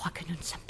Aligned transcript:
crois 0.00 0.12
que 0.12 0.24
nous 0.30 0.34
ne 0.34 0.42
sommes 0.42 0.60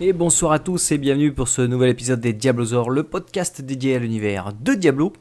Et 0.00 0.12
bonsoir 0.12 0.52
à 0.52 0.60
tous 0.60 0.92
et 0.92 0.98
bienvenue 0.98 1.32
pour 1.32 1.48
ce 1.48 1.60
nouvel 1.60 1.90
épisode 1.90 2.20
des 2.20 2.32
Diablosaures, 2.32 2.88
le 2.88 3.02
podcast 3.02 3.60
dédié 3.60 3.96
à 3.96 3.98
l'univers 3.98 4.52
de 4.52 4.74
Diablo. 4.74 5.12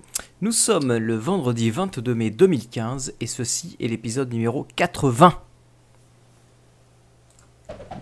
Nous 0.41 0.51
sommes 0.51 0.95
le 0.95 1.15
vendredi 1.15 1.71
22 1.71 2.13
mai 2.13 2.29
2015 2.29 3.15
et 3.19 3.25
ceci 3.25 3.75
est 3.79 3.87
l'épisode 3.87 4.31
numéro 4.31 4.67
80. 4.75 5.33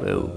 Wow. 0.02 0.30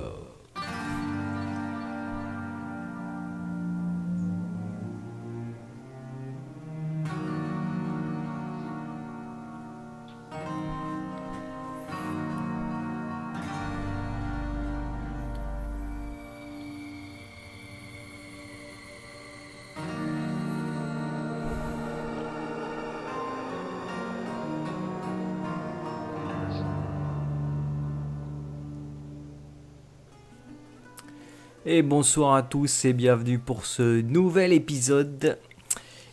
Et 31.79 31.83
bonsoir 31.83 32.35
à 32.35 32.43
tous 32.43 32.87
et 32.87 32.93
bienvenue 32.93 33.39
pour 33.39 33.65
ce 33.65 34.01
nouvel 34.01 34.53
épisode. 34.53 35.39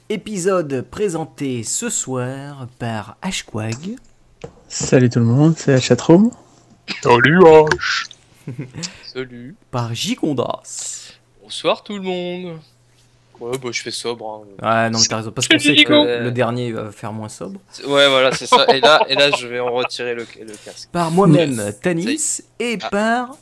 Épisode 0.09 0.85
présenté 0.91 1.63
ce 1.63 1.89
soir 1.89 2.67
par 2.77 3.17
Ashquag, 3.23 3.95
Salut 4.67 5.09
tout 5.09 5.17
le 5.17 5.25
monde, 5.25 5.55
c'est 5.57 5.71
la 5.71 5.79
chatroom. 5.79 6.29
Salut 7.01 7.39
H 7.39 8.07
Salut 9.11 9.55
par 9.71 9.95
Gigondas. 9.95 11.13
Bonsoir 11.41 11.81
tout 11.83 11.95
le 11.95 12.01
monde 12.03 12.59
Ouais, 13.39 13.57
bah 13.57 13.69
je 13.71 13.81
fais 13.81 13.89
sobre. 13.89 14.29
hein. 14.29 14.41
Ah 14.61 14.89
non, 14.91 14.99
mais 14.99 15.05
t'as 15.07 15.17
raison, 15.17 15.31
parce 15.31 15.47
qu'on 15.47 15.57
sait 15.57 15.83
que 15.83 16.21
le 16.23 16.31
dernier 16.31 16.73
va 16.73 16.91
faire 16.91 17.11
moins 17.11 17.27
sobre. 17.29 17.59
Ouais, 17.87 18.07
voilà, 18.07 18.31
c'est 18.33 18.45
ça. 18.45 18.67
Et 18.73 18.79
là, 18.81 19.03
et 19.09 19.15
là, 19.15 19.31
je 19.31 19.47
vais 19.47 19.59
en 19.59 19.73
retirer 19.73 20.13
le, 20.13 20.27
le 20.39 20.53
casque. 20.63 20.89
Par 20.91 21.09
moi-même, 21.09 21.59
Tanis, 21.81 22.41
et 22.59 22.77
Ah. 22.83 22.89
par 22.91 23.35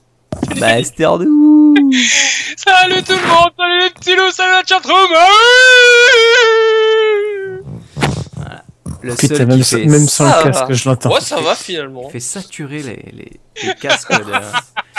Bastardou. 0.59 1.73
Salut 2.57 3.03
tout 3.03 3.13
le 3.13 3.27
monde 3.27 3.51
Salut 3.57 3.79
les 3.81 3.89
petits 3.91 4.15
loups 4.15 4.31
Salut 4.31 4.51
la 4.51 4.63
chatroom 4.65 5.09
Le 9.01 9.15
Putain, 9.15 9.35
seul 9.35 9.47
même, 9.47 9.57
qui 9.57 9.63
sans- 9.65 9.77
fait, 9.77 9.85
même 9.85 10.07
sans 10.07 10.29
ça 10.29 10.37
le 10.37 10.43
casque, 10.51 10.67
va. 10.69 10.73
je 10.73 10.89
l'entends. 10.89 11.13
Ouais, 11.13 11.19
ça 11.21 11.41
va 11.41 11.55
finalement. 11.55 12.09
fait 12.09 12.21
saturer 12.21 12.81
les, 12.83 12.95
les, 13.11 13.39
les 13.63 13.75
casques 13.75 14.11
de... 14.17 14.31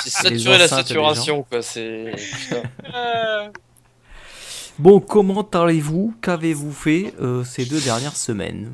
J'ai 0.05 0.11
saturé 0.11 0.59
la 0.59 0.69
saturation, 0.69 1.43
quoi. 1.51 1.63
C'est. 1.63 2.13
Putain. 2.51 2.63
Bon, 4.79 5.01
comment 5.01 5.49
allez-vous? 5.55 6.15
Qu'avez-vous 6.21 6.73
fait 6.73 7.15
euh, 7.23 7.45
ces 7.45 7.65
deux 7.65 7.81
dernières 7.81 8.17
semaines? 8.17 8.73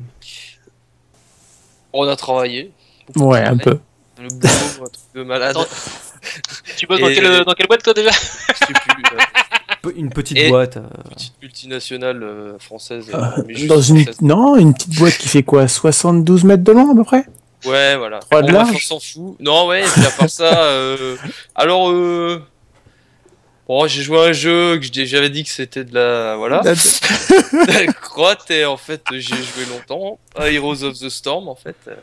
On 1.93 2.05
a 2.09 2.15
travaillé. 2.17 2.71
Ouais, 3.15 3.39
un 3.45 3.55
peu. 3.55 3.79
Le 4.19 4.27
boulot, 4.27 4.49
un 4.81 4.89
truc 4.89 5.03
de 5.15 5.23
malade. 5.23 5.55
Tu 6.77 6.87
bosses 6.87 6.99
dans, 7.01 7.07
quelle, 7.07 7.43
dans 7.45 7.53
quelle 7.53 7.67
boîte 7.67 7.83
toi 7.83 7.93
déjà? 7.93 8.11
Je 8.11 8.53
sais 8.65 8.73
plus. 8.73 9.03
euh, 9.87 9.91
Une 9.95 10.09
petite 10.09 10.37
Et- 10.37 10.49
boîte. 10.49 10.77
euh, 10.77 10.81
petite 11.13 11.33
multinationale 11.41 12.21
euh, 12.23 12.59
française. 12.59 13.07
Dans 13.67 13.81
une... 13.81 14.03
française. 14.03 14.21
Non, 14.21 14.55
une 14.55 14.73
petite 14.73 14.95
boîte 14.97 15.17
qui 15.17 15.27
fait 15.27 15.43
quoi 15.43 15.67
72 15.67 16.43
mètres 16.43 16.63
de 16.63 16.71
long 16.71 16.91
à 16.91 16.95
peu 16.95 17.03
près? 17.03 17.25
Ouais, 17.65 17.95
voilà. 17.95 18.19
Trois 18.19 18.41
de 18.41 18.47
Bon, 18.47 18.53
bref, 18.53 18.67
large? 18.71 18.75
on 18.75 18.79
s'en 18.79 18.99
fout. 18.99 19.35
Non, 19.39 19.67
ouais, 19.67 19.81
et 19.81 19.87
puis 19.87 20.05
à 20.05 20.11
part 20.11 20.29
ça, 20.29 20.63
euh... 20.63 21.15
alors, 21.55 21.89
bon, 23.71 23.87
j'ai 23.87 24.03
joué 24.03 24.17
à 24.19 24.23
un 24.23 24.31
jeu 24.33 24.77
que 24.79 25.05
j'avais 25.05 25.29
dit 25.29 25.43
que 25.45 25.49
c'était 25.49 25.85
de 25.85 25.93
la, 25.95 26.35
voilà, 26.35 26.59
de 26.63 27.71
la 27.85 27.93
crotte 27.93 28.51
et 28.51 28.65
en 28.65 28.75
fait, 28.75 29.01
j'ai 29.11 29.21
joué 29.21 29.65
longtemps 29.69 30.19
à 30.35 30.49
Heroes 30.51 30.83
of 30.83 30.99
the 30.99 31.07
Storm, 31.07 31.47
en 31.47 31.55
fait. 31.55 31.77
Euh, 31.87 31.95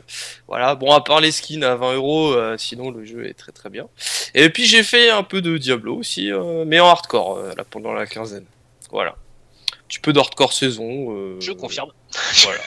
Voilà. 0.47 0.75
Bon, 0.75 0.91
à 0.93 1.03
part 1.03 1.21
les 1.21 1.31
skins 1.31 1.63
à 1.63 1.75
20 1.77 1.95
euros, 1.97 2.33
euh, 2.33 2.57
sinon 2.57 2.91
le 2.91 3.05
jeu 3.05 3.27
est 3.27 3.35
très 3.35 3.53
très 3.53 3.69
bien. 3.69 3.87
Et 4.35 4.49
puis 4.49 4.65
j'ai 4.65 4.83
fait 4.83 5.11
un 5.11 5.23
peu 5.23 5.43
de 5.43 5.59
Diablo 5.59 5.97
aussi, 5.97 6.33
euh, 6.33 6.65
mais 6.67 6.81
en 6.81 6.87
hardcore 6.89 7.37
euh, 7.37 7.53
là 7.57 7.65
pendant 7.69 7.93
la 7.93 8.07
quinzaine. 8.07 8.47
Voilà. 8.91 9.15
Tu 9.89 10.01
peux 10.01 10.15
de 10.15 10.19
hardcore 10.19 10.55
saison. 10.55 11.13
euh, 11.15 11.37
Je 11.41 11.53
confirme. 11.53 11.91
Voilà. 12.45 12.61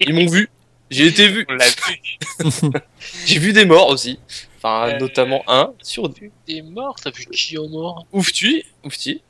Ils 0.00 0.12
m'ont 0.12 0.26
vu. 0.26 0.48
J'ai 0.90 1.06
été 1.06 1.28
vu. 1.28 1.46
On 1.48 1.54
l'a 1.54 1.66
vu. 1.68 2.00
J'ai 3.26 3.38
vu 3.38 3.52
des 3.52 3.64
morts 3.64 3.88
aussi. 3.90 4.18
Enfin, 4.62 4.88
Euh, 4.90 4.98
notamment 4.98 5.42
un 5.48 5.72
sur 5.82 6.12
T'es 6.46 6.60
mort 6.62 6.96
T'as 7.02 7.10
vu 7.10 7.24
qui 7.26 7.56
en 7.58 7.66
mort 7.68 8.06
Oufti. 8.12 8.62
Oufti. 8.84 9.22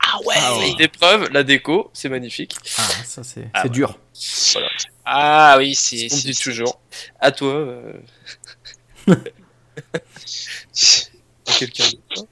Ah 0.00 0.18
ouais 0.26 0.34
Ah 0.38 0.58
ouais. 0.58 0.74
Des 0.76 0.88
preuves, 0.88 1.30
la 1.32 1.42
déco, 1.42 1.90
c'est 1.94 2.08
magnifique. 2.10 2.54
Ah, 2.76 2.82
ça 3.04 3.24
c'est 3.24 3.48
Ah 3.54 3.64
ouais. 3.64 3.70
dur. 3.70 3.98
Voilà. 4.52 4.68
Ah 5.06 5.54
oui, 5.58 5.74
c'est. 5.74 6.08
On 6.12 6.16
dit 6.16 6.34
toujours. 6.36 6.78
À 7.18 7.32
toi. 7.32 7.48
Euh... 7.54 7.92
à 11.46 11.52
quelqu'un 11.58 11.84
d'autre. 12.14 12.28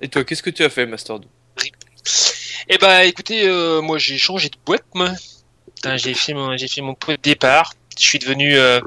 Et 0.00 0.08
toi, 0.08 0.24
qu'est-ce 0.24 0.42
que 0.42 0.50
tu 0.50 0.62
as 0.62 0.68
fait, 0.68 0.86
Master 0.86 1.18
2 1.20 1.28
Eh 2.68 2.78
bah 2.78 3.04
écoutez, 3.04 3.46
euh, 3.48 3.80
moi 3.80 3.98
j'ai 3.98 4.18
changé 4.18 4.48
de 4.48 4.56
boîte, 4.64 4.84
moi. 4.94 5.10
J'ai 5.96 6.12
fait 6.14 6.34
mon, 6.34 6.56
j'ai 6.56 6.68
fait 6.68 6.82
mon 6.82 6.94
pot 6.94 7.12
de 7.12 7.16
départ. 7.16 7.72
Je 7.98 8.04
suis 8.04 8.18
devenu 8.18 8.56
euh, 8.56 8.80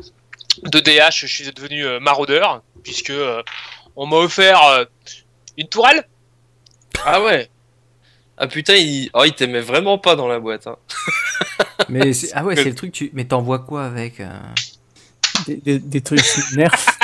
de 0.64 0.80
DH, 0.80 1.12
je 1.16 1.28
suis 1.28 1.52
devenu 1.52 1.86
euh, 1.86 2.00
maraudeur, 2.00 2.62
puisque 2.84 3.10
euh, 3.12 3.42
on 3.96 4.06
m'a 4.06 4.18
offert 4.18 4.64
euh, 4.66 4.86
une 5.58 5.68
tourelle. 5.68 6.08
Ah 7.06 7.22
ouais. 7.22 7.50
Ah 8.38 8.48
putain, 8.48 8.76
il, 8.76 9.10
oh, 9.14 9.24
il 9.26 9.34
t'aimait 9.34 9.62
vraiment 9.62 9.98
pas 9.98 10.16
dans 10.16 10.28
la 10.28 10.40
boîte. 10.40 10.68
Hein. 10.68 10.78
Mais 11.90 12.14
c'est- 12.14 12.32
ah 12.34 12.44
ouais, 12.44 12.56
c'est 12.56 12.64
le 12.66 12.76
truc. 12.76 12.92
Tu... 12.92 13.10
Mais 13.14 13.26
t'envoies 13.26 13.60
quoi 13.60 13.86
avec 13.86 14.20
euh 14.20 14.30
des, 15.48 15.56
des- 15.58 15.80
des 15.80 16.02
trucs 16.02 16.22
nerfs. 16.56 16.72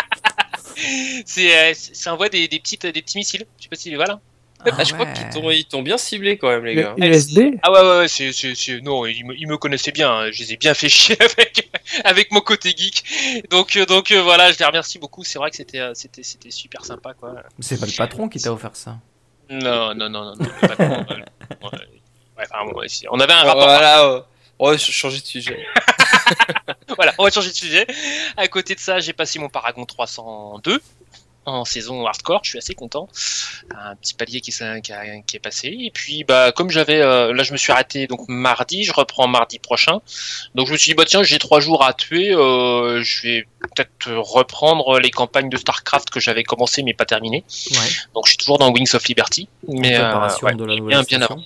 C'est, 1.25 1.57
euh, 1.57 1.73
c'est- 1.73 1.95
ça 1.95 2.13
envoie 2.13 2.29
des, 2.29 2.47
des 2.47 2.59
petites, 2.59 2.85
des 2.85 3.01
petits 3.01 3.17
missiles. 3.17 3.45
Je 3.57 3.63
sais 3.63 3.69
pas 3.69 3.75
si 3.75 3.93
voilà. 3.95 4.19
Ah, 4.65 4.83
je 4.83 4.93
crois 4.93 5.05
qu'ils 5.05 5.29
t'ont, 5.29 5.51
ils 5.51 5.65
t'ont 5.65 5.81
bien 5.83 5.97
ciblé 5.97 6.37
quand 6.37 6.49
même, 6.49 6.65
les 6.65 6.75
gars. 6.75 6.95
Ah 6.97 7.01
ouais, 7.71 7.81
ouais, 7.81 7.97
ouais, 7.99 8.07
c'est, 8.07 8.33
c'est, 8.33 8.55
c'est- 8.55 8.81
non, 8.81 9.05
ils 9.05 9.23
me, 9.25 9.35
ils 9.37 9.47
me 9.47 9.55
connaissaient 9.57 9.91
bien, 9.91 10.11
hein. 10.11 10.31
je 10.31 10.39
les 10.43 10.53
ai 10.53 10.57
bien 10.57 10.73
fait 10.73 10.89
chier 10.89 11.15
avec, 11.21 11.69
avec 12.03 12.31
mon 12.31 12.41
côté 12.41 12.73
geek. 12.75 13.03
Donc, 13.49 13.75
euh, 13.75 13.85
donc 13.85 14.11
euh, 14.11 14.21
voilà, 14.21 14.51
je 14.51 14.57
les 14.57 14.65
remercie 14.65 14.97
beaucoup. 14.99 15.23
C'est 15.23 15.37
vrai 15.39 15.51
que 15.51 15.55
c'était, 15.57 15.79
euh, 15.79 15.91
c'était, 15.93 16.23
c'était 16.23 16.51
super 16.51 16.83
sympa, 16.83 17.13
quoi. 17.13 17.35
C'est 17.59 17.79
pas 17.79 17.85
le 17.85 17.91
patron 17.95 18.27
qui 18.29 18.39
t'a 18.39 18.51
offert 18.51 18.75
ça. 18.75 18.97
Non, 19.49 19.93
non, 19.95 20.09
non, 20.09 20.25
non, 20.25 20.35
non. 20.35 20.45
pas 20.59 20.67
trop, 20.69 20.83
ouais. 21.13 21.23
Enfin, 22.39 22.65
bon, 22.71 22.81
on 23.11 23.19
avait 23.19 23.33
un 23.33 23.43
Oh, 23.43 23.47
rapport. 23.47 23.63
voilà. 23.63 24.03
euh, 24.05 24.21
On 24.59 24.71
va 24.71 24.77
ch- 24.77 24.91
changer 24.91 25.19
de 25.21 25.25
sujet. 25.25 25.57
Voilà, 26.97 27.13
on 27.17 27.23
va 27.23 27.29
changer 27.31 27.49
de 27.51 27.55
sujet. 27.55 27.87
À 28.35 28.47
côté 28.47 28.75
de 28.75 28.79
ça, 28.79 28.99
j'ai 28.99 29.13
passé 29.13 29.39
mon 29.39 29.47
Paragon 29.49 29.85
302 29.85 30.81
en 31.47 31.65
saison 31.65 32.05
hardcore. 32.05 32.41
Je 32.43 32.49
suis 32.49 32.57
assez 32.59 32.75
content. 32.75 33.07
Un 33.75 33.95
petit 33.95 34.13
palier 34.13 34.41
qui, 34.41 34.51
s'est- 34.51 34.81
qui, 34.81 34.91
a- 34.91 35.21
qui 35.21 35.37
est 35.37 35.39
passé. 35.39 35.67
Et 35.69 35.91
puis, 35.91 36.23
bah, 36.23 36.51
comme 36.51 36.69
j'avais, 36.69 37.01
euh, 37.01 37.33
là, 37.33 37.43
je 37.43 37.51
me 37.53 37.57
suis 37.57 37.71
arrêté 37.71 38.05
donc 38.07 38.21
mardi. 38.27 38.83
Je 38.83 38.93
reprends 38.93 39.27
mardi 39.27 39.57
prochain. 39.59 39.99
Donc, 40.55 40.67
je 40.67 40.73
me 40.73 40.77
suis 40.77 40.91
dit, 40.91 40.95
bah 40.95 41.05
tiens, 41.05 41.23
j'ai 41.23 41.39
trois 41.39 41.59
jours 41.59 41.83
à 41.83 41.93
tuer. 41.93 42.31
euh, 42.33 43.01
je 43.01 43.21
vais 43.23 43.47
peut-être 43.75 44.11
reprendre 44.13 44.99
les 44.99 45.09
campagnes 45.11 45.49
de 45.49 45.57
Starcraft 45.57 46.09
que 46.09 46.19
j'avais 46.19 46.43
commencé 46.43 46.83
mais 46.83 46.93
pas 46.93 47.05
terminé. 47.05 47.43
Ouais. 47.71 47.77
Donc, 48.13 48.25
je 48.25 48.31
suis 48.31 48.37
toujours 48.37 48.57
dans 48.57 48.71
Wings 48.71 48.93
of 48.95 49.05
Liberty. 49.07 49.47
Mais 49.67 49.95
euh, 49.95 50.01
Préparation 50.03 50.47
ouais, 50.47 50.53
de 50.55 50.65
la 50.65 50.75
nouvelle 50.75 50.89
bien, 50.97 51.03
bien 51.03 51.17
station. 51.25 51.43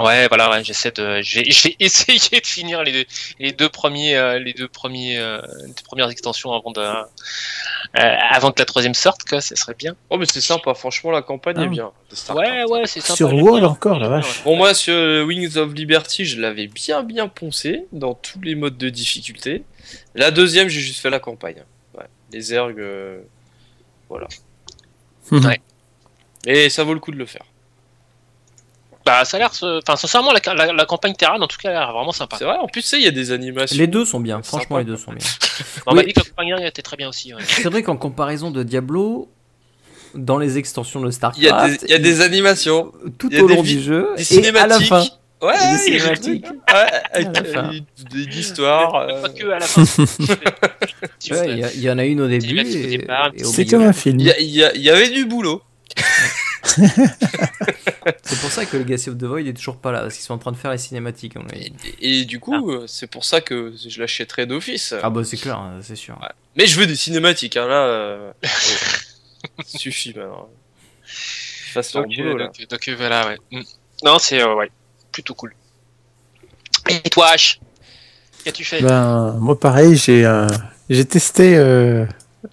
Ouais, 0.00 0.26
voilà, 0.28 0.50
ouais, 0.50 0.64
j'essaie 0.64 0.90
de, 0.90 1.20
j'ai, 1.22 1.44
j'ai 1.50 1.76
essayé 1.78 2.40
de 2.40 2.46
finir 2.46 2.82
les 2.82 2.92
deux, 2.92 3.04
les 3.38 3.52
deux 3.52 3.68
premiers, 3.68 4.16
euh, 4.16 4.38
les 4.38 4.52
deux 4.52 4.68
premiers, 4.68 5.16
euh, 5.16 5.40
les 5.62 5.68
deux 5.68 5.84
premières 5.84 6.10
extensions 6.10 6.52
avant 6.52 6.70
de, 6.72 6.80
euh, 6.80 7.02
avant 8.30 8.50
que 8.52 8.58
la 8.60 8.64
troisième 8.66 8.94
sorte, 8.94 9.22
quoi, 9.28 9.40
ça 9.40 9.54
serait 9.56 9.74
bien. 9.78 9.94
Oh, 10.10 10.18
mais 10.18 10.26
c'est 10.26 10.40
sympa, 10.40 10.74
franchement, 10.74 11.12
la 11.12 11.22
campagne 11.22 11.56
Ah. 11.58 11.64
est 11.64 11.68
bien. 11.68 11.92
de 12.10 12.16
StarCraft. 12.16 12.50
Ouais, 12.50 12.64
ouais, 12.64 12.86
c'est 12.86 13.00
sympa. 13.00 13.16
Sur 13.16 13.30
bien. 13.30 13.64
encore, 13.64 13.98
la 13.98 14.08
vache. 14.08 14.42
Bon, 14.44 14.56
moi, 14.56 14.74
sur 14.74 14.92
Wings 15.26 15.56
of 15.56 15.72
Liberty, 15.72 16.24
je 16.26 16.40
l'avais 16.40 16.66
bien, 16.66 17.02
bien 17.02 17.28
poncé 17.28 17.86
dans 17.92 18.14
tous 18.14 18.40
les 18.42 18.54
modes 18.54 18.76
de 18.76 18.88
difficulté. 18.90 19.62
La 20.14 20.30
deuxième, 20.30 20.68
j'ai 20.68 20.80
juste 20.80 21.00
fait 21.00 21.10
la 21.10 21.20
campagne. 21.20 21.62
Ouais. 21.96 22.04
Les 22.32 22.52
ergs, 22.52 22.78
euh, 22.80 23.20
voilà. 24.08 24.26
Ouais. 25.30 25.60
Et 26.46 26.68
ça 26.70 26.84
vaut 26.84 26.94
le 26.94 27.00
coup 27.00 27.12
de 27.12 27.16
le 27.16 27.26
faire. 27.26 27.44
Bah, 29.06 29.24
ça 29.24 29.36
a 29.36 29.40
l'air, 29.40 29.54
ce- 29.54 29.78
enfin, 29.78 29.96
sincèrement, 29.96 30.32
la, 30.32 30.54
la, 30.54 30.72
la 30.72 30.84
campagne 30.84 31.14
Terran, 31.14 31.40
en 31.40 31.46
tout 31.46 31.56
cas, 31.62 31.68
a 31.70 31.72
l'air 31.72 31.92
vraiment 31.92 32.10
sympa. 32.12 32.36
C'est 32.38 32.44
vrai, 32.44 32.56
en 32.56 32.66
plus, 32.66 32.82
tu 32.82 32.88
sais, 32.88 32.96
il 32.98 33.04
y 33.04 33.08
a 33.08 33.12
des 33.12 33.30
animations. 33.32 33.76
Les 33.78 33.86
deux 33.86 34.04
sont 34.04 34.18
bien, 34.20 34.42
franchement 34.42 34.76
sympa. 34.76 34.78
les 34.80 34.84
deux 34.84 34.96
sont 34.96 35.12
bien. 35.12 35.24
On 35.86 35.94
m'a 35.94 36.00
Oui. 36.00 36.06
dit 36.08 36.12
que 36.12 36.18
la 36.20 36.24
campagne 36.26 36.48
Terran 36.48 36.66
était 36.66 36.82
très 36.82 36.96
bien 36.96 37.08
aussi. 37.08 37.32
ouais. 37.32 37.40
C'est 37.46 37.70
vrai 37.70 37.82
qu'en 37.84 37.96
comparaison 37.96 38.50
de 38.50 38.62
Diablo, 38.64 39.28
dans 40.14 40.38
les 40.38 40.58
extensions 40.58 41.00
de 41.00 41.04
Il 41.06 41.08
y, 41.08 41.10
a 41.10 41.12
StarCraft, 41.12 41.80
des, 41.80 41.86
il 41.86 41.90
y 41.90 41.94
a 41.94 41.98
des 41.98 42.20
animations. 42.20 42.92
tout 43.18 43.32
y 43.32 43.40
au 43.40 43.46
long 43.48 43.62
du 43.62 43.80
jeu 43.80 44.08
des 44.16 44.34
et 44.38 44.48
à 44.58 44.66
la 44.66 44.78
cinématiques. 44.80 44.88
fin. 44.88 45.04
Ouais, 45.42 45.52
Des 45.52 45.58
il 45.58 45.68
y 45.68 46.00
a 46.00 46.08
des 46.08 46.16
cinématiques. 46.16 46.46
Ouais, 46.46 46.90
avec 47.12 47.26
À 47.28 47.30
la 47.42 47.44
fin. 47.44 47.70
euh, 47.74 47.80
des, 48.10 48.38
histoires. 48.40 48.94
euh, 48.94 49.22
Pas 49.22 49.28
que 49.28 49.46
à 49.50 49.58
la 49.58 49.66
fin. 49.66 49.82
Ouais, 51.30 51.50
Il 51.50 51.58
y 51.58 51.64
a- 51.64 51.72
il 51.74 51.80
y, 51.80 51.90
en 51.90 51.98
a 51.98 52.04
une 52.04 52.20
au 52.22 52.28
début 52.28 52.60
et, 52.60 52.94
et 52.94 53.44
C'est 53.44 53.66
comme 53.66 53.82
un 53.82 53.92
film. 53.92 54.18
Y, 54.20 54.32
y 54.40 54.64
il 54.74 54.80
y 54.82 54.90
avait 54.90 55.10
du 55.10 55.26
boulot. 55.26 55.60
C'est 56.76 58.40
pour 58.40 58.50
ça 58.50 58.64
que 58.66 58.76
Legacy 58.76 59.10
of 59.10 59.18
the 59.18 59.24
Void 59.24 59.46
est 59.46 59.54
toujours 59.54 59.78
pas 59.78 59.92
là, 59.92 60.00
parce 60.00 60.14
qu'ils 60.14 60.24
sont 60.24 60.34
en 60.34 60.38
train 60.38 60.52
de 60.52 60.56
faire 60.56 60.70
les 60.70 60.78
cinématiques. 60.78 61.34
on 61.36 61.44
Et, 62.00 62.24
du 62.24 62.38
coup, 62.38 62.70
euh, 62.70 62.86
c'est 62.86 63.06
pour 63.06 63.24
ça 63.24 63.40
que 63.40 63.72
je 63.88 64.00
l'achèterai 64.00 64.46
d'office. 64.46 64.94
Ah 65.02 65.10
bah 65.10 65.22
c'est 65.24 65.36
clair, 65.36 65.58
hein, 65.58 65.78
c'est 65.82 65.96
sûr. 65.96 66.18
Ouais. 66.20 66.28
Mais 66.56 66.66
je 66.66 66.78
veux 66.78 66.86
des 66.86 66.96
cinématiques, 66.96 67.56
hein, 67.56 67.66
là. 67.66 67.86
euh, 67.86 68.32
euh, 68.44 68.48
ça 69.64 69.78
suffit 69.78 70.12
maintenant. 70.14 70.48
Fasse 71.04 71.92
Donc, 71.92 72.06
boulot, 72.14 72.34
euh, 72.34 72.38
là. 72.38 72.46
donc, 72.46 72.68
donc, 72.68 72.88
euh, 72.88 72.94
voilà, 72.96 73.26
ouais. 73.28 73.38
Mm. 73.52 73.62
Non, 74.04 74.18
c'est 74.18 74.42
euh, 74.42 74.54
ouais, 74.54 74.70
plutôt 75.12 75.34
cool. 75.34 75.54
Et 76.88 77.00
toi, 77.10 77.32
H 77.34 77.58
Qu'as-tu 78.44 78.64
fait? 78.64 78.80
Ben, 78.82 79.36
moi, 79.40 79.58
pareil, 79.58 79.96
j'ai 79.96 80.24
euh, 80.24 80.46
j'ai 80.88 81.04
testé 81.04 81.56
euh, 81.56 82.06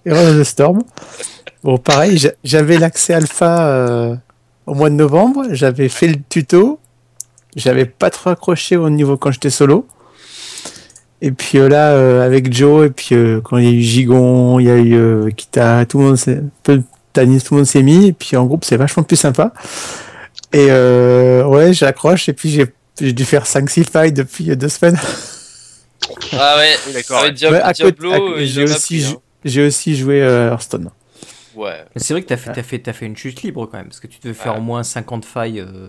Heroes 0.04 0.30
of 0.30 0.40
the 0.40 0.44
Storm. 0.44 0.82
Bon, 1.64 1.78
pareil, 1.78 2.18
j'a- 2.18 2.32
j'avais 2.44 2.78
l'accès 2.78 3.14
alpha 3.14 3.66
euh, 3.68 4.14
au 4.66 4.74
mois 4.74 4.90
de 4.90 4.94
novembre. 4.94 5.46
J'avais 5.52 5.88
fait 5.88 6.06
le 6.08 6.16
tuto. 6.28 6.78
J'avais 7.56 7.86
pas 7.86 8.10
trop 8.10 8.30
accroché 8.30 8.76
au 8.76 8.90
niveau 8.90 9.16
quand 9.16 9.30
j'étais 9.32 9.50
solo. 9.50 9.86
Et 11.22 11.30
puis 11.32 11.58
euh, 11.58 11.68
là, 11.68 11.92
euh, 11.92 12.24
avec 12.24 12.52
Joe, 12.52 12.86
et 12.86 12.90
puis 12.90 13.14
euh, 13.14 13.40
quand 13.42 13.56
il 13.56 13.64
y 13.64 13.68
a 13.68 13.70
eu 13.70 13.80
Gigon, 13.80 14.58
il 14.60 14.66
y 14.66 14.70
a 14.70 14.76
eu 14.76 14.94
euh, 14.94 15.30
Kita, 15.30 15.86
tout 15.86 15.98
le 15.98 16.04
monde 16.04 16.16
s'est, 16.18 16.42
peu 16.62 16.82
Tanis, 17.14 17.40
tout 17.40 17.54
le 17.54 17.60
monde 17.60 17.66
s'est 17.66 17.82
mis. 17.82 18.08
Et 18.08 18.12
puis 18.12 18.36
en 18.36 18.44
groupe, 18.44 18.64
c'est 18.64 18.76
vachement 18.76 19.02
plus 19.04 19.16
sympa. 19.16 19.54
Et 20.52 20.66
euh, 20.70 21.44
ouais, 21.46 21.72
j'accroche. 21.72 22.28
Et 22.28 22.32
puis 22.34 22.50
j'ai 22.50 22.66
j'ai 23.00 23.12
dû 23.12 23.24
faire 23.24 23.44
5-6 23.44 23.90
fights 23.90 24.14
depuis 24.14 24.50
euh, 24.50 24.54
deux 24.56 24.68
semaines. 24.68 24.98
Ah 26.38 26.56
ouais, 26.58 26.74
d'accord, 26.92 27.22
Ah 27.24 27.50
ouais, 27.50 27.60
à 27.60 27.72
côté- 27.72 27.92
Diablo, 27.92 28.12
à- 28.12 28.40
il 28.40 28.46
j'ai 28.46 28.62
aussi, 28.64 28.98
pris, 29.00 29.04
hein. 29.06 29.16
j'ai 29.44 29.66
aussi 29.66 29.96
joué 29.96 30.22
euh, 30.22 30.50
Hearthstone. 30.50 30.90
Ouais. 31.56 31.84
C'est 31.96 32.14
vrai 32.14 32.22
que 32.22 32.28
t'as 32.28 32.36
fait, 32.36 32.78
t'as 32.80 32.92
fait, 32.92 33.06
une 33.06 33.16
chute 33.16 33.42
libre 33.42 33.66
quand 33.66 33.78
même, 33.78 33.88
parce 33.88 34.00
que 34.00 34.06
tu 34.06 34.18
devais 34.22 34.34
faire 34.34 34.52
Ouais. 34.54 34.58
au 34.58 34.62
moins 34.62 34.82
50 34.82 35.24
failles. 35.24 35.60
euh, 35.60 35.88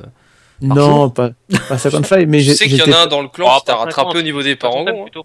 Par 0.66 0.76
Non, 0.78 1.10
pas, 1.10 1.32
pas 1.68 1.78
55, 1.78 2.28
mais 2.28 2.40
j'ai- 2.40 2.56
sais 2.56 2.68
qu'il 2.68 2.78
y 2.78 2.82
en 2.84 2.92
a 2.94 3.04
un 3.04 3.08
dans 3.08 3.22
le 3.22 3.28
clan 3.28 3.48
Oh, 3.50 3.60
qui 3.60 3.66
t'a 3.66 3.74
pas 3.74 3.80
rattrapé 3.80 4.08
50, 4.10 4.16
au 4.16 4.22
niveau 4.22 4.42
des 4.44 4.56
parangons. 4.56 5.06
hein. 5.06 5.22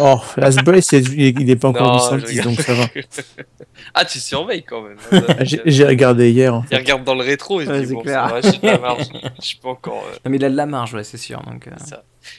Oh, 0.00 0.20
Asbury, 0.36 0.82
c'est, 0.82 0.98
il 1.00 1.40
il 1.40 1.50
est 1.50 1.56
pas 1.56 1.68
encore 1.68 1.86
Non, 1.88 2.16
du 2.16 2.26
je 2.26 2.32
110, 2.36 2.40
donc 2.42 2.60
ça 2.60 2.74
va. 2.74 2.84
Ah, 3.94 4.04
tu 4.04 4.18
surveilles 4.18 4.64
quand 4.64 4.82
même. 4.82 4.96
Ah, 5.28 5.44
J'ai 5.44 5.84
regardé 5.86 6.30
hier. 6.30 6.52
en 6.54 6.64
Il 6.70 6.76
regarde 6.76 7.04
dans 7.04 7.14
le 7.14 7.22
rétro 7.24 7.60
il 7.60 7.68
se 7.68 7.72
dit 7.84 7.94
bon, 7.94 8.02
clair. 8.02 8.28
ça 8.28 8.34
va, 8.34 8.40
j'ai 8.40 8.58
de 8.58 8.66
la 8.66 8.78
marge. 8.78 9.04
Je 9.40 9.46
suis 9.46 9.58
pas 9.58 9.68
encore. 9.70 10.04
euh, 10.08 10.14
Non 10.24 10.30
mais 10.32 10.36
il 10.36 10.44
a 10.44 10.50
de 10.50 10.56
la 10.56 10.66
marge, 10.66 10.94
ouais, 10.94 11.04
c'est 11.04 11.16
sûr. 11.16 11.40
Donc, 11.42 11.68
euh, 11.68 11.70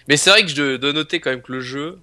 Mais 0.10 0.18
c'est 0.18 0.30
vrai 0.30 0.42
que 0.44 0.50
je 0.50 0.75
dois 0.78 0.92
noter 0.94 1.19
quand 1.22 1.30
même 1.30 1.42
que 1.42 1.51
le 1.54 1.62
jeu, 1.62 2.00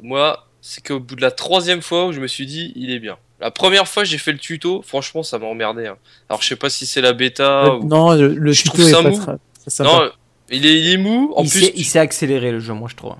moi, 0.00 0.48
c'est 0.60 0.84
qu'au 0.86 0.98
bout 1.00 1.14
de 1.16 1.22
la 1.22 1.30
troisième 1.30 1.82
fois 1.82 2.06
où 2.06 2.12
je 2.12 2.20
me 2.20 2.26
suis 2.26 2.46
dit, 2.46 2.72
il 2.74 2.90
est 2.90 2.98
bien. 3.00 3.16
La 3.42 3.50
première 3.50 3.86
fois, 3.88 4.04
j'ai 4.04 4.18
fait 4.18 4.32
le 4.32 4.38
tuto, 4.38 4.82
franchement, 4.86 5.22
ça 5.22 5.38
m'a 5.38 5.46
emmerdé. 5.46 5.86
hein. 5.86 5.96
Alors, 6.30 6.40
je 6.40 6.46
sais 6.48 6.56
pas 6.56 6.70
si 6.70 6.86
c'est 6.86 7.00
la 7.02 7.12
bêta 7.12 7.64
Euh, 7.66 7.78
ou. 7.78 7.88
non, 7.88 8.12
le, 8.14 8.28
le 8.34 8.52
je 8.52 8.62
tuto 8.62 8.74
trouve 8.78 8.88
est 8.88 8.90
ça 8.92 9.02
pas 9.02 9.10
mou. 9.10 9.16
très, 9.16 9.32
très 9.60 9.70
sympa. 9.70 9.90
Non, 9.90 10.10
il 10.50 10.64
est, 10.64 10.80
il 10.80 10.88
est 10.92 10.96
mou. 10.96 11.32
En 11.36 11.42
il 11.42 11.50
plus, 11.50 11.60
s'est- 11.60 11.72
tu- 11.72 11.78
il 11.78 11.84
s'est 11.84 11.98
accéléré 11.98 12.52
le 12.52 12.60
jeu, 12.60 12.72
moi 12.72 12.88
je 12.90 12.94
trouve. 12.96 13.14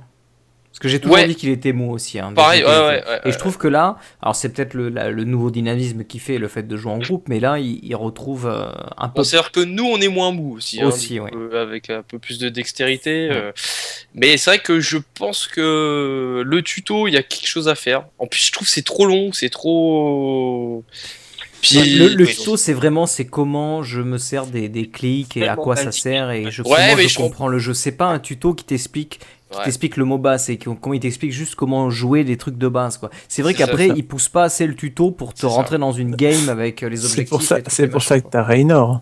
Que 0.83 0.89
j'ai 0.89 0.99
toujours 0.99 1.15
Ouais. 1.15 1.29
dit 1.29 1.37
qu'il 1.37 1.51
était 1.51 1.73
mou 1.73 1.93
aussi. 1.93 2.19
hein, 2.19 2.33
Pareil, 2.35 2.65
ouais, 2.65 2.69
ouais, 2.69 3.03
Et 3.25 3.31
je 3.31 3.39
trouve 3.39 3.57
que 3.57 3.69
là, 3.69 3.99
alors 4.21 4.35
c'est 4.35 4.49
peut-être 4.49 4.75
le, 4.75 4.91
nouveau 5.25 5.53
dynamisme 5.53 6.03
qui 6.03 6.19
fait 6.19 6.39
le 6.39 6.49
fait 6.49 6.65
de 6.67 6.77
jouer 6.77 6.91
en 6.91 6.99
groupe, 6.99 7.29
mais 7.29 7.39
là 7.39 7.61
il, 7.61 7.79
il 7.85 7.95
retrouve 7.95 8.49
euh, 8.49 8.65
un 8.99 9.09
peu. 9.09 9.19
Bon, 9.21 9.25
c'est-à-dire 9.25 9.53
que 9.53 9.61
nous, 9.61 9.85
on 9.85 10.01
est 10.01 10.09
moins 10.09 10.33
mou 10.33 10.57
aussi. 10.57 10.81
hein, 10.81 10.89
Aussi, 10.89 11.21
euh, 11.21 11.63
avec 11.63 11.89
un 11.89 12.03
peu 12.03 12.19
plus 12.19 12.39
de 12.41 12.49
dextérité. 12.49 13.29
euh. 13.31 13.53
Mais 14.17 14.37
c'est 14.37 14.51
vrai 14.51 14.59
que 14.59 14.81
je 14.81 14.99
pense 15.15 15.47
que 15.47 16.43
le 16.45 16.63
tuto, 16.63 17.07
il 17.07 17.15
y 17.15 17.17
a 17.17 17.23
quelque 17.23 17.47
chose 17.47 17.69
à 17.69 17.77
faire. 17.77 18.07
En 18.19 18.27
plus, 18.27 18.45
je 18.45 18.51
trouve 18.51 18.67
que 18.67 18.73
c'est 18.73 18.83
trop 18.85 19.07
long, 19.07 19.33
c'est 19.33 19.51
trop. 19.51 20.83
Puis, 21.61 21.77
le 21.97 22.09
le 22.09 22.25
oui. 22.25 22.35
tuto, 22.35 22.57
c'est 22.57 22.73
vraiment 22.73 23.07
c'est 23.07 23.25
comment 23.25 23.85
je 23.85 24.01
me 24.01 24.19
sers 24.19 24.47
des, 24.47 24.69
des 24.69 24.89
clics 24.89 25.37
et 25.37 25.47
à 25.47 25.55
quoi 25.55 25.77
ça 25.77 25.93
sert 25.93 26.33
et 26.33 26.51
je, 26.51 26.63
Ouais, 26.63 26.89
comment 26.91 27.03
je 27.03 27.07
je 27.09 27.17
comprends 27.17 27.47
le 27.47 27.61
jeu. 27.61 27.73
C'est 27.73 27.93
pas 27.93 28.07
un 28.07 28.19
tuto 28.19 28.53
qui 28.53 28.65
t'explique 28.65 29.21
qui 29.53 29.59
Ouais. 29.59 29.65
t'explique 29.65 29.97
le 29.97 30.05
MOBA, 30.05 30.39
c'est 30.39 30.57
que- 30.57 30.71
comment 30.71 30.95
il 30.95 31.01
t'explique 31.01 31.33
juste 31.33 31.55
comment 31.55 31.89
jouer 31.91 32.25
les 32.25 32.37
trucs 32.37 32.59
de 32.59 32.69
base 32.69 32.99
quoi. 32.99 33.11
C'est 33.29 33.43
vrai 33.43 33.55
qu'après 33.55 33.89
il 33.89 34.07
pousse 34.07 34.29
pas 34.29 34.45
assez 34.45 34.67
le 34.67 34.75
tuto 34.75 35.11
pour 35.13 35.35
te 35.35 35.41
ça. 35.43 35.47
rentrer 35.49 35.79
dans 35.79 35.93
une 35.93 36.17
game 36.17 36.49
avec 36.49 36.83
euh, 36.83 36.89
les 36.89 36.97
C'est 36.97 37.05
objectifs. 37.07 37.29
pour 37.31 37.43
ça, 37.43 37.59
et 37.59 37.63
tout 37.63 37.71
c'est 37.71 37.89
pour 37.89 38.03
ça 38.03 38.21
que 38.21 38.29
t'as 38.29 38.43
Raynor. 38.43 39.01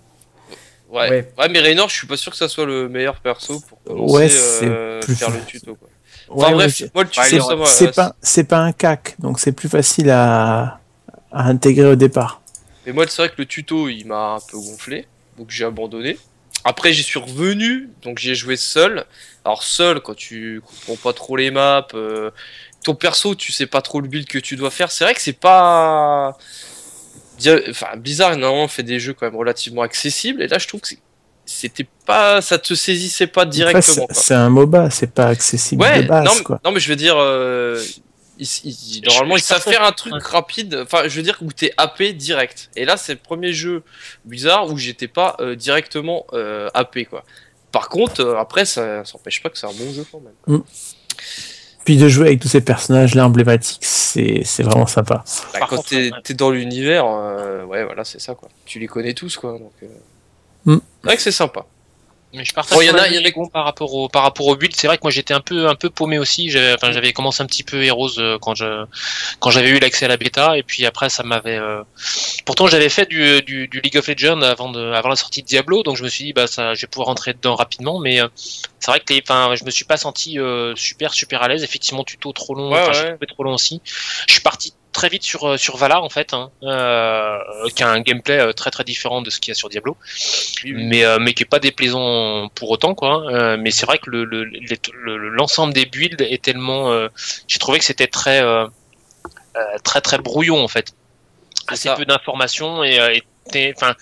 Ouais. 0.91 1.09
Ouais. 1.09 1.33
ouais. 1.39 1.49
mais 1.49 1.61
Raynor, 1.61 1.89
je 1.89 1.95
suis 1.97 2.07
pas 2.07 2.17
sûr 2.17 2.33
que 2.33 2.39
ça 2.39 2.49
soit 2.49 2.67
le 2.67 2.89
meilleur 2.89 3.21
perso 3.21 3.61
pour 3.69 3.83
commencer 3.85 4.15
Ouais, 4.15 4.29
euh, 4.33 5.01
c'est 5.01 5.07
plus 5.07 5.15
faire 5.17 5.31
le 5.31 5.41
tuto. 5.47 5.75
Quoi. 5.77 5.89
Ouais, 6.37 6.45
Enfin 6.45 6.53
bref, 6.53 6.75
c'est- 6.77 6.95
moi 6.95 7.05
le 7.05 7.11
tuto, 7.11 7.27
c'est, 7.29 7.41
ça 7.41 7.55
va. 7.57 7.67
c'est 7.67 7.95
pas, 7.95 8.17
c'est 8.21 8.45
pas 8.45 8.59
un 8.59 8.73
cac, 8.73 9.15
donc 9.21 9.39
c'est 9.41 9.53
plus 9.53 9.69
facile 9.69 10.11
à, 10.11 10.81
à 11.33 11.49
intégrer 11.49 11.87
au 11.93 11.95
départ. 11.97 12.43
Mais 12.87 12.93
moi, 12.93 13.05
c'est 13.09 13.23
vrai 13.23 13.29
que 13.29 13.37
le 13.39 13.47
tuto, 13.47 13.89
il 13.89 14.05
m'a 14.07 14.35
un 14.35 14.39
peu 14.51 14.57
gonflé, 14.59 15.07
donc 15.39 15.51
j'ai 15.51 15.65
abandonné. 15.65 16.19
Après, 16.65 16.93
j'y 16.93 17.03
suis 17.03 17.19
revenu, 17.19 17.89
donc 18.03 18.19
j'ai 18.19 18.35
joué 18.35 18.57
seul. 18.57 19.05
Alors 19.45 19.63
seul, 19.63 20.01
quand 20.01 20.15
tu 20.15 20.61
comprends 20.67 21.11
pas 21.11 21.13
trop 21.15 21.37
les 21.37 21.51
maps, 21.51 21.87
euh, 21.95 22.31
ton 22.85 22.95
perso, 22.95 23.35
tu 23.35 23.53
sais 23.53 23.67
pas 23.67 23.81
trop 23.81 24.01
le 24.01 24.09
build 24.09 24.27
que 24.27 24.39
tu 24.39 24.57
dois 24.57 24.71
faire. 24.71 24.91
C'est 24.91 25.05
vrai 25.05 25.15
que 25.15 25.21
c'est 25.23 25.33
pas, 25.33 26.37
enfin 27.71 27.97
Blizzard 27.97 28.37
normalement 28.37 28.69
fait 28.69 28.83
des 28.83 29.01
jeux 29.01 29.15
quand 29.15 29.27
même 29.27 29.37
relativement 29.37 29.83
accessibles, 29.83 30.43
et 30.43 30.49
là, 30.49 30.59
je 30.59 30.69
trouve 30.69 30.81
que 30.83 30.89
c'était 31.47 31.87
pas, 32.07 32.41
ça 32.43 32.59
te 32.59 32.75
saisissait 32.75 33.27
pas 33.27 33.45
directement. 33.47 34.07
c'est, 34.11 34.35
un 34.35 34.51
MOBA, 34.51 34.91
c'est 34.91 35.13
pas 35.13 35.27
accessible 35.27 35.83
Ouais, 35.83 36.03
de 36.03 36.09
base, 36.09 36.25
non, 36.27 36.33
mais- 36.37 36.43
quoi. 36.43 36.61
non, 36.65 36.73
mais 36.73 36.81
je 36.81 36.89
veux 36.89 36.97
dire, 36.97 37.17
euh, 37.19 37.83
ils- 38.41 38.97
ils- 38.99 39.03
normalement, 39.05 39.37
je 39.37 39.43
ils 39.43 39.45
savent 39.45 39.63
faire 39.63 39.83
un 39.85 39.93
truc 39.93 40.23
rapide, 40.25 40.75
enfin, 40.83 41.03
je 41.07 41.17
veux 41.17 41.23
dire, 41.23 41.39
où 41.43 41.53
t'es 41.53 41.73
happé 41.77 42.13
direct. 42.13 42.71
Et 42.77 42.85
là, 42.85 42.97
c'est 42.97 43.13
le 43.13 43.19
premier 43.19 43.53
jeu 43.53 43.83
bizarre 44.25 44.69
où 44.71 44.77
j'étais 44.77 45.09
pas 45.09 45.37
euh, 45.41 45.55
directement 45.55 46.27
euh, 46.33 46.69
happé, 46.75 47.05
quoi. 47.05 47.25
Par 47.73 47.89
contre, 47.89 48.21
euh, 48.21 48.37
après, 48.37 48.65
ça 48.65 49.03
n'empêche 49.15 49.43
pas 49.43 49.51
que 49.51 49.59
c'est 49.59 49.67
un 49.67 49.73
bon 49.73 49.93
jeu 49.93 50.05
quand 50.11 50.21
même. 50.21 50.63
Puis 51.85 51.97
de 51.97 52.09
jouer 52.09 52.29
avec 52.29 52.41
tous 52.41 52.49
ces 52.49 52.61
personnages-là 52.61 53.25
emblématiques, 53.27 53.85
c'est, 53.85 54.43
c'est 54.45 54.63
vraiment 54.63 54.87
sympa. 54.87 55.25
Bah, 55.55 55.61
quand 55.69 55.83
t'es 55.87 56.13
ouais. 56.13 56.35
dans 56.35 56.51
l'univers, 56.51 57.05
euh, 57.07 57.65
ouais, 57.65 57.85
voilà, 57.85 58.05
c'est 58.05 58.21
ça, 58.21 58.35
quoi. 58.35 58.49
Tu 58.67 58.79
les 58.79 58.87
connais 58.87 59.15
tous, 59.15 59.37
quoi. 59.37 59.53
Donc, 59.53 59.73
euh, 59.83 59.87
Mm. 60.67 60.77
c'est 61.01 61.07
vrai 61.07 61.17
que 61.17 61.23
c'est 61.23 61.33
sympa. 61.33 61.65
Mais 62.33 62.45
je 62.45 62.53
partage 62.55 62.77
Bon, 62.77 62.81
il 62.81 62.87
y 62.87 62.91
en 62.91 62.95
a- 62.95 63.09
y 63.09 63.19
en 63.19 63.25
a- 63.25 63.49
par 63.53 63.65
rapport 63.65 63.93
au 63.93 64.09
par 64.09 64.23
rapport 64.23 64.47
au 64.47 64.55
build. 64.55 64.75
C'est 64.77 64.87
vrai 64.87 64.97
que 64.99 65.03
moi 65.03 65.11
j'étais 65.11 65.35
un 65.35 65.41
peu 65.41 65.69
un 65.69 65.75
peu 65.75 65.91
paumé 65.91 66.17
aussi. 66.19 66.49
J'avais 66.49 66.75
enfin, 66.75 66.93
j'avais 66.93 67.13
commencé 67.13 67.43
un 67.43 67.47
petit 67.47 67.65
peu 67.65 67.83
Heroes 67.83 68.19
euh, 68.19 68.39
quand 68.41 68.55
je 68.55 68.85
quand 69.41 69.51
j'avais 69.51 69.71
eu 69.71 69.81
l'accès 69.81 70.05
à 70.05 70.09
la 70.09 70.17
bêta 70.17 70.57
et 70.57 70.63
puis 70.63 70.87
après 70.87 71.11
ça 71.11 71.25
m'avait. 71.25 71.59
euh, 71.59 71.83
Pourtant 72.47 72.69
j'avais 72.69 72.89
fait 72.89 73.07
du, 73.09 73.43
du, 73.43 73.67
du 73.69 73.81
League 73.81 73.97
of 73.97 74.07
Legends 74.07 74.43
avant 74.43 74.71
de 74.71 74.93
avant 74.93 75.09
la 75.09 75.17
sortie 75.17 75.43
de 75.43 75.47
Diablo, 75.49 75.83
donc 75.83 75.97
je 75.97 76.05
me 76.05 76.09
suis 76.09 76.25
dit 76.27 76.33
bah 76.33 76.47
ça 76.47 76.75
je 76.75 76.83
vais 76.83 76.87
pouvoir 76.87 77.09
rentrer 77.09 77.33
dedans 77.33 77.57
rapidement. 77.57 77.99
Mais 77.99 78.21
euh, 78.21 78.29
c'est 78.79 78.91
vrai 78.93 79.01
que 79.01 79.13
enfin 79.21 79.55
je 79.57 79.65
me 79.65 79.71
suis 79.71 79.85
pas 79.85 79.97
senti 79.97 80.39
euh, 80.39 80.75
super 80.77 81.13
super 81.15 81.43
à 81.43 81.49
l'aise. 81.49 81.65
Effectivement 81.65 82.05
tuto 82.05 82.33
trop 82.33 82.55
long, 82.55 82.71
Ouais, 82.71 83.17
trop 83.27 83.43
long 83.43 83.55
aussi. 83.55 83.81
Je 84.29 84.35
suis 84.35 84.43
parti 84.43 84.73
très 85.01 85.09
vite 85.09 85.23
sur 85.23 85.43
euh, 85.49 85.57
sur 85.57 85.77
Valar 85.79 86.03
en 86.05 86.11
fait, 86.11 86.35
hein, 86.35 86.51
euh, 86.63 87.39
qui 87.75 87.83
a 87.83 87.89
un 87.89 88.01
gameplay 88.03 88.39
euh, 88.39 88.53
très 88.53 88.71
très 88.71 88.85
différent 88.85 89.23
de 89.23 89.31
ce 89.31 89.39
qu'il 89.41 89.51
y 89.53 89.55
a 89.57 89.59
sur 89.63 89.71
Diablo 89.71 89.97
mais 90.67 91.05
euh, 91.05 91.19
mais 91.19 91.33
qui 91.33 91.43
est 91.45 91.53
pas 91.57 91.59
déplaisant 91.59 92.49
pour 92.55 92.69
autant 92.71 92.95
quoi 92.95 93.11
hein. 93.15 93.23
Euh, 93.35 93.57
mais 93.59 93.71
c'est 93.71 93.87
vrai 93.87 93.99
que 93.99 94.11
le 94.11 94.25
le- 94.25 94.45
les- 94.45 94.79
le- 94.93 95.31
l'ensemble 95.31 95.73
des 95.73 95.87
builds 95.87 96.21
est 96.35 96.43
tellement 96.43 96.81
j'ai 97.49 97.59
trouvé 97.59 97.79
que 97.79 97.85
c'était 97.91 98.09
très 98.19 98.39
très 99.85 100.01
très 100.03 100.19
brouillon 100.19 100.63
en 100.63 100.69
fait 100.69 100.93
assez 101.69 101.89
ça. 101.89 101.97
peu 101.97 102.05
d'informations 102.05 102.85
et, 102.85 103.23
enfin 103.77 103.95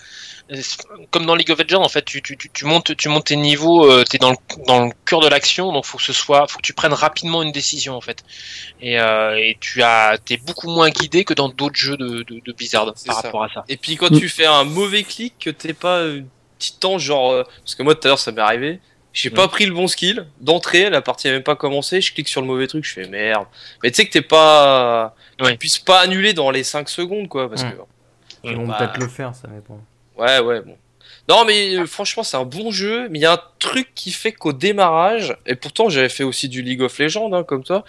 comme 1.11 1.25
dans 1.25 1.35
League 1.35 1.51
of 1.51 1.59
Legends, 1.59 1.83
en 1.83 1.89
fait, 1.89 2.03
tu, 2.03 2.21
tu, 2.21 2.35
tu, 2.37 2.49
tu 2.49 2.65
montes, 2.65 2.95
tu 2.97 3.07
montes 3.09 3.25
tes 3.25 3.35
niveaux, 3.35 3.85
euh, 3.89 4.03
t'es 4.03 4.17
dans 4.17 4.31
le, 4.31 4.37
dans 4.67 4.85
le 4.85 4.91
cœur 5.05 5.19
de 5.19 5.27
l'action, 5.27 5.71
donc 5.71 5.85
faut 5.85 5.97
que 5.97 6.03
ce 6.03 6.13
soit, 6.13 6.47
faut 6.47 6.57
que 6.57 6.63
tu 6.63 6.73
prennes 6.73 6.93
rapidement 6.93 7.43
une 7.43 7.51
décision, 7.51 7.95
en 7.95 8.01
fait. 8.01 8.23
Et, 8.81 8.99
euh, 8.99 9.35
et 9.37 9.57
tu 9.59 9.83
as, 9.83 10.17
t'es 10.23 10.37
beaucoup 10.37 10.69
moins 10.69 10.89
guidé 10.89 11.23
que 11.23 11.33
dans 11.33 11.49
d'autres 11.49 11.75
jeux 11.77 11.97
de, 11.97 12.23
de, 12.23 12.41
de 12.43 12.51
Blizzard 12.53 12.85
par 12.85 12.97
ça. 12.97 13.13
rapport 13.13 13.43
à 13.43 13.49
ça. 13.53 13.63
Et 13.69 13.77
puis 13.77 13.95
quand 13.95 14.09
Mm. 14.11 14.19
tu 14.19 14.27
fais 14.29 14.45
un 14.45 14.63
mauvais 14.63 15.03
clic, 15.03 15.35
que 15.39 15.49
t'es 15.51 15.73
pas 15.73 16.01
un 16.03 16.23
petit 16.57 16.77
temps 16.79 16.97
genre. 16.97 17.31
euh, 17.31 17.43
Parce 17.63 17.75
que 17.75 17.83
moi 17.83 17.93
tout 17.95 18.07
à 18.07 18.09
l'heure 18.09 18.19
ça 18.19 18.31
m'est 18.31 18.41
arrivé. 18.41 18.79
J'ai 19.11 19.31
pas 19.31 19.47
pris 19.47 19.65
le 19.65 19.73
bon 19.73 19.87
skill 19.87 20.27
d'entrée, 20.39 20.89
la 20.89 21.01
partie 21.01 21.27
a 21.27 21.31
même 21.31 21.41
pas 21.43 21.55
commencé, 21.55 21.99
je 21.99 22.13
clique 22.13 22.27
sur 22.27 22.41
le 22.41 22.47
mauvais 22.47 22.67
truc, 22.67 22.85
je 22.85 22.93
fais 22.93 23.07
merde. 23.07 23.45
Mais 23.83 23.89
tu 23.89 23.95
sais 23.97 24.05
que 24.05 24.11
t'es 24.11 24.21
pas. 24.21 25.15
Ouais. 25.41 25.51
Tu 25.53 25.57
puisses 25.57 25.79
pas 25.79 26.01
annuler 26.01 26.33
dans 26.33 26.51
les 26.51 26.63
5 26.63 26.87
secondes 26.89 27.27
quoi. 27.27 27.49
Parce 27.49 27.63
Mm. 27.63 27.71
que. 27.71 27.75
Ils 28.45 28.55
vont 28.55 28.67
Bah, 28.67 28.77
peut-être 28.79 28.97
le 28.97 29.07
faire, 29.07 29.33
ça 29.35 29.47
dépend. 29.47 29.79
Ouais, 30.19 30.39
ouais, 30.39 30.61
bon. 30.61 30.75
Non, 31.27 31.45
mais 31.45 31.75
euh, 31.75 31.85
franchement, 31.85 32.23
c'est 32.23 32.37
un 32.37 32.43
bon 32.43 32.71
jeu, 32.71 33.07
mais 33.09 33.19
il 33.19 33.21
y 33.21 33.25
a 33.25 33.33
un 33.33 33.41
truc 33.59 33.89
qui 33.93 34.11
fait 34.11 34.31
qu'au 34.31 34.51
démarrage, 34.51 35.37
et 35.45 35.53
pourtant 35.53 35.87
j'avais 35.87 36.09
fait 36.09 36.23
aussi 36.23 36.49
du 36.49 36.63
League 36.63 36.81
of 36.81 36.97
Legends, 36.97 37.31
hein, 37.33 37.43
comme 37.43 37.63
toi, 37.63 37.85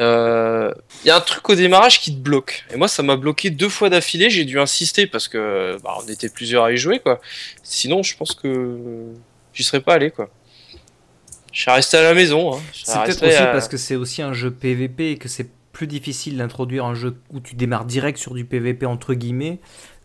euh, 0.00 0.72
il 1.04 1.08
y 1.08 1.10
a 1.10 1.16
un 1.16 1.20
truc 1.20 1.46
au 1.50 1.54
démarrage 1.54 2.00
qui 2.00 2.14
te 2.14 2.18
bloque. 2.18 2.64
Et 2.72 2.76
moi, 2.76 2.88
ça 2.88 3.02
m'a 3.02 3.16
bloqué 3.16 3.50
deux 3.50 3.68
fois 3.68 3.90
d'affilée, 3.90 4.30
j'ai 4.30 4.46
dû 4.46 4.58
insister 4.58 5.06
parce 5.06 5.28
que 5.28 5.76
bah, 5.84 5.98
on 6.02 6.08
était 6.08 6.30
plusieurs 6.30 6.64
à 6.64 6.72
y 6.72 6.78
jouer, 6.78 6.98
quoi. 6.98 7.20
Sinon, 7.62 8.02
je 8.02 8.16
pense 8.16 8.34
que 8.34 8.78
j'y 9.52 9.64
serais 9.64 9.80
pas 9.82 9.92
allé, 9.94 10.10
quoi. 10.10 10.30
Je 11.52 11.60
serais 11.64 11.74
resté 11.76 11.98
à 11.98 12.02
la 12.02 12.14
maison. 12.14 12.54
Hein. 12.56 12.60
C'est 12.72 12.92
peut-être 13.04 13.22
aussi 13.26 13.36
à- 13.36 13.52
parce 13.52 13.68
que 13.68 13.76
c'est 13.76 13.96
aussi 13.96 14.22
un 14.22 14.32
jeu 14.32 14.50
PVP 14.50 15.10
et 15.10 15.18
que 15.18 15.28
c'est 15.28 15.50
plus 15.72 15.86
difficile 15.86 16.38
d'introduire 16.38 16.86
un 16.86 16.94
jeu 16.94 17.18
où 17.30 17.40
tu 17.40 17.54
démarres 17.54 17.84
direct 17.84 18.16
sur 18.18 18.32
du 18.32 18.46
PVP 18.46 18.86
entre 18.86 19.12
guillemets 19.12 19.58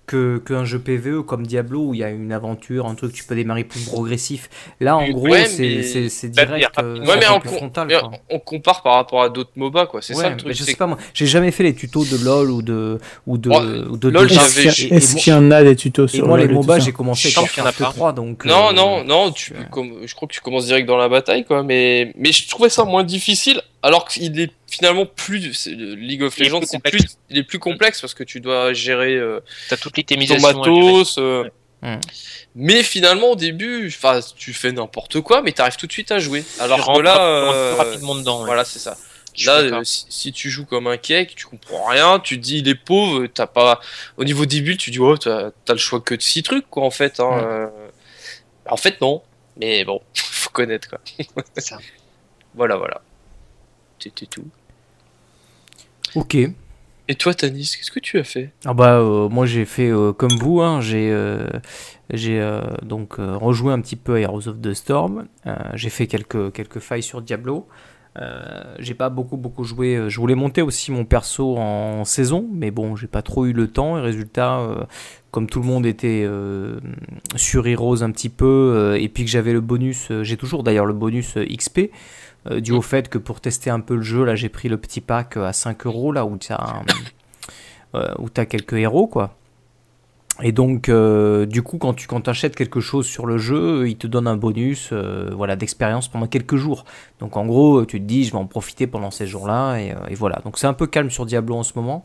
que 0.08 0.38
qu'un 0.38 0.64
jeu 0.66 0.80
PVE 0.80 1.22
comme 1.24 1.46
Diablo 1.46 1.88
où 1.90 1.94
il 1.94 2.00
y 2.00 2.04
a 2.04 2.10
une 2.10 2.32
aventure, 2.32 2.88
un 2.88 2.96
truc 2.96 3.12
tu 3.14 3.26
peux 3.26 3.36
démarrer 3.36 3.66
plus 3.66 3.82
progressif. 3.82 4.50
Là 4.80 4.96
en 4.98 5.10
gros 5.10 5.28
Ouais, 5.28 5.46
c'est 5.46 5.62
mais- 5.62 5.84
c'est- 5.84 6.10
c'est 6.10 6.30
Bah, 6.34 6.46
direct, 6.46 6.70
mais- 6.78 6.84
euh, 6.84 6.94
Ouais, 7.00 7.06
c'est 7.06 7.16
mais 7.16 7.26
peu 7.26 7.32
en 7.32 7.40
plus 7.42 7.50
con- 7.50 7.56
frontal. 7.58 7.88
mais 7.88 7.96
on 8.30 8.40
compare 8.40 8.82
par 8.84 8.94
rapport 8.96 9.22
à 9.22 9.30
d'autres 9.30 9.52
MOBA, 9.58 9.86
quoi. 9.86 10.02
C'est 10.02 10.16
Ouais, 10.16 10.24
ça 10.24 10.30
le 10.30 10.36
mais 10.36 10.42
truc. 10.42 10.54
je 10.56 10.64
sais 10.64 10.76
pas 10.76 10.88
moi, 10.88 10.98
j'ai 11.14 11.26
jamais 11.28 11.52
fait 11.52 11.64
les 11.64 11.76
tutos 11.76 12.06
de 12.06 12.24
LoL 12.24 12.50
ou 12.52 12.62
de 12.62 13.00
ou 13.28 13.38
de, 13.38 13.50
Oh, 13.54 13.92
ou 13.92 13.98
de 13.98 14.08
LOL. 14.10 14.26
Est-ce 14.32 14.62
j'avais- 14.62 14.72
qu'il 15.20 15.34
y, 15.34 15.36
en 15.36 15.52
a 15.52 15.64
des 15.64 15.76
tutos 15.76 16.06
et 16.06 16.08
sur 16.08 16.26
moi 16.28 16.38
les 16.38 16.46
LoL 16.46 16.54
MOBA 16.56 16.80
j'ai 16.80 16.94
commencé 16.94 17.28
Je 17.30 17.38
avec 17.38 17.50
pense 17.50 17.52
qu'il 17.54 17.60
y 17.60 17.62
en 17.62 17.66
a 17.66 17.68
Warcraft 17.72 17.92
pas. 17.92 17.96
3 17.98 18.14
donc 18.14 18.46
Non, 18.46 18.70
euh, 18.70 18.74
non, 18.74 19.04
non, 19.04 19.32
tu, 19.32 19.52
ouais. 19.54 19.60
comme, 19.70 19.92
je 20.06 20.16
crois 20.16 20.28
que 20.30 20.34
tu 20.34 20.40
commences 20.42 20.68
direct 20.68 20.88
dans 20.88 20.98
la 20.98 21.10
bataille, 21.10 21.44
quoi. 21.44 21.64
Mais, 21.64 22.14
mais 22.18 22.32
je 22.32 22.48
trouvais 22.48 22.70
ça 22.70 22.86
moins 22.86 23.04
difficile, 23.04 23.62
alors 23.84 24.08
qu'il 24.08 24.40
est 24.40 24.52
finalement 24.70 25.06
plus. 25.06 25.68
League 25.68 26.24
of 26.24 26.38
Legends, 26.38 26.62
c'est 26.66 26.80
plus, 26.82 27.18
il 27.30 27.38
est 27.38 27.44
plus 27.44 27.60
complexe 27.60 28.02
parce 28.02 28.14
que 28.14 28.24
tu 28.24 28.40
dois 28.42 28.74
gérer 28.74 29.16
euh, 29.16 29.40
T'as 29.70 29.78
toute 29.78 29.94
ton 30.06 30.40
matos. 30.40 31.18
euh, 31.18 31.50
Ouais. 31.84 32.00
Mais 32.56 32.82
finalement, 32.82 33.32
au 33.32 33.36
début, 33.36 33.86
enfin, 33.88 34.20
tu 34.36 34.52
fais 34.52 34.72
n'importe 34.72 35.22
quoi, 35.22 35.44
mais 35.44 35.52
t'arrives 35.52 35.76
tout 35.78 35.86
de 35.86 35.92
suite 35.92 36.12
à 36.12 36.18
jouer. 36.18 36.44
Alors 36.60 36.84
Tu 36.84 36.92
que 36.98 37.02
là, 37.02 37.22
euh, 37.22 37.76
rapidement 37.76 38.16
dedans. 38.16 38.40
ouais. 38.40 38.46
voilà, 38.48 38.66
c'est 38.66 38.80
ça. 38.80 38.98
Là, 39.46 39.58
euh, 39.60 39.84
si, 39.84 40.06
si 40.10 40.32
tu 40.32 40.50
joues 40.50 40.66
comme 40.66 40.88
un 40.88 40.98
cake, 40.98 41.36
tu 41.36 41.46
comprends 41.46 41.86
rien, 41.86 42.20
tu 42.20 42.38
te 42.40 42.44
dis 42.44 42.58
il 42.58 42.68
est 42.68 42.74
pauvre, 42.74 43.28
t'as 43.28 43.46
pas. 43.46 43.80
Au 44.18 44.24
niveau 44.24 44.48
builds, 44.48 44.78
tu 44.80 44.90
dis 44.90 44.98
oh, 45.00 45.16
t'as 45.18 45.52
le 45.70 45.78
choix 45.78 46.02
que 46.02 46.16
de 46.16 46.22
6 46.24 46.42
trucs, 46.42 46.68
quoi, 46.68 46.82
en 46.84 46.90
fait. 46.90 47.20
Hein. 47.20 47.30
Ouais. 47.30 47.44
euh. 47.46 47.68
En 48.68 48.78
fait, 48.78 49.00
non. 49.00 49.22
Mais 49.62 49.86
bon, 49.86 50.02
faut 50.16 50.50
connaître, 50.50 50.90
quoi. 50.90 51.00
C'est 51.54 51.62
ça. 51.62 51.78
Voilà, 52.56 52.76
voilà. 52.78 53.02
C'était 54.00 54.26
tout. 54.26 54.46
OK. 56.16 56.38
Et 57.10 57.16
toi, 57.16 57.34
Tanis, 57.34 57.76
qu'est-ce 57.78 57.92
que 57.92 58.00
tu 58.00 58.20
as 58.20 58.24
fait? 58.24 58.52
Ah 58.66 58.74
bah 58.74 59.00
euh, 59.00 59.30
moi 59.30 59.46
j'ai 59.46 59.64
fait 59.64 59.90
euh, 59.90 60.12
comme 60.12 60.36
vous, 60.38 60.62
hein, 60.62 60.82
j'ai 60.82 61.10
euh, 61.12 61.48
j'ai 62.12 62.46
donc 62.84 63.16
rejoué 63.18 63.72
un 63.72 63.80
petit 63.80 63.96
peu 63.96 64.16
à 64.16 64.20
Heroes 64.20 64.48
of 64.48 64.62
the 64.62 64.74
Storm, 64.74 65.28
j'ai 65.74 65.90
fait 65.90 66.08
quelques 66.08 66.52
quelques 66.54 66.80
failles 66.80 67.04
sur 67.04 67.22
Diablo. 67.22 67.68
J'ai 68.80 68.96
pas 68.96 69.10
beaucoup 69.10 69.38
beaucoup 69.38 69.64
joué. 69.64 70.06
Je 70.08 70.20
voulais 70.20 70.36
monter 70.36 70.62
aussi 70.62 70.92
mon 70.92 71.06
perso 71.06 71.58
en 71.58 72.04
saison, 72.04 72.48
mais 72.52 72.72
bon 72.72 72.96
j'ai 72.96 73.08
pas 73.08 73.22
trop 73.22 73.46
eu 73.46 73.54
le 73.54 73.68
temps. 73.68 73.98
Et 73.98 74.02
résultat, 74.02 74.88
comme 75.32 75.48
tout 75.48 75.60
le 75.60 75.68
monde 75.68 75.86
était 75.86 76.26
sur 77.36 77.68
Heroes 77.68 78.04
un 78.04 78.12
petit 78.12 78.30
peu, 78.30 78.96
et 78.98 79.10
puis 79.10 79.26
que 79.26 79.30
j'avais 79.30 79.54
le 79.54 79.62
bonus, 79.62 80.12
j'ai 80.22 80.38
toujours 80.38 80.64
d'ailleurs 80.64 80.86
le 80.86 80.94
bonus 80.94 81.36
XP. 81.36 81.92
Euh, 82.52 82.60
dû 82.60 82.72
au 82.72 82.82
fait 82.82 83.10
que 83.10 83.18
pour 83.18 83.42
tester 83.42 83.70
un 83.70 83.80
peu 83.80 83.96
le 83.96 84.02
jeu, 84.02 84.24
là 84.24 84.36
j'ai 84.36 84.50
pris 84.50 84.70
le 84.70 84.78
petit 84.78 85.02
pack 85.02 85.38
à 85.38 85.54
5 85.54 85.86
euros 85.86 86.12
là 86.12 86.26
où 86.26 86.38
tu 86.38 86.52
as 86.54 86.84
euh, 87.96 88.46
quelques 88.46 88.74
héros, 88.74 89.08
quoi. 89.08 89.38
Et 90.44 90.52
donc, 90.52 90.88
euh, 90.88 91.48
du 91.48 91.64
coup, 91.64 91.80
quand 91.80 91.96
tu 91.96 92.08
achètes 92.30 92.56
quelque 92.56 92.80
chose 92.80 93.08
sur 93.08 93.26
le 93.26 93.40
jeu, 93.40 93.90
il 93.90 93.98
te 93.98 94.06
donne 94.06 94.28
un 94.28 94.38
bonus 94.38 94.90
euh, 94.92 95.32
voilà, 95.34 95.56
d'expérience 95.56 96.08
pendant 96.10 96.28
quelques 96.28 96.58
jours. 96.58 96.86
Donc, 97.20 97.38
en 97.38 97.46
gros, 97.48 97.86
tu 97.86 98.00
te 98.00 98.06
dis, 98.06 98.24
je 98.24 98.34
vais 98.34 98.38
en 98.38 98.46
profiter 98.46 98.86
pendant 98.86 99.10
ces 99.10 99.26
jours-là, 99.26 99.78
et, 99.78 99.94
euh, 99.94 99.96
voilà. 100.16 100.40
Donc, 100.46 100.60
c'est 100.60 100.68
un 100.68 100.74
peu 100.74 100.86
calme 100.86 101.10
sur 101.10 101.26
Diablo 101.26 101.56
en 101.56 101.64
ce 101.64 101.74
moment. 101.76 102.04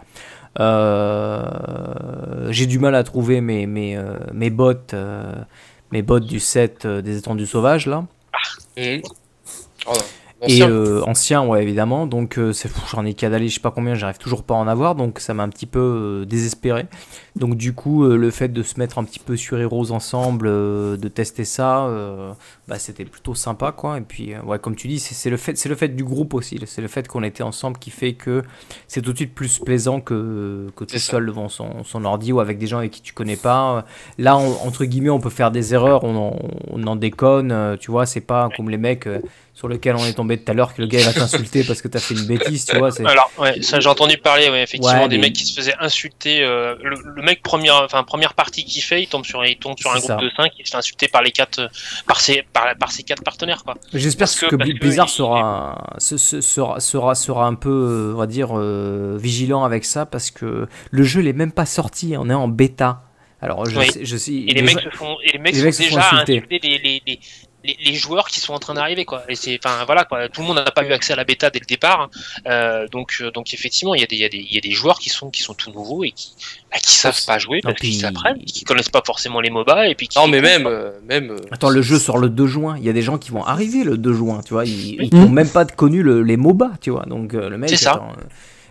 Euh, 0.60 2.50
J'ai 2.50 2.64
du 2.66 2.78
mal 2.78 2.94
à 2.94 3.04
trouver 3.04 3.42
mes, 3.42 3.66
mes, 3.66 3.96
euh, 3.96 4.16
mes 4.32 4.50
euh, 4.94 6.02
bots 6.02 6.20
du 6.20 6.40
set 6.40 6.86
euh, 6.86 7.02
des 7.02 7.18
étendues 7.18 7.46
sauvages, 7.46 7.86
là. 7.86 8.06
Mhm. 8.78 9.02
Oh, 9.86 9.92
Et 10.48 10.64
ancien. 10.64 10.70
euh, 10.70 11.02
ancien, 11.06 11.46
ouais, 11.46 11.62
évidemment. 11.62 12.06
Donc, 12.06 12.36
euh, 12.38 12.52
j'en 12.90 13.04
ai 13.04 13.14
cadalé, 13.14 13.48
je 13.48 13.54
sais 13.54 13.60
pas 13.60 13.70
combien, 13.70 13.94
j'arrive 13.94 14.18
toujours 14.18 14.42
pas 14.42 14.54
à 14.54 14.56
en 14.58 14.66
avoir. 14.66 14.94
Donc, 14.96 15.20
ça 15.20 15.34
m'a 15.34 15.44
un 15.44 15.48
petit 15.48 15.66
peu 15.66 15.78
euh, 15.78 16.24
désespéré. 16.24 16.86
Donc, 17.36 17.56
du 17.56 17.72
coup, 17.74 18.04
le 18.04 18.30
fait 18.30 18.48
de 18.48 18.62
se 18.62 18.78
mettre 18.78 18.98
un 18.98 19.04
petit 19.04 19.18
peu 19.20 19.36
sur 19.36 19.58
Heroes 19.58 19.90
ensemble, 19.92 20.46
de 20.48 21.08
tester 21.08 21.44
ça, 21.44 21.88
bah, 22.68 22.78
c'était 22.78 23.04
plutôt 23.04 23.34
sympa, 23.34 23.72
quoi. 23.72 23.98
Et 23.98 24.02
puis, 24.02 24.32
ouais, 24.44 24.58
comme 24.58 24.74
tu 24.76 24.88
dis, 24.88 24.98
c'est 24.98 25.30
le 25.30 25.36
fait, 25.36 25.56
c'est 25.56 25.68
le 25.68 25.74
fait 25.76 25.88
du 25.88 26.04
groupe 26.04 26.34
aussi. 26.34 26.60
C'est 26.66 26.82
le 26.82 26.88
fait 26.88 27.08
qu'on 27.08 27.22
était 27.22 27.42
ensemble 27.42 27.78
qui 27.78 27.90
fait 27.90 28.12
que 28.14 28.42
c'est 28.88 29.00
tout 29.00 29.12
de 29.12 29.16
suite 29.16 29.34
plus 29.34 29.58
plaisant 29.60 30.00
que, 30.00 30.68
que 30.76 30.84
tout 30.84 30.98
seul 30.98 31.26
devant 31.26 31.48
son, 31.48 31.84
son 31.84 32.04
ordi 32.04 32.32
ou 32.32 32.40
avec 32.40 32.58
des 32.58 32.66
gens 32.66 32.78
avec 32.78 32.90
qui 32.90 33.00
tu 33.02 33.12
connais 33.14 33.36
pas. 33.36 33.84
Là, 34.18 34.36
on- 34.36 34.66
entre 34.66 34.84
guillemets, 34.84 35.08
on 35.10 35.20
peut 35.20 35.30
faire 35.30 35.50
des 35.50 35.72
erreurs, 35.72 36.04
on 36.04 36.14
en, 36.16 36.36
on 36.70 36.86
en 36.86 36.96
déconne, 36.96 37.76
tu 37.80 37.90
vois. 37.90 38.04
C'est 38.06 38.20
pas 38.20 38.50
comme 38.56 38.68
les 38.68 38.78
mecs. 38.78 39.08
Sur 39.62 39.68
lequel 39.68 39.94
on 39.94 40.04
est 40.04 40.14
tombé 40.14 40.38
tout 40.42 40.50
à 40.50 40.54
l'heure 40.56 40.74
que 40.74 40.82
le 40.82 40.88
gars 40.88 40.98
va 41.04 41.12
t'insulter 41.12 41.62
parce 41.62 41.80
que 41.80 41.86
t'as 41.86 42.00
fait 42.00 42.14
une 42.14 42.26
bêtise, 42.26 42.64
tu 42.64 42.76
vois. 42.78 42.90
Alors, 43.08 43.30
ouais, 43.38 43.62
ça 43.62 43.78
j'ai 43.78 43.88
entendu 43.88 44.18
parler, 44.18 44.48
ouais, 44.50 44.60
effectivement, 44.64 45.02
Ouais, 45.02 45.08
des 45.08 45.18
mais- 45.18 45.28
mecs 45.28 45.34
qui 45.34 45.46
se 45.46 45.54
faisaient 45.54 45.76
insulter. 45.78 46.42
euh, 46.42 46.74
le, 46.82 46.96
le 47.14 47.22
mec 47.22 47.44
première, 47.44 47.80
enfin 47.84 48.02
première 48.02 48.34
partie 48.34 48.64
qu'il 48.64 48.82
fait, 48.82 49.00
il 49.02 49.06
tombe 49.06 49.24
sur, 49.24 49.44
il 49.44 49.56
tombe 49.58 49.78
sur 49.78 49.92
un 49.92 50.00
groupe 50.00 50.20
de 50.20 50.30
5 50.36 50.50
il 50.58 50.66
se 50.66 50.72
fait 50.72 50.76
insulter 50.78 51.06
par 51.06 51.22
les 51.22 51.30
quatre, 51.30 51.70
par 52.08 52.20
ses, 52.20 52.42
par, 52.52 52.74
par 52.76 52.90
ses 52.90 53.04
quatre 53.04 53.22
partenaires, 53.22 53.62
quoi. 53.62 53.76
J'espère 53.94 54.28
que, 54.28 54.46
que- 54.46 54.56
Blizzard 54.56 55.08
sera, 55.08 55.94
se- 55.98 56.16
se- 56.16 56.40
sera, 56.40 56.80
sera, 56.80 57.14
sera 57.14 57.46
un 57.46 57.54
peu, 57.54 57.70
euh, 57.70 58.14
on 58.14 58.18
va 58.18 58.26
dire, 58.26 58.48
euh, 58.58 59.16
vigilant 59.20 59.62
avec 59.62 59.84
ça 59.84 60.06
parce 60.06 60.32
que 60.32 60.66
le 60.90 61.02
jeu 61.04 61.20
il 61.20 61.28
est 61.28 61.32
même 61.32 61.52
pas 61.52 61.66
sorti, 61.66 62.14
on 62.18 62.28
est 62.28 62.34
en 62.34 62.48
bêta. 62.48 63.02
Alors 63.40 63.66
je 63.66 63.78
Oui. 63.78 63.86
sais, 63.90 64.04
je 64.04 64.16
sais, 64.16 64.32
Et 64.32 64.54
les 64.54 64.62
mecs 64.62 64.80
se 64.80 64.88
font, 64.90 65.16
et 65.24 65.32
les 65.32 65.38
mecs 65.38 65.52
les 65.54 65.58
sont 65.60 65.64
mecs 65.66 65.74
se 65.74 65.82
font 65.82 65.88
déjà 65.96 66.00
à 66.02 66.14
insulter. 66.14 66.36
insulter 66.38 66.58
les, 66.62 67.02
les, 67.06 67.20
les, 67.64 67.94
joueurs 67.94 68.28
qui 68.28 68.40
sont 68.40 68.52
en 68.52 68.58
train 68.58 68.74
d'arriver, 68.74 69.04
quoi. 69.04 69.22
Et 69.28 69.34
c'est, 69.34 69.58
enfin 69.64 69.84
voilà, 69.84 70.04
quoi. 70.04 70.28
Tout 70.28 70.40
le 70.40 70.46
monde 70.46 70.56
n'a 70.56 70.70
pas 70.70 70.84
eu 70.84 70.92
accès 70.92 71.12
à 71.12 71.16
la 71.16 71.24
bêta 71.24 71.50
dès 71.50 71.60
le 71.60 71.66
départ, 71.66 72.10
euh, 72.46 72.86
donc, 72.88 73.18
euh, 73.20 73.30
donc 73.30 73.54
effectivement, 73.54 73.94
il 73.94 74.00
y 74.00 74.04
a 74.04 74.06
des, 74.06 74.16
il 74.16 74.22
y 74.22 74.24
a 74.24 74.28
des, 74.28 74.38
il 74.38 74.54
y 74.54 74.58
a 74.58 74.60
des 74.60 74.72
joueurs 74.72 74.98
qui 74.98 75.10
sont, 75.10 75.30
qui 75.30 75.42
sont 75.42 75.54
tout 75.54 75.70
nouveaux 75.70 76.04
et 76.04 76.10
qui, 76.10 76.34
bah, 76.70 76.78
qui 76.78 76.94
savent 76.94 77.24
pas 77.24 77.38
jouer 77.38 77.60
parce 77.62 77.78
qu'ils 77.78 77.94
s'apprennent, 77.94 78.38
qui 78.44 78.64
connaissent 78.64 78.88
pas 78.88 79.02
forcément 79.04 79.40
les 79.40 79.50
MOBA 79.50 79.88
et 79.88 79.94
puis 79.94 80.08
qui 80.08 80.18
Non, 80.18 80.28
mais 80.28 80.40
même, 80.40 80.66
euh, 80.66 80.90
même. 81.06 81.36
Attends, 81.50 81.70
le 81.70 81.82
jeu 81.82 81.98
sort 81.98 82.18
le 82.18 82.28
2 82.28 82.46
juin. 82.46 82.76
Il 82.78 82.84
y 82.84 82.88
a 82.88 82.92
des 82.92 83.02
gens 83.02 83.18
qui 83.18 83.30
vont 83.30 83.44
arriver 83.44 83.84
le 83.84 83.96
2 83.96 84.12
juin, 84.12 84.40
tu 84.44 84.54
vois. 84.54 84.64
Ils 84.64 85.08
n'ont 85.12 85.28
même 85.28 85.48
pas 85.48 85.64
connu 85.64 86.02
le- 86.02 86.22
les 86.22 86.36
MOBA, 86.36 86.72
tu 86.80 86.90
vois. 86.90 87.04
Donc 87.06 87.34
euh, 87.34 87.48
le 87.48 87.58
mec. 87.58 87.70
C'est 87.70 87.76
ça. 87.76 87.92
attends, 87.92 88.12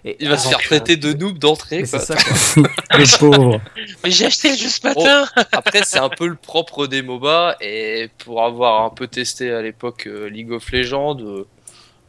et- 0.06 0.18
Il 0.20 0.30
va 0.30 0.38
se 0.38 0.44
donc, 0.50 0.54
faire 0.60 0.62
traiter 0.68 0.96
de 0.98 1.14
noob 1.14 1.38
d'entrée. 1.38 1.80
mais 1.80 1.86
c'est 1.86 2.00
ça, 2.00 2.16
quoi. 2.56 2.64
Le 2.98 3.18
pauvre. 3.20 3.62
Mais 4.04 4.12
j'ai 4.12 4.26
acheté 4.26 4.50
le 4.52 4.58
jeu 4.58 4.68
ce 4.70 4.86
matin. 4.88 5.26
Après, 5.52 5.82
c'est 5.86 6.00
un 6.00 6.10
peu 6.10 6.28
le 6.28 6.36
propre 6.36 6.88
des 6.88 7.02
MOBA. 7.02 7.58
Et 7.62 8.10
pour 8.20 8.44
avoir 8.44 8.84
un 8.84 8.90
peu 8.90 9.08
testé 9.08 9.52
à 9.52 9.62
l'époque 9.62 10.08
euh, 10.08 10.28
League 10.30 10.52
of 10.52 10.72
Legends, 10.72 11.18
euh, 11.20 11.46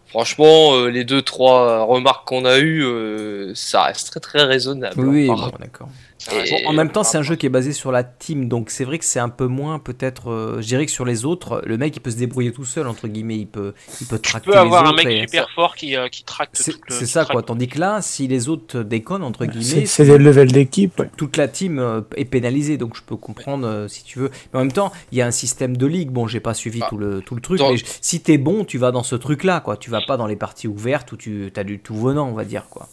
franchement, 0.09 0.75
euh, 0.75 0.89
les 0.89 1.05
deux 1.05 1.23
trois 1.23 1.85
remarques 1.85 2.27
qu'on 2.27 2.45
a 2.45 2.59
eues, 2.59 2.83
euh, 2.85 3.53
ça 3.55 3.83
reste 3.85 4.11
très 4.11 4.21
très 4.21 4.43
raisonnable. 4.45 5.01
Oui, 5.01 5.29
hein. 5.31 5.35
bon, 5.35 5.53
d'accord. 5.59 5.89
Et- 6.31 6.67
en 6.67 6.73
même 6.73 6.91
temps, 6.91 7.03
c'est 7.05 7.19
un 7.19 7.23
jeu 7.23 7.35
qui 7.37 7.47
est 7.47 7.51
basé 7.51 7.73
sur 7.73 7.91
la 7.91 8.05
team, 8.05 8.49
donc 8.49 8.71
c'est 8.71 8.85
vrai 8.85 8.99
que 8.99 9.05
c'est 9.05 9.19
un 9.19 9.29
peu 9.29 9.47
moins 9.47 9.79
peut-être. 9.79 10.31
euh, 10.31 10.61
je 10.61 10.67
dirais 10.67 10.87
que 10.87 10.93
sur 10.93 11.05
les 11.05 11.25
autres, 11.25 11.63
le 11.67 11.77
mec 11.79 11.97
il 11.97 12.01
peut 12.01 12.11
se 12.11 12.17
débrouiller 12.17 12.53
tout 12.53 12.65
seul 12.65 12.87
entre 12.87 13.09
guillemets, 13.09 13.39
il 13.39 13.47
peut, 13.47 13.75
il 14.01 14.07
peut 14.07 14.19
Tu 14.19 14.31
tracter 14.31 14.51
peux 14.51 14.57
avoir 14.59 14.83
les 14.85 14.89
un 14.89 14.93
autres. 14.93 15.05
mec 15.05 15.15
et- 15.17 15.21
super 15.23 15.49
fort 15.51 15.75
qui, 15.75 15.97
euh, 15.97 16.09
qui 16.09 16.23
tracte 16.25 16.57
C'est 16.89 17.07
ça 17.07 17.25
quoi. 17.25 17.43
Tandis 17.43 17.67
que 17.69 17.79
là, 17.79 18.01
si 18.03 18.29
les 18.29 18.49
autres 18.49 18.83
déconnent 18.83 19.25
entre 19.25 19.47
guillemets, 19.47 19.87
c'est 19.87 20.05
des 20.05 20.19
levels 20.19 20.53
d'équipe. 20.53 20.99
ouais. 21.01 21.11
toute 21.17 21.37
la 21.37 21.49
team 21.49 21.79
euh, 21.79 22.01
est 22.17 22.25
pénalisée, 22.25 22.77
donc 22.77 22.97
je 22.97 23.03
peux 23.03 23.17
comprendre 23.17 23.67
euh, 23.67 23.89
si 23.89 24.05
tu 24.05 24.19
veux. 24.19 24.31
Mais 24.53 24.61
en 24.61 24.63
même 24.63 24.73
temps, 24.73 24.93
il 25.11 25.19
y 25.19 25.23
a 25.23 25.27
un 25.27 25.31
système 25.33 25.77
de 25.77 25.87
ligue. 25.87 26.11
Bon, 26.11 26.27
j'ai 26.27 26.41
pas 26.41 26.55
suivi 26.55 26.81
Ah. 26.83 26.87
tout 26.89 26.99
le 26.99 27.21
tout 27.23 27.35
le 27.35 27.41
truc, 27.41 27.61
mais 27.61 27.77
je- 27.77 27.85
si 28.01 28.21
t'es 28.21 28.39
bon, 28.39 28.65
tu 28.65 28.79
vas 28.79 28.91
dans 28.93 29.03
ce 29.03 29.17
truc-là, 29.17 29.61
quoi. 29.61 29.77
Tu 29.77 29.91
vas 29.91 30.01
pas 30.07 30.17
dans 30.17 30.27
les 30.27 30.37
parties 30.37 30.69
ouvertes 30.69 31.11
où 31.13 31.17
tu 31.17 31.53
as 31.57 31.65
du 31.65 31.79
tout 31.79 31.95
venant, 31.97 32.29
on 32.29 32.33
va 32.35 32.45
dire, 32.45 32.67
quoi. 32.71 32.89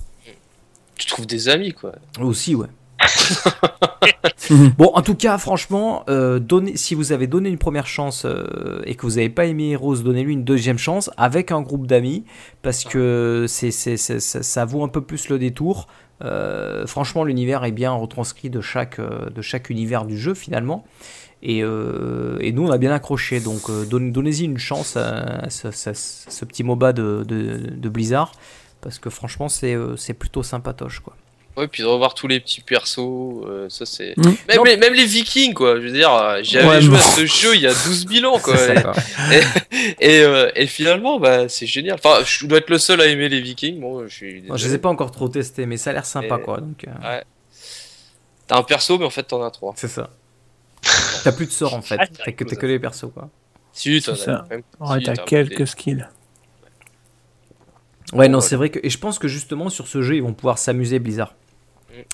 Tu 0.98 1.06
trouves 1.06 1.26
des 1.28 1.48
amis, 1.48 1.72
quoi. 1.74 1.94
Aussi, 2.20 2.56
ouais. 2.56 2.68
Bon, 4.78 4.90
en 4.96 5.02
tout 5.04 5.14
cas, 5.16 5.38
franchement, 5.38 6.04
euh, 6.10 6.40
donnez- 6.40 6.76
si 6.76 6.96
vous 6.96 7.12
avez 7.12 7.28
donné 7.28 7.50
une 7.50 7.60
première 7.60 7.86
chance 7.86 8.24
euh, 8.26 8.82
et 8.86 8.96
que 8.96 9.04
vous 9.06 9.14
n'avez 9.16 9.30
pas 9.30 9.46
aimé 9.46 9.72
Heroes, 9.72 9.98
donnez-lui 9.98 10.34
une 10.34 10.44
deuxième 10.44 10.80
chance 10.80 11.12
avec 11.18 11.52
un 11.52 11.62
groupe 11.62 11.86
d'amis 11.86 12.24
parce 12.64 12.84
que 12.84 13.46
ça, 13.48 14.66
vaut 14.66 14.84
un 14.84 14.88
peu 14.88 15.02
plus 15.02 15.30
le 15.30 15.38
détour. 15.38 15.88
Euh, 16.24 16.88
franchement, 16.88 17.24
l'univers 17.24 17.64
est 17.64 17.72
bien 17.72 17.92
retranscrit 17.92 18.50
de 18.50 18.60
chaque, 18.62 19.00
de 19.00 19.42
chaque 19.42 19.70
univers 19.70 20.06
du 20.06 20.18
jeu 20.18 20.34
finalement. 20.34 20.84
Et, 21.44 21.62
nous, 21.62 22.64
on 22.68 22.72
a 22.72 22.78
bien 22.80 22.92
accroché. 22.92 23.40
Donc, 23.42 23.70
donne- 23.88 24.12
donnez-y 24.12 24.46
une 24.46 24.58
chance 24.58 24.98
à 24.98 25.48
ce, 25.50 26.46
petit 26.46 26.64
MOBA 26.64 26.94
de, 26.94 27.24
de- 27.24 27.90
Blizzard 27.90 28.32
parce 28.82 28.98
que 28.98 29.10
franchement, 29.12 29.48
c'est, 29.50 29.78
c'est 29.98 30.14
plutôt 30.16 30.42
sympatoche 30.42 31.02
quoi. 31.02 31.16
Ouais, 31.60 31.68
puis 31.68 31.84
de 31.84 31.88
revoir 31.88 32.14
tous 32.14 32.28
les 32.28 32.40
petits 32.40 32.62
persos, 32.62 32.98
euh, 33.00 33.68
ça 33.70 33.86
c'est. 33.86 34.16
Mm. 34.18 34.24
Même, 34.48 34.66
les, 34.66 34.78
même 34.78 34.94
les 34.94 35.06
Vikings, 35.06 35.54
quoi. 35.54 35.76
Je 35.76 35.82
veux 35.88 35.92
dire, 35.92 36.14
euh, 36.14 36.40
j'avais 36.42 36.68
Ouais, 36.68 36.82
joué 36.82 36.98
à 36.98 37.02
ce 37.02 37.26
jeu 37.26 37.54
il 37.56 37.62
y 37.62 37.68
a 37.68 37.74
12 37.74 38.08
000 38.08 38.34
ans, 38.34 38.40
quoi. 38.44 38.56
Et, 40.00 40.22
euh, 40.22 40.50
et 40.56 40.68
finalement, 40.68 41.20
bah, 41.20 41.50
c'est 41.50 41.66
génial. 41.66 41.96
Enfin, 42.04 42.24
je 42.26 42.46
dois 42.48 42.58
être 42.60 42.70
le 42.70 42.78
seul 42.78 43.00
à 43.02 43.08
aimer 43.08 43.30
les 43.30 43.42
Vikings. 43.42 43.80
Bon, 43.80 44.08
je 44.08 44.14
suis. 44.14 44.44
Je 44.56 44.68
les 44.68 44.74
ai 44.76 44.78
pas 44.78 44.90
encore 44.90 45.12
trop 45.12 45.28
testés, 45.30 45.66
mais 45.66 45.78
ça 45.78 45.90
a 45.90 45.94
l'air 45.94 46.06
sympa 46.06 46.38
Et- 46.40 46.42
quoi. 46.44 46.60
Donc, 46.62 46.86
euh, 46.88 46.92
Ouais. 47.08 47.24
T'as 48.48 48.58
un 48.58 48.64
perso, 48.64 48.98
mais 48.98 49.06
en 49.06 49.10
fait, 49.10 49.24
t'en 49.24 49.44
as 49.44 49.52
trois. 49.52 49.74
C'est 49.78 49.88
ça. 49.88 50.10
T'as 51.24 51.32
plus 51.34 51.46
de 51.46 51.52
sorts 51.52 51.74
en 51.74 51.82
fait. 51.82 51.98
Ah, 52.00 52.06
c'est 52.10 52.24
T'as 52.24 52.32
que, 52.32 52.44
t'as 52.46 52.68
les 52.68 52.80
persos 52.80 53.12
quoi. 53.14 53.30
Si, 53.74 54.02
t'en 54.02 54.16
C'est 54.16 54.22
as 54.22 54.26
ça. 54.38 54.46
même. 54.50 54.64
Ouais, 54.80 54.98
si, 55.00 55.04
t'as 55.06 55.14
t'as 55.16 55.24
quelques 55.24 55.58
des- 55.58 55.66
skills. 55.66 56.08
Ouais, 58.14 58.28
non, 58.28 58.42
c'est 58.42 58.56
vrai 58.56 58.70
que. 58.70 58.80
Et 58.82 58.90
je 58.90 58.98
pense 58.98 59.20
que 59.20 59.28
justement 59.28 59.70
sur 59.70 59.88
ce 59.88 60.02
jeu, 60.02 60.16
ils 60.16 60.24
vont 60.24 60.34
pouvoir 60.34 60.58
s'amuser 60.58 60.98
Blizzard. 61.00 61.36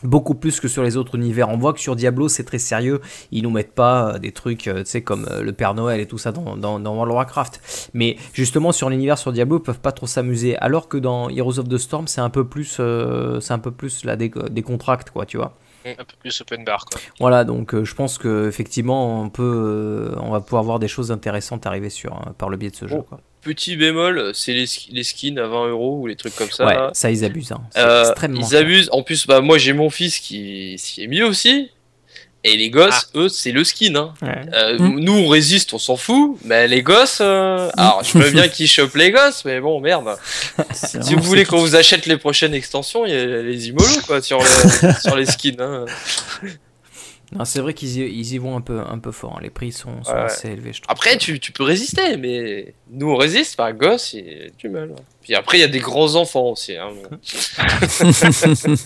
Beaucoup 0.03 0.36
plus 0.36 0.60
que 0.60 0.67
sur 0.67 0.84
les 0.84 0.98
autres 0.98 1.15
univers. 1.15 1.50
On 1.50 1.58
voit 1.58 1.74
que 1.74 1.79
sur 1.79 1.96
Diablo, 1.96 2.27
c'est 2.27 2.44
très 2.44 2.60
sérieux. 2.60 3.01
Ils 3.32 3.44
nous 3.44 3.50
mettent 3.50 3.74
pas 3.74 4.13
euh, 4.13 4.17
des 4.17 4.32
trucs, 4.32 4.67
euh, 4.67 4.79
tu 4.79 4.89
sais, 4.91 5.01
comme 5.01 5.27
euh, 5.29 5.41
le 5.41 5.53
Père 5.53 5.74
Noël 5.74 6.00
et 6.00 6.08
tout 6.08 6.17
ça 6.17 6.32
dans, 6.32 6.58
dans, 6.58 6.79
dans 6.79 6.94
World 6.94 7.12
of 7.12 7.15
Warcraft. 7.17 7.89
Mais 7.94 8.17
justement, 8.34 8.72
sur 8.72 8.89
l'univers 8.89 9.17
sur 9.17 9.32
Diablo, 9.32 9.60
ils 9.60 9.63
peuvent 9.63 9.79
pas 9.79 9.91
trop 9.91 10.08
s'amuser. 10.08 10.58
Alors 10.58 10.88
que 10.88 10.98
dans 10.98 11.29
Heroes 11.29 11.60
of 11.60 11.70
the 11.70 11.77
Storm, 11.77 12.08
c'est 12.08 12.22
un 12.22 12.29
peu 12.29 12.48
plus, 12.48 12.77
euh, 12.79 13.39
c'est 13.39 13.53
un 13.53 13.60
peu 13.60 13.72
plus 13.72 14.03
là, 14.05 14.15
des, 14.15 14.29
des 14.29 14.62
contracts, 14.62 15.12
quoi, 15.12 15.25
tu 15.25 15.38
vois. 15.38 15.58
Un 15.86 16.03
peu 16.03 16.15
plus 16.20 16.41
open 16.41 16.65
bar, 16.65 16.84
quoi. 16.86 17.00
Voilà, 17.20 17.44
donc 17.44 17.75
euh, 17.75 17.86
je 17.86 17.94
pense 17.94 18.17
que 18.17 18.48
effectivement, 18.48 19.22
on 19.22 19.29
peut, 19.29 19.44
euh, 19.44 20.20
on 20.20 20.32
va 20.32 20.41
pouvoir 20.41 20.63
voir 20.63 20.79
des 20.79 20.88
choses 20.88 21.12
intéressantes 21.12 21.67
arriver 21.67 21.91
sur 21.91 22.13
hein, 22.13 22.34
par 22.39 22.50
le 22.50 22.58
biais 22.58 22.72
de 22.72 22.75
ce 22.75 22.88
jeu. 22.88 22.98
Oh, 23.00 23.03
Quoi. 23.03 23.20
Petit 23.45 23.75
bémol, 23.77 24.31
c'est 24.33 24.53
les, 24.53 24.65
sk- 24.65 24.87
les 24.91 25.03
skins 25.03 25.37
à 25.39 25.45
20 25.47 25.67
euros 25.69 25.99
ou 26.01 26.07
les 26.07 26.15
trucs 26.17 26.35
comme 26.35 26.49
ça. 26.51 26.65
ouais, 26.65 26.77
ça 26.93 27.09
ils 27.11 27.23
abusent. 27.23 27.51
Hein. 27.53 27.61
Euh, 27.77 28.01
extrêmement. 28.09 28.41
ils 28.41 28.55
abusent. 28.57 28.89
En 28.91 29.03
plus, 29.03 29.25
bah, 29.27 29.39
moi 29.39 29.57
j'ai 29.59 29.71
mon 29.73 29.89
fils 29.91 30.17
qui 30.19 30.75
s'y 30.79 31.03
est 31.03 31.07
mis 31.07 31.21
aussi. 31.21 31.69
Et 32.47 32.57
les 32.57 32.69
gosses, 32.69 33.09
eux, 33.15 33.27
c'est 33.27 33.51
le 33.51 33.63
skin. 33.63 33.95
Hein. 33.95 34.13
Ouais. 34.21 34.41
Euh, 34.53 34.77
Mm. 34.77 34.99
Nous, 34.99 35.13
on 35.13 35.27
résiste, 35.27 35.73
on 35.73 35.79
s'en 35.79 35.95
fout. 35.95 36.37
Mais 36.43 36.67
les 36.67 36.83
gosses, 36.83 37.17
euh, 37.21 37.69
alors 37.75 38.03
je 38.03 38.17
veux 38.19 38.29
bien 38.29 38.47
qu'ils 38.53 38.67
chopent 38.67 38.93
les 38.95 39.09
gosses, 39.11 39.45
mais 39.45 39.59
bon, 39.59 39.79
merde. 39.79 40.15
Si 40.71 41.15
vous 41.15 41.23
voulez 41.23 41.45
qu'on 41.45 41.57
vous 41.57 41.75
achète 41.75 42.05
les 42.05 42.17
prochaines 42.17 42.53
extensions, 42.53 43.03
il 43.05 43.13
y 43.13 43.17
a 43.17 43.41
les 43.41 43.69
Imolos 43.69 44.01
quoi, 44.05 44.21
sur, 44.21 44.37
le- 44.39 44.93
sur 45.01 45.15
les 45.15 45.25
skins. 45.25 45.55
Hein. 45.59 45.85
Non, 47.36 47.46
c'est 47.46 47.60
vrai 47.60 47.74
qu'ils 47.74 47.98
y, 47.98 48.01
ils 48.04 48.34
y 48.34 48.38
vont 48.38 48.56
un 48.58 48.62
peu, 48.62 48.80
un 48.80 48.98
peu 49.00 49.12
fort. 49.12 49.34
hein. 49.38 49.39
Les 49.42 49.50
prix 49.50 49.72
sont, 49.72 50.04
sont 50.04 50.12
Ouais. 50.13 50.20
assez 50.22 50.50
élevés, 50.50 50.74
je 50.74 50.82
trouve. 50.82 50.92
Après, 50.92 51.18
tu, 51.18 51.39
tu 51.39 51.51
peux 51.51 51.63
résister, 51.63 52.18
mais 52.18 52.74
nous 52.89 53.10
on 53.12 53.15
résiste, 53.15 53.56
par 53.58 53.74
gosse, 53.74 54.13
il 54.13 54.48
a 54.48 54.50
du 54.58 54.69
mal. 54.69 54.93
Puis 55.21 55.36
après, 55.36 55.58
il 55.58 55.62
y 55.62 55.65
a 55.65 55.67
des 55.67 55.80
grands 55.80 56.15
enfants 56.15 56.52
aussi. 56.52 56.76
Hein. 56.78 56.89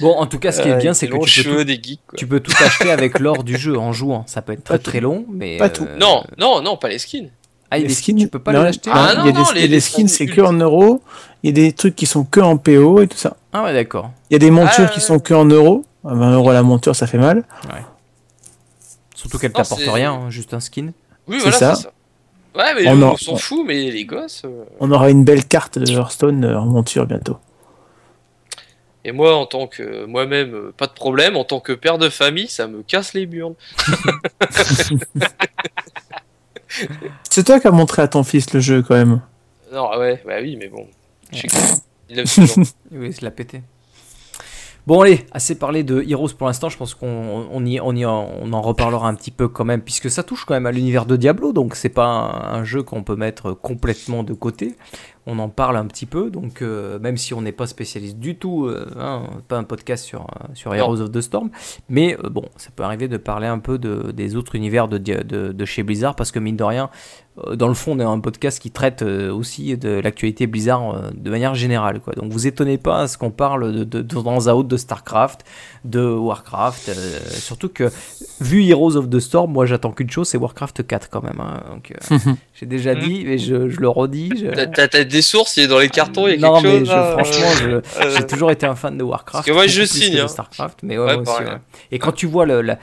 Bon, 0.00 0.12
en 0.12 0.26
tout 0.26 0.38
cas, 0.38 0.52
ce 0.52 0.60
qui 0.60 0.68
est 0.68 0.72
Euh, 0.72 0.76
bien, 0.76 0.92
c'est 0.92 1.08
que 1.08 1.16
tu 1.24 1.42
peux, 1.42 1.56
tout, 1.58 1.64
des 1.64 1.80
geeks. 1.82 2.00
Quoi. 2.06 2.18
tu 2.18 2.26
peux 2.26 2.40
tout 2.40 2.52
acheter 2.62 2.90
avec 2.90 3.18
l'or 3.18 3.42
du 3.44 3.56
jeu 3.56 3.78
en 3.78 3.94
jouant. 3.94 4.24
Ça 4.26 4.42
peut 4.42 4.52
être 4.52 4.62
très 4.64 4.74
Pas 4.74 4.78
tout. 4.78 4.90
très 4.90 5.00
long, 5.00 5.24
mais. 5.30 5.56
Pas 5.56 5.70
tout. 5.70 5.86
Non, 5.98 6.22
non, 6.36 6.60
non, 6.60 6.76
pas 6.76 6.88
les 6.88 6.98
skins. 6.98 7.30
Ah, 7.70 7.78
il 7.78 7.82
y 7.82 7.84
a 7.84 7.88
Les 7.88 7.88
des 7.88 7.94
skins, 7.94 8.16
tu 8.18 8.28
peux 8.28 8.38
pas 8.38 8.52
non, 8.52 8.62
les 8.62 8.68
acheter 8.68 8.90
non, 8.90 8.96
Ah, 8.98 9.12
il 9.12 9.16
y 9.16 9.18
a 9.18 9.18
non, 9.18 9.24
des, 9.24 9.30
il 9.30 9.36
y 9.36 9.40
a 9.40 9.52
les- 9.54 9.60
des 9.62 9.68
les 9.68 9.80
skins, 9.80 10.08
c'est 10.08 10.26
que 10.26 10.40
en 10.40 10.52
euros. 10.52 11.02
Il 11.42 11.50
y 11.50 11.50
a 11.50 11.52
des 11.66 11.72
trucs 11.72 11.94
qui 11.96 12.06
sont 12.06 12.24
que 12.24 12.40
en 12.40 12.56
PO 12.56 13.00
et 13.02 13.08
tout 13.08 13.16
ça. 13.16 13.36
Ah, 13.52 13.62
ouais, 13.64 13.72
d'accord. 13.72 14.10
Il 14.30 14.34
y 14.34 14.36
a 14.36 14.38
des 14.38 14.50
montures 14.50 14.86
Ah, 14.88 14.92
qui 14.92 15.00
sont 15.00 15.18
que 15.18 15.34
en 15.34 15.44
euros. 15.44 15.84
À 16.04 16.14
20 16.14 16.32
euros 16.34 16.52
la 16.52 16.62
monture, 16.62 16.94
ça 16.94 17.06
fait 17.06 17.18
mal. 17.18 17.44
Surtout 19.14 19.38
qu'elle 19.38 19.52
t'apporte 19.52 19.82
rien, 19.86 20.12
hein, 20.12 20.30
juste 20.30 20.54
un 20.54 20.60
skin. 20.60 20.92
Oui, 21.26 21.36
C'est 21.38 21.50
voilà, 21.50 21.56
ça. 21.58 21.74
c'est 21.74 21.82
ça. 21.84 21.90
Ouais, 22.56 22.74
mais 22.74 22.88
On 22.88 22.96
nous, 22.96 23.06
en- 23.06 23.12
on 23.12 23.16
s'en 23.16 23.36
fout, 23.36 23.64
mais 23.66 23.90
les 23.90 24.04
gosses. 24.04 24.42
euh, 24.44 24.64
On 24.80 24.90
aura 24.92 25.10
une 25.10 25.24
belle 25.24 25.44
carte 25.44 25.78
de 25.78 25.90
Hearthstone 25.92 26.44
euh, 26.44 26.58
en 26.58 26.66
monture 26.66 27.06
bientôt. 27.06 27.36
Et 29.04 29.12
moi, 29.12 29.36
en 29.36 29.46
tant 29.46 29.66
que 29.66 30.04
moi-même, 30.06 30.54
euh, 30.54 30.74
pas 30.76 30.86
de 30.86 30.92
problème. 30.92 31.36
En 31.36 31.44
tant 31.44 31.60
que 31.60 31.72
père 31.72 31.98
de 31.98 32.08
famille, 32.08 32.48
ça 32.48 32.66
me 32.66 32.82
casse 32.82 33.12
les 33.14 33.26
burnes. 33.26 33.54
C'est 37.28 37.44
toi 37.44 37.60
qui 37.60 37.66
as 37.66 37.70
montré 37.70 38.02
à 38.02 38.08
ton 38.08 38.22
fils 38.24 38.52
le 38.52 38.60
jeu 38.60 38.82
quand 38.82 38.94
même. 38.94 39.20
Non, 39.72 39.96
ouais, 39.98 40.22
bah 40.26 40.34
oui, 40.40 40.56
mais 40.56 40.68
bon. 40.68 40.86
Je 41.32 41.38
sais 41.40 41.48
que- 41.48 41.54
Il 42.08 42.26
c'est 42.28 43.22
la 43.22 43.30
pété. 43.30 43.62
Bon 44.86 45.00
allez, 45.00 45.26
assez 45.32 45.58
parlé 45.58 45.82
de 45.82 46.00
Heroes 46.08 46.28
pour 46.38 46.46
l'instant, 46.46 46.68
je 46.68 46.76
pense 46.76 46.94
qu'on 46.94 47.48
on 47.50 47.66
y, 47.66 47.80
on 47.80 47.92
y 47.96 48.04
en, 48.04 48.30
on 48.40 48.52
en 48.52 48.62
reparlera 48.62 49.08
un 49.08 49.16
petit 49.16 49.32
peu 49.32 49.48
quand 49.48 49.64
même, 49.64 49.80
puisque 49.80 50.08
ça 50.08 50.22
touche 50.22 50.44
quand 50.44 50.54
même 50.54 50.66
à 50.66 50.70
l'univers 50.70 51.06
de 51.06 51.16
Diablo, 51.16 51.52
donc 51.52 51.74
c'est 51.74 51.88
pas 51.88 52.06
un, 52.06 52.60
un 52.60 52.62
jeu 52.62 52.84
qu'on 52.84 53.02
peut 53.02 53.16
mettre 53.16 53.50
complètement 53.50 54.22
de 54.22 54.32
côté. 54.32 54.76
On 55.26 55.40
en 55.40 55.48
parle 55.48 55.76
un 55.76 55.86
petit 55.86 56.06
peu, 56.06 56.30
donc 56.30 56.62
euh, 56.62 57.00
même 57.00 57.16
si 57.16 57.34
on 57.34 57.42
n'est 57.42 57.50
pas 57.50 57.66
spécialiste 57.66 58.20
du 58.20 58.36
tout, 58.36 58.66
euh, 58.66 58.88
hein, 58.96 59.24
pas 59.48 59.56
un 59.56 59.64
podcast 59.64 60.04
sur, 60.04 60.20
euh, 60.20 60.46
sur 60.54 60.72
Heroes 60.72 61.00
of 61.00 61.10
the 61.10 61.20
Storm, 61.20 61.50
mais 61.88 62.16
euh, 62.24 62.30
bon, 62.30 62.44
ça 62.56 62.70
peut 62.70 62.84
arriver 62.84 63.08
de 63.08 63.16
parler 63.16 63.48
un 63.48 63.58
peu 63.58 63.78
de, 63.78 64.12
des 64.12 64.36
autres 64.36 64.54
univers 64.54 64.86
de, 64.86 64.98
de, 64.98 65.50
de 65.50 65.64
chez 65.64 65.82
Blizzard, 65.82 66.14
parce 66.14 66.30
que 66.30 66.38
mine 66.38 66.56
de 66.56 66.62
rien, 66.62 66.90
dans 67.54 67.68
le 67.68 67.74
fond, 67.74 67.92
on 67.92 68.00
est 68.00 68.04
un 68.04 68.18
podcast 68.20 68.58
qui 68.60 68.70
traite 68.70 69.02
euh, 69.02 69.30
aussi 69.32 69.76
de 69.76 70.00
l'actualité 70.00 70.46
Blizzard 70.46 70.94
euh, 70.94 71.10
de 71.14 71.30
manière 71.30 71.54
générale. 71.54 72.00
Quoi. 72.00 72.14
Donc 72.14 72.32
vous 72.32 72.46
étonnez 72.46 72.78
pas 72.78 73.00
à 73.02 73.08
ce 73.08 73.18
qu'on 73.18 73.30
parle 73.30 73.72
de, 73.72 73.84
de, 73.84 74.02
de 74.02 74.14
temps 74.22 74.46
à 74.46 74.54
autre 74.54 74.68
de 74.68 74.76
StarCraft, 74.76 75.44
de 75.84 76.00
Warcraft. 76.00 76.88
euh, 76.88 77.18
surtout 77.30 77.68
que, 77.68 77.90
vu 78.40 78.64
Heroes 78.64 78.96
of 78.96 79.10
the 79.10 79.18
Storm, 79.20 79.52
moi 79.52 79.66
j'attends 79.66 79.92
qu'une 79.92 80.10
chose, 80.10 80.28
c'est 80.28 80.38
Warcraft 80.38 80.86
4 80.86 81.10
quand 81.10 81.22
même. 81.22 81.40
hein. 81.40 81.60
Donc 81.72 81.92
euh, 82.12 82.18
j'ai 82.54 82.66
déjà 82.66 82.94
Mhm. 82.94 83.00
dit, 83.00 83.24
mais 83.26 83.38
je, 83.38 83.68
je 83.68 83.80
le 83.80 83.88
redis. 83.88 84.30
je- 84.36 84.64
T'as- 84.64 85.04
des 85.04 85.22
sources, 85.22 85.56
il 85.58 85.64
est 85.64 85.66
dans 85.68 85.78
les 85.78 85.88
cartons, 85.90 86.26
il 86.28 86.40
y 86.40 86.44
a 86.44 86.48
non, 86.48 86.60
quelque 86.60 86.66
mais 86.72 86.78
chose. 86.80 86.88
je- 86.88 86.92
là, 86.92 87.12
franchement, 87.12 87.48
je- 87.60 87.68
euh, 87.68 87.80
j'ai 88.16 88.26
toujours 88.26 88.50
été 88.50 88.66
un 88.66 88.74
fan 88.74 88.96
de 88.96 89.02
Warcraft. 89.04 89.32
Parce 89.32 89.46
que 89.46 89.52
moi, 89.52 89.66
je 89.66 89.82
signe, 89.84 90.18
hein. 90.18 90.28
Starcraft, 90.28 90.78
mais 90.82 90.96
ouais, 90.98 91.04
Ouais, 91.04 91.12
moi 91.14 91.22
aussi, 91.22 91.32
pareil. 91.32 91.48
ouais. 91.48 91.58
Et 91.92 91.98
quand 91.98 92.12
tu 92.12 92.26
vois 92.26 92.46
le, 92.46 92.62
le, 92.62 92.76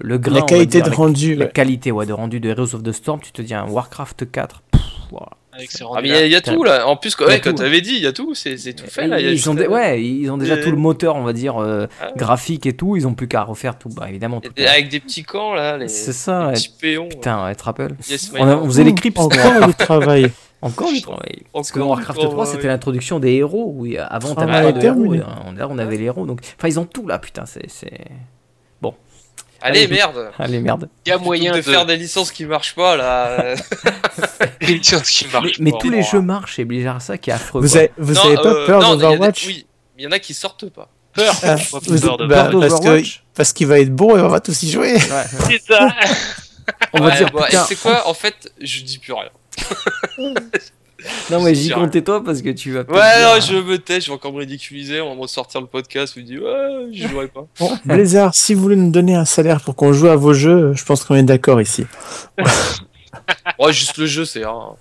le 0.00 0.18
grain, 0.18 0.34
La 0.36 0.42
qualité 0.42 0.80
dire, 0.80 0.90
de 0.90 0.94
rendu. 0.96 1.34
la 1.34 1.44
ouais. 1.46 1.52
qualité 1.52 1.92
ouais, 1.92 2.06
de 2.06 2.12
rendu 2.12 2.40
de 2.40 2.48
Heroes 2.48 2.74
of 2.74 2.82
the 2.82 2.92
Storm, 2.92 3.20
tu 3.20 3.32
te 3.32 3.42
dis 3.42 3.54
un 3.66 3.70
Warcraft 3.70 4.30
4. 4.30 4.62
pff, 4.70 4.80
voilà. 5.10 5.28
Avec 5.52 5.70
ses 5.70 5.84
Ah, 5.84 6.00
mais 6.02 6.08
il 6.08 6.14
y 6.14 6.14
a- 6.14 6.26
il 6.26 6.30
y, 6.32 6.36
a 6.36 6.42
tout 6.42 6.62
là. 6.64 6.86
En 6.86 6.96
plus, 6.98 7.14
quand 7.16 7.24
ouais. 7.26 7.40
t'avais 7.40 7.80
dit, 7.80 7.94
il 7.94 8.02
y 8.02 8.06
a 8.06 8.12
tout, 8.12 8.34
c'est 8.34 8.56
tout 8.74 8.84
fait 8.88 9.06
là. 9.06 9.18
ils 9.18 9.48
ont 9.48 9.54
des- 9.54 9.64
euh, 9.64 9.68
ouais, 9.70 10.02
ils 10.04 10.30
ont 10.30 10.36
déjà 10.36 10.52
euh, 10.54 10.62
tout 10.62 10.70
le 10.70 10.76
moteur, 10.76 11.16
on 11.16 11.22
va 11.22 11.32
dire, 11.32 11.56
euh, 11.56 11.86
Ah 11.98 12.08
ouais. 12.08 12.12
graphique 12.16 12.66
et 12.66 12.74
tout. 12.76 12.94
Ils 12.96 13.06
ont 13.06 13.14
plus 13.14 13.26
qu'à 13.26 13.42
refaire 13.42 13.78
tout. 13.78 13.88
Bah, 13.88 14.04
évidemment. 14.10 14.42
tout 14.42 14.50
et- 14.54 14.62
est- 14.64 14.66
Avec 14.66 14.90
des 14.90 15.00
petits 15.00 15.22
camps 15.22 15.54
là, 15.54 15.78
les, 15.78 15.88
C'est 15.88 16.12
ça, 16.12 16.48
les 16.48 16.52
petits 16.52 16.72
péons. 16.78 17.08
Putain, 17.08 17.54
te 17.54 17.62
rappelles 17.62 17.96
Yes, 18.06 18.32
on, 18.38 18.42
a- 18.42 18.46
lord. 18.52 18.62
on 18.64 18.66
faisait 18.66 18.84
les 18.84 18.94
clips. 18.94 19.18
Encore 19.18 19.66
du 19.66 19.74
travail. 19.74 20.30
Encore 20.60 20.92
du 20.92 21.00
travail. 21.00 21.42
Parce 21.54 21.70
que 21.72 21.78
dans 21.78 21.86
Warcraft 21.88 22.18
3, 22.20 22.28
travail. 22.34 22.52
c'était 22.52 22.68
l'introduction 22.68 23.18
des 23.18 23.32
héros. 23.32 23.86
A- 23.98 24.02
avant, 24.04 24.34
t'avais 24.34 24.52
Travail 24.52 24.72
pas 24.74 24.78
de 24.78 24.84
héros. 24.84 24.94
terminé. 25.00 25.16
et, 25.18 25.20
euh, 25.22 25.58
Là, 25.58 25.68
on 25.70 25.78
avait 25.78 25.96
les 25.96 26.04
héros. 26.04 26.26
Donc, 26.26 26.40
enfin, 26.58 26.68
ils 26.68 26.78
ont 26.78 26.84
tout 26.84 27.06
là, 27.08 27.18
putain. 27.18 27.44
C'est. 27.46 27.66
Allez, 29.62 29.84
Allez, 29.84 29.88
merde. 29.88 30.30
Allez, 30.38 30.60
merde. 30.60 30.88
Il 31.04 31.10
y 31.10 31.12
a 31.12 31.18
Moyen 31.18 31.52
de, 31.52 31.56
de, 31.58 31.62
faire 31.62 31.86
des 31.86 31.96
licences 31.96 32.30
qui 32.30 32.44
marchent 32.44 32.74
pas 32.74 32.96
là. 32.96 33.54
des 34.60 34.66
licences 34.66 35.10
qui 35.10 35.26
Mais, 35.26 35.32
marchent 35.32 35.58
mais 35.60 35.70
pas. 35.72 35.78
tous 35.78 35.90
les 35.90 36.02
jeux 36.02 36.20
marchent 36.20 36.54
chez 36.56 36.64
Blizzard, 36.64 37.00
ça 37.02 37.18
qui 37.18 37.30
est 37.30 37.32
affreux. 37.34 37.60
Vous 37.60 37.76
avez, 37.76 37.90
vous 37.98 38.14
Non, 38.14 38.24
avez 38.24 38.34
pas 38.36 38.42
euh, 38.48 38.66
peur 38.66 38.80
des- 38.80 38.86
d'Overwatch 39.02 39.46
Oui, 39.46 39.66
mais 39.96 40.02
il 40.02 40.04
y 40.04 40.08
en 40.08 40.12
a 40.12 40.18
qui 40.18 40.34
sortent 40.34 40.68
pas. 40.70 40.88
peur. 41.12 41.34
Ah, 41.42 41.56
Pas 41.56 41.78
vous- 41.80 42.00
peur 42.00 42.16
de 42.18 42.26
bah, 42.26 42.44
Peur 42.50 42.60
parce 42.60 42.74
que 42.74 42.78
d'Overwatch 42.84 43.22
parce 43.34 43.52
qu'il 43.52 43.66
va 43.66 43.80
être 43.80 43.94
bon 43.94 44.16
et 44.16 44.20
on 44.20 44.28
va 44.28 44.40
tous 44.40 44.62
y 44.62 44.70
jouer. 44.70 44.94
Ouais. 44.94 45.00
C'est 45.48 45.62
ça. 45.62 45.88
On 46.92 47.00
va 47.00 47.06
Ouais, 47.10 47.16
dire, 47.16 47.30
bon, 47.30 47.44
et 47.44 47.56
c'est 47.68 47.76
quoi 47.80 48.08
En 48.08 48.14
fait, 48.14 48.50
je 48.60 48.80
dis 48.82 48.98
plus 48.98 49.12
rien. 49.12 49.30
Non, 51.30 51.42
mais 51.42 51.54
j'y 51.54 51.70
comptais 51.70 52.02
toi 52.02 52.22
parce 52.24 52.42
que 52.42 52.50
tu 52.50 52.72
vas. 52.72 52.80
Ouais, 52.80 52.86
dire, 52.86 52.94
non, 52.94 53.34
hein. 53.34 53.40
je 53.40 53.56
me 53.56 53.78
tais, 53.78 54.00
je 54.00 54.06
vais 54.08 54.12
encore 54.14 54.32
me 54.32 54.38
ridiculiser, 54.38 55.00
on 55.00 55.10
va 55.10 55.14
me 55.16 55.20
ressortir 55.20 55.60
le 55.60 55.66
podcast, 55.66 56.14
je 56.16 56.20
me 56.20 56.24
dis 56.26 56.38
ouais, 56.38 56.88
je 56.92 57.08
jouerai 57.08 57.28
pas. 57.28 57.46
Bon, 57.58 57.78
Blizzard, 57.84 58.34
si 58.34 58.54
vous 58.54 58.62
voulez 58.62 58.76
nous 58.76 58.90
donner 58.90 59.14
un 59.14 59.24
salaire 59.24 59.60
pour 59.60 59.76
qu'on 59.76 59.92
joue 59.92 60.08
à 60.08 60.16
vos 60.16 60.32
jeux, 60.34 60.72
je 60.74 60.84
pense 60.84 61.04
qu'on 61.04 61.14
est 61.14 61.22
d'accord 61.22 61.60
ici. 61.60 61.86
Ouais, 63.58 63.72
juste 63.72 63.96
le 63.96 64.06
jeu, 64.06 64.24
c'est 64.24 64.44
un. 64.44 64.76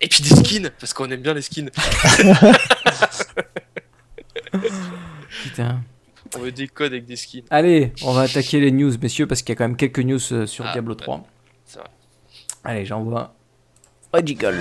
Et 0.00 0.08
puis 0.08 0.22
des 0.22 0.30
skins, 0.34 0.70
parce 0.80 0.94
qu'on 0.94 1.10
aime 1.10 1.20
bien 1.20 1.34
les 1.34 1.42
skins. 1.42 1.68
Putain. 5.42 5.80
On 6.36 6.40
veut 6.40 6.52
des 6.52 6.66
codes 6.68 6.92
avec 6.92 7.04
des 7.06 7.16
skins. 7.16 7.42
Allez, 7.50 7.92
on 8.02 8.12
va 8.12 8.22
attaquer 8.22 8.58
les 8.60 8.70
news, 8.72 8.92
messieurs, 9.00 9.26
parce 9.26 9.42
qu'il 9.42 9.50
y 9.50 9.52
a 9.52 9.56
quand 9.56 9.68
même 9.68 9.76
quelques 9.76 10.00
news 10.00 10.18
euh, 10.32 10.46
sur 10.46 10.64
Ah, 10.66 10.72
Diablo 10.72 10.94
ouais. 10.94 11.00
3. 11.00 11.24
C'est 11.66 11.78
vrai. 11.78 11.88
Allez, 12.64 12.84
j'envoie. 12.86 13.34
Magical. 14.12 14.54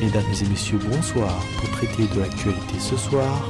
Mesdames 0.00 0.22
et 0.40 0.48
messieurs, 0.48 0.78
bonsoir. 0.90 1.34
Pour 1.58 1.70
traiter 1.70 2.06
de 2.14 2.20
l'actualité 2.20 2.78
ce 2.78 2.96
soir 2.96 3.42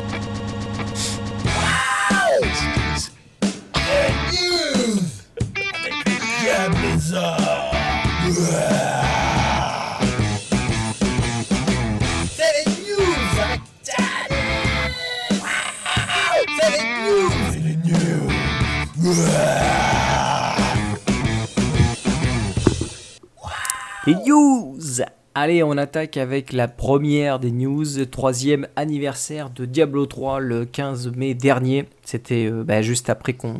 news 24.28 25.00
Allez, 25.40 25.62
on 25.62 25.76
attaque 25.76 26.16
avec 26.16 26.52
la 26.52 26.66
première 26.66 27.38
des 27.38 27.52
news, 27.52 28.04
troisième 28.06 28.66
anniversaire 28.74 29.50
de 29.50 29.66
Diablo 29.66 30.04
3 30.04 30.40
le 30.40 30.64
15 30.64 31.12
mai 31.14 31.34
dernier. 31.34 31.88
C'était 32.02 32.46
euh, 32.46 32.64
bah, 32.64 32.82
juste 32.82 33.08
après 33.08 33.34
qu'on, 33.34 33.56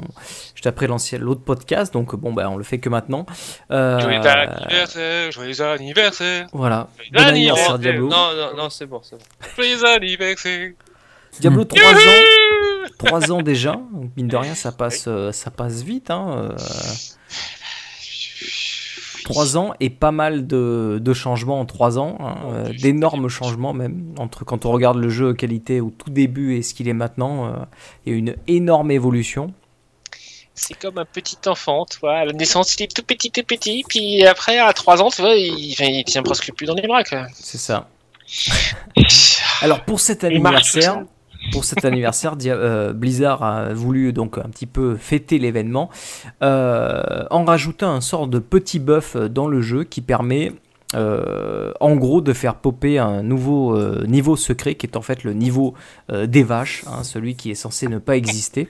juste 0.56 0.66
après 0.66 0.88
l'ancien 0.88 1.20
l'autre 1.20 1.42
podcast, 1.42 1.92
donc 1.92 2.16
bon 2.16 2.32
bah 2.32 2.50
on 2.50 2.56
le 2.56 2.64
fait 2.64 2.78
que 2.78 2.88
maintenant. 2.88 3.26
Euh, 3.70 4.00
Joyeux 4.00 4.26
anniversaire, 4.26 5.30
joyeux 5.30 5.60
anniversaire. 5.60 6.48
Voilà. 6.52 6.88
Joyeux 6.96 7.10
Bon 7.12 7.20
anniversaire 7.20 7.74
anniversaire. 7.74 7.78
Diablo. 7.78 8.08
Non, 8.08 8.34
non, 8.34 8.56
non, 8.56 8.70
c'est 8.70 8.86
bon, 8.86 9.00
c'est 9.04 9.14
bon. 9.14 9.24
Joyeux 9.56 9.84
anniversaire. 9.84 10.72
Diablo 11.38 11.64
3 11.64 11.80
ans, 11.80 11.84
Youhou 11.94 12.88
3 12.98 13.30
ans 13.30 13.42
déjà. 13.42 13.72
Donc, 13.72 14.10
mine 14.16 14.26
de 14.26 14.36
rien, 14.36 14.56
ça 14.56 14.72
passe, 14.72 15.04
euh, 15.06 15.30
ça 15.30 15.52
passe 15.52 15.82
vite. 15.82 16.10
Hein, 16.10 16.50
euh, 16.50 16.56
3 19.24 19.56
ans 19.56 19.72
et 19.80 19.90
pas 19.90 20.10
mal 20.10 20.46
de, 20.46 20.98
de 21.02 21.12
changements 21.12 21.60
en 21.60 21.64
3 21.64 21.98
ans, 21.98 22.16
hein, 22.20 22.36
euh, 22.52 22.72
d'énormes 22.72 23.28
changements 23.28 23.72
même, 23.72 24.14
entre 24.18 24.44
quand 24.44 24.66
on 24.66 24.70
regarde 24.70 24.98
le 24.98 25.08
jeu 25.08 25.34
qualité 25.34 25.80
au 25.80 25.90
tout 25.90 26.10
début 26.10 26.56
et 26.56 26.62
ce 26.62 26.74
qu'il 26.74 26.88
est 26.88 26.94
maintenant, 26.94 27.46
euh, 27.46 27.52
il 28.06 28.12
y 28.12 28.14
a 28.14 28.18
une 28.18 28.36
énorme 28.46 28.90
évolution. 28.90 29.52
C'est 30.54 30.74
comme 30.74 30.98
un 30.98 31.04
petit 31.04 31.38
enfant, 31.46 31.86
tu 31.88 32.00
vois. 32.00 32.16
À 32.16 32.24
la 32.24 32.32
naissance, 32.32 32.74
il 32.74 32.82
est 32.82 32.94
tout 32.94 33.04
petit, 33.04 33.30
tout 33.30 33.44
petit. 33.44 33.84
Puis 33.88 34.26
après, 34.26 34.58
à 34.58 34.72
3 34.72 35.02
ans, 35.02 35.10
tu 35.10 35.22
vois, 35.22 35.34
il, 35.34 35.74
il 35.78 36.04
tient 36.04 36.22
presque 36.22 36.52
plus 36.52 36.66
dans 36.66 36.74
les 36.74 36.86
bras. 36.86 37.02
C'est 37.32 37.58
ça. 37.58 37.88
Alors 39.62 39.84
pour 39.84 40.00
cet 40.00 40.24
anniversaire. 40.24 41.04
Pour 41.52 41.64
cet 41.64 41.84
anniversaire, 41.84 42.36
euh, 42.46 42.92
Blizzard 42.92 43.42
a 43.42 43.72
voulu 43.72 44.12
donc 44.12 44.38
un 44.38 44.48
petit 44.48 44.66
peu 44.66 44.96
fêter 44.96 45.38
l'événement 45.38 45.90
euh, 46.42 47.24
en 47.30 47.44
rajoutant 47.44 47.90
un 47.90 48.00
sort 48.00 48.26
de 48.26 48.38
petit 48.38 48.78
buff 48.78 49.16
dans 49.16 49.48
le 49.48 49.60
jeu 49.60 49.84
qui 49.84 50.00
permet 50.00 50.52
euh, 50.94 51.72
en 51.80 51.96
gros 51.96 52.20
de 52.20 52.32
faire 52.32 52.56
popper 52.56 52.98
un 52.98 53.22
nouveau 53.22 53.78
niveau 54.06 54.36
secret 54.36 54.74
qui 54.74 54.86
est 54.86 54.96
en 54.96 55.02
fait 55.02 55.24
le 55.24 55.32
niveau 55.32 55.74
des 56.12 56.42
vaches, 56.42 56.84
hein, 56.86 57.04
celui 57.04 57.36
qui 57.36 57.50
est 57.50 57.56
censé 57.56 57.88
ne 57.88 57.98
pas 57.98 58.16
exister. 58.16 58.68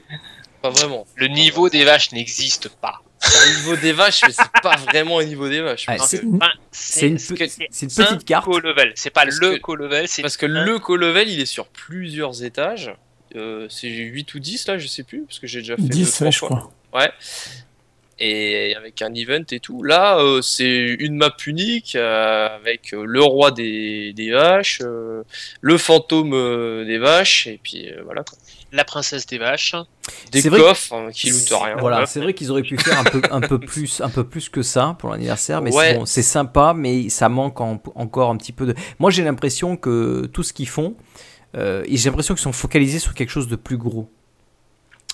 Pas 0.62 0.70
vraiment. 0.70 1.06
Le 1.14 1.28
niveau 1.28 1.68
des 1.68 1.84
vaches 1.84 2.12
n'existe 2.12 2.68
pas. 2.68 3.00
C'est 3.20 3.48
au 3.50 3.56
niveau 3.58 3.76
des 3.76 3.92
vaches, 3.92 4.20
mais 4.26 4.32
c'est 4.32 4.62
pas 4.62 4.76
vraiment 4.76 5.16
au 5.16 5.22
niveau 5.22 5.48
des 5.48 5.60
vaches. 5.60 5.86
C'est 6.70 7.08
une, 7.08 7.18
c'est 7.18 7.86
une 7.86 7.88
petite 7.88 8.24
carte. 8.24 8.44
co-level. 8.44 8.92
C'est 8.94 9.10
pas 9.10 9.24
Parce 9.24 9.38
le 9.40 9.58
co-level, 9.58 10.06
c'est 10.08 10.22
parce 10.22 10.36
que 10.36 10.46
un- 10.46 10.64
le 10.64 10.78
co-level, 10.78 11.28
il 11.28 11.40
est 11.40 11.46
sur 11.46 11.66
plusieurs 11.66 12.44
étages. 12.44 12.92
Euh, 13.36 13.66
c'est 13.68 13.88
8 13.88 14.34
ou 14.34 14.38
10 14.40 14.66
là, 14.68 14.78
je 14.78 14.86
sais 14.86 15.02
plus, 15.02 15.22
parce 15.24 15.38
que 15.38 15.46
j'ai 15.46 15.60
déjà 15.60 15.76
fait 15.76 15.82
10, 15.82 16.20
deux, 16.22 16.30
je 16.30 16.40
crois. 16.40 16.70
Ouais. 16.94 17.10
Et 18.20 18.74
avec 18.76 19.00
un 19.02 19.14
event 19.14 19.44
et 19.52 19.60
tout. 19.60 19.82
Là, 19.84 20.18
euh, 20.18 20.42
c'est 20.42 20.96
une 20.98 21.16
map 21.16 21.36
unique 21.46 21.94
euh, 21.94 22.48
avec 22.56 22.92
euh, 22.92 23.04
le 23.06 23.22
roi 23.22 23.52
des, 23.52 24.12
des 24.12 24.30
vaches, 24.32 24.80
euh, 24.82 25.22
le 25.60 25.78
fantôme 25.78 26.32
euh, 26.34 26.84
des 26.84 26.98
vaches, 26.98 27.46
et 27.46 27.60
puis 27.62 27.88
euh, 27.90 28.00
voilà. 28.04 28.24
Quoi. 28.24 28.36
La 28.72 28.84
princesse 28.84 29.26
des 29.26 29.38
vaches. 29.38 29.74
Des 30.32 30.42
C'est 30.42 30.48
vrai 30.50 30.60
coffres 30.60 30.92
hein, 30.94 31.08
qui 31.12 31.30
lootent 31.30 31.48
rien. 31.62 31.76
Voilà, 31.78 32.04
c'est 32.06 32.20
vrai 32.20 32.34
qu'ils 32.34 32.50
auraient 32.50 32.62
pu 32.62 32.76
faire 32.78 32.98
un 32.98 33.04
peu, 33.04 33.22
un 33.30 33.40
peu 33.40 33.58
plus, 33.58 34.00
un 34.00 34.10
peu 34.10 34.24
plus 34.24 34.48
que 34.48 34.62
ça 34.62 34.96
pour 34.98 35.10
l'anniversaire, 35.10 35.62
mais 35.62 35.72
Ouais. 35.74 35.92
c'est 36.06 36.20
bon, 36.20 36.26
sympa, 36.26 36.74
mais 36.76 37.08
ça 37.08 37.28
manque 37.28 37.60
en- 37.60 37.82
encore 37.94 38.30
un 38.30 38.36
petit 38.36 38.52
peu 38.52 38.66
de. 38.66 38.74
Moi, 38.98 39.10
j'ai 39.10 39.24
l'impression 39.24 39.76
que 39.76 40.26
tout 40.32 40.42
ce 40.42 40.52
qu'ils 40.52 40.68
font, 40.68 40.96
euh, 41.56 41.82
j'ai 41.88 42.08
l'impression 42.10 42.34
qu'ils 42.34 42.42
sont 42.42 42.52
focalisés 42.52 42.98
sur 42.98 43.14
quelque 43.14 43.30
chose 43.30 43.48
de 43.48 43.56
plus 43.56 43.78
gros 43.78 44.10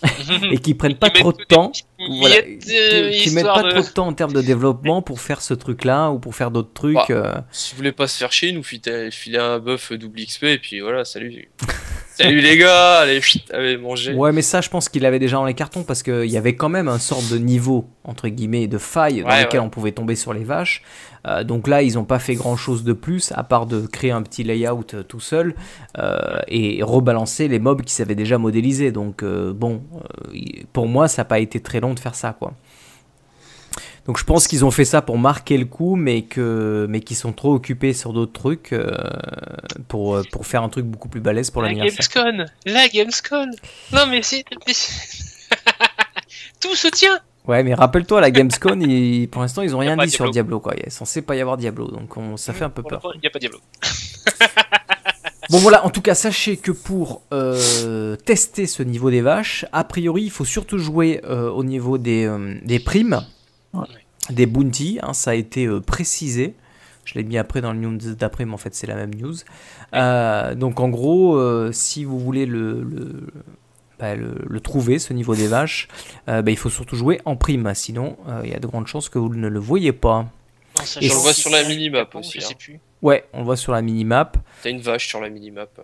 et 0.51 0.59
qu'ils 0.59 0.77
prennent 0.77 0.97
pas 0.99 1.11
trop 1.11 1.33
de 1.33 1.45
temps. 1.45 1.71
Voilà, 2.19 2.37
euh, 2.37 3.11
qui, 3.12 3.19
qui 3.23 3.31
mettent 3.31 3.45
pas 3.47 3.62
de- 3.62 3.71
trop 3.71 3.81
de 3.83 3.87
temps 3.88 4.07
en 4.09 4.12
termes 4.12 4.33
de 4.33 4.40
développement 4.53 5.01
pour 5.01 5.21
faire 5.21 5.40
ce 5.40 5.55
truc-là 5.55 6.11
ou 6.11 6.19
pour 6.19 6.35
faire 6.35 6.51
d'autres 6.51 6.73
trucs. 6.75 6.95
Bah, 6.97 7.07
euh, 7.11 7.35
Si 7.53 7.71
vous 7.73 7.77
voulez 7.79 7.93
pas 7.93 8.07
se 8.09 8.19
faire 8.19 8.33
chier, 8.33 8.53
nous 8.53 8.62
filer 8.64 9.38
un 9.38 9.59
buff 9.61 9.93
double 9.93 10.21
XP, 10.27 10.43
et 10.45 10.59
puis 10.59 10.81
voilà, 10.81 11.05
salut. 11.05 11.51
salut 12.16 12.40
les 12.40 12.57
gars, 12.57 12.98
allez, 13.00 13.20
chut, 13.20 13.42
allez 13.53 13.77
manger. 13.77 14.12
Ouais, 14.14 14.33
mais 14.33 14.42
ça, 14.42 14.61
je 14.61 14.68
pense 14.68 14.88
qu'il 14.88 15.05
avait 15.07 15.18
déjà 15.18 15.37
dans 15.37 15.44
les 15.44 15.55
cartons 15.55 15.83
parce 15.83 16.03
qu'il 16.03 16.27
y 16.31 16.37
avait 16.37 16.55
quand 16.57 16.68
même 16.68 16.88
un 16.88 16.98
sorte 16.98 17.29
de 17.31 17.38
niveau, 17.38 17.87
entre 18.05 18.29
guillemets, 18.29 18.66
de 18.66 18.79
faille 18.79 19.22
dans 19.22 19.29
Ouais, 19.29 19.44
lequel 19.44 19.61
ouais. 19.61 19.66
on 19.66 19.70
pouvait 19.70 19.92
tomber 19.92 20.14
sur 20.14 20.33
les 20.33 20.44
vaches. 20.44 20.83
Euh, 21.27 21.42
donc 21.42 21.68
là, 21.68 21.83
ils 21.83 21.94
n'ont 21.94 22.05
pas 22.05 22.18
fait 22.18 22.35
grand 22.35 22.57
chose 22.57 22.85
de 22.85 22.92
plus 22.92 23.33
à 23.35 23.42
part 23.44 23.66
de 23.66 23.87
créer 23.87 24.11
un 24.11 24.22
petit 24.22 24.44
layout 24.44 24.85
euh, 24.94 25.03
tout 25.03 25.20
seul 25.20 25.55
euh, 25.98 26.38
et 26.48 26.83
rebalancer 26.83 27.48
les 27.48 27.59
mobs 27.59 27.83
qui 27.83 27.94
s'avaient 27.94 28.14
déjà 28.14 28.37
modélisés. 28.38 28.92
Donc 28.92 29.22
euh, 29.22 29.53
bon, 29.55 29.83
pour 30.72 30.87
moi, 30.87 31.09
ça 31.09 31.22
n'a 31.22 31.27
pas 31.27 31.38
été 31.38 31.61
très 31.61 31.81
long 31.81 31.94
de 31.94 32.00
faire 32.00 32.14
ça, 32.14 32.37
quoi. 32.38 32.53
Donc 34.07 34.19
je 34.19 34.25
pense 34.25 34.47
qu'ils 34.47 34.64
ont 34.67 34.71
fait 34.71 34.85
ça 34.85 35.01
pour 35.01 35.17
marquer 35.19 35.57
le 35.57 35.64
coup, 35.64 35.97
mais 35.97 36.23
que 36.23 36.87
mais 36.90 37.01
qu'ils 37.01 37.17
sont 37.17 37.33
trop 37.33 37.55
occupés 37.55 37.95
sur 37.95 38.12
d'autres 38.12 38.33
trucs 38.35 38.73
euh, 38.75 38.90
pour, 39.88 40.17
euh, 40.17 40.23
pour 40.31 40.47
faire 40.47 40.62
un 40.62 40.69
truc 40.69 40.85
beaucoup 40.85 41.09
plus 41.09 41.21
balèze 41.21 41.51
pour 41.51 41.62
La 41.62 41.69
l'anniversaire. 41.69 42.25
Gamescom 42.25 42.45
La 42.67 42.88
Gamescom 42.88 43.51
Non 43.93 44.07
mais 44.11 44.23
c'est... 44.23 44.45
Tout 46.61 46.75
se 46.75 46.88
tient 46.88 47.19
Ouais, 47.47 47.62
mais 47.62 47.75
rappelle-toi, 47.75 48.23
la 48.23 48.31
Gamescom, 48.31 48.81
ils- 48.83 49.29
pour 49.29 49.43
l'instant, 49.43 49.61
ils 49.62 49.75
ont 49.77 49.79
rien 49.79 49.97
dit 49.99 50.11
sur 50.11 50.31
Diablo. 50.31 50.61
Quoi. 50.61 50.75
Il 50.79 50.87
est 50.87 50.90
censé 50.90 51.21
pas 51.21 51.37
y 51.37 51.43
avoir 51.43 51.59
Diablo, 51.59 51.88
donc 51.88 52.17
on- 52.17 52.38
ça 52.38 52.55
fait 52.55 52.64
un 52.64 52.71
peu 52.71 52.83
peur. 52.83 53.03
Il 53.14 53.21
n'y 53.21 53.27
a 53.27 53.31
pas 53.31 53.38
Diablo. 53.38 53.61
Bon, 55.51 55.59
voilà, 55.59 55.85
en 55.85 55.90
tout 55.90 56.01
cas, 56.01 56.14
sachez 56.14 56.57
que 56.57 56.73
pour 56.73 57.21
euh, 57.33 58.17
tester 58.17 58.67
ce 58.67 58.83
niveau 58.83 59.11
des 59.11 59.21
vaches, 59.21 59.67
a 59.73 59.85
priori, 59.85 60.23
il 60.23 60.31
faut 60.31 60.47
surtout 60.47 60.79
jouer 60.79 61.21
euh, 61.25 61.51
au 61.51 61.62
niveau 61.62 61.99
des, 61.99 62.25
euh, 62.25 62.55
des 62.64 62.81
primes, 62.81 63.21
Ouais. 63.75 64.35
des 64.35 64.47
bounties, 64.47 64.99
hein, 65.03 65.13
ça 65.13 65.31
a 65.33 65.35
été 65.35 65.67
euh, 65.67 65.81
précisé. 65.81 66.55
Je 67.05 67.15
l'ai 67.15 67.25
mis 67.25 67.37
après 67.37 67.61
dans 67.61 67.73
le 67.73 67.79
news 67.79 67.99
d'après, 68.15 68.45
mais 68.47 68.55
en 68.55 68.59
fait, 68.59 68.75
c'est 68.75 68.87
la 68.87 68.95
même 68.95 69.15
news. 69.15 69.35
Euh, 69.95 70.55
donc, 70.55 70.81
en 70.81 70.89
gros, 70.89 71.37
euh, 71.37 71.71
si 71.73 72.05
vous 72.05 72.19
voulez 72.19 72.47
le, 72.47 72.83
le, 72.83 73.27
bah, 73.99 74.15
le- 74.17 74.43
le 74.49 74.61
trouver, 74.61 74.99
ce 74.99 75.13
niveau 75.13 75.35
des 75.35 75.47
vaches, 75.47 75.89
bah, 76.27 76.43
il 76.47 76.57
faut 76.57 76.71
surtout 76.71 76.97
jouer 76.97 77.21
en 77.27 77.37
prime, 77.37 77.71
sinon, 77.75 78.17
il 78.43 78.51
y 78.51 78.55
a 78.55 78.59
de 78.59 78.67
grandes 78.67 78.87
chances 78.87 79.09
que 79.11 79.19
vous 79.19 79.35
ne 79.35 79.49
le 79.49 79.59
voyez 79.61 79.93
pas. 79.93 80.23
Non, 80.79 80.85
ça, 80.85 81.01
Et 81.01 81.07
je 81.09 81.13
on 81.13 81.17
le 81.17 81.21
voit 81.23 81.33
sur 81.35 81.51
la 81.51 81.63
minimap 81.69 82.15
aussi, 82.15 82.39
hein. 82.43 82.49
plus. 82.59 82.81
Ouais, 83.03 83.25
on 83.35 83.41
le 83.41 83.45
voit 83.45 83.57
sur 83.57 83.73
la 83.73 83.83
minimap. 83.83 84.39
T'as 84.63 84.71
une 84.71 84.81
vache 84.81 85.07
sur 85.07 85.21
la 85.21 85.29
minimap 85.29 85.79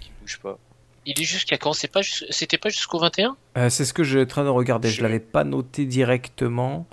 qui 0.00 0.10
bouge 0.20 0.38
pas. 0.40 0.58
Il 1.06 1.20
est 1.20 1.24
jusqu'à 1.24 1.58
quand? 1.58 1.72
C'est 1.72 1.88
pas 1.88 2.02
jus- 2.02 2.24
C'était 2.30 2.58
pas 2.58 2.68
jusqu'au 2.68 2.98
21 3.00 3.36
Euh, 3.58 3.68
c'est 3.70 3.84
ce 3.84 3.92
que 3.92 4.04
je 4.04 4.10
suis 4.18 4.22
en 4.22 4.26
train 4.26 4.44
de 4.44 4.48
regarder. 4.48 4.88
Je 4.88 4.96
Je- 4.96 5.02
l'avais 5.02 5.18
pas 5.20 5.44
noté 5.44 5.84
directement. 5.84 6.86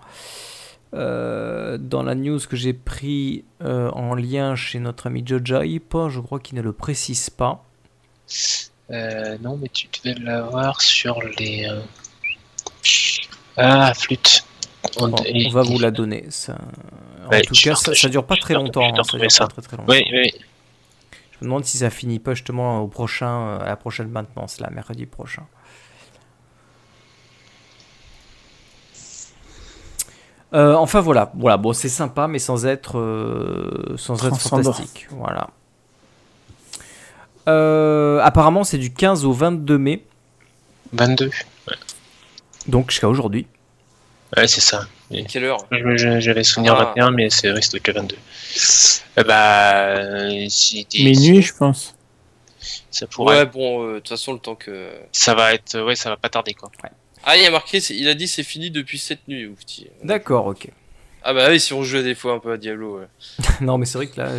Euh, 0.96 1.78
dans 1.78 2.02
la 2.02 2.16
news 2.16 2.40
que 2.50 2.56
j'ai 2.56 2.74
pris 2.74 3.46
euh, 3.62 3.92
en 3.92 4.16
lien 4.16 4.56
chez 4.56 4.80
notre 4.80 5.06
ami 5.06 5.22
Joja 5.24 5.64
Hip, 5.64 5.94
je 6.10 6.20
crois 6.20 6.40
qu'il 6.40 6.58
ne 6.58 6.64
le 6.64 6.74
précise 6.74 7.30
pas. 7.30 7.64
euh, 8.90 9.38
Non, 9.42 9.56
mais 9.58 9.70
tu 9.70 9.88
devais 10.04 10.16
l'avoir 10.20 10.82
sur 10.82 11.20
les... 11.38 11.68
euh, 11.70 11.80
Ah, 13.58 13.94
flûte. 13.94 14.44
On, 14.98 15.10
Bon, 15.10 15.18
et- 15.26 15.46
on 15.48 15.50
va 15.52 15.62
vous 15.62 15.78
la 15.78 15.92
donner. 15.92 16.26
Ça... 16.30 16.58
En 17.26 17.30
Ouais, 17.30 17.42
tout 17.42 17.54
cas, 17.54 17.76
ça, 17.76 17.94
ça 17.94 18.10
dure 18.10 18.26
pas 18.26 18.38
très 18.38 18.56
longtemps. 18.56 18.82
hein, 18.98 19.04
ça 19.04 19.18
dure 19.20 19.32
ça. 19.32 19.46
pas 19.48 19.54
très 19.54 19.62
très 19.62 19.78
longtemps. 19.78 19.94
Oui, 19.94 20.04
oui. 20.12 20.32
Je 21.40 21.46
me 21.46 21.50
demande 21.50 21.64
si 21.64 21.78
ça 21.78 21.90
finit 21.90 22.20
pas 22.20 22.34
justement 22.34 22.82
au 22.82 22.88
prochain, 22.88 23.30
euh, 23.30 23.60
à 23.62 23.68
la 23.68 23.76
prochaine 23.78 24.10
maintenance, 24.10 24.60
là, 24.60 24.70
mercredi 24.72 25.06
prochain. 25.06 25.44
Euh, 30.54 30.74
enfin 30.74 31.00
voilà, 31.00 31.32
voilà, 31.36 31.58
bon 31.58 31.74
c'est 31.74 31.90
sympa 31.90 32.28
mais 32.28 32.40
sans 32.40 32.66
être, 32.66 32.98
euh, 32.98 33.94
sans 33.98 34.26
être 34.26 34.40
fantastique, 34.40 35.08
voilà. 35.12 35.52
Euh, 37.48 38.20
apparemment 38.24 38.64
c'est 38.64 38.80
du 38.80 38.92
15 38.92 39.26
au 39.26 39.32
22 39.32 39.78
mai, 39.78 40.04
22. 40.94 41.30
donc 42.68 42.90
jusqu'à 42.90 43.08
aujourd'hui. 43.08 43.46
Ouais, 44.38 44.48
c'est 44.48 44.62
ça. 44.62 44.86
Quelle 45.28 45.46
heure 45.46 45.66
Je- 45.72 45.98
je- 45.98 46.20
J'avais 46.20 46.44
souvenir 46.44 46.76
Ah. 46.78 46.86
21, 46.86 47.12
mais 47.12 47.30
c'est 47.30 47.52
resté 47.52 47.80
que 47.80 47.92
22. 47.92 48.16
Euh, 49.18 49.24
bah, 49.24 50.28
Minuit, 50.94 51.42
je 51.42 51.54
pense. 51.56 51.96
ça 52.92 53.08
pourrait. 53.08 53.40
Ouais, 53.40 53.46
bon, 53.46 53.84
euh, 53.86 53.94
de 53.96 54.00
toute 54.00 54.10
façon, 54.10 54.34
le 54.34 54.40
temps 54.40 54.56
que. 54.56 54.92
Ça 55.12 55.34
va 55.34 55.54
être, 55.54 55.80
ouais, 55.82 55.96
ça 55.96 56.10
va 56.10 56.18
pas 56.18 56.30
tarder 56.30 56.54
quoi. 56.54 56.70
Ah, 57.24 57.36
il 57.38 57.44
y 57.44 57.46
a 57.46 57.52
marqué, 57.52 57.80
il 57.90 58.08
a 58.08 58.14
dit 58.14 58.28
c'est 58.28 58.44
fini 58.44 58.72
depuis 58.72 58.98
cette 59.00 59.28
nuit, 59.28 59.46
Oufti. 59.48 59.88
D'accord, 60.04 60.46
ok. 60.48 60.68
Ah 61.22 61.34
bah 61.34 61.48
oui, 61.50 61.60
si 61.60 61.74
on 61.74 61.84
jouait 61.84 62.04
des 62.04 62.16
fois 62.16 62.34
un 62.34 62.40
peu 62.40 62.52
à 62.52 62.58
Diablo. 62.58 63.00
Ouais. 63.00 63.08
non, 63.62 63.78
mais 63.78 63.86
c'est 63.86 63.98
vrai 63.98 64.08
que 64.08 64.20
là, 64.20 64.30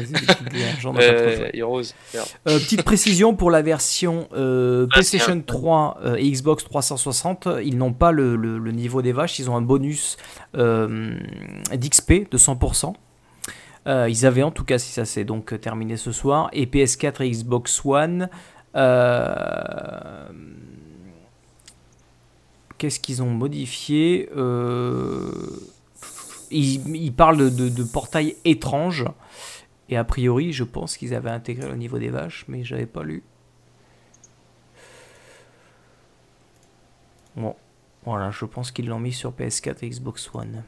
j'en 0.81 0.97
ai 0.97 1.05
euh, 1.05 1.51
Heroes. 1.53 1.93
Euh, 2.15 2.59
petite 2.59 2.83
précision 2.83 3.35
pour 3.35 3.51
la 3.51 3.61
version 3.61 4.29
euh, 4.33 4.87
PlayStation 4.87 5.41
3 5.41 5.99
euh, 6.03 6.15
et 6.17 6.31
Xbox 6.31 6.65
360, 6.65 7.49
ils 7.63 7.77
n'ont 7.77 7.93
pas 7.93 8.13
le, 8.13 8.35
le, 8.35 8.59
le, 8.59 8.73
niveau 8.73 9.03
des 9.03 9.13
vaches, 9.13 9.39
ils 9.39 9.51
ont 9.51 9.57
un 9.57 9.63
bonus 9.63 10.17
d'XP 10.55 12.31
de 12.31 12.39
100%. 12.39 12.95
ils 13.87 14.27
avaient 14.27 14.43
en 14.43 14.51
tout 14.51 14.65
cas, 14.65 14.79
si 14.79 14.93
ça 14.93 15.05
s'est 15.05 15.25
donc 15.25 15.61
terminé 15.61 15.99
ce 15.99 16.13
soir, 16.13 16.49
et 16.55 16.65
PS4 16.65 17.23
et 17.23 17.31
Xbox 17.31 17.83
One. 17.85 18.29
Qu'est-ce 22.79 23.01
qu'ils 23.01 23.23
ont 23.23 23.29
modifié 23.29 24.31
il, 26.51 27.13
parle 27.13 27.55
de, 27.55 27.69
de, 27.69 27.85
portail 27.85 28.37
étrange. 28.45 29.05
Et 29.89 29.97
a 29.97 30.05
priori, 30.05 30.53
je 30.53 30.65
pense 30.65 30.97
qu'ils 30.97 31.15
avaient 31.15 31.31
intégré 31.31 31.69
le 31.69 31.77
niveau 31.77 31.99
des 31.99 32.11
vaches, 32.11 32.45
mais 32.49 32.65
j'avais 32.65 32.87
pas 32.87 33.03
lu. 33.03 33.25
Bon, 37.37 37.57
voilà, 38.05 38.31
je 38.31 38.45
pense 38.45 38.71
qu'ils 38.71 38.87
l'ont 38.87 39.01
mis 39.01 39.13
sur 39.13 39.33
PS4 39.33 39.77
et 39.83 39.89
Xbox 39.89 40.31
One. 40.33 40.63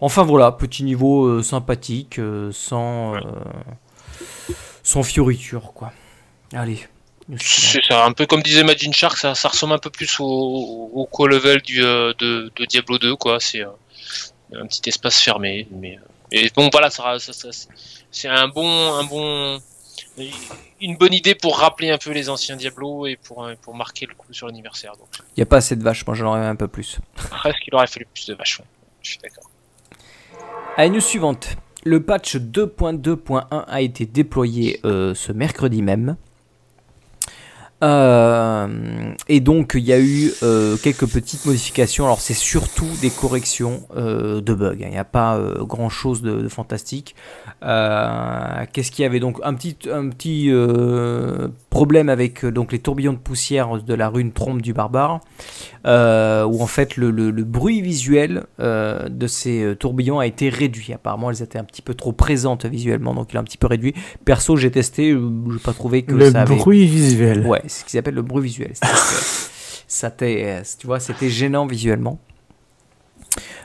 Enfin 0.00 0.22
voilà, 0.22 0.52
petit 0.52 0.84
niveau 0.84 1.26
euh, 1.26 1.42
sympathique, 1.42 2.18
euh, 2.18 2.50
sans, 2.52 3.14
euh, 3.14 3.20
sans 4.82 5.02
fioriture, 5.02 5.72
quoi. 5.74 5.92
Allez. 6.52 6.80
C'est 7.38 7.82
ça, 7.84 8.04
un 8.04 8.12
peu 8.12 8.26
comme 8.26 8.42
disait 8.42 8.64
Magin 8.64 8.92
Shark, 8.92 9.16
ça, 9.16 9.34
ça 9.34 9.48
ressemble 9.48 9.74
un 9.74 9.78
peu 9.78 9.90
plus 9.90 10.18
au, 10.18 10.90
au, 10.92 11.06
co-level 11.06 11.62
du, 11.62 11.80
de, 11.80 12.14
de, 12.54 12.64
Diablo 12.66 12.98
2, 12.98 13.16
quoi. 13.16 13.38
C'est 13.40 13.62
un 14.54 14.66
petit 14.66 14.88
espace 14.88 15.20
fermé. 15.20 15.66
Mais 15.70 15.98
et 16.30 16.50
bon, 16.54 16.68
voilà, 16.72 16.90
ça, 16.90 17.18
ça, 17.18 17.50
c'est 18.10 18.28
un 18.28 18.48
bon, 18.48 18.66
un 18.66 19.04
bon, 19.04 19.60
une 20.80 20.96
bonne 20.96 21.12
idée 21.12 21.34
pour 21.34 21.58
rappeler 21.58 21.90
un 21.90 21.98
peu 21.98 22.10
les 22.10 22.30
anciens 22.30 22.56
Diablo 22.56 23.06
et 23.06 23.16
pour, 23.16 23.48
pour 23.60 23.74
marquer 23.74 24.06
le 24.06 24.14
coup 24.14 24.32
sur 24.32 24.46
l'anniversaire. 24.46 24.92
Il 25.18 25.40
n'y 25.40 25.42
a 25.42 25.46
pas 25.46 25.58
assez 25.58 25.76
de 25.76 25.82
vaches, 25.82 26.06
moi 26.06 26.14
j'en 26.14 26.28
aurais 26.28 26.46
un 26.46 26.56
peu 26.56 26.68
plus. 26.68 26.98
Presque, 27.14 27.66
il 27.66 27.74
aurait 27.74 27.86
fallu 27.86 28.06
plus 28.12 28.26
de 28.26 28.34
vaches, 28.34 28.60
je 29.02 29.10
suis 29.10 29.18
d'accord. 29.18 29.50
Allez, 30.76 30.90
news 30.90 31.00
suivante. 31.00 31.56
Le 31.84 32.02
patch 32.02 32.36
2.2.1 32.36 33.64
a 33.66 33.80
été 33.80 34.06
déployé 34.06 34.80
euh, 34.84 35.14
ce 35.14 35.32
mercredi 35.32 35.82
même. 35.82 36.16
Euh, 37.82 38.68
et 39.28 39.40
donc 39.40 39.72
il 39.74 39.82
y 39.82 39.92
a 39.92 39.98
eu 39.98 40.30
euh, 40.42 40.76
quelques 40.76 41.06
petites 41.06 41.44
modifications. 41.46 42.04
Alors 42.04 42.20
c'est 42.20 42.34
surtout 42.34 42.88
des 43.00 43.10
corrections 43.10 43.82
euh, 43.96 44.40
de 44.40 44.54
bugs. 44.54 44.74
Hein. 44.74 44.86
Il 44.86 44.90
n'y 44.90 44.98
a 44.98 45.04
pas 45.04 45.40
grand 45.60 45.88
chose 45.88 46.22
de, 46.22 46.48
fantastique. 46.48 47.14
Qu'est-ce 47.60 48.90
qu'il 48.90 49.02
y 49.02 49.06
avait? 49.06 49.20
Donc 49.20 49.40
un 49.42 49.54
petit, 49.54 49.76
un 49.90 50.08
petit 50.08 50.50
problème 51.70 52.08
avec 52.08 52.44
donc 52.44 52.72
les 52.72 52.78
tourbillons 52.78 53.12
de 53.12 53.18
poussière 53.18 53.82
de 53.82 53.94
la 53.94 54.08
rune 54.08 54.32
trompe 54.32 54.62
du 54.62 54.72
barbare, 54.72 55.20
où 55.84 56.62
en 56.62 56.66
fait 56.66 56.96
le, 56.96 57.10
le 57.10 57.44
bruit 57.44 57.82
visuel 57.82 58.44
de 58.58 59.26
ces 59.26 59.74
tourbillons 59.78 60.18
a 60.18 60.26
été 60.26 60.48
réduit. 60.48 60.92
Apparemment 60.92 61.30
elles 61.30 61.42
étaient 61.42 61.58
un 61.58 61.64
petit 61.64 61.82
peu 61.82 61.94
trop 61.94 62.12
présentes 62.12 62.66
visuellement, 62.66 63.14
donc 63.14 63.32
il 63.32 63.36
a 63.36 63.40
un 63.40 63.44
petit 63.44 63.58
peu 63.58 63.66
réduit. 63.66 63.94
Perso 64.24 64.56
j'ai 64.56 64.70
testé, 64.70 65.10
je 65.10 65.16
n'ai 65.16 65.58
pas 65.58 65.72
trouvé 65.72 66.02
que 66.02 66.30
ça 66.30 66.42
avait... 66.42 66.54
Le 66.54 66.60
bruit 66.60 66.86
visuel. 66.86 67.46
Ouais, 67.46 67.62
ce 67.66 67.84
qu'ils 67.84 67.98
appellent 67.98 68.14
le 68.14 68.22
bruit 68.22 68.42
visuel. 68.42 68.72
ça 69.88 70.10
tu 70.10 70.86
vois, 70.86 71.00
c'était 71.00 71.28
gênant 71.28 71.66
visuellement. 71.66 72.18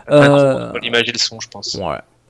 Euh, 0.10 0.72
l'image 0.82 1.10
et 1.10 1.12
le 1.12 1.18
son, 1.18 1.40
je 1.40 1.48
pense. 1.48 1.78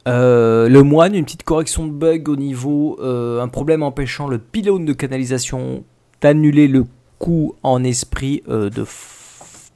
Euh, 0.08 0.70
le 0.70 0.84
moine, 0.84 1.16
une 1.16 1.26
petite 1.26 1.44
correction 1.44 1.86
de 1.86 1.92
bug 1.92 2.30
au 2.30 2.36
niveau, 2.36 2.98
euh, 3.02 3.42
un 3.42 3.50
problème 3.50 3.84
empêchant 3.84 4.28
le 4.28 4.38
pylône 4.38 4.86
de 4.86 4.94
canalisation 4.94 5.84
d'annuler 6.22 6.68
le 6.68 6.86
coup 7.20 7.56
en 7.62 7.84
esprit 7.84 8.42
euh, 8.48 8.70
de, 8.70 8.86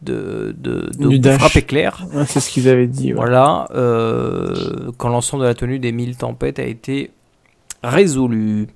de, 0.01 0.55
de, 0.57 0.89
de, 0.97 1.31
frappe 1.31 1.55
éclair. 1.55 2.05
c'est 2.25 2.39
ce 2.39 2.49
qu'ils 2.49 2.67
avaient 2.69 2.87
dit. 2.87 3.11
Voilà, 3.11 3.67
quand 4.97 5.09
l'ensemble 5.09 5.43
de 5.43 5.47
la 5.47 5.55
tenue 5.55 5.79
des 5.79 5.91
mille 5.91 6.17
tempêtes 6.17 6.59
a 6.59 6.65
été 6.65 7.11
résolu. 7.83 8.67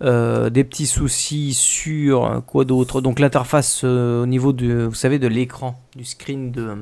Euh, 0.00 0.48
des 0.48 0.62
petits 0.62 0.86
soucis 0.86 1.54
sur 1.54 2.24
euh, 2.24 2.40
quoi 2.40 2.64
d'autre? 2.64 3.00
Donc 3.00 3.18
l'interface 3.18 3.80
euh, 3.82 4.22
au 4.22 4.26
niveau 4.26 4.52
de, 4.52 4.84
vous 4.84 4.94
savez, 4.94 5.18
de 5.18 5.26
l'écran, 5.26 5.80
du 5.96 6.04
screen 6.04 6.52
de 6.52 6.76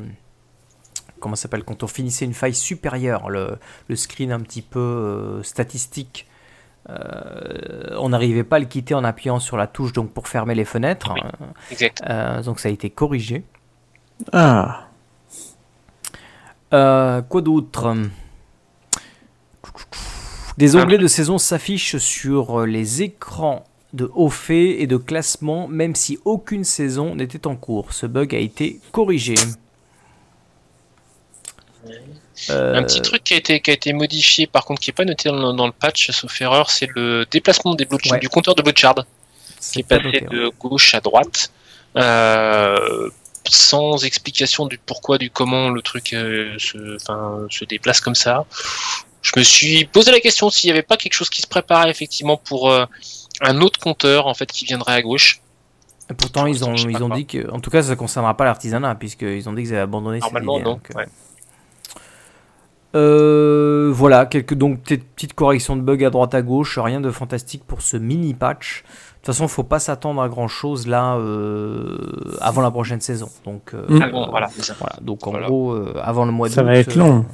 comment 1.18 1.34
s'appelle? 1.34 1.64
Quand 1.64 1.82
on 1.82 1.86
finissait 1.86 2.26
une 2.26 2.34
faille 2.34 2.54
supérieure, 2.54 3.30
le, 3.30 3.56
le 3.88 3.96
screen 3.96 4.32
un 4.32 4.40
petit 4.40 4.60
peu 4.60 5.40
statistique. 5.42 6.26
on 6.88 8.10
n'arrivait 8.10 8.44
pas 8.44 8.56
à 8.56 8.58
le 8.58 8.66
quitter 8.66 8.94
en 8.94 9.02
appuyant 9.02 9.40
sur 9.40 9.56
la 9.56 9.66
touche 9.66 9.92
donc 9.94 10.12
pour 10.12 10.28
fermer 10.28 10.54
les 10.54 10.66
fenêtres. 10.66 11.14
donc 12.44 12.60
ça 12.60 12.68
a 12.68 12.72
été 12.72 12.90
corrigé. 12.90 13.44
Ah. 14.32 14.88
quoi 16.70 17.40
d'autre? 17.42 17.94
Des 20.56 20.74
onglets 20.74 20.98
de 20.98 21.06
saison 21.06 21.36
s'affichent 21.36 21.98
sur 21.98 22.60
euh, 22.60 22.66
les 22.66 23.02
écrans 23.02 23.64
de 23.92 24.10
haut 24.14 24.30
fait 24.30 24.80
et 24.80 24.86
de 24.86 24.96
classement, 24.96 25.68
même 25.68 25.94
si 25.94 26.18
aucune 26.24 26.64
saison 26.64 27.14
n'était 27.14 27.46
en 27.46 27.56
cours. 27.56 27.92
Ce 27.92 28.06
bug 28.06 28.34
a 28.34 28.38
été 28.38 28.80
corrigé. 28.90 29.34
Un 32.48 32.82
petit 32.82 33.02
truc 33.02 33.22
qui 33.24 33.34
a, 33.34 33.36
été, 33.36 33.60
qui 33.60 33.70
a 33.70 33.74
été 33.74 33.92
modifié, 33.92 34.46
par 34.46 34.64
contre, 34.64 34.80
qui 34.80 34.90
n'est 34.90 34.94
pas 34.94 35.04
noté 35.04 35.28
dans, 35.28 35.66
le 35.66 35.72
patch, 35.72 36.10
sauf 36.10 36.40
erreur, 36.40 36.70
c'est 36.70 36.88
le 36.94 37.26
déplacement 37.30 37.74
des 37.74 37.86
du 38.20 38.28
compteur 38.28 38.54
de 38.54 38.62
Bouchard, 38.62 38.94
qui 39.60 39.80
est 39.80 39.82
passé 39.82 40.22
de 40.30 40.50
gauche 40.58 40.94
à 40.94 41.00
droite, 41.00 41.50
euh, 41.96 43.08
sans 43.48 44.04
explication 44.04 44.66
du 44.66 44.78
pourquoi, 44.78 45.18
du 45.18 45.30
comment 45.30 45.70
le 45.70 45.82
truc 45.82 46.12
euh, 46.12 46.54
se, 46.58 46.96
se 47.50 47.64
déplace 47.64 48.00
comme 48.00 48.14
ça 48.14 48.46
je 49.26 49.32
me 49.36 49.42
suis 49.42 49.84
posé 49.86 50.12
la 50.12 50.20
question 50.20 50.50
s'il 50.50 50.68
n'y 50.68 50.72
avait 50.72 50.86
pas 50.86 50.96
quelque 50.96 51.14
chose 51.14 51.30
qui 51.30 51.42
se 51.42 51.48
préparait 51.48 51.90
effectivement 51.90 52.36
pour 52.36 52.70
euh, 52.70 52.84
un 53.40 53.60
autre 53.60 53.80
compteur 53.80 54.28
en 54.28 54.34
fait 54.34 54.46
qui 54.46 54.64
viendrait 54.64 54.94
à 54.94 55.02
gauche. 55.02 55.40
Et 56.08 56.14
pourtant, 56.14 56.46
ils 56.46 56.64
ont, 56.64 56.76
ils 56.76 57.02
ont 57.02 57.08
dit 57.08 57.26
que, 57.26 57.50
en 57.50 57.58
tout 57.58 57.70
cas, 57.70 57.82
ça 57.82 57.90
ne 57.90 57.94
concernera 57.96 58.36
pas 58.36 58.44
l'artisanat, 58.44 58.94
puisqu'ils 58.94 59.48
ont 59.48 59.52
dit 59.52 59.62
qu'ils 59.62 59.72
avaient 59.72 59.82
abandonné 59.82 60.20
Normalement, 60.20 60.60
non. 60.60 60.80
Euh, 60.94 61.04
euh, 62.94 63.90
voilà, 63.92 64.26
quelques 64.26 64.54
donc 64.54 64.82
petites 64.82 65.34
corrections 65.34 65.74
de 65.74 65.82
bugs 65.82 66.06
à 66.06 66.10
droite 66.10 66.32
à 66.34 66.42
gauche, 66.42 66.78
rien 66.78 67.00
de 67.00 67.10
fantastique 67.10 67.64
pour 67.66 67.82
ce 67.82 67.96
mini 67.96 68.34
patch. 68.34 68.84
De 69.26 69.32
toute 69.32 69.38
façon, 69.38 69.46
il 69.46 69.54
faut 69.54 69.64
pas 69.64 69.80
s'attendre 69.80 70.22
à 70.22 70.28
grand 70.28 70.46
chose 70.46 70.86
là 70.86 71.18
avant 72.40 72.62
la 72.62 72.70
prochaine 72.70 73.00
saison. 73.00 73.28
Donc, 73.44 73.74
ah 73.74 74.08
voilà, 74.30 74.48
Donc 75.00 75.26
en 75.26 75.32
gros, 75.32 75.76
avant 76.00 76.24
le 76.24 76.30
mois 76.30 76.48
de 76.48 76.54
Ça 76.54 76.62
va 76.62 76.76
être 76.76 76.94
long. 76.94 77.24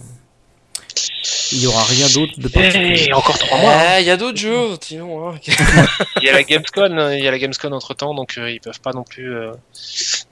Il 1.53 1.59
n'y 1.59 1.67
aura 1.67 1.85
rien 1.85 2.07
d'autre 2.15 2.33
de 2.38 2.49
particulier. 2.49 3.09
Et 3.09 3.12
encore 3.12 3.38
trois 3.38 3.59
mois. 3.59 3.73
Eh, 3.99 4.01
il 4.01 4.07
y 4.07 4.11
a 4.11 4.17
d'autres 4.17 4.38
jeux, 4.38 4.77
sinon. 4.81 5.29
Hein. 5.29 5.35
il 6.17 6.25
y 6.25 6.29
a 6.29 6.33
la 6.33 6.43
Gamescom, 6.43 6.99
il 7.12 7.23
y 7.23 7.29
a 7.29 7.31
la 7.31 7.38
Gamescom 7.38 7.73
entre 7.73 7.95
temps, 7.95 8.15
donc 8.15 8.38
euh, 8.38 8.51
ils 8.51 8.61
peuvent 8.61 8.81
pas 8.81 8.93
non 8.93 9.05
plus 9.05 9.35
euh, 9.35 9.53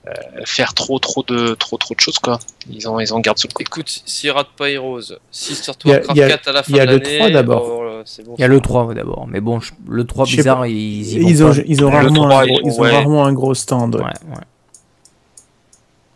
euh, 0.06 0.12
faire 0.44 0.72
trop, 0.72 0.98
trop 0.98 1.22
de, 1.22 1.54
trop, 1.54 1.76
trop 1.76 1.94
de 1.94 2.00
choses 2.00 2.18
quoi. 2.18 2.38
Ils 2.70 2.88
ont, 2.88 2.98
ils 3.00 3.12
ont 3.12 3.20
garde 3.20 3.38
sous 3.38 3.48
le 3.48 3.52
coup. 3.52 3.62
Écoute, 3.62 4.02
s'ils 4.06 4.30
ratent 4.30 4.54
pas 4.56 4.70
Heroes, 4.70 5.12
si 5.30 5.60
Warcraft 5.84 6.14
4 6.14 6.48
à 6.48 6.52
la 6.52 6.62
fin 6.62 6.72
de 6.72 6.78
l'année, 6.78 7.02
il 7.08 7.12
y 7.12 7.16
a 7.16 7.18
le 7.18 7.18
3 7.18 7.30
d'abord. 7.30 7.68
Bon, 7.68 8.04
il 8.38 8.40
y 8.40 8.44
a 8.44 8.48
le 8.48 8.60
3 8.60 8.94
d'abord, 8.94 9.26
mais 9.26 9.40
bon, 9.40 9.60
le 9.86 10.04
3 10.04 10.24
bizarre, 10.24 10.66
ils, 10.66 10.74
ils, 10.74 11.28
ils, 11.28 11.44
ont, 11.44 11.52
ils, 11.66 11.84
ont, 11.84 11.90
rarement, 11.90 12.28
3, 12.28 12.42
un, 12.42 12.46
gros, 12.46 12.60
ils 12.64 12.80
ont 12.80 12.82
rarement 12.82 13.24
un 13.26 13.32
gros 13.32 13.54
stand. 13.54 13.96
Ouais. 13.96 14.02
Ouais, 14.02 14.44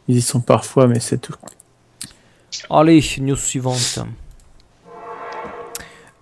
Ils 0.08 0.16
y 0.16 0.22
sont 0.22 0.40
parfois, 0.40 0.86
mais 0.86 1.00
c'est 1.00 1.18
tout. 1.18 1.34
Allez, 2.70 3.04
news 3.18 3.36
suivante. 3.36 3.98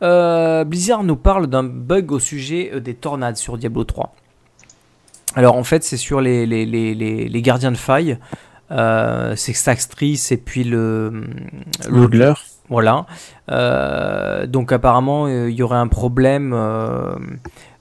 Euh, 0.03 0.65
Blizzard 0.65 1.05
nous 1.05 1.17
parle 1.17 1.47
d'un 1.47 1.63
bug 1.63 2.11
au 2.13 2.19
sujet 2.19 2.71
euh, 2.73 2.81
des 2.81 2.95
tornades 2.95 3.37
sur 3.37 3.57
Diablo 3.57 3.85
3. 3.85 4.15
Alors 5.35 5.57
en 5.57 5.65
fait 5.65 5.85
c'est 5.85 5.97
sur 5.97 6.21
les, 6.21 6.45
les, 6.45 6.67
les, 6.67 6.95
les, 6.95 7.43
gardiens 7.43 7.73
de 7.73 7.77
faille. 7.77 8.19
Euh, 8.71 9.35
c'est 9.37 9.53
et 10.33 10.37
puis 10.37 10.65
le... 10.65 11.25
L'Oudler. 11.89 12.35
Voilà. 12.69 13.07
Euh, 13.51 14.47
donc 14.47 14.73
apparemment 14.73 15.29
il 15.29 15.55
y 15.55 15.63
aurait 15.63 15.79
un 15.79 15.89
problème... 15.89 16.53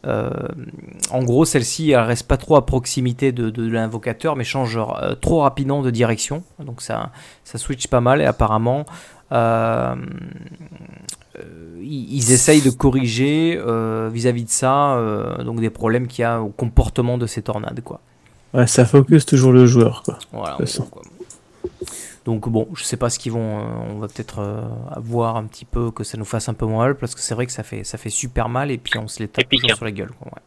en 0.04 1.24
gros, 1.24 1.46
celle-ci, 1.46 1.92
elle 1.92 2.00
reste 2.02 2.28
pas 2.28 2.38
trop 2.38 2.56
à 2.56 2.66
proximité 2.66 3.32
de, 3.32 3.50
de, 3.50 3.70
l'invocateur, 3.70 4.36
mais 4.36 4.44
change 4.44 4.80
trop 5.22 5.42
rapidement 5.42 5.82
de 5.82 5.90
direction. 5.92 6.44
Donc 6.60 6.82
ça, 6.82 7.12
ça 7.44 7.58
switch 7.58 7.88
pas 7.88 8.02
mal. 8.02 8.22
Et 8.22 8.26
apparemment, 8.26 8.86
ils 11.82 12.32
essayent 12.32 12.62
de 12.62 12.70
corriger 12.70 13.60
euh, 13.60 14.10
vis-à-vis 14.14 14.46
de 14.46 14.50
ça 14.50 14.96
euh, 14.96 15.44
donc 15.44 15.60
des 15.60 15.70
problèmes 15.70 16.08
qu'il 16.08 16.22
y 16.22 16.26
a 16.26 16.42
au 16.42 16.50
comportement 16.50 17.18
de 17.18 17.26
ces 17.28 17.42
tornades 17.42 17.82
quoi. 17.84 18.00
Ouais, 18.54 18.68
ça 18.68 18.86
focus 18.86 19.26
toujours 19.26 19.52
le 19.54 19.66
joueur 19.66 20.04
quoi. 20.04 20.20
Voilà. 20.32 20.58
Donc 22.26 22.48
bon, 22.50 22.68
je 22.76 22.84
sais 22.84 22.98
pas 22.98 23.10
ce 23.10 23.18
qu'ils 23.18 23.32
vont. 23.32 23.60
euh, 23.60 23.64
on 23.96 23.98
va 24.00 24.08
peut-être 24.08 24.40
euh, 24.40 24.62
voir 24.98 25.38
un 25.38 25.46
petit 25.46 25.66
peu 25.66 25.90
que 25.90 26.04
ça 26.04 26.18
nous 26.18 26.26
fasse 26.26 26.50
un 26.50 26.54
peu 26.54 26.66
moins 26.68 26.86
mal 26.86 26.96
parce 26.96 27.16
que 27.16 27.22
c'est 27.22 27.34
vrai 27.34 27.48
que 27.48 27.52
ça 27.52 27.64
fait 27.64 27.84
ça 27.84 27.98
fait 27.98 28.12
super 28.12 28.48
mal 28.48 28.70
et 28.70 28.78
puis 28.78 29.00
on 29.00 29.08
se 29.08 29.20
les 29.20 29.28
tape 29.28 29.50
toujours 29.50 29.72
hein. 29.72 29.76
sur 29.76 29.86
la 29.86 29.92
gueule. 29.92 30.12
quoi, 30.20 30.32
ouais. 30.34 30.42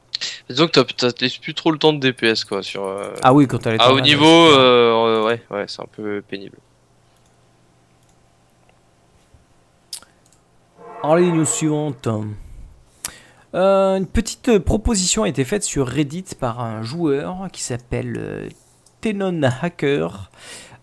Disons 0.49 0.67
que 0.67 0.73
t'as- 0.73 0.85
t'as 0.85 1.11
t'as 1.13 1.27
plus 1.43 1.55
trop 1.55 1.73
le 1.73 1.79
temps 1.79 1.93
de 1.93 1.99
DPS 1.99 2.45
quoi 2.45 2.63
sur. 2.63 2.85
euh, 2.85 3.13
Ah 3.23 3.35
oui, 3.35 3.47
quand 3.49 3.67
est 3.67 3.81
à 3.81 3.89
en 3.89 3.93
haut 3.93 3.97
live, 3.97 4.05
niveau, 4.05 4.25
euh, 4.27 4.93
euh, 4.93 5.25
ouais, 5.27 5.43
ouais, 5.51 5.65
c'est 5.67 5.83
un 5.83 5.87
peu 5.91 6.23
pénible. 6.27 6.57
Allez, 11.07 11.31
news 11.31 11.45
suivante. 11.45 12.09
Euh, 13.55 13.97
une 13.99 14.07
petite 14.07 14.59
proposition 14.61 15.25
a 15.25 15.29
été 15.29 15.45
faite 15.45 15.63
sur 15.63 15.87
Reddit 15.87 16.25
par 16.41 16.61
un 16.61 16.81
joueur 16.81 17.49
qui 17.53 17.63
s'appelle 17.63 18.17
euh, 18.17 18.49
Tenon 19.03 19.43
Hacker, 19.61 20.31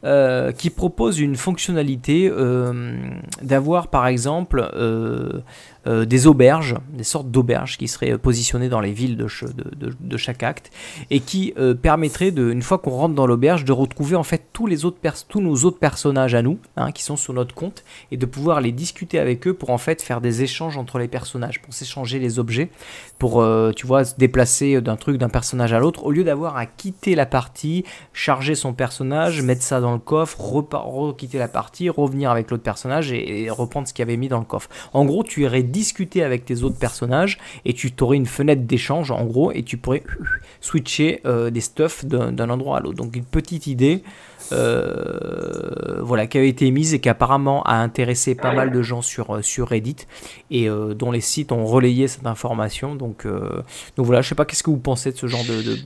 euh, 0.03 0.51
qui 0.51 0.69
propose 0.69 1.19
une 1.19 1.35
fonctionnalité 1.35 2.29
euh, 2.31 2.95
d'avoir 3.41 3.87
par 3.89 4.07
exemple 4.07 4.67
euh, 4.73 5.41
des 5.85 6.27
auberges, 6.27 6.75
des 6.93 7.03
sortes 7.03 7.31
d'auberges 7.31 7.77
qui 7.79 7.87
seraient 7.87 8.15
positionnées 8.19 8.69
dans 8.69 8.81
les 8.81 8.91
villes 8.91 9.17
de, 9.17 9.27
ch- 9.27 9.51
de- 9.55 9.75
de- 9.87 9.95
de 9.99 10.17
chaque 10.17 10.43
acte 10.43 10.69
et 11.09 11.19
qui 11.21 11.55
permettrait 11.81 12.29
de, 12.29 12.51
une 12.51 12.61
fois 12.61 12.77
qu'on 12.77 12.91
rentre 12.91 13.15
dans 13.15 13.25
l'auberge, 13.25 13.65
de 13.65 13.71
retrouver 13.71 14.15
en 14.15 14.21
fait 14.21 14.43
tous 14.53 14.67
les 14.67 14.85
autres 14.85 14.97
tous 15.27 15.41
nos 15.41 15.55
autres 15.65 15.79
personnages 15.79 16.35
à 16.35 16.43
nous, 16.43 16.59
hein, 16.77 16.91
qui 16.91 17.01
sont 17.03 17.15
sur 17.15 17.33
notre 17.33 17.55
compte 17.55 17.83
et 18.11 18.17
de 18.17 18.25
pouvoir 18.27 18.61
les 18.61 18.71
discuter 18.71 19.17
avec 19.17 19.47
eux 19.47 19.55
pour 19.55 19.71
en 19.71 19.79
fait 19.79 20.03
faire 20.03 20.21
des 20.21 20.43
échanges 20.43 20.77
entre 20.77 20.99
les 20.99 21.07
personnages, 21.07 21.59
pour 21.63 21.73
s'échanger 21.73 22.19
les 22.19 22.37
objets, 22.37 22.69
pour 23.17 23.43
tu 23.75 23.87
vois 23.87 24.05
se 24.05 24.15
déplacer 24.15 24.81
d'un 24.81 24.97
truc 24.97 25.17
d'un 25.17 25.29
personnage 25.29 25.73
à 25.73 25.79
l'autre, 25.79 26.05
au 26.05 26.11
lieu 26.11 26.23
d'avoir 26.23 26.57
à 26.57 26.67
quitter 26.67 27.15
la 27.15 27.25
partie, 27.25 27.85
charger 28.13 28.53
son 28.53 28.73
personnage, 28.73 29.41
mettre 29.41 29.63
ça 29.63 29.81
dans 29.81 29.90
le 29.93 29.99
coffre, 29.99 30.39
requitter 30.39 31.37
la 31.37 31.47
partie, 31.47 31.89
revenir 31.89 32.31
avec 32.31 32.51
l'autre 32.51 32.63
personnage 32.63 33.11
et, 33.11 33.49
reprendre 33.49 33.87
ce 33.87 33.93
qu'il 33.93 34.03
avait 34.03 34.17
mis 34.17 34.27
dans 34.27 34.39
le 34.39 34.45
coffre. 34.45 34.69
En 34.93 35.05
gros, 35.05 35.23
tu 35.23 35.43
irais 35.43 35.63
discuter 35.63 36.23
avec 36.23 36.45
tes 36.45 36.63
autres 36.63 36.77
personnages 36.77 37.39
et 37.65 37.73
tu 37.73 37.91
aurais 38.01 38.17
une 38.17 38.25
fenêtre 38.25 38.63
d'échange 38.63 39.11
en 39.11 39.25
gros 39.25 39.51
et 39.51 39.63
tu 39.63 39.77
pourrais 39.77 40.03
switcher 40.61 41.21
euh, 41.25 41.49
des 41.49 41.61
stuffs 41.61 42.05
d'un 42.05 42.49
endroit 42.49 42.77
à 42.77 42.79
l'autre. 42.81 42.97
Donc 42.97 43.15
une 43.15 43.25
petite 43.25 43.67
idée 43.67 44.03
euh, 44.51 45.99
voilà, 46.01 46.27
qui 46.27 46.37
avait 46.37 46.49
été 46.49 46.65
émise 46.65 46.93
et 46.93 46.99
qui 46.99 47.09
apparemment 47.09 47.63
a 47.63 47.75
intéressé 47.75 48.35
pas 48.35 48.53
mal 48.53 48.71
de 48.71 48.81
gens 48.81 49.01
sur, 49.01 49.35
euh, 49.35 49.41
sur 49.41 49.69
Reddit 49.69 50.07
et 50.49 50.67
dont 50.95 51.11
les 51.11 51.21
sites 51.21 51.51
ont 51.51 51.65
relayé 51.65 52.07
cette 52.07 52.25
information. 52.25 52.95
Donc, 52.95 53.25
donc 53.25 54.05
voilà, 54.05 54.21
je 54.21 54.29
sais 54.29 54.35
pas 54.35 54.45
qu'est-ce 54.45 54.63
que 54.63 54.69
vous 54.69 54.77
pensez 54.77 55.11
de 55.11 55.17
ce 55.17 55.27
genre 55.27 55.43
de 55.45 55.77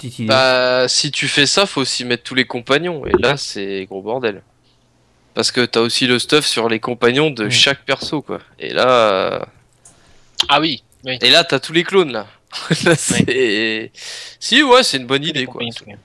petite 0.00 0.18
idée. 0.20 0.28
Bah, 0.28 0.86
si 0.88 1.10
tu 1.10 1.28
fais 1.28 1.46
ça, 1.46 1.66
faut 1.66 1.80
aussi 1.80 2.04
mettre 2.04 2.22
tous 2.24 2.34
les 2.34 2.44
compagnons. 2.46 3.06
Et 3.06 3.12
là, 3.18 3.36
c'est 3.36 3.86
gros 3.86 4.02
bordel. 4.02 4.42
Parce 5.34 5.52
que 5.52 5.64
t'as 5.64 5.80
aussi 5.80 6.06
le 6.06 6.18
stuff 6.18 6.44
sur 6.46 6.68
les 6.68 6.80
compagnons 6.80 7.30
de 7.30 7.48
chaque 7.48 7.84
perso, 7.84 8.20
quoi. 8.22 8.40
Et 8.58 8.72
là, 8.72 8.88
euh, 8.88 9.38
Ah 10.48 10.60
oui, 10.60 10.82
oui. 11.04 11.18
et 11.22 11.30
là, 11.30 11.44
t'as 11.44 11.60
tous 11.60 11.72
les 11.72 11.84
clones, 11.84 12.12
là. 12.12 12.26
Là, 12.84 12.96
c'est... 12.96 13.92
Si, 14.40 14.60
ouais, 14.64 14.82
c'est 14.82 14.96
une 14.96 15.06
bonne 15.06 15.22
idée, 15.24 15.44
quoi. 15.44 15.52
compagnies, 15.52 15.72
tout 15.72 15.84
bien. 15.84 15.98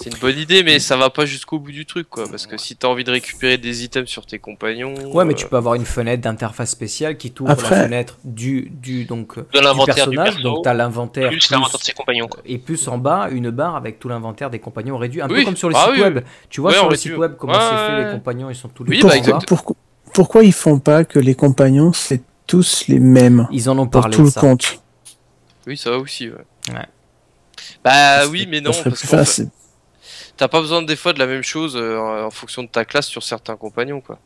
C'est 0.00 0.10
une 0.12 0.18
bonne 0.18 0.36
idée, 0.38 0.62
mais 0.64 0.80
ça 0.80 0.96
va 0.96 1.08
pas 1.08 1.24
jusqu'au 1.24 1.58
bout 1.58 1.70
du 1.70 1.86
truc, 1.86 2.08
quoi. 2.10 2.28
Parce 2.28 2.46
que 2.46 2.56
si 2.56 2.74
t'as 2.76 2.88
envie 2.88 3.04
de 3.04 3.10
récupérer 3.12 3.58
des 3.58 3.84
items 3.84 4.10
sur 4.10 4.26
tes 4.26 4.38
compagnons. 4.38 4.92
Ouais, 5.12 5.24
mais 5.24 5.32
euh, 5.32 5.36
tu 5.36 5.46
peux 5.46 5.56
avoir 5.56 5.74
une 5.76 5.84
fenêtre 5.84 6.20
d'interface 6.22 6.70
spéciale 6.70 7.16
qui 7.16 7.30
t'ouvre 7.30 7.50
Après- 7.52 7.76
la 7.76 7.84
fenêtre 7.84 8.18
du, 8.24 8.70
du, 8.72 9.04
donc, 9.04 9.36
De 9.38 9.42
du 9.58 9.60
l'inventaire 9.64 9.94
du 9.94 10.16
personnage. 10.16 10.34
perso, 10.34 10.42
donc, 10.42 10.62
tu 10.64 10.68
as 10.68 10.74
l'inventaire. 10.74 11.28
plus 11.30 11.50
l'inventaire 11.50 11.78
de 11.78 11.84
ses 11.84 11.92
compagnons. 11.92 12.26
Quoi. 12.28 12.42
et 12.44 12.58
plus 12.58 12.88
en 12.88 12.98
bas, 12.98 13.28
une 13.30 13.50
barre 13.50 13.76
avec 13.76 13.98
tout 14.00 14.08
l'inventaire 14.08 14.50
des 14.50 14.58
compagnons 14.58 14.96
réduit. 14.98 15.22
Un 15.22 15.28
peu 15.28 15.34
Oui. 15.36 15.44
comme 15.44 15.56
sur 15.56 15.68
les 15.70 15.76
Ah 15.78 15.84
sites 15.86 15.94
oui, 15.96 16.00
web. 16.02 16.24
Tu 16.50 16.60
vois 16.60 16.70
Ouais, 16.72 16.76
sur 16.78 16.88
le 16.90 16.96
site 16.96 17.16
web 17.16 17.34
comment 17.38 17.52
Ouais, 17.54 17.58
c'est 17.60 17.86
fait, 17.86 18.04
les 18.04 18.10
compagnons, 18.12 18.50
ils 18.50 18.56
sont 18.56 18.68
tous 18.68 18.84
Oui, 18.84 18.96
les 18.96 19.02
bah, 19.02 19.08
Pourquoi, 19.10 19.16
exact. 19.18 19.48
pourquoi, 19.48 19.76
pourquoi 20.12 20.44
ils 20.44 20.52
font 20.52 20.78
pas 20.80 21.04
que 21.04 21.18
les 21.20 21.34
compagnons 21.34 21.92
c'est 21.92 22.22
tous 22.46 22.84
les 22.88 22.98
mêmes 22.98 23.46
Ils 23.52 23.70
en 23.70 23.78
ont 23.78 23.86
pour 23.86 24.02
parlé 24.02 24.16
tout 24.16 24.22
de 24.22 24.26
le 24.26 24.32
ça. 24.32 24.40
compte 24.40 24.80
Oui, 25.66 25.76
ça 25.78 25.90
va 25.90 25.98
aussi, 25.98 26.28
ouais. 26.28 26.34
Ouais. 26.74 26.86
Bah 27.84 28.26
oui, 28.28 28.46
mais 28.50 28.60
non, 28.60 28.72
Ça 28.72 28.80
serait 28.80 28.90
parce 28.90 29.00
plus 29.00 29.08
qu'en 29.08 29.16
fait, 29.18 29.24
facile. 29.24 29.48
T'as 30.36 30.48
pas 30.48 30.60
besoin 30.60 30.82
des 30.82 30.96
fois 30.96 31.12
de 31.12 31.18
la 31.18 31.26
même 31.26 31.42
chose 31.42 31.76
euh, 31.76 31.98
en 31.98 32.30
fonction 32.30 32.62
de 32.62 32.68
ta 32.68 32.84
classe 32.84 33.06
sur 33.06 33.22
certains 33.22 33.56
compagnons, 33.56 34.00
quoi. 34.00 34.18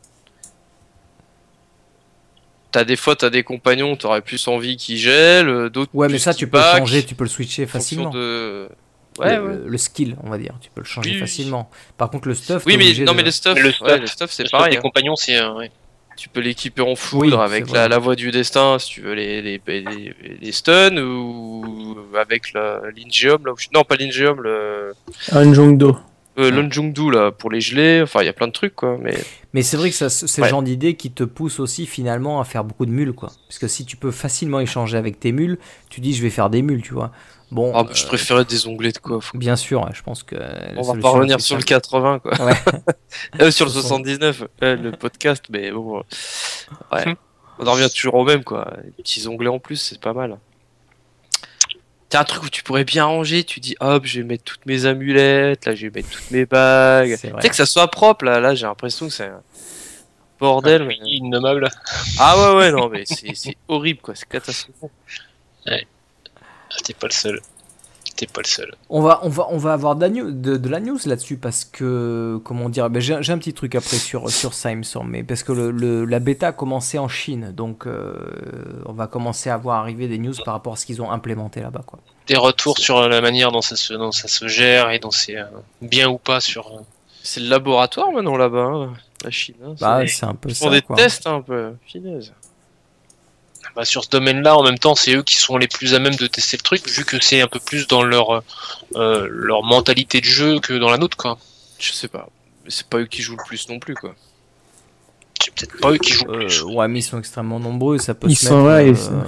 T'as 2.71 2.83
des 2.83 2.95
fois, 2.95 3.15
t'as 3.15 3.31
des 3.31 3.43
compagnons, 3.43 3.95
t'aurais 3.95 4.21
plus 4.21 4.47
envie 4.47 4.77
qu'ils 4.77 4.97
gèlent, 4.97 5.49
euh, 5.49 5.69
d'autres. 5.69 5.89
Ouais, 5.95 6.07
mais 6.07 6.19
ça, 6.19 6.35
tu 6.35 6.47
peux 6.47 6.57
le 6.57 6.63
back, 6.63 6.77
changer, 6.79 7.03
tu 7.03 7.15
peux 7.15 7.23
le 7.23 7.29
switcher 7.29 7.63
en 7.63 7.67
fonction 7.67 7.79
facilement. 7.79 8.09
De... 8.11 8.69
Ouais, 9.17 9.35
le, 9.35 9.43
ouais. 9.43 9.55
le- 9.55 9.67
le 9.69 9.77
skill, 9.79 10.15
on 10.23 10.29
va 10.29 10.37
dire. 10.37 10.53
Tu 10.61 10.69
peux 10.69 10.81
le 10.81 10.85
changer 10.85 11.11
Oui, 11.13 11.19
facilement. 11.19 11.69
Par 11.97 12.11
contre, 12.11 12.27
le 12.27 12.35
stuff. 12.35 12.63
Oui, 12.67 12.77
mais 12.77 12.93
non, 13.03 13.11
de- 13.13 13.17
mais 13.17 13.23
le 13.23 13.31
stuff, 13.31 13.57
ouais, 13.81 14.05
stuff, 14.05 14.31
c'est 14.31 14.49
pareil. 14.51 14.71
Des 14.71 14.77
hein. 14.77 14.81
compagnons, 14.81 15.15
c'est. 15.15 15.35
euh, 15.37 15.51
ouais. 15.55 15.71
Tu 16.19 16.27
peux 16.29 16.41
l'équiper 16.41 16.81
en 16.81 16.95
foudre 16.95 17.39
avec 17.41 17.71
la, 17.71 17.87
la 17.87 17.97
voie 17.97 18.15
du 18.15 18.29
destin 18.31 18.77
si 18.77 18.89
tu 18.91 19.01
veux 19.01 19.13
les, 19.13 19.41
les, 19.41 19.61
les, 19.67 20.13
les 20.41 20.51
stuns 20.51 20.97
ou 21.01 21.97
avec 22.19 22.53
la 22.53 22.81
l'Ingeum 22.95 23.45
là. 23.45 23.53
où 23.53 23.57
je- 23.57 23.67
Non, 23.73 23.83
pas 23.83 23.95
l'Ingeum, 23.95 24.41
le 24.41 24.93
Un 25.31 25.53
Jongdo. 25.53 25.97
euh, 26.37 27.11
là 27.11 27.31
pour 27.31 27.49
les 27.51 27.61
geler. 27.61 28.01
Enfin, 28.03 28.21
il 28.21 28.25
y 28.25 28.29
a 28.29 28.33
plein 28.33 28.47
de 28.47 28.51
trucs 28.51 28.75
quoi. 28.75 28.97
Mais 29.01 29.15
Mais 29.53 29.61
c'est 29.61 29.77
vrai 29.77 29.89
que 29.89 29.95
ça- 29.95 30.09
c'est 30.09 30.41
Ouais. 30.41 30.47
le 30.47 30.51
genre 30.51 30.61
d'idée 30.63 30.95
qui 30.95 31.09
te 31.11 31.23
pousse 31.23 31.59
aussi 31.59 31.85
finalement 31.85 32.39
à 32.41 32.43
faire 32.43 32.63
beaucoup 32.63 32.85
de 32.85 32.91
mules, 32.91 33.13
quoi. 33.13 33.31
Parce 33.47 33.57
que 33.59 33.67
si 33.67 33.85
tu 33.85 33.95
peux 33.97 34.11
facilement 34.11 34.59
échanger 34.59 34.97
avec 34.97 35.19
tes 35.19 35.31
mules, 35.31 35.57
tu 35.89 36.01
dis 36.01 36.13
je 36.13 36.21
vais 36.21 36.29
faire 36.29 36.49
des 36.49 36.61
mules, 36.61 36.81
tu 36.81 36.93
vois. 36.93 37.11
Bon, 37.51 37.71
Ah, 37.75 37.83
je 37.91 38.03
euh, 38.03 38.07
préférais 38.07 38.45
des 38.45 38.67
onglets 38.67 38.91
de 38.91 38.99
coffre. 38.99 39.35
bien 39.35 39.55
sûr, 39.55 39.81
ouais, 39.83 39.91
je 39.93 40.03
pense 40.03 40.21
que. 40.23 40.35
On 40.77 40.81
va 40.83 40.93
pas 41.01 41.09
revenir 41.09 41.41
sur 41.41 41.55
le 41.55 41.61
simple- 41.61 41.69
80 41.69 42.19
quoi. 42.19 42.45
Ouais. 42.45 42.53
Euh, 43.41 43.49
sur 43.51 43.65
le 43.65 43.71
60. 43.71 44.05
79, 44.05 44.43
euh, 44.63 44.75
le 44.75 44.91
podcast, 44.91 45.43
mais 45.49 45.71
bon. 45.71 46.03
Ouais. 46.91 47.15
On 47.59 47.65
en 47.67 47.71
revient 47.73 47.89
toujours 47.89 48.13
au 48.15 48.23
même 48.23 48.43
quoi. 48.43 48.71
Les 48.85 48.91
petits 48.91 49.27
onglets 49.27 49.49
en 49.49 49.59
plus, 49.59 49.77
c'est 49.77 49.99
pas 49.99 50.13
mal. 50.13 50.37
T'as 52.09 52.21
un 52.21 52.23
truc 52.23 52.43
où 52.43 52.49
tu 52.49 52.63
pourrais 52.63 52.85
bien 52.85 53.05
ranger, 53.05 53.43
tu 53.43 53.59
dis 53.59 53.75
hop, 53.81 54.03
je 54.05 54.21
vais 54.21 54.25
mettre 54.27 54.43
toutes 54.43 54.65
mes 54.65 54.85
amulettes, 54.85 55.65
là 55.65 55.75
je 55.75 55.87
vais 55.87 55.91
mettre 55.93 56.09
toutes 56.09 56.31
mes 56.31 56.45
bagues. 56.45 57.15
C'est 57.19 57.31
Tu 57.35 57.41
sais 57.41 57.49
que 57.49 57.55
ça 57.55 57.65
soit 57.67 57.87
propre 57.89 58.25
là, 58.25 58.39
là 58.39 58.55
j'ai 58.55 58.65
l'impression 58.65 59.07
que 59.07 59.13
c'est 59.13 59.25
un 59.27 59.41
bordel. 60.39 60.85
mais- 60.85 60.97
Innommable. 61.05 61.67
Ah 62.19 62.35
ouais 62.53 62.57
ouais 62.57 62.71
non 62.71 62.89
mais 62.89 63.03
c'est 63.05 63.57
horrible 63.67 63.99
quoi, 64.01 64.15
c'est 64.15 64.27
catastrophique. 64.27 64.89
Ah, 65.67 65.75
T'es 66.83 66.93
pas 66.93 67.07
le 67.07 67.13
seul. 67.13 67.41
T'es 68.15 68.25
pas 68.27 68.41
le 68.41 68.47
seul. 68.47 68.73
On 68.89 69.01
va, 69.01 69.19
on 69.23 69.29
va, 69.29 69.47
on 69.49 69.57
va 69.57 69.71
avoir 69.73 69.95
de 69.95 70.01
la 70.01 70.09
news, 70.09 70.31
de, 70.31 70.57
de 70.57 70.69
la 70.69 70.79
news 70.81 70.97
là-dessus 71.05 71.37
parce 71.37 71.63
que, 71.63 72.39
comment 72.43 72.67
dire, 72.69 72.89
ben, 72.89 72.99
j'ai 73.01 73.13
un 73.13 73.37
petit 73.37 73.53
truc 73.53 73.75
après 73.75 73.97
sur, 73.97 74.29
sur 74.29 74.53
ça, 74.53 74.71
il 74.71 74.77
me 74.77 74.83
semble, 74.83 75.09
mais 75.11 75.23
parce 75.23 75.43
que 75.43 75.51
le, 75.53 75.71
le- 75.71 76.03
la 76.05 76.19
bêta 76.19 76.47
a 76.47 76.51
commencé 76.51 76.97
en 76.99 77.07
Chine, 77.07 77.53
donc 77.55 77.87
euh, 77.87 78.13
on 78.85 78.91
va 78.93 79.07
commencer 79.07 79.49
à 79.49 79.57
voir 79.57 79.79
arriver 79.79 80.07
des 80.09 80.17
news 80.17 80.33
par 80.43 80.53
rapport 80.55 80.73
à 80.73 80.75
ce 80.75 80.85
qu'ils 80.85 81.01
ont 81.01 81.11
implémenté 81.11 81.61
là-bas, 81.61 81.83
quoi. 81.85 81.99
Des 82.27 82.35
retours 82.35 82.77
sur 82.77 83.07
la 83.07 83.21
manière 83.21 83.51
dont 83.51 83.61
ça 83.61 83.75
se, 83.77 83.93
dont 83.93 84.11
ça 84.11 84.27
se 84.27 84.47
gère 84.47 84.89
et 84.91 84.99
dont 84.99 85.11
c'est 85.11 85.37
euh, 85.37 85.45
bien 85.81 86.09
ou 86.09 86.17
pas 86.17 86.41
sur. 86.41 86.67
euh, 86.67 86.81
C'est 87.23 87.39
le 87.39 87.47
laboratoire 87.47 88.11
maintenant 88.11 88.35
là-bas, 88.37 88.65
hein, 88.65 88.93
la 89.23 89.31
Chine. 89.31 89.55
Hein, 89.63 89.75
Bah, 89.79 90.05
c'est- 90.07 90.25
un 90.25 90.35
peu 90.35 90.49
Ils 90.49 90.55
font 90.55 90.65
ça, 90.65 90.71
des 90.71 90.81
quoi. 90.81 90.95
tests 90.97 91.25
un 91.27 91.41
peu, 91.41 91.73
finesse. 91.87 92.33
Bah, 93.79 93.85
sur 93.85 94.03
ce 94.03 94.09
domaine-là, 94.09 94.57
en 94.57 94.63
même 94.63 94.77
temps, 94.77 94.93
c'est 94.93 95.13
eux 95.15 95.23
qui 95.23 95.37
sont 95.37 95.55
les 95.57 95.69
plus 95.69 95.93
à 95.93 95.99
même 95.99 96.15
de 96.15 96.27
tester 96.27 96.57
le 96.57 96.63
truc, 96.63 96.85
vu 96.89 97.05
que 97.05 97.17
c'est 97.23 97.39
un 97.39 97.47
peu 97.47 97.59
plus 97.61 97.87
dans 97.87 98.03
leur, 98.03 98.43
euh, 98.97 99.25
leur 99.31 99.63
mentalité 99.63 100.19
de 100.19 100.25
jeu 100.25 100.59
que 100.59 100.73
dans 100.77 100.89
la 100.89 100.97
nôtre, 100.97 101.15
quoi. 101.15 101.37
Je 101.79 101.93
sais 101.93 102.09
pas, 102.09 102.27
mais 102.65 102.71
c'est 102.71 102.85
pas 102.87 102.97
eux 102.97 103.05
qui 103.05 103.21
jouent 103.21 103.37
le 103.37 103.43
plus 103.47 103.69
non 103.69 103.79
plus 103.79 103.95
quoi. 103.95 104.13
C'est 105.41 105.53
peut-être 105.55 105.79
pas 105.79 105.91
eux 105.91 105.97
qui 105.97 106.11
jouent 106.11 106.25
le 106.25 106.33
Euh, 106.43 106.47
plus. 106.47 106.61
ouais, 106.63 106.87
mais 106.89 106.99
ils 106.99 107.03
sont 107.03 107.17
extrêmement 107.19 107.61
nombreux, 107.61 107.97
ça 107.99 108.13
peut 108.13 108.27
Ils 108.29 108.35
se 108.37 108.47
sont 108.47 108.57
mettre, 108.57 108.67
là, 108.67 108.75
euh, 108.79 108.87
ils 108.89 108.97
sont- 108.97 109.23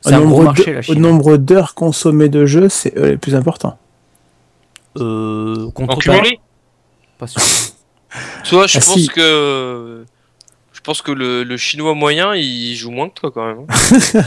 C'est 0.00 0.12
Au 0.12 0.16
un 0.16 0.20
gros 0.20 0.28
nombre 0.28 0.42
marché, 0.44 0.74
de- 0.80 0.90
Au 0.92 0.94
nombre 0.94 1.36
d'heures 1.36 1.74
consommées 1.74 2.30
de 2.30 2.46
jeu, 2.46 2.70
c'est 2.70 2.96
eux 2.96 3.08
les 3.10 3.16
plus 3.18 3.34
importants. 3.34 3.78
Euh, 4.96 5.66
En 5.66 5.70
contre 5.72 5.98
cumulé 5.98 6.40
pas 7.18 7.26
sûr. 7.26 7.42
Toi, 8.48 8.66
je 8.66 8.78
Ah, 8.78 8.80
pense 8.80 8.94
si. 8.94 9.08
que 9.08 10.06
pense 10.86 11.02
que 11.02 11.12
le, 11.12 11.42
le 11.44 11.56
chinois 11.56 11.94
moyen, 11.94 12.34
il 12.34 12.74
joue 12.76 12.90
moins 12.90 13.08
que 13.08 13.14
toi 13.14 13.30
quand 13.30 13.46
même. 13.46 13.66
hein. 13.68 14.22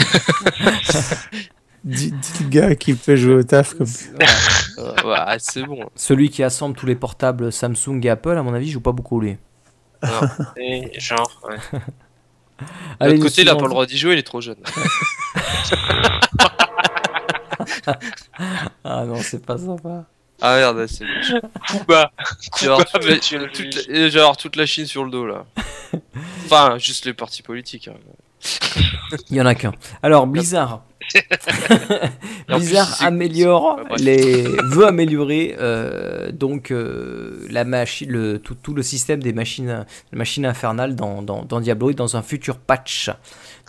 Dis, 1.86 2.14
le 2.42 2.50
gars 2.50 2.76
qui 2.76 2.94
peut 2.94 3.16
jouer 3.16 3.36
au 3.36 3.44
taf 3.44 3.74
comme 3.74 3.88
ouais, 5.06 5.38
c'est 5.40 5.64
bon. 5.64 5.90
Celui 5.96 6.30
qui 6.30 6.44
assemble 6.44 6.76
tous 6.76 6.86
les 6.86 6.96
portables 6.96 7.52
Samsung 7.52 8.02
et 8.04 8.10
Apple, 8.10 8.38
à 8.38 8.44
mon 8.44 8.54
avis, 8.54 8.70
joue 8.70 8.82
pas 8.82 8.92
beaucoup 8.92 9.22
lui. 9.22 9.38
Et 10.58 11.00
genre, 11.00 11.42
ouais. 11.50 11.80
De 12.60 12.66
Allez, 13.00 13.14
l'autre 13.14 13.24
côté, 13.30 13.42
il 13.44 13.50
a 13.50 13.56
pas 13.56 13.64
le 13.64 13.70
droit 13.70 13.86
d'y 13.86 13.98
jouer, 13.98 14.14
il 14.14 14.20
est 14.20 14.24
trop 14.24 14.42
jeune. 14.42 14.58
Ah 18.84 19.06
non, 19.06 19.22
c'est 19.22 19.46
pas 19.46 19.58
sympa. 19.58 20.06
Ah 20.42 20.56
merde, 20.56 20.86
c'est. 20.88 21.06
Bah, 21.88 22.12
Genre, 22.62 22.78
Coupa, 22.86 23.00
toute 23.00 23.32
la- 23.32 23.48
toute 23.50 23.88
la- 23.90 23.96
et 23.98 24.10
genre 24.10 24.38
toute 24.38 24.56
la 24.56 24.66
Chine 24.66 24.86
sur 24.86 25.04
le 25.04 25.12
dos 25.12 25.26
là. 25.28 25.46
Enfin, 26.46 26.78
juste 26.78 27.06
les 27.06 27.14
partis 27.14 27.42
politiques. 27.44 27.88
hein. 27.90 27.94
Il 29.30 29.36
y 29.36 29.42
en 29.42 29.46
a 29.46 29.54
qu'un. 29.56 29.74
Alors, 30.02 30.26
Blizzard 30.28 30.84
plus, 32.48 32.58
Blizzard 32.58 32.98
améliore 33.02 33.80
les 33.98 34.44
veut 34.44 34.86
améliorer 34.86 35.56
euh, 35.60 36.32
donc 36.32 36.72
euh, 36.72 37.48
la 37.50 37.64
machine 37.64 38.10
le 38.12 38.38
tout, 38.40 38.54
tout 38.56 38.74
le 38.76 38.84
système 38.84 39.22
des 39.24 39.34
machines 39.34 39.86
machines 40.12 40.46
infernales 40.46 40.96
dans, 40.96 41.22
dans, 41.24 41.44
dans 41.44 41.60
Diablo 41.62 41.90
et 41.90 41.94
dans 41.96 42.16
un 42.16 42.22
futur 42.22 42.58
patch. 42.58 43.10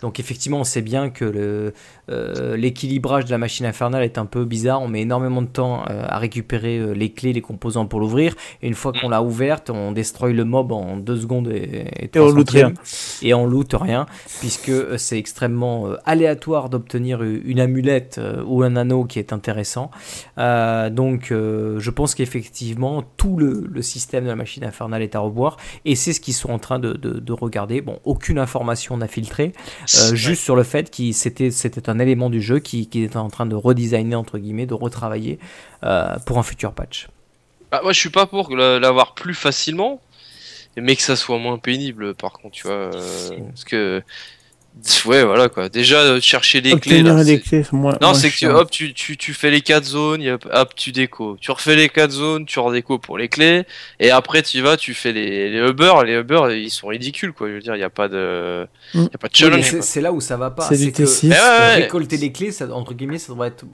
Donc 0.01 0.19
effectivement, 0.19 0.59
on 0.59 0.63
sait 0.63 0.81
bien 0.81 1.09
que 1.09 1.71
euh, 2.09 2.55
l'équilibrage 2.57 3.25
de 3.25 3.31
la 3.31 3.37
machine 3.37 3.65
infernale 3.65 4.03
est 4.03 4.17
un 4.17 4.25
peu 4.25 4.45
bizarre. 4.45 4.81
On 4.81 4.87
met 4.87 5.01
énormément 5.01 5.41
de 5.41 5.47
temps 5.47 5.83
euh, 5.89 6.05
à 6.07 6.17
récupérer 6.17 6.77
euh, 6.79 6.91
les 6.93 7.11
clés, 7.11 7.33
les 7.33 7.41
composants 7.41 7.85
pour 7.85 7.99
l'ouvrir. 7.99 8.35
Et 8.61 8.67
une 8.67 8.73
fois 8.73 8.91
qu'on 8.93 9.09
l'a 9.09 9.21
ouverte, 9.23 9.69
on 9.69 9.91
destroy 9.91 10.33
le 10.33 10.43
mob 10.43 10.71
en 10.71 10.97
deux 10.97 11.17
secondes 11.17 11.47
et, 11.47 11.85
Et 12.01 12.09
on 12.19 12.25
3 12.27 12.33
loot 12.37 12.49
rien. 12.49 12.73
Et 13.21 13.33
on 13.33 13.45
loot 13.45 13.73
rien, 13.79 14.05
puisque 14.39 14.71
c'est 14.99 15.17
extrêmement 15.17 15.87
euh, 15.87 15.97
aléatoire 16.05 16.69
d'obtenir 16.69 17.21
une 17.23 17.59
amulette 17.59 18.17
euh, 18.17 18.43
ou 18.45 18.63
un 18.63 18.75
anneau 18.75 19.05
qui 19.05 19.19
est 19.19 19.33
intéressant. 19.33 19.91
Euh, 20.37 20.89
donc 20.89 21.31
euh, 21.31 21.79
je 21.79 21.89
pense 21.91 22.15
qu'effectivement 22.15 23.03
tout 23.17 23.37
le, 23.37 23.67
le 23.69 23.81
système 23.81 24.23
de 24.23 24.29
la 24.29 24.35
machine 24.35 24.63
infernale 24.63 25.01
est 25.01 25.15
à 25.15 25.19
revoir, 25.19 25.57
et 25.85 25.95
c'est 25.95 26.13
ce 26.13 26.19
qu'ils 26.19 26.33
sont 26.33 26.51
en 26.51 26.59
train 26.59 26.79
de, 26.79 26.93
de- 26.93 27.19
de 27.19 27.33
regarder. 27.33 27.81
Bon, 27.81 27.99
aucune 28.03 28.39
information 28.39 28.97
n'a 28.97 29.07
filtré, 29.07 29.53
euh, 29.95 30.13
juste 30.13 30.43
sur 30.43 30.55
le 30.55 30.63
fait 30.63 30.89
que 30.95 31.11
c'était 31.11 31.51
c'était 31.51 31.89
un 31.89 31.99
élément 31.99 32.29
du 32.29 32.41
jeu 32.41 32.59
qui, 32.59 32.87
qui 32.87 33.03
était 33.03 33.17
en 33.17 33.29
train 33.29 33.45
de 33.45 33.55
redesigner 33.55 34.15
entre 34.15 34.37
guillemets, 34.37 34.65
de 34.65 34.73
retravailler 34.73 35.39
euh, 35.83 36.17
pour 36.25 36.37
un 36.39 36.43
futur 36.43 36.73
patch. 36.73 37.07
Bah, 37.71 37.79
moi, 37.83 37.93
je 37.93 37.99
suis 37.99 38.09
pas 38.09 38.25
pour 38.27 38.55
la- 38.55 38.79
l'avoir 38.79 39.13
plus 39.13 39.33
facilement, 39.33 40.01
mais 40.77 40.95
que 40.95 41.01
ça 41.01 41.15
soit 41.15 41.37
moins 41.39 41.57
pénible, 41.57 42.15
par 42.15 42.33
contre, 42.33 42.55
tu 42.55 42.67
vois. 42.67 42.75
euh, 42.75 43.37
parce 43.49 43.63
que. 43.65 44.03
Ouais, 45.05 45.23
voilà 45.23 45.49
quoi. 45.49 45.67
Déjà, 45.69 45.97
euh, 45.99 46.21
chercher 46.21 46.61
les 46.61 46.71
clés. 46.79 46.99
Obtenir 47.01 47.13
là, 47.15 47.23
les 47.23 47.35
c'est- 47.37 47.39
clés, 47.41 47.63
c'est 47.63 47.73
moins. 47.73 47.97
Non, 48.01 48.13
c'est 48.13 48.29
que 48.31 48.35
tu, 48.37 48.47
hop, 48.47 48.71
tu, 48.71 48.93
tu, 48.93 49.17
tu 49.17 49.33
fais 49.33 49.51
les 49.51 49.61
quatre 49.61 49.83
zones, 49.83 50.21
y 50.21 50.29
a- 50.29 50.37
hop, 50.53 50.75
tu 50.75 50.91
déco. 50.91 51.37
Tu 51.39 51.51
refais 51.51 51.75
les 51.75 51.89
quatre 51.89 52.11
zones, 52.11 52.45
tu 52.45 52.57
redéco 52.59 52.97
pour 52.97 53.17
les 53.17 53.27
clés, 53.27 53.65
et 53.99 54.11
après 54.11 54.41
tu 54.43 54.61
vas, 54.61 54.77
tu 54.77 54.93
fais 54.93 55.11
les, 55.11 55.49
les 55.49 55.59
hubbers. 55.69 56.03
Les 56.03 56.13
hubbers, 56.15 56.51
ils 56.51 56.71
sont 56.71 56.87
ridicules, 56.87 57.33
quoi. 57.33 57.47
Je 57.49 57.53
veux 57.53 57.59
dire, 57.59 57.75
il 57.75 57.79
y 57.81 57.83
a 57.83 57.89
pas 57.89 58.07
de, 58.07 58.65
Mm. 58.93 59.01
y 59.03 59.05
a 59.13 59.17
pas 59.19 59.27
de 59.27 59.35
challenge. 59.35 59.65
c'est 59.65 59.71
quoi. 59.77 59.81
c'est 59.85 60.01
là 60.01 60.11
où 60.13 60.21
ça 60.21 60.37
va 60.37 60.49
pas. 60.51 60.63
C'est 60.67 60.77
du 60.77 60.91
que 60.91 61.03
T6. 61.03 61.27
Mais 61.27 61.35
ouais, 61.35 61.41
ouais. 61.41 61.75
récolter 61.75 62.17
les 62.17 62.31
clés, 62.31 62.51
ça, 62.51 62.65
entre 62.73 62.93
guillemets, 62.93 63.19
ça 63.19 63.33
devrait 63.33 63.49
être 63.49 63.65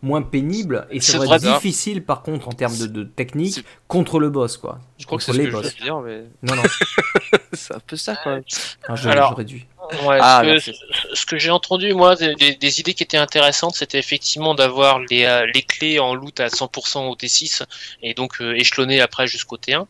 moins 0.00 0.22
pénible 0.22 0.86
et 0.92 1.00
ça 1.00 1.12
C'est 1.14 1.18
devrait 1.18 1.38
être 1.38 1.54
difficile 1.56 2.04
par 2.04 2.22
contre 2.22 2.46
en 2.46 2.52
termes 2.52 2.76
de, 2.78 2.86
de 2.86 3.02
technique 3.02 3.64
contre 3.88 4.20
le 4.20 4.30
boss 4.30 4.56
quoi. 4.56 4.78
Je 4.96 5.06
crois 5.06 5.18
que 5.18 5.24
c'est 5.24 5.32
ce 5.32 5.36
les 5.38 5.50
je 5.50 5.56
veux 5.56 5.62
dire, 5.82 5.98
mais 5.98 6.22
Non 6.44 6.54
non, 6.54 6.62
c'est 7.52 7.74
un 7.74 7.80
peu 7.84 7.96
ça, 7.96 8.14
quand 8.22 8.30
même. 8.30 8.44
Ah, 8.86 8.94
je, 8.94 9.08
Alors- 9.08 9.32
je 9.32 9.36
réduis. 9.38 9.66
Ouais, 10.04 10.18
Ah, 10.20 10.42
ce 10.44 10.70
que, 10.70 10.76
ce- 11.14 11.26
que 11.26 11.38
j'ai 11.38 11.50
entendu, 11.50 11.94
moi, 11.94 12.14
des, 12.14 12.34
des- 12.34 12.54
des 12.56 12.80
idées 12.80 12.92
qui 12.92 13.02
étaient 13.02 13.16
intéressantes, 13.16 13.74
c'était 13.74 13.98
effectivement 13.98 14.54
d'avoir 14.54 14.98
les, 14.98 15.24
euh, 15.24 15.46
les 15.54 15.62
clés 15.62 15.98
en 15.98 16.14
loot 16.14 16.40
à 16.40 16.48
100% 16.50 17.06
au 17.08 17.14
T6 17.16 17.62
et 18.02 18.12
donc 18.12 18.40
euh, 18.42 18.54
échelonner 18.54 19.00
après 19.00 19.26
jusqu'au 19.26 19.56
T1 19.56 19.86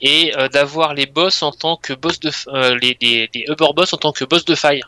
et 0.00 0.36
euh, 0.36 0.48
d'avoir 0.48 0.94
les 0.94 1.06
boss 1.06 1.42
en 1.42 1.52
tant 1.52 1.76
que 1.76 1.92
boss 1.92 2.18
de 2.18 2.32
euh, 2.48 2.76
les, 2.80 2.96
les, 3.00 3.30
les 3.32 3.44
Uber 3.48 3.68
boss 3.74 3.92
en 3.92 3.98
tant 3.98 4.12
que 4.12 4.24
boss 4.24 4.44
de 4.44 4.54
faille 4.56 4.82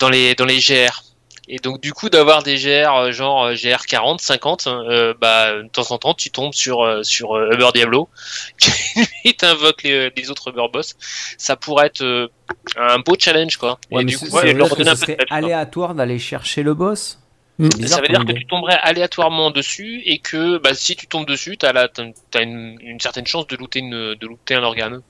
dans 0.00 0.08
les 0.08 0.34
dans 0.34 0.44
les 0.46 0.58
GR. 0.58 1.02
Et 1.50 1.58
donc 1.58 1.80
du 1.80 1.92
coup 1.94 2.10
d'avoir 2.10 2.42
des 2.42 2.56
GR 2.56 2.94
euh, 2.94 3.10
genre 3.12 3.52
GR 3.54 3.86
40, 3.86 4.20
50, 4.20 4.66
euh, 4.66 5.14
bah 5.18 5.54
de 5.62 5.68
temps 5.68 5.90
en 5.92 5.98
temps 5.98 6.12
tu 6.14 6.30
tombes 6.30 6.52
sur 6.52 6.82
euh, 6.84 7.02
sur 7.02 7.36
euh, 7.36 7.50
Uber 7.52 7.68
Diablo 7.74 8.08
qui 8.58 9.34
t'invoque 9.34 9.82
les, 9.82 10.10
les 10.14 10.30
autres 10.30 10.50
Uber 10.50 10.66
boss. 10.72 10.94
Ça 11.38 11.56
pourrait 11.56 11.86
être 11.86 12.02
euh, 12.02 12.28
un 12.76 12.98
beau 12.98 13.14
challenge 13.18 13.56
quoi. 13.56 13.78
Ouais, 13.90 14.02
et 14.02 14.04
mais 14.04 14.10
du 14.12 14.16
c'est- 14.18 14.28
coup, 14.28 14.36
ouais, 14.36 14.52
leur 14.52 14.68
que 14.76 14.82
un 14.86 14.94
peu 14.94 15.16
aléatoire 15.30 15.94
d'aller 15.94 16.18
chercher 16.18 16.62
le 16.62 16.74
boss. 16.74 17.18
Mm. 17.58 17.68
Bizarre 17.70 17.88
Ça 17.98 18.02
veut 18.02 18.08
dire 18.08 18.24
que 18.24 18.32
tu 18.38 18.46
tomberais 18.46 18.78
aléatoirement 18.82 19.50
dessus 19.50 20.02
et 20.04 20.18
que 20.18 20.58
bah, 20.58 20.74
si 20.74 20.94
tu 20.96 21.06
tombes 21.08 21.26
dessus, 21.26 21.56
t'as 21.56 21.72
la- 21.72 21.88
t'as 21.88 22.04
t'as 22.30 22.42
une, 22.42 22.78
une 22.82 23.00
certaine 23.00 23.26
chance 23.26 23.46
de 23.46 23.56
looter, 23.56 23.80
une, 23.80 24.14
de 24.14 24.26
looter 24.26 24.54
un 24.54 24.62
organe. 24.62 25.00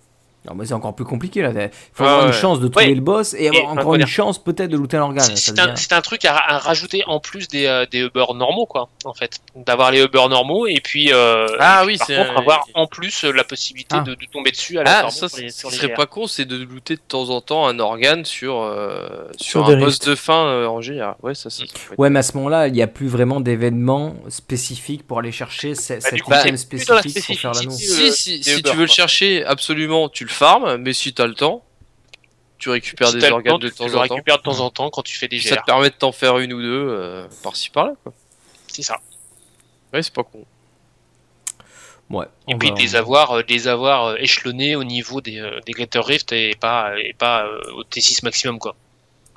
Non, 0.46 0.54
mais 0.54 0.64
c'est 0.66 0.74
encore 0.74 0.94
plus 0.94 1.04
compliqué 1.04 1.42
là. 1.42 1.50
Il 1.50 1.70
faut 1.92 2.04
Ah 2.04 2.10
avoir 2.12 2.26
une 2.26 2.32
chance 2.32 2.60
de 2.60 2.68
trouver 2.68 2.86
Ouais. 2.86 2.94
le 2.94 3.00
boss 3.00 3.34
et 3.34 3.48
avoir 3.48 3.62
Et, 3.62 3.66
encore 3.78 3.94
une 3.94 3.98
dire- 4.00 4.08
chance 4.08 4.38
peut-être 4.38 4.70
de 4.70 4.76
looter 4.76 4.96
un 4.96 5.02
organe. 5.02 5.36
C'est 5.36 5.92
un, 5.92 6.00
truc 6.00 6.24
à 6.24 6.58
rajouter 6.58 7.02
en 7.06 7.20
plus 7.20 7.48
des, 7.48 7.66
euh, 7.66 7.86
des 7.90 7.98
Uber 8.00 8.24
normaux, 8.34 8.64
quoi, 8.66 8.88
en 9.04 9.14
fait. 9.14 9.40
D'avoir 9.66 9.90
les 9.90 10.02
Uber 10.04 10.26
normaux 10.30 10.66
et 10.68 10.80
puis, 10.80 11.12
euh, 11.12 11.46
Ah 11.58 11.80
et 11.82 11.86
puis, 11.86 11.92
oui, 11.94 11.98
par 11.98 12.06
c'est 12.06 12.16
contre, 12.16 12.30
un- 12.30 12.36
avoir 12.36 12.64
en 12.74 12.86
plus 12.86 13.24
euh, 13.24 13.32
la 13.32 13.42
possibilité 13.42 13.96
Ah. 13.98 14.02
de, 14.02 14.14
de 14.14 14.24
tomber 14.32 14.52
dessus 14.52 14.76
Ah, 14.78 14.82
aléatoirement 14.82 15.10
ça, 15.10 15.28
sur 15.28 15.38
les, 15.38 15.48
ce 15.50 15.58
sur 15.58 15.68
qui 15.70 15.74
les 15.74 15.80
serait 15.82 15.94
pas 15.94 16.06
con, 16.06 16.26
c'est 16.28 16.44
de 16.44 16.56
looter 16.62 16.94
de 16.94 17.00
temps 17.00 17.30
en 17.30 17.40
temps 17.40 17.66
un 17.66 17.78
organe 17.80 18.24
sur, 18.24 18.62
euh, 18.62 19.08
Sur 19.36 19.68
un 19.68 19.76
boss 19.76 19.98
de 19.98 20.14
fin 20.14 20.46
euh, 20.46 20.66
en 20.66 20.78
GR. 20.80 21.16
Ouais, 21.22 21.34
ça, 21.34 21.50
ça, 21.50 21.64
ça 21.66 21.72
Ouais, 21.98 22.08
mais 22.08 22.20
à 22.20 22.22
ce 22.22 22.36
moment-là, 22.36 22.68
il 22.68 22.72
n'y 22.74 22.82
a 22.82 22.86
plus 22.86 23.08
vraiment 23.08 23.40
d'événements 23.40 24.14
spécifiques 24.28 25.06
pour 25.06 25.18
aller 25.18 25.32
chercher 25.32 25.74
ce- 25.74 25.94
Bah, 25.94 26.08
item 26.12 26.52
la 26.52 26.56
spécifique 26.56 26.88
pour 26.88 27.00
faire 27.40 27.54
spécificité. 27.54 27.70
Si, 27.70 28.02
euh, 28.06 28.10
si, 28.12 28.42
si 28.44 28.52
Uber, 28.60 28.70
tu 28.70 28.76
veux 28.76 28.82
le 28.84 28.90
chercher, 28.92 29.44
absolument, 29.44 30.08
tu 30.08 30.22
le 30.24 30.30
farmes, 30.30 30.76
mais 30.76 30.92
si 30.92 31.12
t'as 31.12 31.26
le 31.26 31.34
temps, 31.34 31.64
tu 32.58 32.70
récupères 32.70 33.08
Si 33.08 33.18
des 33.18 33.30
organes 33.30 33.52
temps, 33.54 33.58
de 33.58 33.68
tu 33.68 33.74
temps 33.74 33.84
en 33.86 33.90
temps. 33.90 34.00
récupères 34.00 34.38
de 34.38 34.42
temps 34.42 34.60
en 34.60 34.70
temps 34.70 34.90
quand 34.90 35.02
tu 35.02 35.16
fais 35.16 35.28
des 35.28 35.40
Ça 35.40 35.56
GR. 35.56 35.60
te 35.62 35.66
permet 35.66 35.90
de 35.90 35.94
t'en 35.94 36.12
faire 36.12 36.38
une 36.38 36.52
ou 36.52 36.60
deux 36.62 37.26
par-ci 37.42 37.70
par-là. 37.70 37.92
Quoi. 38.04 38.12
C'est 38.66 38.82
ça. 38.82 38.96
Ouais, 39.92 40.02
c'est 40.02 40.12
pas 40.12 40.24
con. 40.24 40.44
Ouais. 42.10 42.26
Et 42.48 42.54
puis 42.54 42.68
va- 42.70 42.74
de 42.74 42.80
les 42.80 42.96
avoir, 42.96 43.32
euh, 43.32 43.42
de 43.42 43.52
les 43.52 43.68
avoir 43.68 44.04
euh, 44.06 44.14
échelonnés 44.18 44.76
au 44.76 44.84
niveau 44.84 45.20
des, 45.20 45.38
euh, 45.40 45.60
des 45.66 45.72
Greater 45.72 46.04
Rift 46.04 46.32
et 46.32 46.54
pas, 46.58 46.92
et 46.98 47.12
pas 47.12 47.44
euh, 47.44 47.60
au 47.76 47.82
T6 47.84 48.24
maximum 48.24 48.58
quoi. 48.58 48.76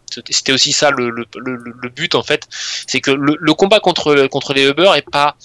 C'était 0.09 0.33
c'était 0.33 0.51
aussi 0.53 0.73
ça 0.73 0.91
le, 0.91 1.09
le, 1.09 1.25
le, 1.37 1.55
le 1.55 1.89
but 1.89 2.15
en 2.15 2.23
fait, 2.23 2.47
c'est 2.87 2.99
que 3.01 3.11
le, 3.11 3.37
le 3.39 3.53
combat 3.53 3.79
contre 3.79 4.27
contre 4.27 4.53
les 4.53 4.67
Uber 4.69 4.91
est 4.95 5.09
pas 5.09 5.35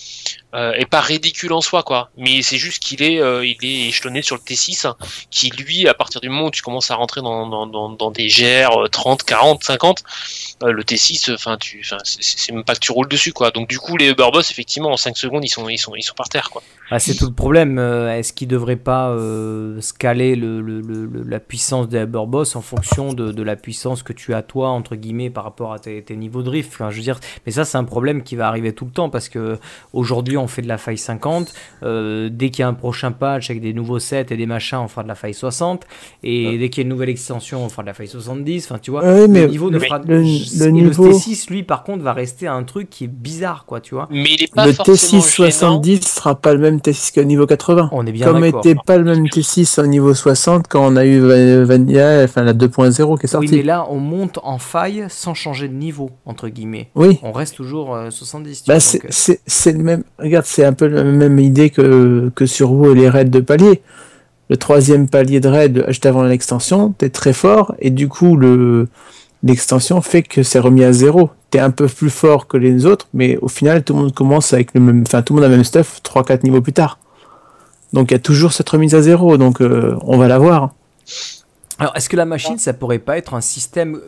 euh, 0.56 0.72
est 0.72 0.86
pas 0.86 1.00
ridicule 1.00 1.52
en 1.52 1.60
soi 1.60 1.82
quoi, 1.82 2.10
mais 2.16 2.42
c'est 2.42 2.56
juste 2.56 2.82
qu'il 2.82 3.02
est 3.02 3.20
euh, 3.20 3.44
il 3.46 3.56
est 3.62 3.88
échelonné 3.88 4.22
sur 4.22 4.36
le 4.36 4.40
T6 4.42 4.92
qui 5.30 5.50
lui 5.50 5.86
à 5.86 5.94
partir 5.94 6.20
du 6.20 6.28
moment 6.28 6.46
où 6.46 6.50
tu 6.50 6.62
commences 6.62 6.90
à 6.90 6.94
rentrer 6.96 7.20
dans 7.20 7.46
dans, 7.46 8.10
des 8.10 8.26
GR 8.26 8.76
euh, 8.78 8.88
30, 8.88 9.22
40, 9.22 9.62
50 9.62 10.02
euh, 10.62 10.72
le 10.72 10.82
T6 10.82 11.34
enfin 11.34 11.56
tu 11.58 11.82
enfin 11.84 11.98
c'est- 12.04 12.50
même 12.52 12.64
pas 12.64 12.74
que 12.74 12.80
tu 12.80 12.92
roules 12.92 13.08
dessus 13.08 13.32
quoi. 13.32 13.50
Donc 13.50 13.68
du 13.68 13.78
coup 13.78 13.96
les 13.96 14.08
Uber 14.10 14.28
boss 14.32 14.50
effectivement 14.50 14.90
en 14.92 14.96
5 14.96 15.16
secondes 15.16 15.44
ils 15.44 15.48
sont 15.48 15.68
ils 15.68 15.78
sont 15.78 15.94
ils 15.94 16.02
sont 16.02 16.14
par 16.14 16.28
terre 16.28 16.50
quoi. 16.50 16.62
Ah, 16.90 17.00
c'est 17.00 17.14
tout 17.16 17.26
le 17.26 17.34
problème. 17.34 17.78
euh, 17.78 18.16
Est-ce 18.16 18.32
qu'il 18.32 18.46
ne 18.48 18.52
devrait 18.52 18.76
pas 18.76 19.10
euh, 19.10 19.80
scaler 19.80 20.36
le, 20.36 20.60
le- 20.60 20.80
la 21.26 21.40
puissance 21.40 21.88
des 21.88 21.98
Uber 21.98 22.22
Boss 22.28 22.54
en 22.54 22.62
fonction 22.62 23.12
de, 23.12 23.32
de 23.32 23.42
la 23.42 23.56
puissance 23.56 24.04
que 24.04 24.12
tu 24.12 24.34
as 24.34 24.42
toi, 24.42 24.68
entre 24.68 24.94
guillemets, 24.94 25.28
par 25.30 25.42
rapport 25.42 25.72
à 25.72 25.80
tes, 25.80 26.04
niveaux 26.10 26.42
de 26.42 26.46
drift 26.46 26.72
je 26.78 26.84
veux 26.96 27.02
dire, 27.02 27.18
Mais 27.44 27.50
ça, 27.50 27.64
c'est 27.64 27.76
un 27.76 27.82
problème 27.84 28.22
qui 28.22 28.36
va 28.36 28.46
arriver 28.46 28.72
tout 28.72 28.84
le 28.84 28.92
temps 28.92 29.10
parce 29.10 29.28
que 29.28 29.58
aujourd'hui, 29.92 30.36
on 30.46 30.48
fait 30.48 30.62
de 30.62 30.68
la 30.68 30.78
faille 30.78 30.98
50. 30.98 31.52
euh, 31.82 32.28
dès 32.32 32.50
qu'il 32.50 32.60
y 32.60 32.64
a 32.64 32.68
un 32.68 32.74
prochain 32.74 33.12
patch 33.12 33.50
avec 33.50 33.60
des 33.62 33.72
nouveaux 33.74 33.98
sets 33.98 34.26
et 34.30 34.36
des 34.36 34.46
machins, 34.46 34.78
on 34.78 34.88
fera 34.88 35.02
de 35.02 35.08
la 35.08 35.14
faille 35.14 35.34
60. 35.34 35.84
Et 36.22 36.56
dès 36.58 36.70
qu'il 36.70 36.82
y 36.82 36.84
a 36.84 36.86
une 36.86 36.92
nouvelle 36.92 37.08
extension, 37.08 37.64
on 37.64 37.68
fera 37.68 37.82
de 37.82 37.88
la 37.88 37.94
faille 37.94 38.08
70. 38.08 38.64
Enfin, 38.66 38.78
tu 38.78 38.90
vois, 38.90 39.02
Ouais, 39.04 39.28
mais 39.28 39.42
le 39.42 39.48
niveau 39.48 39.70
ne 39.70 39.78
le- 39.78 40.70
niveau- 40.70 41.10
T6, 41.12 41.50
lui, 41.50 41.62
par 41.62 41.82
contre, 41.84 42.02
va 42.02 42.12
rester 42.12 42.46
un 42.46 42.62
truc 42.64 42.88
qui 42.90 43.04
est 43.04 43.08
bizarre, 43.08 43.64
quoi, 43.66 43.80
tu 43.80 43.94
vois. 43.94 44.08
Mais 44.10 44.24
il 44.34 44.42
est 44.44 44.54
pas 44.54 44.66
Le 44.66 44.72
forcément 44.72 44.94
T6 45.22 45.36
gênant. 45.36 45.50
70 45.50 46.02
sera 46.08 46.34
pas 46.34 46.52
le 46.54 46.60
même 46.60 46.78
T6 46.78 47.12
qu'au 47.14 47.24
niveau 47.24 47.46
80. 47.46 47.88
On 47.92 48.06
est 48.06 48.12
bien 48.12 48.26
Comme 48.26 48.40
d'accord. 48.40 48.60
était 48.60 48.74
pas 48.86 48.96
le 48.98 49.04
même 49.04 49.26
T6 49.26 49.80
au 49.80 49.86
niveau 49.86 50.14
60 50.14 50.66
quand 50.68 50.86
on 50.86 50.96
a 50.96 51.04
eu 51.04 51.18
Va- 51.20 51.64
Vanilla, 51.64 52.22
enfin 52.24 52.42
la 52.42 52.52
2.0 52.54 52.94
qui 52.94 53.02
est 53.02 53.24
Oui, 53.24 53.28
sortie. 53.28 53.56
mais 53.56 53.62
là, 53.62 53.86
on 53.90 53.98
monte 53.98 54.38
en 54.42 54.58
faille 54.58 55.04
sans 55.08 55.34
changer 55.34 55.68
de 55.68 55.74
niveau, 55.74 56.10
entre 56.24 56.48
guillemets. 56.48 56.90
Oui. 56.94 57.18
On 57.22 57.32
reste 57.32 57.56
toujours 57.56 57.94
euh, 57.94 58.10
70. 58.10 58.62
tu 58.62 58.68
Bah, 58.68 58.74
euh, 58.76 58.78
c'est- 58.80 59.40
c'est 59.46 59.72
le 59.72 59.82
même. 59.82 60.04
Regarde, 60.26 60.44
c'est 60.44 60.64
un 60.64 60.72
peu 60.72 60.88
la 60.88 61.04
même 61.04 61.38
idée 61.38 61.70
que, 61.70 62.32
sur 62.46 62.72
WoW 62.72 62.90
et 62.90 62.94
les 62.96 63.08
raids 63.08 63.26
de 63.26 63.38
palier. 63.38 63.80
Le 64.50 64.56
troisième 64.56 65.08
palier 65.08 65.38
de 65.38 65.48
raid 65.48 65.84
juste 65.86 66.04
avant 66.04 66.24
l'extension, 66.24 66.92
t'es 66.98 67.10
très 67.10 67.32
fort 67.32 67.76
et 67.78 67.90
du 67.90 68.08
coup 68.08 68.36
le 68.36 68.88
l'extension 69.44 70.00
fait 70.00 70.22
que 70.22 70.42
c'est 70.42 70.58
remis 70.58 70.82
à 70.82 70.92
zéro. 70.92 71.30
T'es 71.50 71.60
un 71.60 71.70
peu 71.70 71.86
plus 71.86 72.10
fort 72.10 72.48
que 72.48 72.56
les 72.56 72.86
autres, 72.86 73.06
mais 73.14 73.36
au 73.36 73.46
final 73.46 73.84
tout 73.84 73.92
le 73.94 74.00
monde 74.00 74.14
commence 74.14 74.52
avec 74.52 74.74
le 74.74 74.80
même, 74.80 75.04
enfin 75.06 75.22
tout 75.22 75.32
le 75.32 75.36
monde 75.36 75.44
a 75.44 75.48
le 75.48 75.54
même 75.54 75.64
stuff 75.64 76.00
3-4 76.02 76.42
niveaux 76.42 76.60
plus 76.60 76.72
tard. 76.72 76.98
Donc 77.92 78.10
il 78.10 78.14
y 78.14 78.16
a 78.16 78.20
toujours 78.20 78.52
cette 78.52 78.68
remise 78.68 78.96
à 78.96 79.02
zéro, 79.02 79.38
donc 79.38 79.60
euh, 79.60 79.96
on 80.02 80.18
va 80.18 80.26
la 80.26 80.38
voir. 80.38 80.74
Alors, 81.78 81.96
est-ce 81.96 82.08
que 82.08 82.16
la 82.16 82.24
machine, 82.24 82.58
ça 82.58 82.72
pourrait 82.72 82.98
pas 82.98 83.16
être 83.16 83.34
un 83.34 83.40
système 83.40 84.00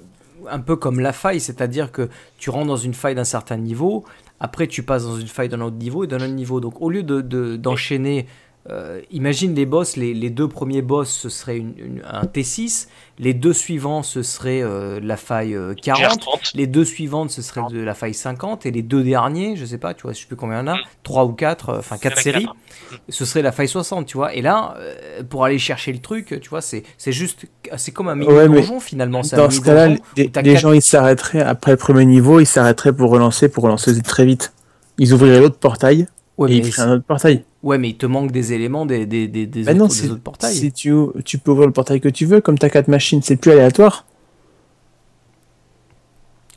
un 0.51 0.59
peu 0.59 0.75
comme 0.75 0.99
la 0.99 1.13
faille, 1.13 1.41
c'est-à-dire 1.41 1.93
que 1.93 2.09
tu 2.39 2.51
rentres 2.51 2.67
dans 2.67 2.77
une 2.77 2.95
faille 2.95 3.15
d'un 3.15 3.25
certain 3.25 3.57
niveau, 3.57 4.05
après 4.41 4.67
tu 4.67 4.83
passes 4.83 5.05
dans 5.05 5.17
une 5.17 5.27
faille 5.27 5.49
d'un 5.49 5.61
autre 5.61 5.77
niveau 5.77 6.05
et 6.05 6.07
d'un 6.07 6.17
autre 6.17 6.27
niveau. 6.29 6.61
Donc, 6.61 6.81
au 6.81 6.91
lieu 6.91 7.03
de- 7.03 7.21
de- 7.21 7.57
d'enchaîner 7.57 8.27
euh, 8.71 9.01
imagine 9.11 9.55
les 9.55 9.65
boss, 9.65 9.97
les, 9.97 10.13
les, 10.13 10.29
deux 10.29 10.47
premiers 10.47 10.83
boss, 10.83 11.09
ce 11.09 11.31
serait 11.31 11.57
une, 11.57 11.73
une, 11.79 12.03
un 12.05 12.25
T6, 12.25 12.89
les 13.19 13.33
deux 13.33 13.55
suivants, 13.55 14.03
ce 14.03 14.23
serait 14.23 14.63
euh, 14.63 15.01
la 15.03 15.17
faille 15.17 15.57
40, 15.81 16.53
les 16.55 16.67
deux 16.67 16.85
suivantes, 16.85 17.31
ce 17.31 17.41
serait 17.41 17.63
de 17.71 17.81
la 17.81 17.95
faille 17.95 18.13
50, 18.13 18.67
et 18.67 18.71
les 18.71 18.83
deux 18.83 19.03
derniers, 19.03 19.57
je 19.57 19.65
sais 19.65 19.79
pas, 19.79 19.95
tu 19.95 20.03
vois, 20.03 20.13
je 20.13 20.21
sais 20.21 20.27
plus 20.27 20.37
combien 20.37 20.63
il 20.63 20.67
y 20.67 20.71
en 20.71 20.75
a, 20.75 20.79
3 21.03 21.25
ou 21.25 21.33
4, 21.33 21.79
enfin 21.79 21.97
4 21.97 22.19
séries, 22.19 22.45
4. 22.45 23.01
ce 23.09 23.25
serait 23.25 23.41
la 23.43 23.53
faille 23.53 23.69
60, 23.69 24.05
tu 24.07 24.19
vois. 24.19 24.35
Et 24.35 24.43
là, 24.43 24.75
euh, 24.79 25.23
pour 25.23 25.47
aller 25.47 25.59
chercher 25.59 25.93
le 25.93 26.01
truc, 26.01 26.39
tu 26.41 26.51
vois, 26.51 26.61
c'est 26.61 26.85
juste, 27.07 27.47
c'est 27.77 27.93
comme 27.93 28.09
un 28.09 28.17
mini 28.17 28.31
ouais, 28.31 28.49
donjon 28.49 28.81
finalement. 28.81 29.23
Dans 29.33 29.51
ce 29.51 29.61
cas-là, 29.63 29.97
les, 30.17 30.31
les 30.43 30.57
gens, 30.57 30.73
ils 30.73 30.83
s'arrêteraient, 30.83 31.43
après 31.43 31.71
le 31.71 31.79
premier 31.79 32.05
niveau, 32.05 32.39
ils 32.39 32.47
s'arrêteraient 32.47 32.93
pour 32.93 33.11
relancer, 33.11 33.49
pour 33.49 33.65
relancer 33.65 33.99
très 34.03 34.27
vite. 34.27 34.53
Ils 34.99 35.15
ouvriraient 35.15 35.41
l'autre 35.41 35.59
portail, 35.59 36.07
Ouais, 36.39 36.53
et 36.53 36.57
il 36.57 36.73
ferait 36.73 36.83
un 36.83 36.93
autre 36.93 37.05
portail. 37.05 37.45
Ouais, 37.63 37.77
mais 37.77 37.91
il 37.91 37.97
te 37.97 38.07
manque 38.07 38.31
des 38.31 38.53
éléments 38.53 38.87
des, 38.87 39.05
des, 39.05 39.27
des, 39.27 39.47
des, 39.47 39.65
bah 39.65 39.73
autres, 39.73 39.81
non, 39.81 39.87
des 39.87 40.11
autres 40.11 40.23
portails. 40.23 40.55
Si 40.55 40.73
tu, 40.73 40.95
tu 41.25 41.39
peux 41.39 41.51
ouvrir 41.51 41.67
le 41.67 41.73
portail 41.73 42.01
que 42.01 42.09
tu 42.09 42.25
veux, 42.25 42.41
comme 42.41 42.57
t'as 42.59 42.69
4 42.69 42.89
machines, 42.89 43.21
c'est 43.23 43.37
plus 43.37 43.51
aléatoire. 43.51 44.07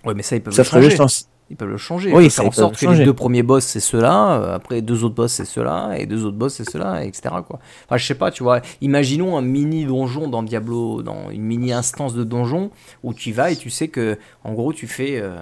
Ouais, 0.06 0.14
mais 0.14 0.24
ça, 0.24 0.36
ils 0.36 0.42
peuvent 0.42 0.54
ça 0.54 0.62
le 0.62 0.68
changer. 0.68 0.90
Juste 0.92 1.30
Ils 1.50 1.56
peuvent 1.56 1.70
le 1.70 1.78
changer. 1.78 2.14
Oui, 2.14 2.26
ils 2.26 2.30
faire 2.32 2.46
en 2.46 2.52
sorte 2.52 2.78
que 2.78 2.86
les 2.86 3.04
deux 3.04 3.14
premiers 3.14 3.44
boss, 3.44 3.66
c'est 3.66 3.80
ceux-là, 3.80 4.42
euh, 4.42 4.56
après 4.56 4.82
deux 4.82 5.04
autres 5.04 5.16
boss, 5.16 5.32
c'est 5.32 5.46
ceux-là, 5.46 5.96
et 5.98 6.06
deux 6.06 6.24
autres 6.24 6.38
boss, 6.38 6.54
c'est 6.54 6.70
ceux-là, 6.70 7.04
etc. 7.04 7.36
Quoi. 7.48 7.60
Enfin, 7.86 7.98
je 7.98 8.06
sais 8.06 8.16
pas, 8.16 8.32
tu 8.32 8.44
vois. 8.44 8.62
Imaginons 8.82 9.38
un 9.38 9.42
mini 9.42 9.86
donjon 9.86 10.28
dans 10.28 10.44
Diablo, 10.44 11.02
dans 11.02 11.30
une 11.32 11.44
mini 11.44 11.74
instance 11.74 12.14
de 12.14 12.24
donjon, 12.24 12.72
où 13.04 13.14
tu 13.14 13.32
vas 13.32 13.52
et 13.52 13.56
tu 13.56 13.70
sais 13.70 13.88
que, 13.88 14.18
en 14.44 14.54
gros, 14.54 14.72
tu 14.72 14.88
fais 14.88 15.20
euh, 15.20 15.36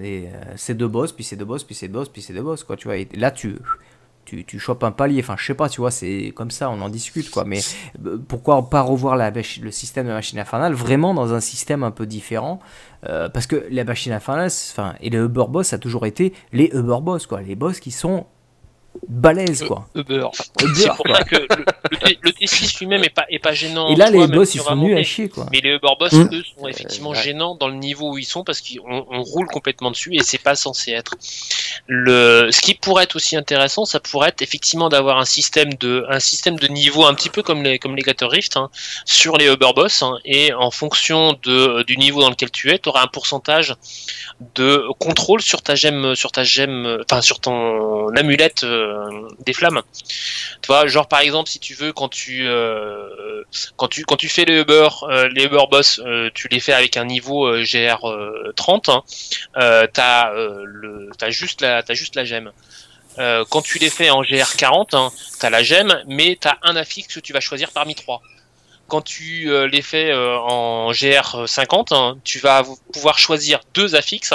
les, 0.00 0.26
euh, 0.26 0.52
ces 0.56 0.74
deux 0.74 0.88
boss, 0.88 1.12
puis 1.12 1.24
ces 1.24 1.36
deux 1.36 1.44
boss, 1.44 1.64
puis 1.64 1.74
ces 1.74 1.88
deux 1.88 1.94
boss, 1.94 2.08
puis 2.08 2.22
ces 2.22 2.32
deux 2.32 2.42
boss, 2.42 2.64
quoi, 2.64 2.76
tu 2.76 2.88
vois. 2.88 2.96
Et 2.96 3.08
là, 3.14 3.30
tu 3.30 3.56
tu, 4.32 4.44
tu 4.44 4.58
chopes 4.58 4.82
un 4.82 4.92
palier. 4.92 5.20
Enfin, 5.20 5.34
je 5.38 5.44
sais 5.44 5.54
pas, 5.54 5.68
tu 5.68 5.80
vois, 5.80 5.90
c'est 5.90 6.32
comme 6.34 6.50
ça, 6.50 6.70
on 6.70 6.80
en 6.80 6.88
discute, 6.88 7.30
quoi. 7.30 7.44
Mais 7.44 7.60
euh, 8.06 8.18
pourquoi 8.26 8.70
pas 8.70 8.80
revoir 8.80 9.16
la, 9.16 9.30
le 9.30 9.70
système 9.70 10.06
de 10.06 10.12
machine 10.12 10.38
infernale 10.38 10.72
vraiment 10.72 11.12
dans 11.12 11.34
un 11.34 11.40
système 11.40 11.82
un 11.82 11.90
peu 11.90 12.06
différent 12.06 12.60
euh, 13.06 13.28
Parce 13.28 13.46
que 13.46 13.66
la 13.70 13.84
machine 13.84 14.12
infernale, 14.12 14.46
enfin, 14.46 14.94
et 15.00 15.10
les 15.10 15.18
Uber 15.18 15.44
Boss, 15.48 15.68
ça 15.68 15.76
a 15.76 15.78
toujours 15.78 16.06
été 16.06 16.32
les 16.52 16.70
Uber 16.72 16.98
Boss, 17.02 17.26
quoi. 17.26 17.42
Les 17.42 17.56
boss 17.56 17.78
qui 17.78 17.90
sont 17.90 18.26
balèze 19.08 19.64
quoi. 19.64 19.88
Uber. 19.94 20.26
C'est 20.74 20.88
pour 20.88 21.06
ça 21.08 21.22
que 21.24 21.36
le, 21.36 21.46
le, 21.48 22.16
le 22.20 22.30
T6 22.30 22.78
lui-même 22.80 23.04
est 23.04 23.10
pas, 23.10 23.24
est 23.28 23.38
pas 23.38 23.52
gênant. 23.52 23.88
Et 23.88 23.96
là, 23.96 24.10
les 24.10 24.26
boss 24.26 24.54
ils 24.54 24.60
sont 24.60 24.76
nuls 24.76 24.96
à 24.96 25.02
chier 25.02 25.28
quoi. 25.28 25.46
Mais 25.52 25.60
les 25.60 25.70
Uber 25.70 25.88
boss, 25.98 26.12
mmh. 26.12 26.28
eux, 26.32 26.42
sont 26.56 26.68
effectivement 26.68 27.12
euh, 27.12 27.16
ouais. 27.16 27.22
gênants 27.22 27.54
dans 27.54 27.68
le 27.68 27.74
niveau 27.74 28.12
où 28.12 28.18
ils 28.18 28.24
sont 28.24 28.44
parce 28.44 28.60
qu'on 28.60 29.06
on 29.10 29.22
roule 29.22 29.46
complètement 29.46 29.90
dessus 29.90 30.14
et 30.14 30.22
c'est 30.22 30.38
pas 30.38 30.54
censé 30.54 30.92
être. 30.92 31.14
Le, 31.86 32.48
ce 32.50 32.60
qui 32.60 32.74
pourrait 32.74 33.04
être 33.04 33.16
aussi 33.16 33.36
intéressant, 33.36 33.84
ça 33.84 34.00
pourrait 34.00 34.28
être 34.28 34.42
effectivement 34.42 34.88
d'avoir 34.88 35.18
un 35.18 35.24
système 35.24 35.72
de, 35.74 36.04
un 36.08 36.20
système 36.20 36.58
de 36.58 36.66
niveau 36.68 37.04
un 37.04 37.14
petit 37.14 37.30
peu 37.30 37.42
comme 37.42 37.62
les, 37.62 37.78
comme 37.78 37.96
les 37.96 38.02
Gator 38.02 38.30
Rift 38.30 38.56
hein, 38.56 38.70
sur 39.04 39.36
les 39.36 39.46
Uber 39.46 39.70
boss 39.74 40.02
hein, 40.02 40.18
et 40.24 40.52
en 40.52 40.70
fonction 40.70 41.38
de, 41.42 41.82
du 41.82 41.96
niveau 41.96 42.20
dans 42.20 42.30
lequel 42.30 42.50
tu 42.50 42.70
es, 42.70 42.78
tu 42.78 42.88
auras 42.88 43.02
un 43.02 43.08
pourcentage 43.08 43.74
de 44.54 44.84
contrôle 44.98 45.40
sur 45.40 45.62
ta 45.62 45.74
gemme, 45.74 46.14
sur 46.14 46.32
ta 46.32 46.44
gemme, 46.44 46.98
enfin 47.04 47.20
sur 47.20 47.40
ton 47.40 48.08
amulette 48.16 48.64
euh, 48.64 48.81
des 49.40 49.52
flammes. 49.52 49.82
Tu 50.62 50.66
vois, 50.68 50.86
genre 50.86 51.08
par 51.08 51.20
exemple, 51.20 51.50
si 51.50 51.58
tu 51.58 51.74
veux, 51.74 51.92
quand 51.92 52.08
tu 52.08 52.46
euh, 52.46 53.42
quand 53.76 53.88
tu 53.88 54.04
quand 54.04 54.16
tu 54.16 54.28
fais 54.28 54.44
les 54.44 54.60
Uber 54.60 54.88
euh, 55.02 55.28
les 55.28 55.44
Uber 55.44 55.64
boss, 55.70 56.00
euh, 56.04 56.30
tu 56.34 56.48
les 56.48 56.60
fais 56.60 56.72
avec 56.72 56.96
un 56.96 57.04
niveau 57.04 57.46
euh, 57.46 57.64
GR 57.64 58.06
30, 58.56 58.88
hein, 58.88 59.02
t'as 59.92 60.32
le 60.32 61.10
t'as 61.18 61.30
juste 61.30 61.60
la 61.60 61.82
t'as 61.82 61.94
juste 61.94 62.16
la 62.16 62.24
gemme. 62.24 62.52
quand 63.16 63.62
tu 63.62 63.78
les 63.78 63.90
fais 63.90 64.10
en 64.10 64.22
GR 64.22 64.56
40, 64.56 64.94
hein, 64.94 65.10
t'as 65.40 65.50
la 65.50 65.62
gemme, 65.62 66.02
mais 66.06 66.36
t'as 66.40 66.56
un 66.62 66.76
affixe 66.76 67.14
que 67.14 67.20
tu 67.20 67.32
vas 67.32 67.40
choisir 67.40 67.70
parmi 67.72 67.94
trois 67.94 68.22
quand 68.92 69.00
tu 69.00 69.50
euh, 69.50 69.68
les 69.68 69.80
fais 69.80 70.10
euh, 70.10 70.38
en 70.38 70.92
GR50, 70.92 71.94
hein, 71.94 72.18
tu 72.24 72.40
vas 72.40 72.62
pouvoir 72.92 73.18
choisir 73.18 73.60
deux 73.72 73.94
affixes, 73.94 74.34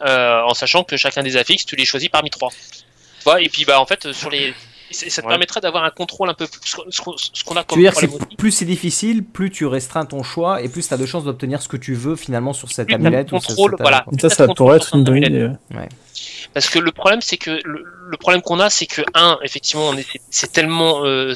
euh, 0.00 0.40
en 0.42 0.54
sachant 0.54 0.84
que 0.84 0.96
chacun 0.96 1.22
des 1.22 1.36
affixes, 1.36 1.66
tu 1.66 1.76
les 1.76 1.84
choisis 1.84 2.08
parmi 2.08 2.30
trois. 2.30 2.48
Tu 3.20 3.24
vois, 3.24 3.40
et 3.40 3.48
puis 3.48 3.64
bah 3.64 3.80
en 3.80 3.86
fait 3.86 4.12
sur 4.12 4.30
les 4.30 4.54
ça 4.92 5.22
te 5.22 5.26
ouais. 5.26 5.32
permettrait 5.32 5.60
d'avoir 5.60 5.84
un 5.84 5.90
contrôle 5.90 6.30
un 6.30 6.34
peu 6.34 6.48
plus 6.48 6.76
ce 6.90 7.44
qu'on 7.44 7.56
a 7.56 7.62
comme 7.62 7.78
tu 7.78 7.84
veux 7.84 7.90
dire 7.90 7.94
c'est 7.94 8.36
plus 8.36 8.50
c'est 8.50 8.64
difficile 8.64 9.24
plus 9.24 9.50
tu 9.50 9.66
restreins 9.66 10.04
ton 10.04 10.22
choix 10.22 10.62
et 10.62 10.68
plus 10.68 10.88
tu 10.88 10.92
as 10.92 10.96
de 10.96 11.06
chances 11.06 11.24
d'obtenir 11.24 11.62
ce 11.62 11.68
que 11.68 11.76
tu 11.76 11.94
veux 11.94 12.16
finalement 12.16 12.52
sur 12.52 12.72
cette 12.72 12.92
amulette 12.92 13.30
contrôle, 13.30 13.74
ou 13.74 13.76
cette, 13.76 13.82
voilà, 13.82 14.04
ça 14.20 14.28
ça 14.30 14.48
pourrait 14.48 14.78
être 14.78 14.96
une 14.96 15.04
bonne 15.04 15.18
idée 15.18 15.50
ouais. 15.70 15.88
parce 16.54 16.68
que 16.68 16.80
le 16.80 16.90
problème 16.90 17.20
c'est 17.20 17.36
que 17.36 17.60
le, 17.64 17.84
le 18.04 18.16
problème 18.16 18.42
qu'on 18.42 18.58
a 18.58 18.68
c'est 18.68 18.86
que 18.86 19.02
un 19.14 19.38
effectivement 19.44 19.92
c'est 20.30 20.52
tellement 20.52 21.04
euh, 21.04 21.34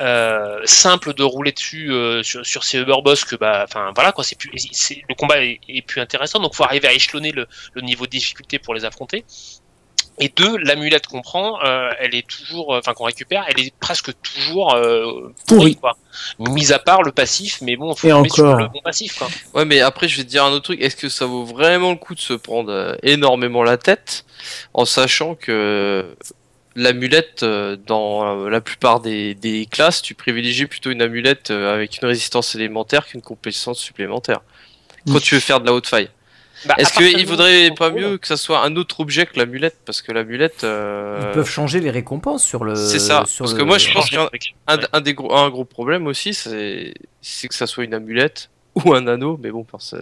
euh, 0.00 0.60
simple 0.64 1.12
de 1.12 1.22
rouler 1.22 1.52
dessus 1.52 1.92
euh, 1.92 2.22
sur, 2.22 2.44
sur, 2.46 2.64
ces 2.64 2.78
Uber 2.78 2.96
Boss 3.04 3.24
que 3.24 3.36
bah 3.36 3.64
enfin 3.68 3.92
voilà 3.94 4.10
quoi 4.10 4.24
c'est 4.24 4.38
plus 4.38 4.50
c'est 4.72 5.02
le 5.06 5.14
combat 5.14 5.44
est, 5.44 5.60
est, 5.68 5.82
plus 5.82 6.00
intéressant. 6.00 6.40
Donc 6.40 6.54
faut 6.54 6.64
arriver 6.64 6.88
à 6.88 6.94
échelonner 6.94 7.30
le, 7.30 7.46
le, 7.74 7.82
niveau 7.82 8.06
de 8.06 8.10
difficulté 8.10 8.58
pour 8.58 8.74
les 8.74 8.86
affronter 8.86 9.24
et 10.18 10.32
deux, 10.34 10.56
l'amulette 10.58 11.06
qu'on 11.06 11.22
prend, 11.22 11.58
euh, 11.64 11.90
elle 11.98 12.14
est 12.14 12.26
toujours, 12.26 12.74
enfin 12.76 12.92
qu'on 12.92 13.04
récupère, 13.04 13.44
elle 13.48 13.60
est 13.60 13.74
presque 13.80 14.12
toujours 14.22 14.74
euh, 14.74 15.32
pourrie, 15.46 15.76
quoi. 15.76 15.96
Mis 16.38 16.72
à 16.72 16.78
part 16.78 17.02
le 17.02 17.12
passif, 17.12 17.60
mais 17.62 17.76
bon, 17.76 17.94
faut 17.94 18.08
et 18.08 18.12
encore. 18.12 18.34
sur 18.34 18.54
le 18.54 18.68
bon 18.68 18.80
passif, 18.82 19.18
quoi. 19.18 19.28
Ouais, 19.54 19.64
mais 19.64 19.80
après, 19.80 20.08
je 20.08 20.18
vais 20.18 20.24
te 20.24 20.28
dire 20.28 20.44
un 20.44 20.50
autre 20.50 20.64
truc. 20.64 20.80
Est-ce 20.80 20.96
que 20.96 21.08
ça 21.08 21.26
vaut 21.26 21.44
vraiment 21.44 21.90
le 21.90 21.96
coup 21.96 22.14
de 22.14 22.20
se 22.20 22.34
prendre 22.34 22.70
euh, 22.70 22.94
énormément 23.02 23.62
la 23.62 23.78
tête, 23.78 24.24
en 24.74 24.84
sachant 24.84 25.34
que 25.34 26.14
l'amulette, 26.74 27.42
euh, 27.42 27.76
dans 27.76 28.48
la 28.48 28.60
plupart 28.60 29.00
des, 29.00 29.34
des, 29.34 29.66
classes, 29.66 30.02
tu 30.02 30.14
privilégies 30.14 30.66
plutôt 30.66 30.90
une 30.90 31.02
amulette 31.02 31.50
euh, 31.50 31.74
avec 31.74 32.00
une 32.00 32.08
résistance 32.08 32.54
élémentaire 32.54 33.06
qu'une 33.06 33.22
compétence 33.22 33.78
supplémentaire? 33.78 34.40
Quand 35.06 35.20
tu 35.20 35.34
veux 35.34 35.40
faire 35.40 35.60
de 35.60 35.66
la 35.66 35.72
haute 35.72 35.88
faille. 35.88 36.08
Bah, 36.66 36.74
Est-ce 36.78 36.92
qu'il 36.92 37.26
vaudrait 37.26 37.70
pas 37.76 37.90
mieux 37.90 38.18
que 38.18 38.26
ça 38.26 38.36
soit 38.36 38.64
un 38.64 38.76
autre 38.76 39.00
objet 39.00 39.26
que 39.26 39.38
l'amulette? 39.38 39.78
Parce 39.84 40.02
que 40.02 40.12
l'amulette. 40.12 40.64
Euh... 40.64 41.20
Ils 41.22 41.34
peuvent 41.34 41.48
changer 41.48 41.80
les 41.80 41.90
récompenses 41.90 42.44
sur 42.44 42.64
le. 42.64 42.74
C'est 42.74 42.98
ça. 42.98 43.24
Sur 43.26 43.44
parce 43.44 43.52
le... 43.54 43.58
que 43.58 43.64
moi, 43.64 43.78
je 43.78 43.92
pense 43.92 44.10
qu'un 44.10 44.28
un, 44.68 44.78
un, 44.92 45.00
des 45.00 45.14
gros, 45.14 45.34
un 45.34 45.50
gros 45.50 45.64
problème 45.64 46.06
aussi, 46.06 46.34
c'est 46.34 46.94
que 47.48 47.54
ça 47.54 47.66
soit 47.66 47.84
une 47.84 47.94
amulette 47.94 48.50
ou 48.84 48.94
un 48.94 49.06
anneau, 49.06 49.38
mais 49.42 49.50
bon, 49.50 49.64
parce 49.64 49.94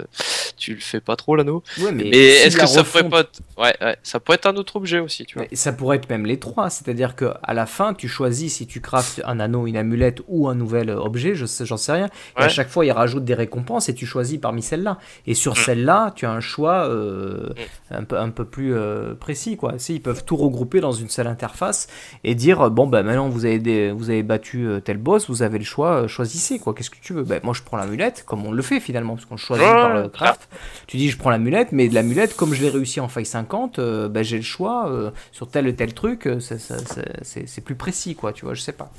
tu 0.60 0.74
le 0.74 0.80
fais 0.80 1.00
pas 1.00 1.16
trop 1.16 1.34
l'anneau. 1.34 1.62
Ouais, 1.78 1.90
mais, 1.90 2.04
mais 2.04 2.18
est-ce 2.18 2.56
que 2.56 2.66
ça 2.66 2.84
pourrait 2.84 3.08
pas 3.08 3.20
être... 3.20 3.40
ouais, 3.56 3.74
ouais, 3.80 3.96
ça 4.02 4.20
pourrait 4.20 4.36
être 4.36 4.46
un 4.46 4.56
autre 4.56 4.76
objet 4.76 4.98
aussi, 4.98 5.24
tu 5.24 5.38
vois. 5.38 5.46
Mais 5.50 5.56
ça 5.56 5.72
pourrait 5.72 5.96
être 5.96 6.08
même 6.10 6.26
les 6.26 6.38
trois, 6.38 6.68
c'est-à-dire 6.68 7.16
que 7.16 7.32
à 7.42 7.54
la 7.54 7.66
fin, 7.66 7.94
tu 7.94 8.08
choisis 8.08 8.56
si 8.56 8.66
tu 8.66 8.80
craftes 8.80 9.22
un 9.24 9.40
anneau, 9.40 9.66
une 9.66 9.78
amulette 9.78 10.20
ou 10.28 10.48
un 10.48 10.54
nouvel 10.54 10.90
objet, 10.90 11.34
je 11.34 11.46
sais, 11.46 11.64
j'en 11.64 11.78
sais 11.78 11.92
rien. 11.92 12.10
Et 12.38 12.42
à 12.42 12.48
chaque 12.48 12.68
fois, 12.68 12.84
il 12.84 12.92
rajoute 12.92 13.24
des 13.24 13.34
récompenses 13.34 13.88
et 13.88 13.94
tu 13.94 14.06
choisis 14.06 14.38
parmi 14.38 14.62
celles-là. 14.62 14.98
Et 15.26 15.34
sur 15.34 15.52
mmh. 15.52 15.56
celle-là, 15.64 16.12
tu 16.14 16.26
as 16.26 16.30
un 16.30 16.40
choix 16.40 16.86
euh, 16.88 17.48
mmh. 17.48 17.94
un 17.94 18.04
peu 18.04 18.18
un 18.18 18.30
peu 18.30 18.44
plus 18.44 18.74
euh, 18.74 19.14
précis, 19.14 19.56
quoi. 19.56 19.74
Si 19.78 19.94
ils 19.94 20.02
peuvent 20.02 20.24
tout 20.24 20.36
regrouper 20.36 20.80
dans 20.80 20.92
une 20.92 21.08
seule 21.08 21.26
interface 21.26 21.88
et 22.22 22.34
dire 22.34 22.70
bon 22.70 22.86
ben 22.86 22.98
bah, 22.98 23.02
maintenant 23.02 23.28
vous 23.30 23.46
avez 23.46 23.58
des, 23.58 23.92
vous 23.92 24.10
avez 24.10 24.22
battu 24.22 24.66
euh, 24.66 24.80
tel 24.80 24.98
boss, 24.98 25.30
vous 25.30 25.42
avez 25.42 25.58
le 25.58 25.64
choix, 25.64 26.06
choisissez 26.06 26.58
quoi. 26.58 26.74
Qu'est-ce 26.74 26.90
que 26.90 27.00
tu 27.00 27.14
veux? 27.14 27.22
Ben 27.22 27.40
moi 27.42 27.54
je 27.54 27.62
prends 27.62 27.78
l'amulette, 27.78 28.24
comme 28.26 28.44
on 28.44 28.52
le 28.52 28.59
fait 28.62 28.80
finalement, 28.80 29.14
parce 29.14 29.26
qu'on 29.26 29.36
choisit 29.36 29.66
ouais, 29.66 29.72
par 29.72 29.94
le 29.94 30.08
craft. 30.08 30.48
Tu 30.86 30.96
dis, 30.96 31.10
je 31.10 31.16
prends 31.16 31.30
l'amulette, 31.30 31.72
mais 31.72 31.88
de 31.88 31.94
l'amulette, 31.94 32.36
comme 32.36 32.54
je 32.54 32.62
l'ai 32.62 32.70
réussi 32.70 33.00
en 33.00 33.08
faille 33.08 33.26
50, 33.26 33.78
euh, 33.78 34.08
bah, 34.08 34.22
j'ai 34.22 34.36
le 34.36 34.42
choix 34.42 34.88
euh, 34.88 35.10
sur 35.32 35.48
tel 35.48 35.68
ou 35.68 35.72
tel 35.72 35.94
truc, 35.94 36.26
euh, 36.26 36.38
c'est 36.40 37.64
plus 37.64 37.74
précis, 37.74 38.14
quoi, 38.14 38.32
tu 38.32 38.44
vois, 38.44 38.54
je 38.54 38.60
sais 38.60 38.72
pas. 38.72 38.90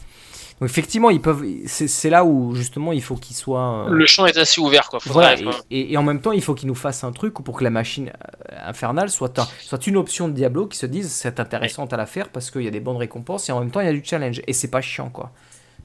Donc 0.59 0.69
effectivement, 0.69 1.09
ils 1.09 1.19
peuvent. 1.21 1.43
C'est 1.65 2.11
là 2.11 2.23
où 2.23 2.53
justement 2.53 2.91
il 2.91 3.01
faut 3.01 3.15
qu'ils 3.15 3.35
soient. 3.35 3.87
Le 3.89 4.05
champ 4.05 4.27
est 4.27 4.37
assez 4.37 4.61
ouvert, 4.61 4.89
quoi. 4.89 4.99
Voilà, 5.05 5.35
et, 5.35 5.45
et, 5.71 5.93
et, 5.93 5.97
en 5.97 6.03
même 6.03 6.21
temps, 6.21 6.33
il 6.33 6.41
faut 6.43 6.53
qu'ils 6.53 6.67
nous 6.67 6.75
fassent 6.75 7.03
un 7.03 7.11
truc 7.11 7.33
pour 7.33 7.57
que 7.57 7.63
la 7.63 7.71
machine 7.71 8.11
infernale 8.63 9.09
soit, 9.09 9.39
un, 9.39 9.47
soit 9.59 9.87
une 9.87 9.97
option 9.97 10.27
de 10.27 10.33
Diablo 10.33 10.67
qui 10.67 10.77
se 10.77 10.85
dise 10.85 11.11
c'est 11.11 11.39
intéressante 11.39 11.93
à 11.93 11.97
la 11.97 12.05
faire 12.05 12.29
parce 12.29 12.51
qu'il 12.51 12.61
y 12.61 12.67
a 12.67 12.71
des 12.71 12.79
bonnes 12.79 12.97
récompenses 12.97 13.49
et 13.49 13.51
en 13.51 13.59
même 13.59 13.71
temps 13.71 13.79
il 13.79 13.87
y 13.87 13.89
a 13.89 13.93
du 13.93 14.03
challenge 14.05 14.43
et 14.45 14.53
c'est 14.53 14.69
pas 14.69 14.81
chiant, 14.81 15.09
quoi. 15.09 15.31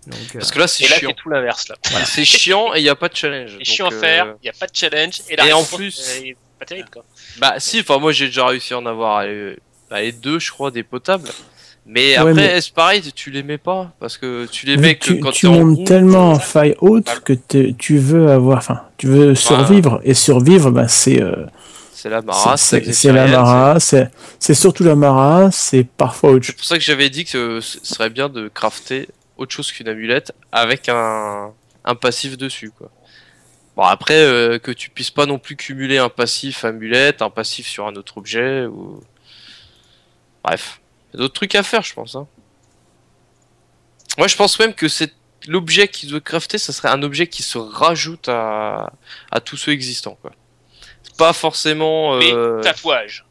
Donc, 0.07 0.19
Parce 0.35 0.53
que 0.53 0.59
là, 0.59 0.69
c'est 0.69 0.85
chiant. 0.85 1.09
c'est 1.11 1.15
tout 1.15 1.29
l'inverse. 1.29 1.69
Là. 1.69 1.77
Voilà. 1.91 2.05
c'est 2.05 2.25
chiant 2.25 2.75
et 2.75 2.81
il 2.81 2.83
n'y 2.83 2.89
a 2.89 2.95
pas 2.95 3.09
de 3.09 3.17
challenge. 3.17 3.57
C'est 3.59 3.65
chiant 3.65 3.89
à 3.89 3.91
faire, 3.91 4.35
il 4.43 4.45
n'y 4.45 4.51
a 4.51 4.53
pas 4.59 4.67
de 4.67 4.77
challenge. 4.77 5.21
Et, 5.29 5.35
et 5.35 5.53
en 5.53 5.65
plus, 5.65 5.91
c'est 5.91 6.37
pas 6.59 6.65
terrible 6.65 6.89
quoi. 6.93 7.05
Bah, 7.39 7.55
si, 7.59 7.81
enfin, 7.81 7.99
moi 7.99 8.13
j'ai 8.13 8.27
déjà 8.27 8.47
réussi 8.47 8.75
à 8.75 8.79
en 8.79 8.87
avoir 8.87 9.25
euh, 9.25 9.57
les 9.91 10.13
deux, 10.13 10.39
je 10.39 10.51
crois, 10.51 10.71
des 10.71 10.83
potables. 10.83 11.29
Mais 11.89 12.17
après, 12.17 12.35
mais... 12.35 12.61
c'est 12.61 12.75
pareil, 12.75 13.13
tu 13.15 13.31
les 13.31 13.45
mets 13.45 13.59
pas 13.59 13.93
parce 14.01 14.19
que 14.19 14.47
tu 14.47 14.67
les 14.67 14.77
mais 14.77 14.89
mets 14.89 14.99
tu, 14.99 15.19
que 15.19 15.23
quand 15.23 15.31
tu 15.31 15.47
montes 15.47 15.87
tellement 15.87 16.33
en 16.33 16.39
faille 16.39 16.75
haute 16.81 17.23
que 17.25 17.33
tu 17.73 17.99
veux 17.99 18.29
avoir, 18.29 18.59
enfin, 18.59 18.83
tu 18.97 19.07
veux 19.07 19.35
survivre 19.37 20.01
et 20.03 20.15
survivre, 20.15 20.71
bah, 20.71 20.89
c'est. 20.89 21.23
Euh... 21.23 21.47
C'est 21.93 22.11
la 22.11 22.23
Mara, 22.23 22.57
c'est 22.57 23.13
la 23.13 23.27
Mara, 23.27 23.81
c'est 23.81 24.55
surtout 24.55 24.85
la 24.85 24.95
Mara, 24.95 25.51
c'est 25.51 25.85
parfois 25.85 26.33
autre 26.33 26.45
C'est 26.47 26.53
pour 26.53 26.65
ça 26.65 26.77
que 26.77 26.85
j'avais 26.85 27.09
dit 27.09 27.25
que 27.25 27.61
ce 27.61 27.79
serait 27.83 28.11
bien 28.11 28.29
de 28.29 28.49
crafter 28.49 29.09
autre 29.37 29.53
chose 29.53 29.73
qu'une 29.73 29.89
amulette 29.89 30.33
avec 30.53 30.89
un, 30.89 31.53
un 31.85 31.95
passif 31.95 32.37
dessus 32.37 32.71
quoi. 32.71 32.91
Bon 33.77 33.83
après 33.83 34.21
euh, 34.21 34.59
que 34.59 34.71
tu 34.71 34.91
puisses 34.91 35.11
pas 35.11 35.27
non 35.27 35.39
plus 35.39 35.57
cumuler 35.57 35.99
un 35.99 36.09
passif 36.09 36.65
amulette, 36.65 37.23
un 37.23 37.31
passif 37.31 37.67
sur 37.67 37.87
un 37.87 37.95
autre 37.97 38.19
objet 38.19 38.67
ou 38.67 39.03
bref, 40.43 40.81
d'autres 41.13 41.35
trucs 41.35 41.55
à 41.55 41.63
faire 41.63 41.83
je 41.83 41.95
pense. 41.95 42.15
Hein. 42.15 42.27
Moi, 44.19 44.29
je 44.29 44.37
pense 44.37 44.59
même 44.59 44.73
que 44.73 44.89
c'est 44.89 45.13
l'objet 45.47 45.89
qui 45.89 46.07
doit 46.07 46.21
crafter, 46.21 46.59
ça 46.59 46.73
serait 46.73 46.89
un 46.89 47.03
objet 47.03 47.27
qui 47.27 47.43
se 47.43 47.59
rajoute 47.59 48.29
à, 48.29 48.93
à 49.31 49.41
tous 49.41 49.57
ceux 49.57 49.73
existants. 49.73 50.19
Quoi. 50.23 50.33
C'est 51.03 51.17
pas 51.17 51.33
forcément. 51.33 52.17
Mais 52.17 52.33
euh, 52.33 52.61
tatouage. 52.63 53.26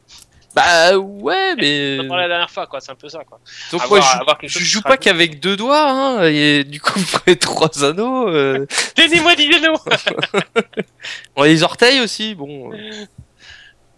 Bah 0.56 0.96
ouais, 0.96 1.54
mais. 1.56 1.98
On 2.00 2.06
en 2.06 2.08
parlait 2.08 2.22
la 2.22 2.28
dernière 2.28 2.50
fois, 2.50 2.66
quoi. 2.66 2.80
C'est 2.80 2.90
un 2.90 2.94
peu 2.94 3.10
ça, 3.10 3.22
quoi. 3.24 3.38
Donc 3.72 3.82
Avoir- 3.82 4.24
moi, 4.24 4.38
je, 4.42 4.58
joue 4.58 4.80
pas 4.80 4.96
qu'avec 4.96 5.38
deux 5.38 5.54
doigts, 5.54 5.90
hein, 5.90 6.22
et 6.24 6.64
du 6.64 6.80
coup, 6.80 6.92
vous 6.98 7.18
prenez 7.18 7.36
trois 7.36 7.84
anneaux. 7.84 8.26
euh, 8.30 8.64
Donnez-moi 8.96 9.34
des 9.36 9.50
anneaux 9.54 9.76
on 11.36 11.42
a 11.42 11.46
les 11.46 11.62
orteils 11.62 12.00
aussi, 12.00 12.34
bon. 12.34 12.72
euh, 12.72 13.04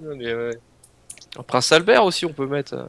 Non, 0.00 0.16
mais 0.16 0.34
ouais. 0.34 0.50
un 1.38 1.42
prince 1.44 1.70
Albert 1.70 2.04
aussi, 2.04 2.26
on 2.26 2.32
peut 2.32 2.46
mettre. 2.46 2.88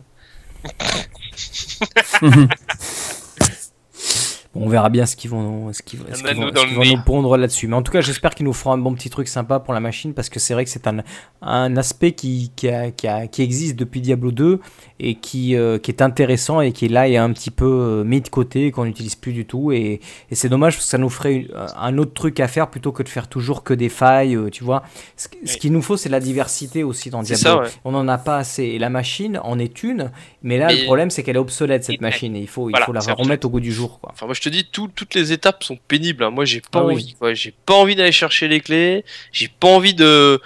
Euh. 4.56 4.60
On 4.62 4.68
verra 4.68 4.90
bien 4.90 5.06
ce 5.06 5.16
qu'ils 5.16 5.30
vont, 5.30 5.72
ce 5.74 5.82
qu'ils, 5.84 6.00
ce 6.00 6.06
vont, 6.06 6.16
ce 6.16 6.66
qu'ils 6.82 6.96
nous 6.98 7.04
pondre 7.04 7.38
là-dessus. 7.38 7.68
Mais 7.68 7.76
en 7.76 7.82
tout 7.84 7.92
cas, 7.92 8.02
j'espère 8.02 8.34
qu'ils 8.34 8.46
nous 8.46 8.54
feront 8.54 8.72
un 8.72 8.78
bon 8.80 8.94
petit 8.96 9.10
truc 9.10 9.28
sympa 9.28 9.60
pour 9.60 9.74
la 9.74 9.80
machine 9.80 10.14
parce 10.14 10.28
que 10.30 10.40
c'est 10.40 10.54
vrai 10.56 10.64
que 10.66 10.72
c'est 10.72 10.88
un, 10.88 11.04
un 11.42 11.78
aspect 11.78 12.14
qui, 12.14 12.52
qui, 12.56 12.68
a- 12.68 12.90
qui, 12.92 13.08
a- 13.08 13.28
qui 13.28 13.42
existe 13.44 13.76
depuis 13.76 14.02
Diablo 14.02 14.32
2 14.32 14.60
et 15.00 15.16
qui, 15.16 15.56
euh, 15.56 15.78
qui 15.78 15.92
est 15.92 16.02
intéressant 16.02 16.62
et 16.62 16.72
qui 16.72 16.88
là 16.90 17.08
est 17.08 17.16
un 17.18 17.32
petit 17.32 17.52
peu 17.52 17.66
euh, 17.66 18.04
mis 18.04 18.22
de 18.22 18.28
côté, 18.30 18.72
qu'on 18.72 18.86
n'utilise 18.86 19.16
plus 19.16 19.34
du 19.34 19.46
tout. 19.46 19.72
Et, 19.72 20.00
et 20.32 20.36
c'est 20.36 20.50
dommage 20.50 20.74
parce 20.76 20.86
que 20.86 20.90
ça 20.92 20.98
nous 20.98 21.10
ferait 21.10 21.34
une- 21.36 21.48
un 21.78 21.98
autre 22.00 22.14
truc 22.14 22.40
à 22.40 22.48
faire 22.48 22.70
plutôt 22.70 22.92
que 22.92 23.04
de 23.04 23.10
faire 23.10 23.28
toujours 23.28 23.64
que 23.64 23.74
des 23.76 23.90
failles, 23.90 24.36
euh, 24.36 24.50
tu 24.50 24.64
vois. 24.64 24.82
Ce, 25.16 25.28
ce 25.46 25.58
qu'il 25.58 25.72
nous 25.72 25.82
faut, 25.84 25.96
c'est 25.96 26.10
la 26.10 26.20
diversité 26.20 26.84
aussi 26.84 27.10
dans 27.12 27.22
Diablo. 27.22 27.42
ça, 27.44 27.58
ouais. 27.60 27.68
On 27.86 27.92
n'en 27.92 28.08
a 28.08 28.18
pas 28.18 28.38
assez. 28.38 28.64
Et 28.64 28.80
la 28.80 28.90
machine 28.90 29.40
en 29.44 29.60
est 29.60 29.84
une, 29.84 30.12
mais 30.42 30.58
là, 30.58 30.68
Mais- 30.68 30.80
le 30.80 30.86
problème, 30.86 31.12
c'est 31.12 31.22
qu'elle 31.24 31.36
est 31.36 31.40
obsolète, 31.40 31.84
cette 31.84 31.96
Et- 31.96 32.02
machine. 32.02 32.36
Et 32.36 32.40
il 32.42 32.48
faut, 32.48 32.70
il 32.70 32.72
voilà, 32.72 32.86
faut 32.88 32.94
la 32.94 33.02
remettre 33.14 33.46
au 33.46 33.50
goût 33.52 33.60
du 33.60 33.72
jour, 33.72 34.00
quoi. 34.00 34.10
Enfin, 34.14 34.26
moi, 34.26 34.34
je 34.40 34.44
te 34.44 34.50
dis, 34.50 34.64
tout- 34.66 34.90
toutes 34.96 35.14
les 35.16 35.32
étapes 35.34 35.64
sont 35.64 35.78
pénibles. 35.88 36.24
hein. 36.24 36.30
Moi, 36.30 36.46
j'ai 36.46 36.62
pas 36.62 36.80
Ah 36.80 36.84
envie. 36.94 37.16
J'ai 37.34 37.54
pas 37.66 37.74
envie 37.76 37.96
d'aller 37.96 38.12
chercher 38.12 38.48
les 38.48 38.62
clés. 38.62 39.04
J'ai 39.32 39.48
pas 39.50 39.68
envie 39.68 39.94
de. 39.94 40.40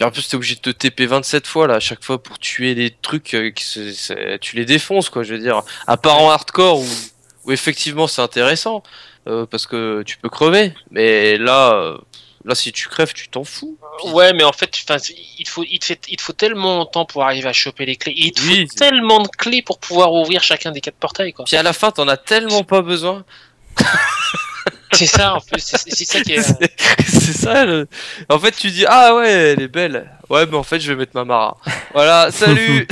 Et 0.00 0.04
en 0.04 0.10
plus, 0.10 0.26
t'es 0.28 0.36
obligé 0.36 0.54
de 0.54 0.60
te 0.60 0.70
TP 0.70 1.06
27 1.06 1.46
fois 1.46 1.66
là, 1.66 1.74
à 1.74 1.80
chaque 1.80 2.02
fois 2.02 2.22
pour 2.22 2.38
tuer 2.38 2.74
des 2.74 2.90
trucs 2.90 3.34
euh, 3.34 3.50
qui 3.50 3.64
se... 3.64 3.92
c'est- 3.92 4.38
tu 4.40 4.56
les 4.56 4.64
défonces, 4.64 5.10
quoi. 5.10 5.22
Je 5.24 5.34
veux 5.34 5.40
dire, 5.40 5.62
à 5.86 5.96
part 5.96 6.18
en 6.22 6.30
hardcore 6.30 6.80
où, 6.80 6.86
où 7.44 7.52
effectivement 7.52 8.06
c'est 8.06 8.22
intéressant 8.22 8.82
euh, 9.28 9.44
parce 9.46 9.66
que 9.66 10.02
tu 10.06 10.16
peux 10.16 10.28
crever. 10.30 10.72
Mais 10.90 11.36
là, 11.36 11.74
euh, 11.74 11.98
là, 12.44 12.54
si 12.54 12.72
tu 12.72 12.88
crèves, 12.88 13.12
tu 13.12 13.28
t'en 13.28 13.44
fous. 13.44 13.78
Puis- 13.98 14.10
Ouais, 14.12 14.32
mais 14.32 14.44
en 14.44 14.52
fait, 14.52 14.78
il 14.78 14.84
te 15.44 15.50
faut, 15.50 15.64
il 15.68 15.78
te 15.78 15.84
fait, 15.84 16.00
il 16.08 16.16
te 16.16 16.22
faut 16.22 16.32
tellement 16.32 16.78
longtemps 16.78 17.04
pour 17.04 17.22
arriver 17.24 17.48
à 17.48 17.52
choper 17.52 17.86
les 17.86 17.96
clés. 17.96 18.14
Il 18.16 18.32
te 18.32 18.40
Oui. 18.42 18.66
faut 18.68 18.74
tellement 18.78 19.22
de 19.22 19.28
clés 19.28 19.62
pour 19.62 19.78
pouvoir 19.78 20.12
ouvrir 20.12 20.42
chacun 20.42 20.70
des 20.72 20.80
quatre 20.80 20.96
portails, 20.96 21.32
quoi. 21.32 21.44
Puis 21.44 21.56
à 21.56 21.62
la 21.62 21.72
fin, 21.72 21.90
t'en 21.90 22.08
as 22.08 22.16
tellement 22.16 22.64
pas 22.64 22.82
besoin. 22.82 23.24
C'est 24.92 25.06
ça, 25.06 25.34
en 25.36 25.40
plus, 25.40 25.60
c'est 25.62 26.04
ça 26.04 26.20
qui 26.20 26.32
est. 26.32 26.42
c'est 27.06 27.32
ça. 27.32 27.64
Le... 27.64 27.86
En 28.28 28.40
fait, 28.40 28.50
tu 28.50 28.70
dis 28.72 28.84
ah 28.88 29.14
ouais, 29.14 29.30
elle 29.30 29.62
est 29.62 29.68
belle. 29.68 30.10
Ouais, 30.28 30.44
mais 30.46 30.56
en 30.56 30.64
fait, 30.64 30.80
je 30.80 30.92
vais 30.92 30.98
mettre 30.98 31.12
ma 31.14 31.24
Mara. 31.24 31.56
Voilà, 31.94 32.30
salut. 32.32 32.88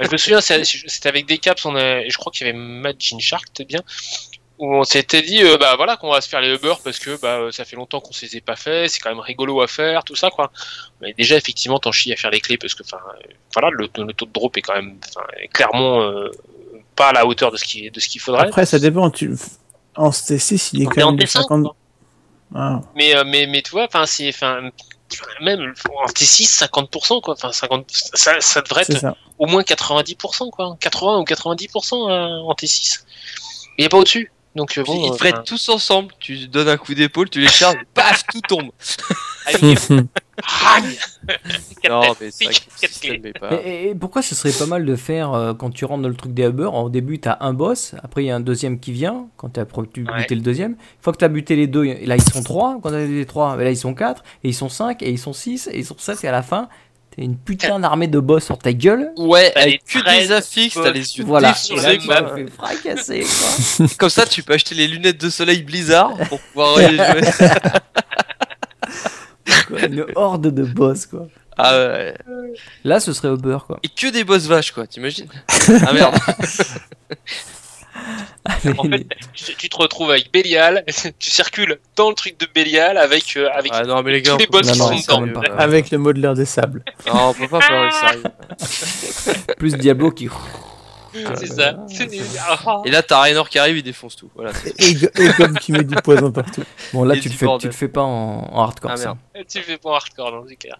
Je 0.00 0.08
me 0.10 0.16
souviens, 0.16 0.40
c'était 0.40 1.08
avec 1.08 1.26
des 1.26 1.36
caps, 1.36 1.64
on 1.66 1.76
a, 1.76 2.08
je 2.08 2.16
crois 2.16 2.32
qu'il 2.32 2.46
y 2.46 2.50
avait 2.50 2.94
Gene 2.98 3.20
Shark, 3.20 3.44
peut-être 3.54 3.68
bien, 3.68 3.82
où 4.58 4.74
on 4.74 4.84
s'était 4.84 5.22
dit, 5.22 5.42
euh, 5.42 5.58
bah 5.58 5.74
voilà, 5.76 5.96
qu'on 5.96 6.10
va 6.10 6.20
se 6.20 6.28
faire 6.28 6.40
les 6.40 6.54
Uber 6.54 6.74
parce 6.82 6.98
que 6.98 7.20
bah, 7.20 7.38
euh, 7.38 7.50
ça 7.50 7.64
fait 7.64 7.76
longtemps 7.76 8.00
qu'on 8.00 8.12
se 8.12 8.24
les 8.24 8.36
ait 8.36 8.40
pas 8.40 8.56
fait, 8.56 8.88
c'est 8.88 9.00
quand 9.00 9.10
même 9.10 9.20
rigolo 9.20 9.60
à 9.60 9.66
faire, 9.66 10.04
tout 10.04 10.16
ça, 10.16 10.30
quoi. 10.30 10.50
Mais 11.00 11.12
déjà, 11.12 11.36
effectivement, 11.36 11.78
t'en 11.78 11.92
chies 11.92 12.12
à 12.12 12.16
faire 12.16 12.30
les 12.30 12.40
clés 12.40 12.56
parce 12.56 12.74
que, 12.74 12.82
enfin, 12.82 12.98
euh, 13.08 13.32
voilà, 13.52 13.70
le, 13.70 13.88
le 14.02 14.12
taux 14.12 14.26
de 14.26 14.32
drop 14.32 14.56
est 14.56 14.62
quand 14.62 14.74
même, 14.74 14.98
enfin, 15.08 15.26
clairement 15.52 16.02
euh, 16.02 16.30
pas 16.94 17.08
à 17.08 17.12
la 17.12 17.26
hauteur 17.26 17.52
de 17.52 17.56
ce 17.56 17.64
qui, 17.64 17.90
de 17.90 18.00
ce 18.00 18.08
qu'il 18.08 18.20
faudrait. 18.20 18.46
Après, 18.46 18.66
ça 18.66 18.78
dépend. 18.78 19.10
Tu... 19.10 19.30
En 19.94 20.10
ST6, 20.10 20.70
il 20.72 20.82
est 20.82 20.86
On 20.86 20.90
est 20.90 20.94
quand 20.94 21.06
même 21.06 21.16
de 21.16 21.20
descente, 21.20 21.42
50. 21.42 21.62
quoi. 21.62 21.76
Ah. 22.54 22.80
Mais, 22.94 23.16
euh, 23.16 23.24
mais, 23.26 23.46
mais 23.46 23.62
tu 23.62 23.72
vois, 23.72 23.84
enfin, 23.84 24.06
c'est, 24.06 24.28
enfin, 24.28 24.70
même 25.40 25.60
en 25.60 26.06
T6, 26.06 26.64
50%, 26.64 27.20
quoi. 27.20 27.34
Enfin, 27.34 27.52
50, 27.52 27.84
ça, 27.90 28.40
ça 28.40 28.60
devrait 28.62 28.82
être 28.82 28.98
ça. 28.98 29.16
au 29.38 29.46
moins 29.46 29.62
90%, 29.62 30.50
quoi. 30.50 30.76
80 30.80 31.18
ou 31.18 31.24
90% 31.24 32.10
euh, 32.10 32.40
en 32.40 32.52
T6. 32.52 33.00
Il 33.78 33.82
n'y 33.82 33.86
a 33.86 33.88
pas 33.88 33.98
au-dessus. 33.98 34.30
Donc, 34.56 34.78
euh, 34.78 34.82
bon, 34.84 35.04
Ils 35.04 35.10
euh, 35.10 35.12
te 35.12 35.18
prêtent 35.18 35.44
tous 35.44 35.68
ensemble. 35.68 36.12
Tu 36.18 36.48
donnes 36.48 36.68
un 36.68 36.78
coup 36.78 36.94
d'épaule, 36.94 37.28
tu 37.28 37.40
les 37.40 37.48
charges, 37.48 37.76
paf, 37.94 38.24
tout 38.26 38.40
tombe. 38.40 38.70
Non, 41.88 42.02
mais 42.20 43.32
pas. 43.32 43.54
Et, 43.64 43.94
pourquoi 43.94 44.20
ce 44.22 44.34
serait 44.34 44.52
pas 44.52 44.66
mal 44.66 44.84
de 44.84 44.96
faire 44.96 45.32
euh, 45.32 45.54
quand 45.54 45.70
tu 45.70 45.84
rentres 45.84 46.02
dans 46.02 46.08
le 46.08 46.14
truc 46.14 46.34
des 46.34 46.44
Uber 46.44 46.68
Au 46.72 46.90
début, 46.90 47.18
tu 47.20 47.28
as 47.28 47.38
un 47.40 47.54
boss, 47.54 47.94
après 48.02 48.24
il 48.24 48.26
y 48.26 48.30
a 48.30 48.36
un 48.36 48.40
deuxième 48.40 48.78
qui 48.80 48.92
vient, 48.92 49.28
quand 49.36 49.50
tu 49.50 49.60
as 49.60 49.64
buté 49.64 50.02
Ouais. 50.02 50.26
le 50.28 50.40
deuxième. 50.40 50.72
Une 50.72 50.76
fois 51.00 51.12
que 51.12 51.18
tu 51.18 51.24
as 51.24 51.28
buté 51.28 51.56
les 51.56 51.66
deux, 51.66 51.84
et 51.84 52.06
là 52.06 52.16
ils 52.16 52.22
sont 52.22 52.42
trois, 52.42 52.78
quand 52.82 52.90
tu 52.90 52.96
as 52.96 53.06
les 53.06 53.24
trois, 53.24 53.56
là 53.56 53.70
ils 53.70 53.76
sont 53.76 53.94
quatre, 53.94 54.24
et 54.44 54.48
ils 54.48 54.54
sont 54.54 54.68
cinq, 54.68 55.02
et 55.02 55.10
ils 55.10 55.18
sont 55.18 55.32
six, 55.32 55.68
et 55.68 55.78
ils 55.78 55.86
sont 55.86 55.96
sept, 55.98 56.22
et 56.24 56.28
à 56.28 56.32
la 56.32 56.42
fin, 56.42 56.68
t'as 57.16 57.22
une 57.22 57.36
putain 57.36 57.80
d'armée 57.80 58.06
de 58.08 58.18
boss 58.20 58.44
sur 58.44 58.58
ta 58.58 58.72
gueule. 58.72 59.10
Ouais, 59.16 59.50
T'as 59.54 59.62
avec 59.62 59.84
que 59.84 59.98
13 59.98 60.28
des 60.28 60.32
affixes, 60.32 60.74
t'as 60.74 60.90
les 60.90 61.16
yeux 61.18 61.24
Voilà, 61.24 61.52
défoncés, 61.52 61.98
là 62.08 62.22
quoi. 62.22 62.36
fracasser. 62.56 63.26
Comme 63.98 64.10
ça, 64.10 64.26
tu 64.26 64.42
peux 64.42 64.52
acheter 64.52 64.74
les 64.74 64.86
lunettes 64.86 65.20
de 65.20 65.30
soleil 65.30 65.62
Blizzard 65.62 66.14
pour 66.28 66.40
pouvoir 66.40 66.80
y 66.82 66.96
jouer. 66.96 67.20
Quoi, 69.68 69.80
Une 69.86 70.06
horde 70.14 70.48
de 70.54 70.62
boss 70.64 71.06
quoi. 71.06 71.26
Ah 71.56 71.76
ouais. 71.76 72.14
Là 72.84 73.00
ce 73.00 73.12
serait 73.12 73.28
Uber 73.32 73.58
quoi. 73.66 73.78
Et 73.82 73.88
que 73.88 74.08
des 74.12 74.22
boss 74.24 74.44
vaches, 74.46 74.72
quoi, 74.72 74.86
t'imagines? 74.86 75.28
Ah 75.86 75.92
merde. 75.92 76.14
En 78.48 78.52
fait, 78.84 79.06
tu, 79.34 79.56
tu 79.56 79.68
te 79.68 79.76
retrouves 79.76 80.10
avec 80.10 80.32
Bélial, 80.32 80.84
tu 81.18 81.30
circules 81.30 81.78
dans 81.96 82.08
le 82.10 82.14
truc 82.14 82.38
de 82.38 82.46
Bélial 82.54 82.96
avec, 82.96 83.36
euh, 83.36 83.48
avec 83.52 83.72
Ah 83.74 83.82
non, 83.82 84.02
mais 84.02 84.12
les 84.12 84.22
gars, 84.22 84.32
tous 84.32 84.38
les 84.38 84.46
boss 84.46 84.70
qui 84.70 85.02
sont 85.02 85.20
dedans. 85.22 85.40
Avec 85.58 85.90
le 85.90 85.98
modeleur 85.98 86.34
des 86.34 86.44
sables. 86.44 86.84
Non, 87.06 87.30
on 87.30 87.34
peut 87.34 87.48
pas 87.48 87.60
faire 87.60 87.84
le 87.84 87.90
sérieux. 88.70 89.44
Plus 89.58 89.74
Diablo 89.74 90.10
qui. 90.10 90.28
C'est 91.36 91.46
ça. 91.46 91.76
Et 92.84 92.90
là, 92.90 93.02
t'as 93.02 93.20
Raynor 93.20 93.48
qui 93.48 93.58
arrive, 93.58 93.78
il 93.78 93.82
défonce 93.82 94.16
tout. 94.16 94.30
Voilà. 94.34 94.52
Et, 94.78 94.90
et 94.90 95.28
Gob 95.38 95.58
qui 95.58 95.72
met 95.72 95.82
du 95.82 95.94
poison 95.96 96.30
partout. 96.30 96.62
Bon 96.92 97.04
là 97.04 97.14
Et 97.14 97.20
tu 97.20 97.28
le 97.30 97.34
fais, 97.34 97.46
tu 97.58 97.66
le 97.66 97.72
fais 97.72 97.88
pas 97.88 98.02
en, 98.02 98.48
en 98.52 98.62
hardcore 98.62 98.90
Ah, 98.92 98.96
ça. 98.96 99.16
Tu 99.48 99.58
le 99.58 99.64
fais 99.64 99.78
pas 99.78 99.90
en 99.90 99.94
hardcore, 99.94 100.30
non, 100.32 100.44
c'est 100.48 100.56
clair. 100.56 100.78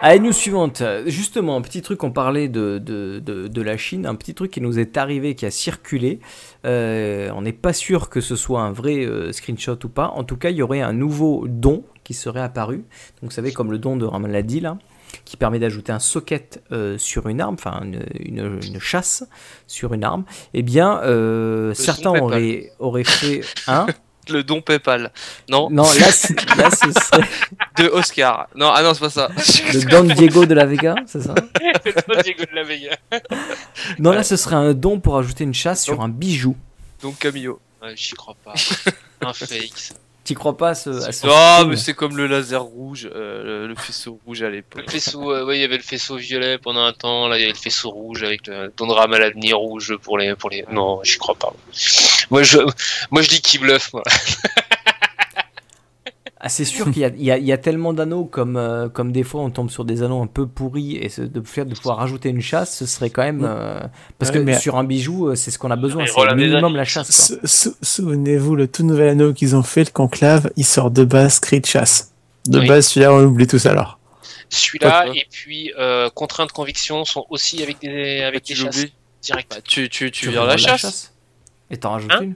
Allez, 0.00 0.20
news 0.20 0.32
suivante. 0.32 0.82
Justement, 1.06 1.56
un 1.56 1.62
petit 1.62 1.80
truc, 1.80 2.02
on 2.04 2.10
parlait 2.10 2.48
de, 2.48 2.78
de, 2.78 3.20
de, 3.20 3.48
de 3.48 3.62
la 3.62 3.76
Chine, 3.76 4.06
un 4.06 4.14
petit 4.16 4.34
truc 4.34 4.50
qui 4.50 4.60
nous 4.60 4.78
est 4.78 4.96
arrivé, 4.96 5.34
qui 5.34 5.46
a 5.46 5.50
circulé. 5.50 6.20
Euh, 6.66 7.30
on 7.34 7.42
n'est 7.42 7.52
pas 7.52 7.72
sûr 7.72 8.10
que 8.10 8.20
ce 8.20 8.36
soit 8.36 8.60
un 8.60 8.72
vrai 8.72 9.06
euh, 9.06 9.32
screenshot 9.32 9.78
ou 9.84 9.88
pas. 9.88 10.08
En 10.08 10.24
tout 10.24 10.36
cas, 10.36 10.50
il 10.50 10.56
y 10.56 10.62
aurait 10.62 10.82
un 10.82 10.92
nouveau 10.92 11.46
don 11.48 11.84
qui 12.02 12.12
serait 12.12 12.42
apparu. 12.42 12.78
Donc, 12.78 13.30
vous 13.30 13.30
savez, 13.30 13.52
comme 13.52 13.70
le 13.70 13.78
don 13.78 13.96
de 13.96 14.04
Raman 14.04 14.30
l'a 14.30 14.42
dit 14.42 14.60
là, 14.60 14.76
qui 15.24 15.36
permet 15.36 15.58
d'ajouter 15.58 15.92
un 15.92 16.00
socket 16.00 16.62
euh, 16.72 16.98
sur 16.98 17.28
une 17.28 17.40
arme, 17.40 17.54
enfin 17.54 17.80
une, 17.82 18.04
une, 18.18 18.60
une 18.62 18.80
chasse 18.80 19.24
sur 19.66 19.94
une 19.94 20.04
arme. 20.04 20.24
Eh 20.52 20.62
bien, 20.62 21.00
certains 21.72 22.10
auraient, 22.10 22.72
auraient 22.78 23.04
fait 23.04 23.42
un. 23.68 23.86
Le 24.30 24.42
don 24.42 24.60
PayPal. 24.60 25.12
Non, 25.48 25.68
Non, 25.70 25.82
là, 25.84 25.90
c'est- 26.12 26.34
là 26.56 26.70
ce 26.70 26.90
serait 26.92 27.28
de 27.78 27.88
Oscar. 27.88 28.48
Non, 28.54 28.70
ah 28.74 28.82
non, 28.82 28.94
c'est 28.94 29.00
pas 29.00 29.10
ça. 29.10 29.28
le 29.72 29.90
Don 29.90 30.04
Diego 30.04 30.46
de 30.46 30.54
la 30.54 30.66
Vega, 30.66 30.94
c'est 31.06 31.22
ça 31.22 31.34
Toi, 32.06 32.22
Diego 32.22 32.44
de 32.50 32.54
la 32.54 32.62
Vega. 32.64 32.96
Non, 33.98 34.12
là, 34.12 34.22
ce 34.22 34.36
serait 34.36 34.56
un 34.56 34.74
don 34.74 35.00
pour 35.00 35.16
ajouter 35.18 35.44
une 35.44 35.54
chasse 35.54 35.82
sur 35.84 36.00
un 36.00 36.08
bijou. 36.08 36.56
Donc 37.02 37.18
Camillo. 37.18 37.60
Ouais, 37.82 37.92
J'y 37.96 38.14
crois 38.14 38.36
pas. 38.44 38.54
Un 39.20 39.32
fake. 39.32 39.72
Tu 40.24 40.34
crois 40.34 40.56
pas 40.56 40.70
à 40.70 40.74
ce, 40.74 40.88
à 40.88 41.12
ce 41.12 41.26
Non, 41.26 41.58
film 41.58 41.70
mais 41.70 41.76
c'est 41.76 41.92
comme 41.92 42.16
le 42.16 42.26
laser 42.26 42.62
rouge, 42.62 43.06
euh, 43.14 43.42
le, 43.44 43.66
le 43.68 43.74
faisceau 43.74 44.18
rouge 44.24 44.42
à 44.42 44.48
l'époque. 44.48 44.82
Le 44.86 44.90
faisceau, 44.90 45.30
euh, 45.32 45.44
ouais, 45.44 45.58
il 45.58 45.60
y 45.60 45.64
avait 45.64 45.76
le 45.76 45.82
faisceau 45.82 46.16
violet 46.16 46.56
pendant 46.56 46.82
un 46.82 46.94
temps. 46.94 47.28
Là, 47.28 47.36
il 47.36 47.40
y 47.40 47.44
avait 47.44 47.52
le 47.52 47.58
faisceau 47.58 47.90
rouge 47.90 48.22
avec 48.22 48.46
le 48.46 48.72
don 48.74 48.86
de 48.86 48.92
rame 48.92 49.12
à 49.12 49.18
l'avenir 49.18 49.58
rouge 49.58 49.94
pour 50.02 50.16
les, 50.16 50.34
pour 50.34 50.48
les. 50.48 50.64
Non, 50.72 51.00
j'y 51.04 51.18
crois 51.18 51.34
pas. 51.34 51.52
Moi, 52.30 52.42
je, 52.42 52.58
moi, 53.10 53.22
je 53.22 53.28
dis 53.28 53.40
qui 53.40 53.58
bluffe. 53.58 53.92
Moi. 53.92 54.02
Ah, 56.46 56.50
c'est 56.50 56.66
sûr 56.66 56.90
qu'il 56.90 56.98
y 57.00 57.04
a, 57.06 57.08
il 57.08 57.22
y 57.24 57.30
a- 57.30 57.38
il 57.38 57.46
y 57.46 57.52
a 57.52 57.56
tellement 57.56 57.94
d'anneaux 57.94 58.26
comme, 58.26 58.58
euh, 58.58 58.90
comme 58.90 59.12
des 59.12 59.22
fois 59.22 59.40
on 59.40 59.48
tombe 59.48 59.70
sur 59.70 59.86
des 59.86 60.02
anneaux 60.02 60.20
un 60.20 60.26
peu 60.26 60.46
pourris 60.46 60.96
et 60.96 61.08
de, 61.16 61.40
faire, 61.40 61.64
de 61.64 61.74
pouvoir 61.74 61.96
rajouter 61.96 62.28
une 62.28 62.42
chasse, 62.42 62.76
ce 62.76 62.84
serait 62.84 63.08
quand 63.08 63.22
même. 63.22 63.46
euh, 63.48 63.80
parce 64.18 64.30
Ouais, 64.30 64.40
que 64.40 64.42
mais- 64.42 64.58
sur 64.60 64.76
un 64.76 64.84
bijou, 64.84 65.28
euh, 65.28 65.36
c'est 65.36 65.50
ce 65.50 65.58
qu'on 65.58 65.70
a 65.70 65.76
besoin, 65.76 66.04
c'est 66.04 66.12
voilà, 66.12 66.34
des 66.34 66.44
minimum 66.48 66.76
la 66.76 66.84
chasse. 66.84 67.06
Quoi. 67.38 67.38
Sou- 67.48 67.70
sou- 67.70 67.76
Souvenez-vous, 67.80 68.56
le 68.56 68.68
tout 68.68 68.82
nouvel 68.84 69.08
anneau 69.08 69.32
qu'ils 69.32 69.56
ont 69.56 69.62
fait, 69.62 69.84
le 69.84 69.90
conclave, 69.90 70.50
il 70.56 70.66
sort 70.66 70.90
de 70.90 71.04
base 71.04 71.40
cri 71.40 71.60
de 71.62 71.66
chasse. 71.66 72.12
De 72.46 72.58
Oui. 72.58 72.68
base, 72.68 72.88
celui-là, 72.88 73.14
on 73.14 73.24
oublie 73.24 73.46
tous 73.46 73.64
alors. 73.64 73.98
Celui-là 74.50 75.06
et 75.14 75.26
puis 75.30 75.72
euh, 75.78 76.10
contrainte 76.10 76.52
conviction 76.52 77.06
sont 77.06 77.24
aussi 77.30 77.62
avec 77.62 77.80
des 77.80 78.20
avec 78.20 78.42
Tu 78.42 78.52
des 78.52 78.60
chasses 78.60 78.84
directes. 79.22 79.50
Bah, 79.56 79.62
tu, 79.66 79.88
tu, 79.88 80.10
tu 80.10 80.26
Tu 80.26 80.28
vires 80.30 80.44
la 80.44 80.58
chasse. 80.58 81.13
Et 81.74 81.76
t'en 81.76 81.90
rajoutes 81.90 82.12
Hein 82.12 82.22
une 82.22 82.34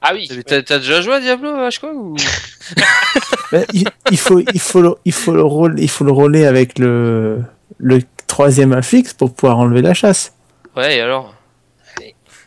Ah 0.00 0.12
oui. 0.14 0.28
T'as 0.46 0.62
t'as 0.62 0.78
déjà 0.78 1.00
joué 1.00 1.14
à 1.14 1.20
Diablo, 1.20 1.52
quoi 1.80 1.92
ou... 1.92 2.16
Ben, 3.52 3.66
il, 3.72 3.84
il 4.12 4.16
faut, 4.16 4.38
il, 4.38 4.60
faut 4.60 4.80
le, 4.80 4.94
il, 5.04 5.12
faut 5.12 5.34
le 5.34 5.42
rôle, 5.42 5.80
il 5.80 5.90
faut 5.90 6.04
le 6.04 6.12
rouler 6.12 6.44
avec 6.44 6.78
le, 6.78 7.42
le 7.78 7.98
troisième 8.28 8.72
infixe 8.72 9.12
pour 9.12 9.34
pouvoir 9.34 9.58
enlever 9.58 9.82
la 9.82 9.92
chasse. 9.92 10.34
Ouais, 10.76 10.98
et 10.98 11.00
alors? 11.00 11.34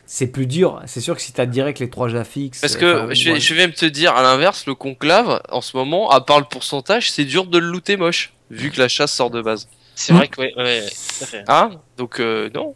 C'est 0.06 0.28
plus 0.28 0.46
dur. 0.46 0.80
C'est 0.86 1.02
sûr 1.02 1.14
que 1.14 1.20
si 1.20 1.32
t'as 1.32 1.44
direct 1.44 1.78
les 1.80 1.90
trois 1.90 2.14
affixes. 2.16 2.62
Parce 2.62 2.76
euh, 2.76 2.78
que 2.78 3.04
enfin, 3.04 3.14
je, 3.14 3.24
vais, 3.24 3.32
ouais. 3.32 3.40
je 3.40 3.54
vais 3.54 3.66
me 3.66 3.72
te 3.74 3.84
dire, 3.84 4.14
à 4.14 4.22
l'inverse, 4.22 4.64
le 4.66 4.74
conclave, 4.74 5.42
en 5.50 5.60
ce 5.60 5.76
moment, 5.76 6.08
à 6.10 6.22
part 6.22 6.38
le 6.38 6.46
pourcentage, 6.46 7.10
c'est 7.10 7.24
dur 7.24 7.44
de 7.46 7.58
le 7.58 7.66
looter 7.66 7.98
moche, 7.98 8.32
vu 8.50 8.70
que 8.70 8.80
la 8.80 8.88
chasse 8.88 9.12
sort 9.12 9.30
de 9.30 9.42
base. 9.42 9.68
C'est 9.94 10.14
vrai 10.14 10.28
que, 10.28 10.40
ouais, 10.40 10.54
ouais, 10.56 10.84
tout 10.86 11.24
à 11.24 11.26
fait. 11.26 11.44
Hein? 11.48 11.72
Donc, 11.98 12.20
euh, 12.20 12.48
non. 12.54 12.74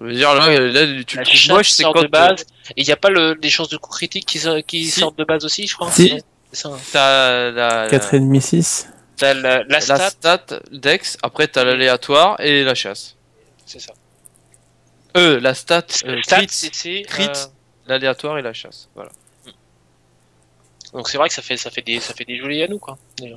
Je 0.00 0.06
veux 0.06 0.14
dire, 0.14 0.32
là, 0.34 0.48
là 0.58 1.04
tu 1.04 1.16
La 1.16 1.22
le 1.24 1.52
moche, 1.52 1.70
c'est 1.70 1.82
quand 1.84 2.00
de 2.02 2.06
base. 2.06 2.42
Et 2.76 2.82
il 2.82 2.86
n'y 2.86 2.92
a 2.92 2.96
pas 2.96 3.10
le, 3.10 3.34
les 3.34 3.50
chances 3.50 3.68
de 3.68 3.76
coup 3.76 3.90
critique 3.90 4.24
qui, 4.26 4.40
qui 4.66 4.86
Si. 4.86 5.00
sortent 5.00 5.18
de 5.18 5.24
base 5.24 5.44
aussi, 5.44 5.66
je 5.66 5.74
crois. 5.74 5.90
Si. 5.90 6.14
C'est 6.52 6.62
ça. 6.62 6.68
hein. 6.70 6.78
t'as 6.92 7.50
la, 7.50 7.88
4,5, 7.88 8.40
6. 8.40 8.88
T'as 9.16 9.34
la, 9.34 9.58
la 9.64 9.80
la 9.86 10.10
stat, 10.10 10.46
dex, 10.72 11.18
après 11.22 11.46
t'as 11.48 11.64
l'aléatoire 11.64 12.40
et 12.40 12.64
la 12.64 12.74
chasse. 12.74 13.16
c'est 13.66 13.78
ça. 13.80 13.92
Euh, 15.18 15.38
la 15.40 15.52
stat, 15.54 15.84
euh, 16.06 16.22
Stat, 16.22 16.36
crit, 16.38 16.46
c'est- 16.50 16.74
c'est, 16.74 17.02
crit. 17.02 17.26
euh, 17.26 17.32
l'aléatoire 17.86 18.38
et 18.38 18.42
la 18.42 18.52
chasse. 18.54 18.88
Voilà. 18.94 19.10
donc 20.94 21.08
c'est 21.08 21.18
vrai 21.18 21.28
que 21.28 21.34
ça 21.34 21.42
fait, 21.42 21.56
ça 21.58 21.70
fait 21.70 21.82
des, 21.82 22.00
ça 22.00 22.14
fait 22.14 22.24
des 22.24 22.38
jolis 22.38 22.62
à 22.62 22.68
nous, 22.68 22.78
quoi. 22.78 22.96
déjà. 23.18 23.36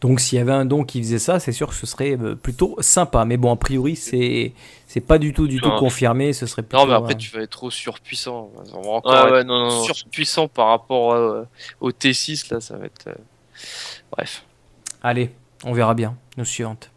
Donc 0.00 0.20
s'il 0.20 0.38
y 0.38 0.40
avait 0.40 0.52
un 0.52 0.64
don 0.64 0.84
qui 0.84 1.02
faisait 1.02 1.18
ça, 1.18 1.40
c'est 1.40 1.52
sûr 1.52 1.68
que 1.68 1.74
ce 1.74 1.86
serait 1.86 2.16
euh, 2.18 2.34
plutôt 2.34 2.76
sympa. 2.80 3.24
Mais 3.26 3.36
bon, 3.36 3.52
a 3.52 3.56
priori, 3.56 3.96
c'est 3.96 4.52
c'est 4.86 5.00
pas 5.00 5.18
du 5.18 5.32
tout 5.32 5.46
du 5.46 5.60
tout 5.60 5.70
confirmé. 5.78 6.32
Ce 6.32 6.46
serait 6.46 6.62
plutôt. 6.62 6.78
Non, 6.78 6.86
mais 6.86 6.94
après 6.94 7.14
euh, 7.14 7.16
tu 7.16 7.30
vas 7.36 7.42
être 7.42 7.50
trop 7.50 7.70
surpuissant. 7.70 8.50
On 8.74 8.80
va 8.82 8.88
encore 8.90 9.12
Ouais, 9.12 9.18
être 9.26 9.32
ouais, 9.32 9.44
non, 9.44 9.58
non, 9.60 9.68
non. 9.68 9.82
surpuissant 9.84 10.48
par 10.48 10.68
rapport 10.68 11.12
euh, 11.12 11.44
au 11.80 11.90
T6 11.90 12.52
là, 12.52 12.60
ça 12.60 12.76
va 12.76 12.86
être. 12.86 13.08
euh, 13.08 13.14
Bref. 14.12 14.44
Allez, 15.02 15.30
on 15.64 15.72
verra 15.72 15.94
bien. 15.94 16.16
Nos 16.36 16.44
suivantes. 16.44 16.89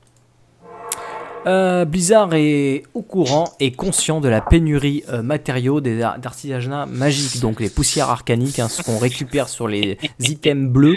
Euh, 1.46 1.84
Blizzard 1.86 2.30
est 2.34 2.84
au 2.94 3.02
courant 3.02 3.52
et 3.60 3.72
conscient 3.74 4.22
de 4.22 4.30
la 4.30 4.39
pénurie 4.41 5.04
euh, 5.10 5.22
matériaux 5.22 5.82
des 5.82 6.02
ar- 6.02 6.18
d'artisanat 6.18 6.86
magique, 6.86 7.39
donc 7.41 7.60
les 7.60 7.70
poussières 7.70 8.10
arcaniques, 8.10 8.60
hein, 8.60 8.70
ce 8.70 8.82
qu'on 8.82 8.98
récupère 8.98 9.50
sur 9.50 9.68
les 9.68 9.98
items 10.20 10.70
bleus. 10.72 10.96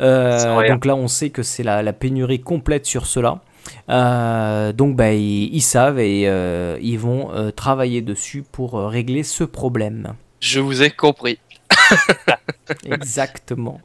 Euh, 0.00 0.66
donc 0.68 0.84
là, 0.84 0.96
on 0.96 1.06
sait 1.08 1.30
que 1.30 1.42
c'est 1.42 1.62
la, 1.62 1.82
la 1.82 1.92
pénurie 1.92 2.40
complète 2.40 2.86
sur 2.86 3.06
cela. 3.06 3.40
Euh, 3.88 4.72
donc 4.72 4.96
bah, 4.96 5.12
ils, 5.12 5.54
ils 5.54 5.62
savent 5.62 5.98
et 6.00 6.24
euh, 6.26 6.76
ils 6.82 6.98
vont 6.98 7.30
euh, 7.32 7.50
travailler 7.50 8.02
dessus 8.02 8.42
pour 8.50 8.78
euh, 8.78 8.88
régler 8.88 9.22
ce 9.22 9.44
problème. 9.44 10.14
Je 10.40 10.60
vous 10.60 10.82
ai 10.82 10.90
compris. 10.90 11.38
Exactement. 12.84 13.80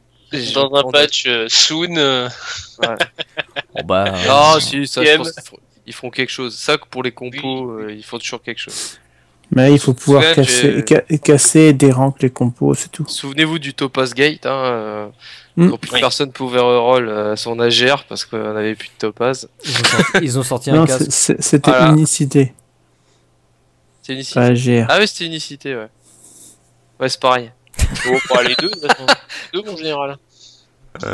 Dans 0.54 0.72
un 0.74 0.90
patch 0.90 1.24
euh, 1.26 1.46
soon, 1.48 1.96
euh, 1.96 2.28
Bon, 2.82 3.82
bah, 3.84 4.14
Ah 4.28 4.56
si, 4.60 4.86
ça, 4.86 5.04
je 5.04 5.16
pense 5.16 5.32
ils 5.90 5.94
feront 5.94 6.10
quelque 6.10 6.30
chose. 6.30 6.56
Ça 6.56 6.78
que 6.78 6.86
pour 6.88 7.02
les 7.02 7.12
compos, 7.12 7.70
euh, 7.72 7.92
ils 7.92 8.04
font 8.04 8.18
toujours 8.18 8.42
quelque 8.42 8.60
chose. 8.60 8.98
Mais 9.52 9.72
il 9.72 9.80
faut 9.80 9.94
pouvoir 9.94 10.22
casser, 10.34 10.84
ca- 10.88 11.02
casser 11.18 11.72
des 11.72 11.90
ranks 11.90 12.22
les 12.22 12.30
compos, 12.30 12.74
c'est 12.74 12.90
tout. 12.92 13.04
Souvenez-vous 13.08 13.58
du 13.58 13.74
Topaz 13.74 14.14
Gate, 14.14 14.46
hein, 14.46 14.50
euh, 14.64 15.06
Mm. 15.56 15.70
quand 15.70 15.78
plus 15.78 15.92
Oui. 15.94 16.00
personne 16.00 16.30
pouvait 16.30 16.60
reroll 16.60 17.08
euh, 17.08 17.34
son 17.34 17.58
AGR 17.58 18.04
parce 18.08 18.24
qu'on 18.24 18.54
avait 18.56 18.76
plus 18.76 18.86
de 18.88 18.94
Topaz. 18.98 19.48
ils 19.64 19.70
ont 19.72 19.84
sorti, 19.84 20.12
ils 20.22 20.38
ont 20.38 20.42
sorti 20.44 20.70
un 20.70 20.74
Non, 20.76 20.86
casque. 20.86 21.10
c'était 21.10 21.70
Voilà. 21.72 21.88
unicité, 21.88 22.54
C'est 24.02 24.12
unicité. 24.12 24.34
pas 24.40 24.54
GR. 24.54 24.86
Ah 24.88 24.98
ouais, 24.98 25.06
c'était 25.08 25.26
unicité, 25.26 25.74
ouais. 25.74 25.88
Ouais, 27.00 27.08
c'est 27.08 27.20
pareil. 27.20 27.50
oh, 28.06 28.16
bah, 28.32 28.42
les 28.44 28.54
deux, 28.54 28.70
deux, 29.52 29.68
en 29.68 29.76
général. 29.76 30.16
Je 31.02 31.08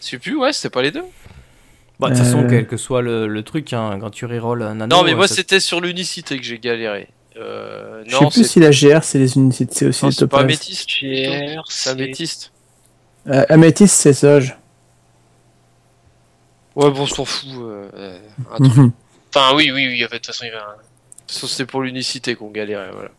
sais 0.00 0.18
plus, 0.18 0.36
ouais, 0.36 0.52
c'était 0.52 0.70
pas 0.70 0.82
les 0.82 0.90
deux. 0.90 1.04
Bah, 2.00 2.08
de 2.10 2.14
toute 2.16 2.24
façon, 2.24 2.44
Euh. 2.44 2.48
quel 2.48 2.66
que 2.66 2.76
soit 2.76 3.02
le, 3.02 3.28
le 3.28 3.42
truc, 3.42 3.72
hein, 3.72 3.98
quand 4.00 4.10
tu 4.10 4.24
reroll 4.26 4.62
un 4.62 4.80
anneau. 4.80 4.96
non, 4.96 5.02
mais 5.04 5.12
euh, 5.12 5.16
moi 5.16 5.28
ça- 5.28 5.34
c'était 5.36 5.60
sur 5.60 5.80
l'unicité 5.80 6.36
que 6.38 6.42
j'ai 6.44 6.58
galéré. 6.58 7.08
Euh, 7.36 8.02
Je 8.06 8.10
sais 8.16 8.22
non, 8.24 8.30
plus 8.30 8.44
si 8.48 8.58
la 8.58 8.70
GR 8.70 9.02
c'est 9.04 9.18
les 9.18 9.36
unités, 9.36 9.66
c'est 9.70 9.86
aussi 9.86 10.04
non, 10.04 10.08
les 10.08 10.14
c'est 10.14 10.26
pas 10.26 10.40
améthyste. 10.40 10.88
GR, 10.88 11.62
C'est 11.68 11.90
améthyste. 11.90 12.52
Euh, 13.28 13.44
Améthyste, 13.50 13.94
c'est 13.94 14.12
Zoj. 14.14 14.56
Ouais, 16.74 16.90
bon, 16.90 17.02
on 17.02 17.06
s'en 17.06 17.24
fout. 17.24 17.48
euh, 17.54 18.18
un 18.52 18.56
truc. 18.68 18.92
Enfin, 19.34 19.54
oui, 19.54 19.70
oui, 19.72 19.86
oui, 19.86 20.00
de 20.00 20.06
toute 20.08 20.26
façon, 20.26 20.44
il 20.44 20.48
y 20.48 20.50
avait 20.50 20.58
un. 20.60 20.72
De 20.72 20.72
toute 21.26 21.30
façon, 21.34 21.46
c'est 21.46 21.66
pour 21.66 21.82
l'unicité 21.82 22.34
qu'on 22.34 22.50
galérait, 22.50 22.90
voilà. 22.92 23.10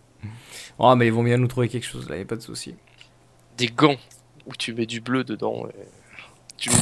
Ah, 0.77 0.95
mais 0.95 1.07
ils 1.07 1.13
vont 1.13 1.23
bien 1.23 1.37
nous 1.37 1.47
trouver 1.47 1.69
quelque 1.69 1.85
chose 1.85 2.09
là, 2.09 2.17
y 2.17 2.21
a 2.21 2.25
pas 2.25 2.35
de 2.35 2.41
souci. 2.41 2.75
Des 3.57 3.67
gants 3.67 3.95
où 4.45 4.55
tu 4.57 4.73
mets 4.73 4.85
du 4.87 4.99
bleu 4.99 5.23
dedans. 5.23 5.67
et 5.69 5.85
Tu 6.57 6.69
mets 6.69 6.75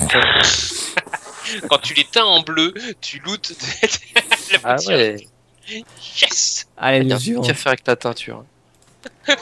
Quand 1.69 1.77
tu 1.79 1.93
les 1.93 2.05
teins 2.05 2.25
en 2.25 2.41
bleu, 2.41 2.73
tu 3.01 3.19
lootes 3.19 3.53
la 4.53 4.59
Ah 4.63 4.75
ouais, 4.87 5.27
Yes 6.21 6.67
Allez, 6.77 7.03
nous 7.03 7.19
suivons. 7.19 7.41
à 7.47 7.53
faire 7.53 7.67
avec 7.71 7.83
ta 7.83 7.95
teinture. 7.95 8.43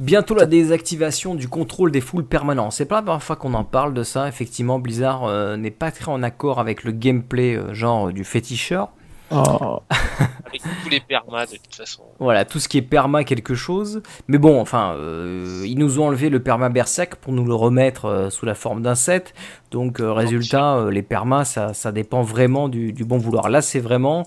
Bientôt 0.00 0.34
la 0.34 0.46
désactivation 0.46 1.36
du 1.36 1.48
contrôle 1.48 1.92
des 1.92 2.00
foules 2.00 2.26
permanents. 2.26 2.72
C'est 2.72 2.84
pas 2.84 2.96
la 2.96 3.02
première 3.02 3.22
fois 3.22 3.36
qu'on 3.36 3.54
en 3.54 3.62
parle 3.62 3.94
de 3.94 4.02
ça. 4.02 4.26
Effectivement, 4.26 4.80
Blizzard 4.80 5.24
euh, 5.24 5.56
n'est 5.56 5.70
pas 5.70 5.92
très 5.92 6.10
en 6.10 6.24
accord 6.24 6.58
avec 6.58 6.82
le 6.82 6.90
gameplay 6.90 7.54
euh, 7.54 7.72
genre 7.74 8.08
euh, 8.08 8.12
du 8.12 8.24
féticheur. 8.24 8.90
Oh. 9.30 9.80
Avec 10.46 10.62
tous 10.82 10.90
les 10.90 11.00
permas, 11.00 11.46
de 11.46 11.52
toute 11.52 11.74
façon. 11.74 12.02
Voilà, 12.20 12.44
tout 12.44 12.60
ce 12.60 12.68
qui 12.68 12.78
est 12.78 12.82
perma 12.82 13.24
quelque 13.24 13.54
chose. 13.54 14.02
Mais 14.28 14.38
bon, 14.38 14.60
enfin, 14.60 14.94
euh, 14.96 15.62
ils 15.64 15.78
nous 15.78 15.98
ont 15.98 16.06
enlevé 16.06 16.28
le 16.28 16.40
perma 16.40 16.68
berserk 16.68 17.16
pour 17.16 17.32
nous 17.32 17.44
le 17.44 17.54
remettre 17.54 18.04
euh, 18.04 18.30
sous 18.30 18.46
la 18.46 18.54
forme 18.54 18.82
d'un 18.82 18.94
set. 18.94 19.34
Donc, 19.70 19.98
euh, 19.98 20.12
résultat, 20.12 20.76
euh, 20.76 20.90
les 20.90 21.02
permas, 21.02 21.44
ça, 21.44 21.74
ça 21.74 21.90
dépend 21.90 22.22
vraiment 22.22 22.68
du, 22.68 22.92
du 22.92 23.04
bon 23.04 23.18
vouloir. 23.18 23.48
Là, 23.48 23.62
c'est 23.62 23.80
vraiment 23.80 24.24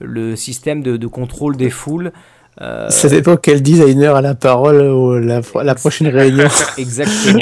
le 0.00 0.36
système 0.36 0.82
de, 0.82 0.96
de 0.96 1.06
contrôle 1.06 1.56
des 1.56 1.70
foules. 1.70 2.12
Euh, 2.60 2.90
Ça 2.90 3.08
dépend 3.08 3.36
quel 3.36 3.62
designer 3.62 4.16
a 4.16 4.20
la 4.20 4.34
parole 4.34 4.82
ou 4.82 5.18
la, 5.18 5.40
la 5.62 5.74
prochaine 5.74 6.08
réunion, 6.08 6.48
exactement. 6.76 7.38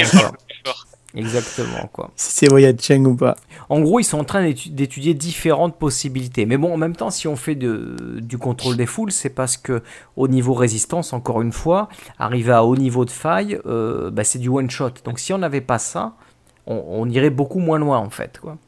Exactement, 1.15 1.89
quoi. 1.93 2.11
si 2.17 2.33
c'est 2.33 2.49
Voyage 2.49 2.77
Cheng 2.81 3.05
ou 3.07 3.15
pas. 3.17 3.37
En 3.71 3.81
gros, 3.81 3.99
ils 3.99 4.05
sont 4.05 4.19
en 4.19 4.25
train 4.25 4.43
d'étu- 4.43 4.69
d'étudier 4.69 5.15
différentes 5.15 5.79
possibilités. 5.79 6.45
Mais 6.45 6.59
bon, 6.59 6.73
en 6.73 6.77
même 6.77 6.95
temps, 6.95 7.11
si 7.11 7.27
on 7.27 7.35
fait 7.37 7.55
de- 7.55 8.19
du 8.21 8.37
contrôle 8.37 8.77
des 8.77 8.85
foules, 8.87 9.11
c'est 9.11 9.31
parce 9.31 9.57
que 9.57 9.83
au 10.17 10.29
niveau 10.29 10.53
résistance, 10.53 11.13
encore 11.15 11.41
une 11.41 11.53
fois, 11.53 11.89
arriver 12.19 12.53
à 12.53 12.63
haut 12.65 12.77
niveau 12.77 13.05
de 13.07 13.11
faille, 13.11 13.59
euh, 13.67 14.11
bah, 14.11 14.23
c'est 14.25 14.39
du 14.39 14.49
one 14.51 14.71
shot. 14.71 14.91
Donc 15.05 15.19
si 15.19 15.33
on 15.33 15.39
n'avait 15.39 15.63
pas 15.63 15.79
ça, 15.79 16.13
on, 16.67 16.83
on 16.87 17.09
irait 17.09 17.31
beaucoup 17.31 17.59
moins 17.59 17.79
loin 17.79 17.99
en 17.99 18.11
fait. 18.11 18.39
Quoi. 18.41 18.59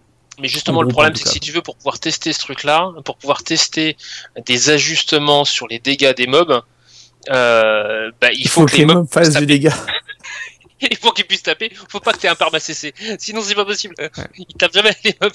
Mais 0.40 0.48
justement, 0.48 0.78
En 0.78 0.82
le 0.82 0.88
problème, 0.88 1.14
c'est 1.14 1.24
que 1.24 1.28
si 1.30 1.40
tu 1.40 1.52
veux, 1.52 1.60
pour 1.60 1.76
pouvoir 1.76 1.98
tester 1.98 2.32
ce 2.32 2.38
truc-là, 2.38 2.90
pour 3.04 3.16
pouvoir 3.18 3.42
tester 3.42 3.98
des 4.46 4.70
ajustements 4.70 5.44
sur 5.44 5.68
les 5.68 5.78
dégâts 5.78 6.14
des 6.16 6.26
mobs, 6.26 6.62
euh, 7.28 8.10
bah, 8.20 8.28
il, 8.32 8.40
Il 8.40 8.48
faut, 8.48 8.62
faut 8.62 8.66
que 8.66 8.76
les 8.76 8.86
mobs 8.86 9.06
fassent 9.10 9.34
du 9.34 9.44
dégât. 9.46 9.74
Il 10.90 10.96
faut 10.96 11.10
qu'ils 11.12 11.26
puissent 11.26 11.42
taper. 11.42 11.70
Faut 11.88 12.00
pas 12.00 12.12
que 12.12 12.18
tu 12.18 12.26
aies 12.26 12.30
un 12.30 12.34
perma 12.34 12.58
CC. 12.60 12.94
Sinon, 13.18 13.40
c'est 13.42 13.54
pas 13.54 13.64
possible. 13.64 13.94
Ils 14.38 14.46
tapent 14.58 14.72
jamais 14.74 14.94
les 15.04 15.14
mobs. 15.20 15.32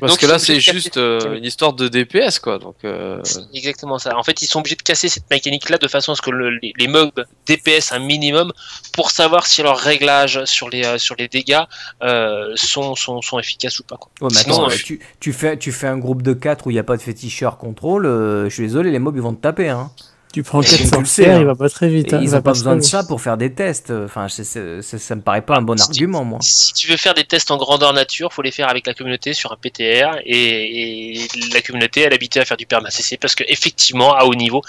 Parce 0.00 0.12
Donc, 0.12 0.18
que 0.20 0.26
là, 0.26 0.38
c'est 0.38 0.60
juste 0.60 0.96
euh, 0.96 1.36
une 1.36 1.44
histoire 1.44 1.72
de 1.72 1.88
DPS, 1.88 2.38
quoi. 2.38 2.58
Donc, 2.58 2.76
euh, 2.84 3.20
C'est 3.24 3.40
exactement 3.54 3.98
ça. 3.98 4.16
En 4.16 4.22
fait, 4.22 4.42
ils 4.42 4.46
sont 4.46 4.60
obligés 4.60 4.76
de 4.76 4.82
casser 4.82 5.08
cette 5.08 5.30
mécanique-là 5.30 5.78
de 5.78 5.88
façon 5.88 6.12
à 6.12 6.14
ce 6.16 6.22
que 6.22 6.30
le- 6.30 6.50
les, 6.58 6.72
les 6.78 6.88
mobs 6.88 7.24
DPS 7.46 7.92
un 7.92 7.98
minimum 8.00 8.52
pour 8.92 9.10
savoir 9.10 9.46
si 9.46 9.62
leurs 9.62 9.78
réglages 9.78 10.44
sur 10.44 10.68
les, 10.68 10.84
euh, 10.84 10.98
sur 10.98 11.14
les 11.16 11.28
dégâts 11.28 11.62
euh, 12.02 12.52
sont, 12.56 12.94
sont, 12.94 13.22
sont 13.22 13.38
efficaces 13.38 13.78
ou 13.80 13.84
pas. 13.84 13.96
Quoi. 13.96 14.10
Ouais, 14.20 14.28
mais 14.32 14.40
Sinon, 14.42 14.66
attends, 14.66 14.76
tu, 14.84 15.00
tu 15.20 15.32
fais, 15.32 15.56
tu 15.56 15.72
fais 15.72 15.86
un 15.86 15.98
groupe 15.98 16.22
de 16.22 16.32
4 16.32 16.66
où 16.66 16.70
il 16.70 16.74
n'y 16.74 16.80
a 16.80 16.84
pas 16.84 16.96
de 16.96 17.02
féticheur 17.02 17.58
contrôle, 17.58 18.06
euh, 18.06 18.44
je 18.48 18.54
suis 18.54 18.64
désolé, 18.64 18.90
les 18.90 18.98
mobs 18.98 19.16
ils 19.16 19.22
vont 19.22 19.34
te 19.34 19.40
taper. 19.40 19.68
Hein. 19.68 19.90
Tu 20.36 20.42
prends 20.42 20.60
Et 20.60 20.66
4 20.66 20.76
tu 20.76 20.82
le 20.82 20.88
sais, 20.90 20.94
sorcières, 20.96 21.36
hein. 21.36 21.40
il 21.40 21.46
va 21.46 21.54
pas 21.54 21.70
très 21.70 21.88
vite. 21.88 22.12
Hein, 22.12 22.18
il 22.20 22.24
ils 22.24 22.26
n'ont 22.32 22.36
pas 22.36 22.42
pas 22.42 22.52
besoin 22.52 22.76
de 22.76 22.82
ça 22.82 23.02
pour 23.04 23.22
faire 23.22 23.38
des 23.38 23.54
tests. 23.54 23.90
Enfin, 23.90 24.28
c'est- 24.28 24.82
ça 24.82 25.14
me 25.14 25.22
paraît 25.22 25.40
pas 25.40 25.56
un 25.56 25.62
bon 25.62 25.74
Si 25.78 25.84
tu- 25.86 25.90
argument, 26.04 26.24
moi. 26.26 26.38
Si 26.42 26.74
tu 26.74 26.88
veux 26.88 26.98
faire 26.98 27.14
des 27.14 27.24
tests 27.24 27.50
en 27.50 27.56
grandeur 27.56 27.94
nature, 27.94 28.34
faut 28.34 28.42
les 28.42 28.50
faire 28.50 28.68
avec 28.68 28.86
la 28.86 28.92
communauté 28.92 29.32
sur 29.32 29.50
un 29.52 29.56
PTR 29.56 30.18
et, 30.26 31.22
et 31.22 31.28
la 31.54 31.62
communauté 31.62 32.02
elle 32.02 32.12
est 32.12 32.16
habituée 32.16 32.40
à 32.40 32.44
faire 32.44 32.58
du 32.58 32.66
perma 32.66 32.90
CC 32.90 33.16
parce 33.16 33.34
que 33.34 33.44
effectivement 33.48 34.14
à 34.14 34.24
haut 34.24 34.34
niveau 34.34 34.60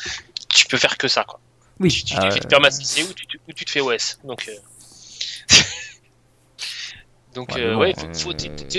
tu 0.55 0.65
peux 0.67 0.77
faire 0.77 0.97
que 0.97 1.09
ça 1.09 1.25
quoi. 1.25 1.41
Oui, 1.81 1.89
Tu, 1.91 2.05
tu, 2.05 2.15
euh, 2.15 2.21
tu 2.21 2.31
fais 2.31 2.39
du 2.39 2.47
perma 2.47 2.71
CC 2.71 3.03
ou 3.03 3.11
tu, 3.13 3.27
tu- 3.27 3.39
ou 3.45 3.51
tu 3.51 3.65
te 3.65 3.69
fais 3.69 3.81
OS. 3.81 4.19
Donc 4.23 4.45
euh, 4.47 4.53
donc 7.37 7.55
Ouais, 7.55 7.61
euh, 7.61 7.77
ouais, 7.77 7.93
faut- 8.13 8.33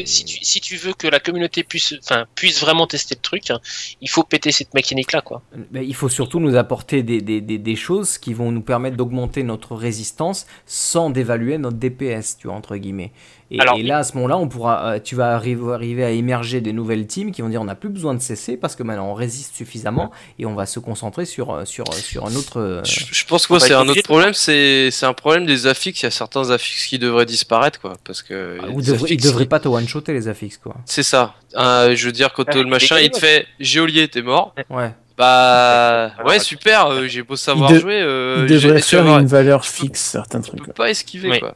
si, 0.04 0.24
tu, 0.24 0.44
si 0.44 0.60
tu 0.60 0.76
veux 0.76 0.92
que 0.92 1.06
la 1.08 1.20
communauté 1.20 1.62
puisse 1.64 1.94
enfin 2.02 2.26
puisse 2.34 2.60
vraiment 2.60 2.86
tester 2.86 3.14
le 3.14 3.20
truc, 3.22 3.50
hein, 3.50 3.60
il 4.00 4.10
faut 4.10 4.24
péter 4.24 4.50
cette 4.52 4.74
mécanique 4.74 5.12
là 5.12 5.22
quoi. 5.22 5.42
Mais 5.72 5.86
il 5.86 5.94
faut 5.94 6.08
surtout 6.10 6.40
nous 6.40 6.56
apporter 6.56 7.02
des, 7.02 7.20
des, 7.22 7.40
des, 7.40 7.58
des 7.58 7.76
choses 7.76 8.18
qui 8.18 8.34
vont 8.34 8.50
nous 8.52 8.60
permettre 8.62 8.96
d'augmenter 8.96 9.42
notre 9.42 9.74
résistance 9.76 10.46
sans 10.66 11.08
dévaluer 11.10 11.56
notre 11.58 11.78
DPS, 11.78 12.36
tu 12.38 12.48
vois, 12.48 12.56
entre 12.56 12.76
guillemets. 12.76 13.12
Et, 13.50 13.58
Alors, 13.60 13.78
et 13.78 13.82
là, 13.82 13.98
à 13.98 14.04
ce 14.04 14.14
moment-là, 14.16 14.36
on 14.36 14.46
pourra, 14.46 14.84
euh, 14.92 14.98
tu 15.02 15.14
vas 15.14 15.34
arriver, 15.34 16.04
à 16.04 16.10
émerger 16.10 16.60
des 16.60 16.74
nouvelles 16.74 17.06
teams 17.06 17.32
qui 17.32 17.40
vont 17.40 17.48
dire 17.48 17.62
on 17.62 17.64
n'a 17.64 17.74
plus 17.74 17.88
besoin 17.88 18.12
de 18.14 18.20
cesser 18.20 18.58
parce 18.58 18.76
que 18.76 18.82
maintenant 18.82 19.06
on 19.08 19.14
résiste 19.14 19.54
suffisamment 19.54 20.10
et 20.38 20.44
on 20.44 20.54
va 20.54 20.66
se 20.66 20.78
concentrer 20.80 21.24
sur, 21.24 21.50
euh, 21.54 21.64
sur, 21.64 21.90
sur 21.94 22.26
un 22.26 22.34
autre. 22.34 22.60
euh, 22.60 22.84
je, 22.84 23.04
je 23.10 23.24
pense 23.24 23.46
que 23.46 23.58
c'est 23.58 23.72
un 23.72 23.88
autre 23.88 24.02
problème. 24.02 24.34
C'est 24.34 24.90
c'est 24.90 25.06
un 25.06 25.14
problème 25.14 25.46
des 25.46 25.66
affixes. 25.66 26.02
Il 26.02 26.06
y 26.06 26.08
a 26.08 26.10
certains 26.10 26.50
affixes 26.50 26.86
qui 26.86 26.98
devraient 26.98 27.24
disparaître, 27.24 27.80
quoi. 27.80 27.94
Parce 28.04 28.22
que 28.22 28.34
euh, 28.34 28.58
Ah, 28.62 28.66
Ou 28.68 28.80
les 28.80 28.86
devrait- 28.86 28.98
il 28.98 29.04
affixes, 29.14 29.24
devrait 29.24 29.46
pas 29.46 29.60
te 29.60 29.68
one-shotter 29.68 30.12
les 30.12 30.28
affixes, 30.28 30.58
quoi. 30.58 30.74
C'est 30.84 31.02
ça. 31.02 31.34
Euh, 31.56 31.96
je 31.96 32.04
veux 32.06 32.12
dire, 32.12 32.34
quand 32.34 32.44
Ah, 32.48 32.56
euh, 32.56 32.62
le 32.62 32.68
machin, 32.68 32.98
il 32.98 33.10
te 33.10 33.18
fait 33.18 33.46
Géolier, 33.60 34.08
t'es 34.08 34.20
mort. 34.20 34.54
Ouais. 34.68 34.92
Bah, 35.16 36.12
ouais, 36.26 36.38
super, 36.38 36.86
euh, 36.88 37.06
j'ai 37.08 37.22
beau 37.22 37.34
savoir 37.36 37.70
Il 37.70 37.74
de- 37.76 37.80
jouer. 37.80 38.00
Euh, 38.00 38.46
Il 38.48 38.54
devrait 38.54 38.80
tu 38.80 38.88
faire 38.88 39.06
une 39.18 39.26
valeur 39.26 39.64
fixe, 39.64 40.00
certains 40.00 40.40
Tu 40.40 40.48
trucs. 40.50 40.60
peux 40.60 40.64
quoi. 40.66 40.74
pas 40.74 40.90
esquiver, 40.90 41.30
Oui. 41.30 41.40
quoi. 41.40 41.54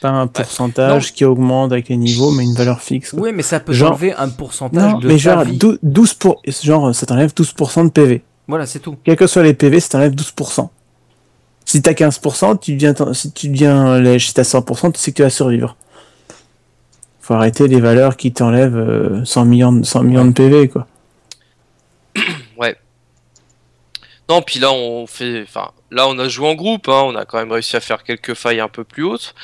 Pas 0.00 0.10
un 0.10 0.26
pourcentage 0.26 1.12
qui 1.14 1.24
augmente 1.24 1.72
avec 1.72 1.88
les 1.88 1.96
niveaux, 1.96 2.30
mais 2.30 2.44
une 2.44 2.54
valeur 2.54 2.80
fixe. 2.82 3.10
quoi. 3.12 3.20
Oui, 3.20 3.30
mais 3.32 3.42
ça 3.42 3.60
peut 3.60 3.72
Genre- 3.72 3.92
enlever 3.92 4.12
un 4.14 4.28
pourcentage 4.28 4.92
Non, 4.92 4.98
de 4.98 5.06
mais 5.08 5.14
ta 5.14 5.18
genre, 5.18 5.44
vie. 5.44 5.56
dou- 5.56 5.78
12 5.82 6.14
pour... 6.14 6.42
genre, 6.62 6.94
ça 6.94 7.06
t'enlève 7.06 7.32
12% 7.32 7.84
de 7.84 7.90
PV. 7.90 8.22
Voilà, 8.48 8.66
c'est 8.66 8.78
tout. 8.80 8.96
Quels 9.04 9.16
que 9.16 9.26
soient 9.26 9.42
les 9.42 9.54
PV, 9.54 9.80
ça 9.80 9.88
t'enlève 9.90 10.12
12%. 10.14 10.68
Si 11.64 11.82
t'as 11.82 11.92
15%, 11.94 12.58
tu 12.60 12.74
deviens, 12.76 12.94
si 13.14 13.32
tu 13.32 13.48
deviens 13.48 13.98
lèche, 13.98 14.28
si 14.28 14.34
t'as 14.34 14.42
100%, 14.44 14.92
tu 14.92 15.00
sais 15.00 15.10
que 15.12 15.16
tu 15.16 15.22
vas 15.22 15.30
survivre. 15.30 15.76
Faut 17.20 17.34
arrêter 17.34 17.66
les 17.66 17.80
valeurs 17.80 18.16
qui 18.16 18.32
t'enlèvent 18.32 18.76
euh, 18.76 19.24
100 19.24 19.44
millions, 19.46 19.72
de- 19.72 19.84
100 19.84 20.02
millions 20.04 20.24
de 20.26 20.32
PV, 20.32 20.68
quoi. 20.68 20.86
Non, 24.28 24.42
puis 24.42 24.58
là, 24.58 24.72
on 24.72 25.06
fait. 25.06 25.42
Enfin, 25.42 25.70
là, 25.92 26.08
on 26.08 26.18
a 26.18 26.28
joué 26.28 26.48
en 26.48 26.54
groupe, 26.56 26.88
hein, 26.88 27.02
on 27.06 27.14
a 27.14 27.24
quand 27.24 27.38
même 27.38 27.52
réussi 27.52 27.76
à 27.76 27.80
faire 27.80 28.02
quelques 28.02 28.34
failles 28.34 28.58
un 28.58 28.66
peu 28.68 28.82
plus 28.82 29.04
hautes. 29.04 29.34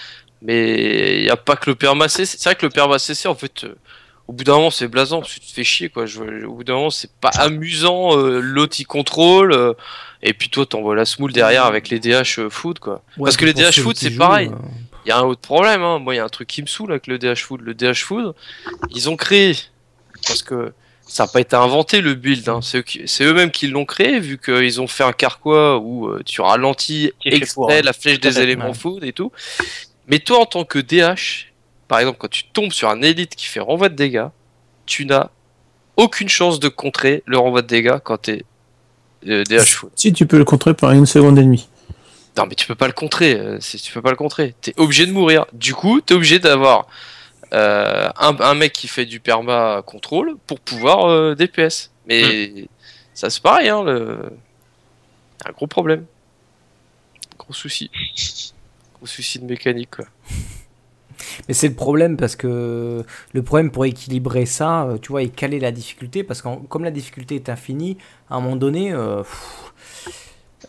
Mais 0.44 1.18
il 1.20 1.22
n'y 1.24 1.30
a 1.30 1.36
pas 1.36 1.56
que 1.56 1.70
le 1.70 1.76
perma 1.76 2.08
CC. 2.08 2.36
C'est 2.38 2.48
vrai 2.48 2.54
que 2.56 2.66
le 2.66 2.70
perma 2.70 2.98
CC, 2.98 3.28
en 3.28 3.34
fait, 3.34 3.64
euh, 3.64 3.74
au 4.28 4.32
bout 4.32 4.44
d'un 4.44 4.54
moment, 4.54 4.70
c'est 4.70 4.88
blasant, 4.88 5.20
parce 5.20 5.34
que 5.34 5.40
tu 5.40 5.46
te 5.46 5.52
fais 5.52 5.64
chier, 5.64 5.88
quoi. 5.88 6.06
Je- 6.06 6.44
au 6.44 6.54
bout 6.54 6.64
d'un 6.64 6.74
moment, 6.74 6.90
c'est 6.90 7.12
pas 7.20 7.28
amusant, 7.38 8.16
euh, 8.18 8.40
l'autre 8.40 8.76
il 8.80 8.84
contrôle, 8.84 9.52
euh, 9.52 9.72
et 10.22 10.32
puis 10.34 10.48
toi, 10.48 10.66
t'envoies 10.66 10.94
la 10.96 11.04
smoule 11.04 11.32
derrière 11.32 11.64
avec 11.64 11.88
les 11.90 11.98
DH 12.00 12.48
foot, 12.50 12.78
quoi. 12.78 13.02
Ouais, 13.16 13.24
Parce 13.24 13.36
que 13.36 13.44
les 13.44 13.52
DH 13.54 13.80
foot, 13.82 13.96
c'est 13.96 14.10
pareil. 14.18 14.48
euh, 14.48 14.56
Il 15.04 15.08
y 15.08 15.12
a 15.12 15.18
un 15.18 15.22
autre 15.24 15.40
problème, 15.40 15.82
hein. 15.82 15.98
moi, 15.98 16.14
il 16.14 16.18
y 16.18 16.20
a 16.20 16.24
un 16.24 16.28
truc 16.28 16.46
qui 16.48 16.62
me 16.62 16.66
saoule 16.68 16.92
avec 16.92 17.06
le 17.08 17.18
DH 17.18 17.38
foot. 17.42 17.60
Le 17.62 17.74
DH 17.74 18.02
foot, 18.04 18.34
ils 18.94 19.08
ont 19.10 19.16
créé, 19.16 19.56
parce 20.26 20.42
que 20.44 20.72
ça 21.06 21.24
n'a 21.24 21.28
pas 21.28 21.40
été 21.40 21.56
inventé 21.56 22.00
le 22.00 22.14
build, 22.14 22.48
hein. 22.48 22.60
c'est 22.62 23.24
eux-mêmes 23.24 23.50
qui 23.50 23.66
l'ont 23.66 23.84
créé, 23.84 24.18
vu 24.20 24.38
qu'ils 24.38 24.80
ont 24.80 24.86
fait 24.86 25.02
un 25.04 25.12
carquois 25.12 25.78
où 25.78 26.06
euh, 26.08 26.22
tu 26.24 26.40
ralentis 26.40 27.12
exprès 27.24 27.78
hein. 27.80 27.82
la 27.84 27.92
flèche 27.92 28.20
des 28.20 28.40
éléments 28.40 28.72
food 28.74 29.02
et 29.04 29.12
tout. 29.12 29.30
Mais 30.08 30.18
toi, 30.18 30.40
en 30.40 30.46
tant 30.46 30.64
que 30.64 30.78
DH, 30.78 31.52
par 31.88 32.00
exemple, 32.00 32.18
quand 32.18 32.30
tu 32.30 32.44
tombes 32.44 32.72
sur 32.72 32.88
un 32.88 33.02
élite 33.02 33.34
qui 33.36 33.46
fait 33.46 33.60
renvoi 33.60 33.88
de 33.88 33.94
dégâts, 33.94 34.28
tu 34.86 35.06
n'as 35.06 35.28
aucune 35.96 36.28
chance 36.28 36.58
de 36.60 36.68
contrer 36.68 37.22
le 37.26 37.38
renvoi 37.38 37.62
de 37.62 37.66
dégâts 37.66 37.98
quand 38.02 38.18
t'es 38.18 38.44
euh, 39.28 39.44
DH 39.44 39.64
foot. 39.66 39.92
Si 39.94 40.12
tu 40.12 40.26
peux 40.26 40.38
le 40.38 40.44
contrôler 40.44 40.74
pendant 40.74 40.94
une 40.94 41.06
seconde 41.06 41.38
et 41.38 41.42
demie. 41.42 41.68
Non, 42.36 42.46
mais 42.46 42.54
tu 42.54 42.66
peux 42.66 42.74
pas 42.74 42.86
le 42.86 42.92
contrer. 42.94 43.34
euh, 43.38 43.58
tu 43.58 43.92
peux 43.92 44.00
pas 44.02 44.10
le 44.10 44.16
contrer. 44.16 44.54
T'es 44.60 44.72
obligé 44.78 45.06
de 45.06 45.12
mourir. 45.12 45.44
Du 45.52 45.74
coup, 45.74 46.00
t'es 46.00 46.14
obligé 46.14 46.38
d'avoir 46.38 46.86
euh, 47.52 48.08
un, 48.18 48.40
un 48.40 48.54
mec 48.54 48.72
qui 48.72 48.88
fait 48.88 49.04
du 49.04 49.20
perma 49.20 49.82
contrôle 49.84 50.36
pour 50.46 50.58
pouvoir 50.58 51.10
euh, 51.10 51.34
DPS. 51.34 51.90
Mais 52.06 52.66
ça 53.14 53.28
c'est 53.30 53.42
pareil, 53.42 53.68
hein. 53.68 53.82
Le... 53.84 54.18
Un 55.44 55.52
gros 55.52 55.66
problème. 55.66 56.06
Gros 57.38 57.52
souci. 57.52 57.90
Gros 59.02 59.08
souci 59.08 59.40
de 59.40 59.46
mécanique, 59.46 59.96
quoi. 59.96 60.04
Mais 61.48 61.54
c'est 61.54 61.66
le 61.66 61.74
problème 61.74 62.16
parce 62.16 62.36
que 62.36 63.04
le 63.32 63.42
problème 63.42 63.72
pour 63.72 63.84
équilibrer 63.84 64.46
ça, 64.46 64.84
euh, 64.84 64.98
tu 64.98 65.08
vois, 65.08 65.22
et 65.22 65.28
caler 65.28 65.58
la 65.58 65.72
difficulté, 65.72 66.22
parce 66.22 66.40
que 66.40 66.48
comme 66.68 66.84
la 66.84 66.92
difficulté 66.92 67.34
est 67.34 67.48
infinie, 67.48 67.98
à 68.30 68.36
un 68.36 68.40
moment 68.40 68.54
donné, 68.54 68.92
euh, 68.92 69.24
pff, 69.24 69.72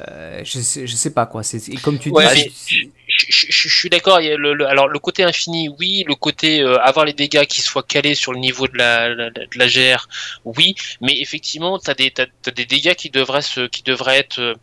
euh, 0.01 0.41
je, 0.43 0.59
sais, 0.59 0.87
je 0.87 0.95
sais 0.95 1.11
pas 1.11 1.27
quoi. 1.27 1.43
C'est 1.43 1.69
et 1.69 1.77
comme 1.77 1.99
tu 1.99 2.09
dis, 2.09 2.91
Je, 3.15 3.25
je- 3.29 3.45
je- 3.49 3.67
je 3.69 3.75
suis 3.79 3.89
d'accord. 3.89 4.19
le- 4.19 4.53
le- 4.53 4.65
alors 4.67 4.87
le 4.87 4.99
côté 4.99 5.23
infini, 5.23 5.69
oui. 5.79 6.03
Le 6.07 6.15
côté 6.15 6.61
euh, 6.61 6.79
avoir 6.81 7.05
les 7.05 7.13
dégâts 7.13 7.45
qui 7.45 7.61
soient 7.61 7.83
calés 7.83 8.15
sur 8.15 8.33
le 8.33 8.39
niveau 8.39 8.67
de 8.67 8.77
la, 8.77 9.09
la- 9.13 9.29
de 9.29 9.47
la 9.55 9.67
GR, 9.67 10.07
oui. 10.45 10.73
Mais 11.01 11.19
effectivement, 11.19 11.77
t'as 11.79 11.93
des 11.93 12.11
t'as, 12.11 12.25
t'as 12.41 12.51
des 12.51 12.65
dégâts 12.65 12.95
qui 12.95 13.09
devraient 13.09 13.41
se 13.41 13.67
qui 13.67 13.83
devraient 13.83 14.17
être 14.19 14.39
euh, 14.39 14.53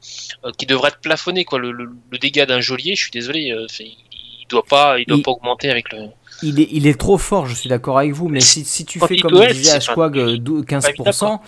euh, 0.44 0.51
qui 0.59 0.66
devraient 0.66 0.88
être 0.88 1.01
plafonnés 1.01 1.44
quoi. 1.44 1.59
Le, 1.59 1.70
le, 1.70 1.90
le 2.11 2.18
dégât 2.18 2.46
d'un 2.46 2.61
geôlier, 2.61 2.96
je 2.96 3.03
suis 3.03 3.11
désolé, 3.12 3.53
euh, 3.53 3.66
il 3.78 4.46
doit 4.48 4.64
pas 4.64 4.98
il 4.98 5.07
doit 5.07 5.18
Il- 5.18 5.22
pas 5.22 5.30
augmenter 5.30 5.70
avec 5.70 5.92
le. 5.92 5.98
il, 6.42 6.59
est, 6.61 6.68
il 6.72 6.86
est 6.86 6.98
trop 6.98 7.18
fort, 7.18 7.46
je 7.46 7.55
suis 7.55 7.68
d'accord 7.68 7.98
avec 7.98 8.12
vous, 8.12 8.28
mais 8.28 8.40
si, 8.40 8.64
si 8.64 8.84
tu 8.84 8.98
fais 8.98 9.16
comme 9.18 9.32
doit 9.32 9.46
disait 9.46 9.72
Ashquag, 9.76 10.18
euh, 10.18 10.36
dou- 10.38 10.64
pas 10.64 10.78
évident, 10.88 11.05
15%, 11.11 11.40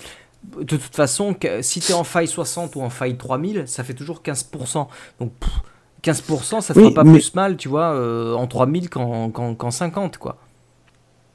de 0.61 0.77
toute 0.77 0.95
façon, 0.95 1.37
si 1.63 1.81
t'es 1.81 1.93
en 1.95 2.05
faille 2.05 2.29
60 2.29 2.77
ou 2.77 2.83
en 2.83 2.91
faille 2.91 3.17
3000, 3.17 3.65
ça 3.67 3.83
fait 3.85 3.95
toujours 3.95 4.23
15%. 4.23 4.89
Donc 5.21 5.33
pff, 5.41 5.51
15%, 6.03 6.61
ça 6.61 6.75
Oui, 6.77 6.83
fera 6.83 6.95
pas 6.95 7.05
mais- 7.05 7.13
plus 7.13 7.35
mal, 7.35 7.57
tu 7.57 7.69
vois, 7.69 7.93
euh, 7.95 8.35
en 8.35 8.47
3000 8.47 8.91
qu'en 8.91 9.31
qu'en- 9.31 9.55
qu'en 9.55 9.71
50, 9.71 10.19
quoi. 10.19 10.37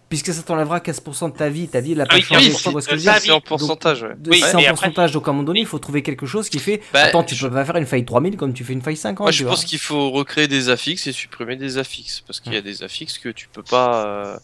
Puisque 0.10 0.34
ça 0.34 0.42
t'enlèvera 0.42 0.80
15% 0.80 1.28
de 1.28 1.36
ta 1.36 1.50
vie, 1.50 1.68
ta 1.68 1.82
vie 1.82 1.92
elle 1.92 2.00
a 2.00 2.06
Ah 2.06 2.08
pas 2.08 2.16
oui, 2.16 2.22
changé, 2.22 2.50
oui, 2.50 2.56
tu 2.64 2.70
vois 2.70 2.82
ce 2.82 2.88
que 2.88 2.96
je 2.96 3.02
veux 3.02 3.06
ta 3.06 3.12
dire 3.12 3.20
vie. 3.22 3.26
C'est 3.28 3.32
en 3.32 3.36
Donc, 3.36 3.44
pourcentage, 3.46 4.04
ouais. 4.04 4.16
de- 4.18 4.30
Oui, 4.32 4.38
c'est 4.40 4.56
en 4.56 4.60
après- 4.60 4.70
pourcentage, 4.70 5.12
donc 5.12 5.28
à 5.28 5.32
un 5.32 5.34
moment 5.34 5.44
donné, 5.46 5.60
il 5.60 5.66
faut 5.66 5.80
trouver 5.80 6.02
quelque 6.02 6.26
chose 6.26 6.48
qui 6.48 6.60
fait 6.60 6.82
Bah, 6.94 7.02
Attends, 7.04 7.24
tu 7.26 7.36
je- 7.36 7.46
peux 7.46 7.54
pas 7.54 7.66
faire 7.66 7.76
une 7.76 7.86
faille 7.86 8.06
3000 8.06 8.38
comme 8.38 8.54
tu 8.54 8.64
fais 8.64 8.72
une 8.72 8.82
faille 8.82 8.96
50. 8.96 9.26
Moi, 9.26 9.32
tu 9.32 9.40
je 9.40 9.44
vois. 9.44 9.52
pense 9.54 9.66
qu'il 9.66 9.80
faut 9.80 10.10
recréer 10.12 10.48
des 10.48 10.70
affixes 10.70 11.08
et 11.08 11.12
supprimer 11.12 11.58
des 11.58 11.78
affixes. 11.78 12.22
Parce 12.26 12.40
qu'il 12.40 12.54
y 12.54 12.58
a 12.58 12.62
des 12.62 12.84
affixes 12.84 13.18
que 13.18 13.28
tu 13.30 13.50
peux 13.50 13.64
pas. 13.64 14.06
euh, 14.06 14.38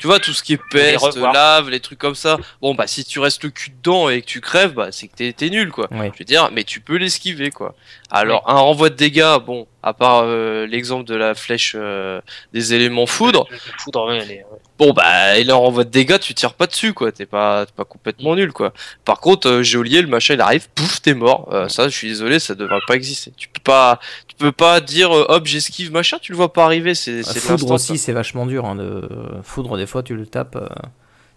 Tu 0.00 0.06
vois, 0.06 0.18
tout 0.20 0.32
ce 0.32 0.42
qui 0.42 0.54
est 0.54 0.60
peste, 0.70 1.02
lave, 1.32 1.70
les 1.70 1.80
trucs 1.80 1.98
comme 1.98 2.14
ça. 2.14 2.38
Bon, 2.60 2.74
bah, 2.74 2.86
si 2.86 3.04
tu 3.04 3.18
restes 3.18 3.42
le 3.44 3.50
cul 3.50 3.70
dedans 3.70 4.08
et 4.08 4.20
que 4.22 4.26
tu 4.26 4.40
crèves, 4.40 4.72
bah, 4.74 4.88
c'est 4.92 5.08
que 5.08 5.14
t'es- 5.16 5.32
t'es 5.32 5.50
nul, 5.50 5.70
quoi. 5.70 5.88
Je 6.14 6.18
veux 6.20 6.24
dire, 6.24 6.50
mais 6.52 6.64
tu 6.64 6.80
peux 6.80 6.96
l'esquiver, 6.96 7.50
quoi. 7.50 7.74
Alors, 8.10 8.48
un 8.48 8.54
renvoi 8.58 8.90
de 8.90 8.94
dégâts, 8.94 9.38
bon, 9.44 9.66
à 9.82 9.92
part 9.94 10.22
euh, 10.24 10.66
l'exemple 10.66 11.04
de 11.04 11.14
la 11.14 11.34
flèche 11.34 11.74
euh, 11.76 12.20
des 12.52 12.74
éléments 12.74 13.06
foudre, 13.06 13.46
le 13.50 13.58
foudre, 13.78 14.06
ouais, 14.08 14.18
elle 14.22 14.30
est- 14.30 14.44
ouais. 14.50 14.58
Bon, 14.78 14.92
bah, 14.92 15.38
et 15.38 15.44
là, 15.44 15.56
en 15.56 15.62
renvoi 15.62 15.84
de 15.84 15.90
dégâts, 15.90 16.18
tu 16.18 16.34
tires 16.34 16.54
pas 16.54 16.66
dessus, 16.66 16.94
quoi. 16.94 17.12
T'es 17.12 17.26
pas, 17.26 17.66
t'es 17.66 17.72
pas 17.76 17.84
complètement 17.84 18.36
nul, 18.36 18.52
quoi. 18.52 18.72
Par 19.04 19.20
contre, 19.20 19.48
euh, 19.48 19.62
le 19.62 20.06
machin, 20.06 20.34
il 20.34 20.40
arrive, 20.40 20.68
pouf, 20.74 21.02
t'es 21.02 21.14
mort. 21.14 21.48
Euh, 21.52 21.68
ça, 21.68 21.88
je 21.88 21.96
suis 21.96 22.08
désolé, 22.08 22.38
ça 22.38 22.54
devrait 22.54 22.80
pas 22.86 22.94
exister. 22.94 23.32
Tu 23.36 23.48
peux 23.48 23.60
pas, 23.62 24.00
tu 24.26 24.36
peux 24.36 24.52
pas 24.52 24.80
dire, 24.80 25.12
euh, 25.12 25.26
hop, 25.28 25.46
j'esquive, 25.46 25.92
machin, 25.92 26.18
tu 26.20 26.32
le 26.32 26.36
vois 26.36 26.52
pas 26.52 26.64
arriver, 26.64 26.94
c'est, 26.94 27.22
c'est 27.22 27.34
de 27.34 27.40
Foudre 27.40 27.72
aussi, 27.72 27.98
ça. 27.98 28.06
c'est 28.06 28.12
vachement 28.12 28.46
dur. 28.46 28.64
Hein, 28.64 28.76
de... 28.76 29.08
Foudre, 29.42 29.76
des 29.76 29.86
fois, 29.86 30.02
tu 30.02 30.14
le 30.14 30.26
tapes. 30.26 30.56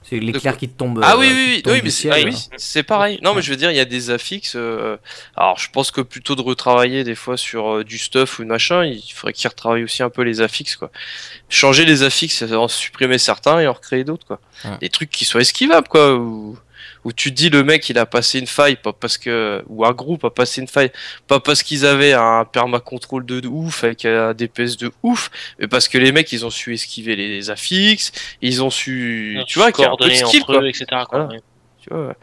C'est 0.03 0.19
l'éclair 0.19 0.57
qui 0.57 0.67
te 0.67 0.77
tombe. 0.77 0.99
Ah 1.03 1.13
euh, 1.13 1.17
oui, 1.19 1.27
oui, 1.29 1.61
oui, 1.65 1.71
oui, 1.73 1.81
mais 1.83 1.89
c'est, 1.89 2.09
ah 2.09 2.15
oui, 2.23 2.35
c'est 2.57 2.83
pareil. 2.83 3.19
Non, 3.21 3.35
mais 3.35 3.41
je 3.41 3.51
veux 3.51 3.55
dire, 3.55 3.69
il 3.69 3.77
y 3.77 3.79
a 3.79 3.85
des 3.85 4.09
affixes. 4.09 4.55
euh, 4.55 4.97
alors, 5.37 5.59
je 5.59 5.69
pense 5.69 5.91
que 5.91 6.01
plutôt 6.01 6.35
de 6.35 6.41
retravailler 6.41 7.03
des 7.03 7.15
fois 7.15 7.37
sur 7.37 7.75
euh, 7.75 7.83
du 7.83 7.97
stuff 7.97 8.39
ou 8.39 8.45
machin, 8.45 8.83
il 8.83 9.01
faudrait 9.13 9.33
qu'ils 9.33 9.47
retravaillent 9.47 9.83
aussi 9.83 10.01
un 10.01 10.09
peu 10.09 10.23
les 10.23 10.41
affixes, 10.41 10.75
quoi. 10.75 10.91
Changer 11.49 11.85
les 11.85 12.01
affixes, 12.03 12.41
en 12.41 12.67
supprimer 12.67 13.19
certains 13.19 13.59
et 13.59 13.67
en 13.67 13.73
recréer 13.73 14.03
d'autres, 14.03 14.25
quoi. 14.25 14.39
Ouais. 14.65 14.77
Des 14.81 14.89
trucs 14.89 15.11
qui 15.11 15.23
soient 15.23 15.41
esquivables, 15.41 15.87
quoi. 15.87 16.15
Où, 16.15 16.57
où 17.03 17.11
tu 17.11 17.31
dis 17.31 17.49
le 17.49 17.63
mec 17.63 17.89
il 17.89 17.97
a 17.97 18.05
passé 18.05 18.39
une 18.39 18.47
faille, 18.47 18.75
pas 18.75 18.93
parce 18.93 19.17
que. 19.17 19.63
Ou 19.67 19.85
un 19.85 19.91
groupe 19.91 20.23
a 20.25 20.29
passé 20.29 20.61
une 20.61 20.67
faille, 20.67 20.91
pas 21.27 21.39
parce 21.39 21.63
qu'ils 21.63 21.85
avaient 21.85 22.13
un 22.13 22.45
perma 22.45 22.79
contrôle 22.79 23.25
de, 23.25 23.39
de 23.39 23.47
ouf 23.47 23.83
avec 23.83 24.05
un 24.05 24.33
DPS 24.33 24.77
de 24.77 24.91
ouf, 25.03 25.29
mais 25.59 25.67
parce 25.67 25.87
que 25.87 25.97
les 25.97 26.11
mecs 26.11 26.31
ils 26.31 26.45
ont 26.45 26.49
su 26.51 26.73
esquiver 26.73 27.15
les 27.15 27.49
affixes, 27.49 28.11
ils 28.41 28.61
ont 28.63 28.69
su. 28.69 29.39
Tu 29.47 29.57
vois, 29.59 29.71
qu'il 29.71 29.83
y 29.83 29.87
a 29.87 29.91
un 29.91 29.95
peu 29.97 30.09
de 30.09 30.13
skill, 30.13 30.43
eux, 30.49 30.67
etc. 30.69 30.85
quoi, 30.89 31.05
Voilà. 31.11 31.25
ouais. 31.27 31.41
Tu 31.81 31.89
vois, 31.89 32.07
ouais. 32.07 32.13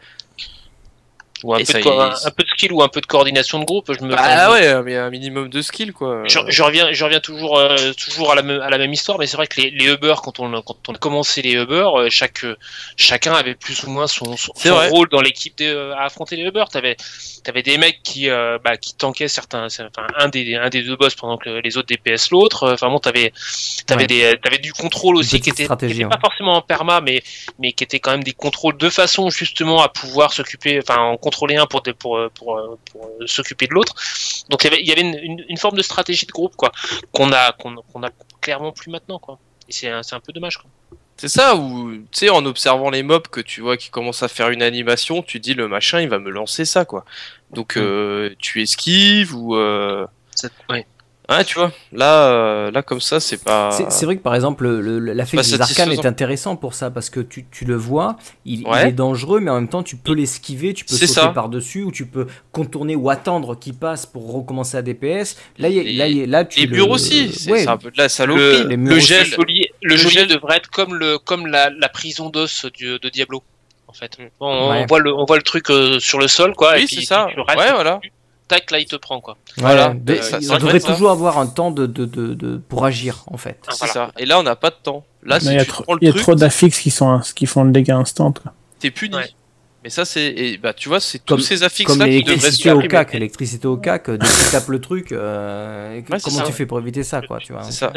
Ou 1.43 1.53
un 1.53 1.57
Et 1.59 1.63
peu, 1.63 1.71
ça, 1.71 1.77
de, 1.79 1.83
co- 1.83 1.93
il- 1.93 1.99
un, 2.01 2.09
un 2.27 2.31
peu 2.31 2.43
de 2.43 2.48
skill 2.59 2.73
ou 2.73 2.83
un 2.83 2.89
peu 2.89 2.99
de 3.01 3.05
coordination 3.05 3.59
de 3.59 3.65
groupe. 3.65 3.91
Je 3.97 4.03
me. 4.03 4.13
Ah 4.17 4.51
ouais, 4.51 4.83
mais 4.83 4.97
un 4.97 5.09
minimum 5.09 5.49
de 5.49 5.61
skill 5.61 5.93
quoi. 5.93 6.23
Je, 6.25 6.39
je 6.47 6.63
reviens, 6.63 6.91
je 6.91 7.03
reviens 7.05 7.19
toujours, 7.21 7.57
euh, 7.57 7.93
toujours 7.93 8.31
à 8.31 8.35
la, 8.35 8.41
même, 8.41 8.59
à 8.61 8.69
la 8.69 8.77
même 8.77 8.91
histoire, 8.91 9.17
mais 9.17 9.27
c'est 9.27 9.37
vrai 9.37 9.47
que 9.47 9.61
les, 9.61 9.69
les 9.71 9.85
Uber, 9.93 10.15
quand 10.21 10.39
on, 10.39 10.61
quand 10.61 10.77
on 10.89 10.93
a 10.93 10.97
commencé 10.97 11.41
les 11.41 11.53
Uber, 11.53 11.87
euh, 11.95 12.07
chaque, 12.09 12.45
chacun 12.97 13.33
avait 13.33 13.55
plus 13.55 13.83
ou 13.83 13.89
moins 13.89 14.07
son, 14.07 14.35
son, 14.35 14.51
rôle 14.89 15.07
dans 15.09 15.21
l'équipe 15.21 15.57
de- 15.57 15.65
euh, 15.65 15.93
à 15.95 16.05
affronter 16.05 16.35
les 16.35 16.43
Uber. 16.43 16.65
T'avais, 16.71 16.97
t'avais 17.43 17.63
des 17.63 17.77
mecs 17.77 18.01
qui, 18.03 18.29
euh, 18.29 18.57
bah, 18.63 18.75
qui 18.77 18.95
tankaient 18.95 19.27
certains, 19.27 19.65
enfin, 19.67 20.07
un 20.17 20.27
des, 20.27 20.55
un 20.55 20.69
des 20.69 20.83
deux 20.83 20.95
boss 20.95 21.15
pendant 21.15 21.37
que 21.37 21.49
les 21.49 21.77
autres 21.77 21.87
DPS 21.87 22.31
l'autre. 22.31 22.73
Enfin 22.73 22.89
bon, 22.89 22.99
t'avais, 22.99 23.31
t'avais 23.85 23.99
Ouais. 24.01 24.07
des, 24.07 24.37
t'avais 24.41 24.59
du 24.59 24.71
contrôle 24.73 25.17
aussi 25.17 25.41
qui 25.41 25.49
était, 25.49 25.67
qui 25.67 25.73
était 25.73 26.03
ouais. 26.05 26.09
pas 26.09 26.19
forcément 26.21 26.55
en 26.55 26.61
perma, 26.61 27.01
mais, 27.01 27.21
mais 27.59 27.73
qui 27.73 27.83
était 27.83 27.99
quand 27.99 28.11
même 28.11 28.23
des 28.23 28.31
contrôles 28.33 28.77
de 28.77 28.89
façon 28.89 29.29
justement 29.29 29.81
à 29.81 29.89
pouvoir 29.89 30.31
s'occuper, 30.31 30.79
enfin, 30.81 31.01
en 31.01 31.17
contrôler 31.17 31.57
un 31.57 31.65
pour, 31.65 31.83
pour, 31.93 32.19
pour, 32.49 32.57
euh, 32.57 32.79
pour, 32.91 33.05
euh, 33.05 33.27
s'occuper 33.27 33.67
de 33.67 33.73
l'autre. 33.73 33.93
Donc 34.49 34.63
il 34.63 34.67
y 34.67 34.73
avait, 34.73 34.81
il 34.81 34.87
y 34.87 34.91
avait 34.91 35.01
une, 35.01 35.17
une, 35.19 35.45
une 35.47 35.57
forme 35.57 35.77
de 35.77 35.81
stratégie 35.83 36.25
de 36.25 36.31
groupe 36.31 36.55
quoi 36.55 36.71
qu'on 37.11 37.31
a 37.31 37.51
qu'on 37.53 38.03
a 38.03 38.09
clairement 38.41 38.71
plus 38.71 38.89
maintenant 38.89 39.19
quoi. 39.19 39.37
Et 39.67 39.71
c'est 39.71 39.89
un, 39.89 40.01
c'est 40.03 40.15
un 40.15 40.19
peu 40.19 40.33
dommage 40.33 40.57
quoi. 40.57 40.69
C'est 41.17 41.27
ça 41.27 41.55
où 41.55 41.91
tu 41.91 42.01
sais 42.13 42.29
en 42.29 42.45
observant 42.45 42.89
les 42.89 43.03
mobs 43.03 43.27
que 43.27 43.41
tu 43.41 43.59
vois 43.61 43.75
qui 43.77 43.89
commencent 43.89 44.23
à 44.23 44.29
faire 44.29 44.49
une 44.49 44.61
animation, 44.63 45.21
tu 45.21 45.39
dis 45.39 45.53
le 45.53 45.67
machin 45.67 45.99
il 46.01 46.07
va 46.09 46.17
me 46.17 46.29
lancer 46.29 46.65
ça 46.65 46.85
quoi. 46.85 47.03
Donc 47.51 47.75
Mm. 47.75 47.79
euh, 47.81 48.35
tu 48.39 48.61
esquives 48.61 49.35
ou 49.35 49.55
euh, 49.55 50.07
ouais. 50.69 50.87
Ouais, 51.29 51.43
tu 51.43 51.59
vois, 51.59 51.71
là, 51.91 52.25
euh, 52.31 52.71
là 52.71 52.81
comme 52.81 52.99
ça, 53.01 53.19
c'est 53.19 53.43
pas. 53.43 53.69
C'est 53.89 54.05
vrai 54.05 54.17
que 54.17 54.21
par 54.23 54.33
exemple, 54.33 54.63
le, 54.67 54.99
le- 54.99 55.13
l'affect 55.13 55.43
des 55.43 55.61
arcanes 55.61 55.91
est 55.91 56.05
intéressant 56.05 56.55
pour 56.55 56.73
ça 56.73 56.89
parce 56.89 57.09
que 57.11 57.19
tu, 57.19 57.45
tu 57.51 57.65
le 57.65 57.75
vois, 57.75 58.17
il, 58.45 58.65
est 58.67 58.91
dangereux, 58.91 59.39
mais 59.39 59.51
en 59.51 59.55
même 59.55 59.67
temps 59.69 59.83
tu 59.83 59.95
peux 59.95 60.13
l'esquiver, 60.13 60.73
tu 60.73 60.85
peux 60.85 60.95
sauter 60.95 61.31
par-dessus 61.33 61.83
ou 61.83 61.91
tu 61.91 62.07
peux 62.07 62.25
contourner 62.51 62.95
ou 62.95 63.09
attendre 63.11 63.55
qu'il 63.57 63.75
passe 63.75 64.05
pour 64.07 64.33
recommencer 64.33 64.75
à 64.77 64.81
DPS. 64.81 65.37
Là, 65.59 65.69
il 65.69 65.75
y 65.75 65.79
a- 65.79 65.83
Les- 65.83 65.93
là, 65.93 66.07
il 66.07 66.17
y 66.17 66.23
a- 66.23 66.25
là 66.25 66.45
tu 66.45 66.61
Les 66.61 66.65
le- 66.65 66.75
murs 66.77 66.89
aussi, 66.89 67.31
c'est 67.31 67.51
Ouais. 67.51 67.67
un 67.67 67.77
peu 67.77 67.91
de 67.91 67.97
la 67.97 68.09
saloperie. 68.09 68.63
Le- 68.63 68.75
Le 68.75 68.99
gel, 68.99 69.27
Le 69.83 69.97
gel- 69.97 70.27
devrait 70.27 70.57
être 70.57 70.69
comme 70.71 70.95
le 70.95 71.17
comme 71.19 71.45
la, 71.47 71.69
la 71.69 71.89
prison 71.89 72.29
d'os 72.29 72.65
de 72.65 73.09
Diablo 73.09 73.43
en 73.87 73.93
fait. 73.93 74.17
Mm. 74.17 74.23
On, 74.39 74.69
Ouais. 74.71 74.81
on 74.81 74.85
voit 74.87 74.99
le 74.99 75.13
on 75.13 75.25
voit 75.25 75.37
le 75.37 75.43
truc 75.43 75.69
euh, 75.69 75.99
sur 75.99 76.17
le 76.19 76.27
sol 76.27 76.53
quoi 76.55 76.77
et 76.77 76.81
oui, 76.81 76.87
puis 76.87 77.05
ça. 77.05 77.27
tu- 77.29 77.35
tu 77.35 77.41
restes 77.41 77.59
Ouais, 77.59 77.71
voilà. 77.73 77.99
Tac 78.49 78.69
là 78.71 78.79
il 78.79 78.85
te 78.85 78.97
prend 78.97 79.21
quoi. 79.21 79.37
Voilà. 79.57 79.93
Et 80.09 80.21
ça- 80.21 80.39
on 80.39 80.41
ça 80.41 80.57
devrait 80.57 80.79
toujours 80.81 81.11
avoir 81.11 81.37
un 81.37 81.47
temps 81.47 81.71
de, 81.71 81.85
de, 81.85 82.03
de, 82.05 82.33
de- 82.33 82.57
pour 82.57 82.83
agir 82.85 83.23
en 83.27 83.37
fait. 83.37 83.57
Ah, 83.67 83.71
C'est 83.71 83.77
voilà. 83.85 83.93
ça. 83.93 84.11
Et 84.17 84.25
là, 84.25 84.37
on 84.39 84.43
n'a 84.43 84.57
pas 84.57 84.71
de 84.71 84.75
temps. 84.83 85.05
Là, 85.23 85.39
si 85.39 85.45
Il 85.47 85.53
y 85.53 85.57
a 85.57 85.61
tu 85.63 85.67
trop, 85.69 85.83
prends 85.83 85.93
le 85.93 85.99
il 86.01 86.05
y 86.05 86.09
a 86.09 86.11
truc, 86.11 86.23
trop 86.23 86.35
d'affixes 86.35 86.79
qui, 86.79 86.91
sont, 86.91 87.21
qui 87.35 87.45
font 87.45 87.63
le 87.63 87.71
dégât 87.71 87.95
instant. 87.95 88.31
quoi. 88.33 88.53
t'es 88.79 88.91
puni. 88.91 89.15
Ouais. 89.15 89.29
Mais 89.83 89.89
ça, 89.89 90.03
c'est. 90.03 90.25
et 90.25 90.57
Bah, 90.57 90.73
tu 90.73 90.89
vois, 90.89 90.99
c'est 90.99 91.19
Comme- 91.25 91.37
tous 91.37 91.43
ces 91.43 91.63
affixes 91.63 91.87
Comme 91.87 91.99
là 91.99 92.05
qui 92.09 92.21
devraient 92.21 92.35
se 92.35 92.41
l'électricité 92.41 92.69
au 92.71 92.73
supprimer. 92.81 92.89
cac, 92.91 93.13
l'électricité 93.13 93.67
au 93.67 93.77
cac, 93.77 94.09
euh, 94.09 94.17
dès 94.17 94.27
que 94.27 94.45
tu 94.45 94.51
tapes 94.51 94.67
le 94.67 94.81
truc, 94.81 95.11
euh, 95.13 95.95
Ouais, 95.95 96.03
comment 96.05 96.19
ça, 96.19 96.41
tu 96.41 96.47
ouais. 96.47 96.51
fais 96.51 96.65
pour 96.65 96.79
éviter 96.79 97.03
ça, 97.03 97.21
quoi, 97.21 97.37
tu 97.39 97.53
vois 97.53 97.63
C'est 97.63 97.71
ça. 97.71 97.93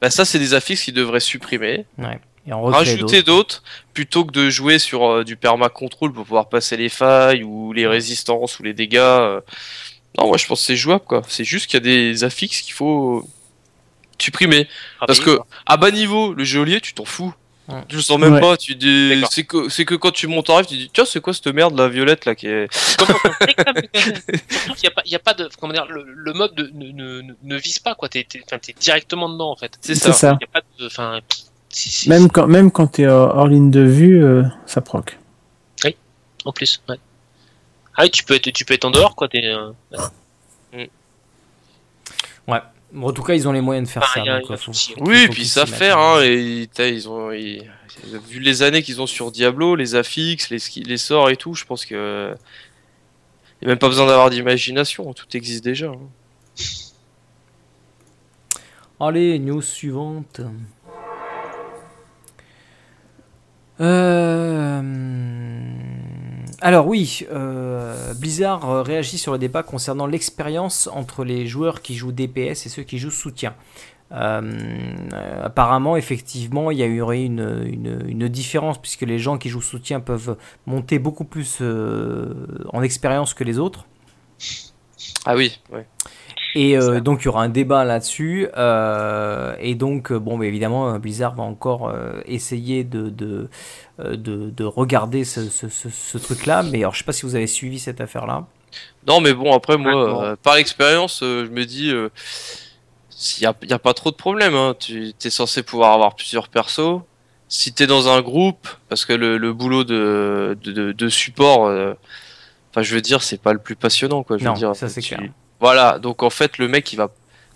Bah, 0.00 0.08
ça, 0.08 0.24
c'est 0.24 0.38
des 0.38 0.54
affixes 0.54 0.82
qui 0.84 0.92
devraient 0.92 1.20
supprimer. 1.20 1.84
Ouais. 1.98 2.18
Et 2.50 2.52
en 2.52 2.60
recréer 2.62 2.78
Rajouter 2.94 3.22
d'autres. 3.22 3.62
plutôt 3.94 4.24
que 4.24 4.32
de 4.32 4.50
jouer 4.50 4.78
sur 4.78 5.06
euh, 5.08 5.24
du 5.24 5.36
perma 5.36 5.68
control 5.68 6.12
pour 6.12 6.24
pouvoir 6.24 6.48
passer 6.48 6.76
les 6.76 6.88
failles 6.88 7.44
ou 7.44 7.72
les 7.72 7.86
résistances 7.86 8.58
ou 8.58 8.62
les 8.64 8.74
dégâts. 8.74 8.96
euh. 8.98 9.40
Non, 10.18 10.26
moi 10.26 10.36
je 10.36 10.46
pense 10.46 10.60
que 10.60 10.66
c'est 10.66 10.76
jouable 10.76 11.04
quoi. 11.04 11.22
C'est 11.28 11.44
juste 11.44 11.66
qu'il 11.66 11.74
y 11.74 11.76
a 11.76 11.84
des 11.84 12.24
affixes 12.24 12.60
qu'il 12.62 12.74
faut 12.74 13.24
supprimer. 14.18 14.68
Parce 15.06 15.20
Travailler, 15.20 15.38
que 15.38 15.44
à 15.66 15.76
bas 15.76 15.90
niveau, 15.92 16.34
le 16.34 16.42
geôlier, 16.44 16.80
tu 16.80 16.92
t'en 16.92 17.04
fous. 17.04 17.32
Ouais. 17.68 17.84
Tu 17.88 17.94
le 17.94 18.02
sens 18.02 18.18
même 18.18 18.34
Ouais. 18.34 18.40
pas. 18.40 18.56
Tu 18.56 18.74
dis, 18.74 19.22
c'est 19.30 19.44
que 19.44 19.68
c'est 19.68 19.84
que 19.84 19.94
quand 19.94 20.10
tu 20.10 20.26
montes 20.26 20.50
en 20.50 20.56
rêve, 20.56 20.66
tu 20.66 20.74
dis 20.76 20.90
tiens 20.92 21.04
c'est 21.04 21.20
quoi 21.20 21.32
cette 21.32 21.46
merde 21.46 21.78
la 21.78 21.88
violette 21.88 22.24
là 22.24 22.34
qui 22.34 22.48
est. 22.48 22.68
Qu'il 22.68 23.06
n'y 24.82 24.88
a 24.88 24.90
pas, 24.90 25.02
il 25.04 25.12
y 25.12 25.14
a 25.14 25.18
pas 25.20 25.34
de, 25.34 25.48
comment 25.60 25.72
dire, 25.72 25.86
le, 25.88 26.02
le 26.04 26.32
mode 26.32 26.54
de- 26.56 26.68
ne, 26.74 26.90
ne, 27.22 27.32
ne- 27.44 27.56
vise 27.56 27.78
pas 27.78 27.94
quoi. 27.94 28.08
T'es, 28.08 28.26
directement 28.80 29.28
dedans 29.28 29.52
en 29.52 29.56
fait. 29.56 29.78
C'est 29.80 29.94
ça. 29.94 30.12
ça. 30.12 30.36
Il 30.40 30.44
y 30.44 30.48
a 30.48 30.60
pas 30.60 30.62
de, 30.80 30.86
enfin, 30.86 31.20
si- 31.70 31.88
si- 31.88 32.08
Même 32.10 32.28
quand, 32.30 32.46
même 32.46 32.70
quand 32.70 32.88
tu 32.88 33.02
es 33.02 33.06
hors 33.06 33.46
ligne 33.48 33.70
de 33.70 33.80
vue, 33.80 34.22
euh, 34.22 34.42
ça 34.66 34.80
proc. 34.82 35.16
en 36.46 36.52
plus. 36.52 36.82
Ouais. 36.88 36.96
Ah 37.98 38.04
oui, 38.04 38.10
tu 38.10 38.24
peux 38.24 38.34
être, 38.34 38.50
tu 38.50 38.64
peux 38.64 38.72
être 38.72 38.86
en 38.86 38.90
dehors 38.90 39.14
quoi. 39.14 39.28
T'es, 39.28 39.44
euh, 39.44 39.72
Bon, 42.92 43.06
en 43.08 43.12
tout 43.12 43.22
cas, 43.22 43.34
ils 43.34 43.46
ont 43.46 43.52
les 43.52 43.60
moyens 43.60 43.86
de 43.86 43.92
faire 43.92 44.02
Ah, 44.04 44.10
ça. 44.14 44.20
il 44.20 44.26
y 44.26 44.28
a- 44.30 44.38
donc, 44.40 44.46
il 44.46 44.48
y 44.48 44.52
a 44.52 44.54
euh, 44.54 44.56
faut- 44.58 44.72
souci. 44.72 44.94
faut 44.94 45.04
Oui, 45.04 45.18
et 45.24 45.28
puis 45.28 45.44
ça 45.46 45.60
mettent, 45.64 45.74
faire, 45.74 45.98
hein. 45.98 46.16
hein, 46.18 46.22
et 46.24 46.66
ils 46.88 47.08
ont, 47.08 47.30
ils- 47.30 47.70
vu 48.26 48.40
les 48.40 48.62
années 48.62 48.82
qu'ils 48.82 49.00
ont 49.00 49.06
sur 49.06 49.30
Diablo, 49.30 49.76
les 49.76 49.94
affixes, 49.94 50.50
les, 50.50 50.58
ski- 50.58 50.82
les 50.82 50.96
sorts 50.96 51.30
et 51.30 51.36
tout, 51.36 51.54
je 51.54 51.64
pense 51.64 51.84
que 51.84 52.34
il 53.60 53.64
y 53.64 53.66
a 53.66 53.68
même 53.68 53.78
pas 53.78 53.86
besoin 53.88 54.06
d'avoir 54.06 54.28
d'imagination, 54.30 55.12
tout 55.12 55.26
existe 55.36 55.62
déjà. 55.62 55.88
hein. 55.88 56.64
Allez, 58.98 59.38
news 59.38 59.62
suivante. 59.62 60.40
Alors 66.62 66.86
oui, 66.86 67.26
euh, 67.32 68.12
Blizzard 68.14 68.68
euh, 68.68 68.82
réagit 68.82 69.16
sur 69.16 69.32
le 69.32 69.38
débat 69.38 69.62
concernant 69.62 70.06
l'expérience 70.06 70.90
entre 70.92 71.24
les 71.24 71.46
joueurs 71.46 71.80
qui 71.80 71.94
jouent 71.94 72.12
DPS 72.12 72.66
et 72.66 72.68
ceux 72.68 72.82
qui 72.82 72.98
jouent 72.98 73.10
soutien. 73.10 73.54
Euh, 74.12 74.40
euh, 75.12 75.44
apparemment, 75.44 75.96
effectivement, 75.96 76.70
il 76.70 76.78
y 76.78 76.82
a 76.82 76.86
eu 76.86 77.00
une, 77.00 78.28
différence 78.28 78.78
puisque 78.78 79.02
les 79.02 79.18
gens 79.18 79.38
qui 79.38 79.48
jouent 79.48 79.62
soutien 79.62 80.00
peuvent 80.00 80.36
monter 80.66 80.98
beaucoup 80.98 81.24
plus 81.24 81.58
euh, 81.60 82.46
en 82.72 82.82
expérience 82.82 83.34
que 83.34 83.44
les 83.44 83.58
autres. 83.58 83.86
Ah 85.24 85.36
oui, 85.36 85.60
ouais. 85.72 85.86
Et 86.54 86.76
euh, 86.76 87.00
donc 87.00 87.22
il 87.22 87.26
y 87.26 87.28
aura 87.28 87.42
un 87.42 87.48
débat 87.48 87.84
là-dessus. 87.84 88.48
euh, 88.56 89.54
et 89.60 89.74
donc, 89.74 90.10
euh, 90.10 90.18
bon, 90.18 90.36
mais 90.36 90.48
évidemment, 90.48 90.98
Blizzard 90.98 91.34
va 91.34 91.42
encore 91.44 91.88
euh, 91.88 92.20
essayer 92.26 92.82
de, 92.84 93.08
de, 93.08 93.48
euh, 94.00 94.16
de, 94.16 94.50
de 94.50 94.64
regarder 94.64 95.24
ce, 95.24 95.48
ce, 95.48 95.68
ce, 95.68 95.88
ce 95.90 96.18
truc-là. 96.18 96.62
Mais 96.64 96.78
alors, 96.78 96.92
je 96.94 96.98
sais 96.98 97.04
pas 97.04 97.12
si 97.12 97.24
vous 97.26 97.36
avez 97.36 97.46
suivi 97.46 97.78
cette 97.78 98.00
affaire-là. 98.00 98.46
Non, 99.06 99.20
mais 99.20 99.32
bon, 99.32 99.52
après, 99.54 99.76
moi, 99.76 100.22
euh, 100.24 100.36
par 100.42 100.56
expérience, 100.56 101.22
euh, 101.22 101.44
je 101.46 101.50
me 101.50 101.64
dis, 101.64 101.90
euh, 101.90 102.08
s'il 103.10 103.42
y 103.44 103.46
a, 103.46 103.54
il 103.62 103.70
y 103.70 103.72
a 103.72 103.78
pas 103.78 103.94
trop 103.94 104.10
de 104.10 104.16
problème, 104.16 104.54
hein. 104.54 104.74
tu 104.78 105.12
es 105.24 105.30
censé 105.30 105.62
pouvoir 105.62 105.92
avoir 105.92 106.14
plusieurs 106.14 106.48
persos. 106.48 107.00
Si 107.48 107.72
t'es 107.72 107.88
dans 107.88 108.08
un 108.08 108.20
groupe, 108.22 108.68
parce 108.88 109.04
que 109.04 109.12
le, 109.12 109.36
le 109.38 109.52
boulot 109.52 109.82
de, 109.82 110.56
de, 110.62 111.08
support, 111.08 111.66
euh, 111.66 111.94
enfin, 112.70 112.82
je 112.82 112.94
veux 112.94 113.00
dire, 113.00 113.22
c'est 113.24 113.40
pas 113.42 113.52
le 113.52 113.58
plus 113.58 113.74
passionnant, 113.74 114.22
quoi. 114.22 114.38
Je 114.38 114.44
Non, 114.44 114.52
veux 114.52 114.58
dire, 114.58 114.76
ça, 114.76 114.88
c'est 114.88 115.00
tu- 115.00 115.16
clair. 115.16 115.30
Voilà, 115.60 115.98
donc 115.98 116.22
en 116.22 116.30
fait, 116.30 116.58
le 116.58 116.68
mec, 116.68 116.92
il 116.92 116.96
va. 116.96 117.10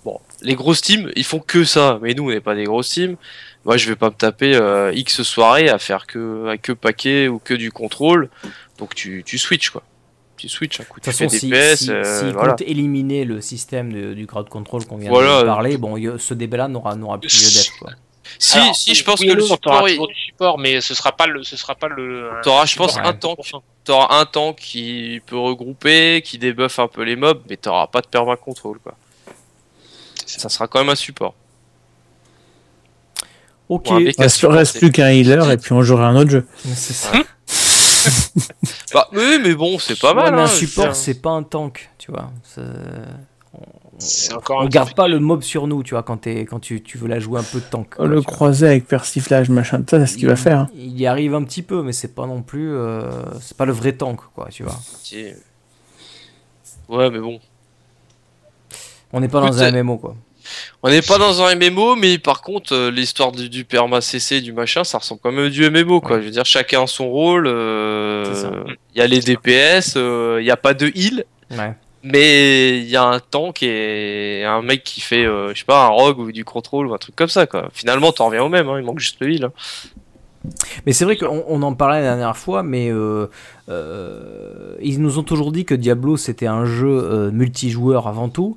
Bon, 0.04 0.20
les 0.42 0.54
grosses 0.54 0.82
teams, 0.82 1.10
ils 1.16 1.24
font 1.24 1.40
que 1.40 1.64
ça, 1.64 1.98
mais 2.02 2.12
nous, 2.14 2.24
on 2.24 2.30
n'est 2.30 2.40
pas 2.40 2.54
des 2.54 2.64
grosses 2.64 2.90
teams. 2.90 3.16
Moi, 3.64 3.78
je 3.78 3.88
vais 3.88 3.96
pas 3.96 4.10
me 4.10 4.14
taper 4.14 4.54
euh, 4.54 4.92
X 4.94 5.22
soirées 5.22 5.70
à 5.70 5.78
faire 5.78 6.06
que, 6.06 6.48
à 6.48 6.58
que 6.58 6.72
paquet 6.72 7.28
ou 7.28 7.38
que 7.38 7.54
du 7.54 7.72
contrôle. 7.72 8.28
Donc, 8.78 8.94
tu, 8.94 9.22
tu 9.24 9.38
switches, 9.38 9.70
quoi. 9.70 9.82
Tu 10.36 10.50
switches 10.50 10.80
un 10.80 10.84
coup. 10.84 11.00
De 11.00 11.04
toute 11.06 11.14
façon, 11.14 11.28
si, 11.30 11.48
PS, 11.48 11.76
si, 11.84 11.90
euh, 11.90 12.32
voilà. 12.34 12.50
comptent 12.50 12.60
éliminer 12.62 13.24
le 13.24 13.40
système 13.40 13.90
de- 13.92 14.12
du 14.12 14.26
crowd 14.26 14.48
control 14.50 14.84
qu'on 14.84 14.98
vient 14.98 15.08
Voilà. 15.08 15.40
de 15.40 15.46
parler, 15.46 15.78
bon, 15.78 15.96
ce 16.18 16.34
débat-là 16.34 16.68
n'aura 16.68 16.96
n'aura 16.96 17.18
plus 17.18 17.28
lieu 17.42 17.50
d'être. 17.58 17.78
quoi. 17.78 17.92
Si, 18.38 18.58
Alors, 18.58 18.74
si, 18.76 18.94
je 18.94 19.04
pense 19.04 19.20
oui 19.20 19.28
que 19.28 19.32
le 19.32 19.42
support, 19.42 19.88
il- 19.88 19.98
du 19.98 20.14
support, 20.26 20.58
mais 20.58 20.80
ce 20.80 20.94
sera 20.94 21.12
pas 21.12 21.26
le, 21.26 21.42
ce 21.44 21.56
sera 21.56 21.74
pas 21.74 21.88
le. 21.88 22.30
un 22.38 22.40
T'auras, 22.42 22.66
je 22.66 22.76
pense, 22.76 22.96
un 22.98 23.12
tank. 23.12 23.38
100%. 23.38 23.62
t'auras 23.84 24.18
un 24.20 24.26
tank 24.26 24.56
qui 24.56 25.20
peut 25.26 25.36
regrouper, 25.38 26.22
qui 26.24 26.38
débuffe 26.38 26.78
un 26.78 26.88
peu 26.88 27.02
les 27.02 27.16
mobs, 27.16 27.42
mais 27.48 27.56
t'auras 27.56 27.86
pas 27.86 28.00
de 28.00 28.06
perma 28.08 28.36
control, 28.36 28.78
quoi. 28.82 28.94
Ça 30.26 30.48
sera 30.48 30.66
quand 30.68 30.78
même 30.80 30.88
un 30.88 30.94
support. 30.94 31.34
Ok, 33.68 33.90
un 33.90 34.00
Il 34.00 34.08
à 34.08 34.56
reste, 34.56 34.78
plus 34.78 34.92
qu'un 34.92 35.08
healer 35.10 35.50
et 35.50 35.56
puis 35.56 35.72
on 35.72 35.82
jouera 35.82 36.06
un 36.08 36.16
autre 36.16 36.30
jeu. 36.30 36.46
c'est 36.74 36.92
ça. 36.92 37.12
Bah, 38.92 39.08
oui, 39.12 39.38
mais 39.42 39.54
bon, 39.54 39.78
c'est 39.78 39.98
pas 39.98 40.10
Ouais, 40.14 40.24
mal. 40.24 40.34
mais 40.34 40.40
hein, 40.40 40.44
un 40.44 40.46
veux 40.46 40.54
support, 40.56 40.94
c'est 40.94 41.20
pas 41.22 41.30
un 41.30 41.42
tank, 41.42 41.88
tu 41.98 42.12
vois. 42.12 42.30
Encore 44.34 44.60
On 44.62 44.66
garde 44.66 44.94
pas 44.94 45.08
le 45.08 45.18
mob 45.20 45.42
sur 45.42 45.66
nous, 45.66 45.82
tu 45.82 45.94
vois, 45.94 46.02
quand, 46.02 46.18
tu, 46.60 46.82
tu 46.82 46.98
veux 46.98 47.08
la 47.08 47.20
jouer 47.20 47.40
un 47.40 47.44
peu 47.44 47.58
de 47.60 47.64
tank. 47.64 47.94
quoi, 47.96 48.06
le 48.06 48.20
croiser 48.22 48.66
avec 48.66 48.86
persiflage, 48.86 49.48
machin, 49.50 49.82
ça 49.88 50.00
c'est 50.00 50.12
ce 50.12 50.16
qu'il 50.18 50.26
va 50.28 50.36
faire. 50.36 50.58
hein. 50.60 50.70
Il 50.74 50.98
y 51.00 51.06
arrive 51.06 51.34
un 51.34 51.44
petit 51.44 51.62
peu, 51.62 51.82
mais 51.82 51.92
c'est 51.92 52.14
pas 52.14 52.26
non 52.26 52.42
plus. 52.42 52.72
euh, 52.74 53.02
c'est 53.40 53.56
pas 53.56 53.64
le 53.66 53.72
vrai 53.72 53.92
tank, 53.92 54.20
quoi, 54.34 54.48
tu 54.50 54.62
vois. 54.64 54.78
Ouais, 56.88 57.10
mais 57.10 57.18
bon. 57.20 57.40
On 59.12 59.20
n'est 59.20 59.28
pas 59.28 59.38
Écoute, 59.38 59.52
dans 59.52 59.62
un 59.62 59.70
MMO, 59.82 59.96
quoi. 59.98 60.16
On 60.82 60.90
n'est 60.90 61.00
pas 61.00 61.16
dans 61.16 61.40
un 61.40 61.54
MMO, 61.54 61.96
mais 61.96 62.18
par 62.18 62.42
contre, 62.42 62.74
euh, 62.74 62.90
l'histoire 62.90 63.32
du, 63.32 63.48
du 63.48 63.64
perma 63.64 64.00
CC, 64.02 64.42
du 64.42 64.52
machin, 64.52 64.84
ça 64.84 64.98
ressemble 64.98 65.20
quand 65.22 65.32
même 65.32 65.46
à 65.46 65.48
du 65.50 65.70
MMO, 65.70 66.00
quoi. 66.02 66.16
Ouais. 66.16 66.20
Je 66.22 66.26
veux 66.26 66.32
dire, 66.32 66.44
chacun 66.44 66.82
a 66.82 66.86
son 66.86 67.08
rôle. 67.08 67.46
Euh, 67.46 68.64
Il 68.94 68.98
y 68.98 69.00
a 69.02 69.06
les 69.06 69.20
DPS, 69.20 69.94
euh, 69.96 70.38
il 70.40 70.44
n'y 70.44 70.50
a 70.50 70.56
pas 70.58 70.74
de 70.74 70.88
heal, 70.94 71.24
Ouais. 71.50 71.74
Mais 72.04 72.78
il 72.78 72.88
y 72.88 72.96
a 72.96 73.04
un 73.04 73.18
tank 73.18 73.62
et 73.62 74.44
un 74.44 74.62
mec 74.62 74.84
qui 74.84 75.00
fait, 75.00 75.24
euh, 75.24 75.54
je 75.54 75.60
sais 75.60 75.64
pas, 75.64 75.86
un 75.86 75.88
rogue 75.88 76.18
ou 76.18 76.30
du 76.30 76.44
contrôle 76.44 76.86
ou 76.86 76.94
un 76.94 76.98
truc 76.98 77.16
comme 77.16 77.28
ça, 77.28 77.46
quoi. 77.46 77.70
Finalement, 77.72 78.12
t'en 78.12 78.26
reviens 78.26 78.44
au 78.44 78.48
même, 78.48 78.68
hein, 78.68 78.78
il 78.78 78.84
manque 78.84 79.00
juste 79.00 79.16
le 79.20 79.32
heal. 79.32 79.44
hein. 79.44 79.52
Mais 80.86 80.92
c'est 80.92 81.04
vrai 81.04 81.16
qu'on 81.16 81.42
on 81.48 81.62
en 81.62 81.74
parlait 81.74 82.00
la 82.00 82.08
dernière 82.08 82.36
fois, 82.36 82.62
mais 82.62 82.90
euh, 82.90 83.28
euh, 83.70 84.76
ils 84.82 85.00
nous 85.00 85.18
ont 85.18 85.22
toujours 85.22 85.52
dit 85.52 85.64
que 85.64 85.74
Diablo 85.74 86.16
c'était 86.18 86.46
un 86.46 86.66
jeu 86.66 86.88
euh, 86.90 87.30
multijoueur 87.30 88.06
avant 88.06 88.28
tout. 88.28 88.56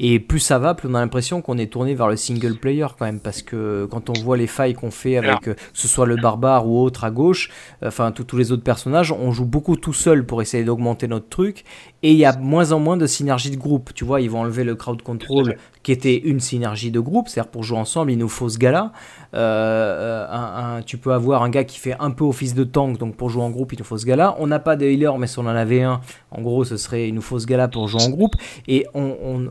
Et 0.00 0.20
plus 0.20 0.38
ça 0.38 0.58
va, 0.58 0.74
plus 0.74 0.88
on 0.88 0.94
a 0.94 1.00
l'impression 1.00 1.42
qu'on 1.42 1.58
est 1.58 1.66
tourné 1.72 1.94
vers 1.94 2.06
le 2.08 2.16
single 2.16 2.54
player 2.56 2.86
quand 2.98 3.04
même, 3.04 3.18
parce 3.20 3.42
que 3.42 3.86
quand 3.90 4.10
on 4.10 4.12
voit 4.22 4.36
les 4.36 4.46
failles 4.46 4.74
qu'on 4.74 4.90
fait 4.92 5.16
avec, 5.16 5.48
euh, 5.48 5.54
que 5.54 5.60
ce 5.72 5.88
soit 5.88 6.06
le 6.06 6.16
barbare 6.16 6.68
ou 6.68 6.80
autre 6.80 7.02
à 7.04 7.10
gauche, 7.10 7.50
euh, 7.82 7.88
enfin 7.88 8.12
tous 8.12 8.24
tous 8.24 8.36
les 8.36 8.52
autres 8.52 8.62
personnages, 8.62 9.10
on 9.10 9.32
joue 9.32 9.44
beaucoup 9.44 9.76
tout 9.76 9.92
seul 9.92 10.24
pour 10.24 10.40
essayer 10.40 10.62
d'augmenter 10.64 11.08
notre 11.08 11.28
truc, 11.28 11.64
et 12.04 12.12
il 12.12 12.16
y 12.18 12.24
a 12.24 12.36
moins 12.38 12.70
en 12.72 12.78
moins 12.78 12.96
de 12.96 13.06
synergie 13.06 13.50
de 13.50 13.56
groupe. 13.56 13.92
Tu 13.94 14.04
vois, 14.04 14.20
ils 14.20 14.30
vont 14.30 14.40
enlever 14.40 14.62
le 14.64 14.76
crowd 14.76 15.02
control, 15.02 15.56
qui 15.82 15.90
était 15.92 16.16
une 16.16 16.38
synergie 16.40 16.90
de 16.92 17.00
groupe, 17.00 17.28
c'est-à-dire 17.28 17.50
pour 17.50 17.64
jouer 17.64 17.78
ensemble, 17.78 18.12
il 18.12 18.18
nous 18.18 18.28
faut 18.28 18.48
ce 18.48 18.58
gars-là. 18.58 18.92
Euh, 19.34 20.26
un- 20.30 20.76
un- 20.78 20.82
tu 20.82 20.98
peux 20.98 21.12
avoir 21.12 21.42
un 21.42 21.50
gars 21.50 21.64
qui 21.64 21.78
fait 21.78 21.94
un 21.98 22.10
peu 22.10 22.24
office 22.24 22.54
de 22.54 22.64
tank, 22.64 22.98
donc 22.98 23.16
pour 23.16 23.30
jouer 23.30 23.42
en 23.42 23.50
groupe, 23.50 23.72
il 23.72 23.78
nous 23.78 23.84
faut 23.84 23.98
ce 23.98 24.06
gars-là. 24.06 24.36
On 24.38 24.46
n'a 24.46 24.58
pas 24.58 24.76
de 24.76 24.86
healer, 24.86 25.16
mais 25.18 25.26
si 25.26 25.38
on 25.38 25.42
en 25.42 25.46
avait 25.48 25.82
un, 25.82 26.00
en 26.30 26.40
gros, 26.42 26.64
ce 26.64 26.76
serait 26.76 27.08
il 27.08 27.14
nous 27.14 27.22
faut 27.22 27.38
ce 27.38 27.46
gars-là 27.46 27.68
pour 27.68 27.88
jouer 27.88 28.02
en 28.02 28.10
groupe. 28.10 28.34
Et 28.68 28.86
on, 28.94 29.16
on- 29.24 29.48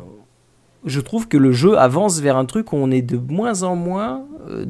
je 0.87 0.99
trouve 1.01 1.27
que 1.27 1.37
le 1.37 1.51
jeu 1.51 1.77
avance 1.77 2.19
vers 2.19 2.37
un 2.37 2.45
truc 2.45 2.73
où 2.73 2.77
on 2.77 2.89
est 2.91 3.01
de 3.01 3.17
moins 3.17 3.63
en 3.63 3.75
moins, 3.75 4.25
euh, 4.49 4.65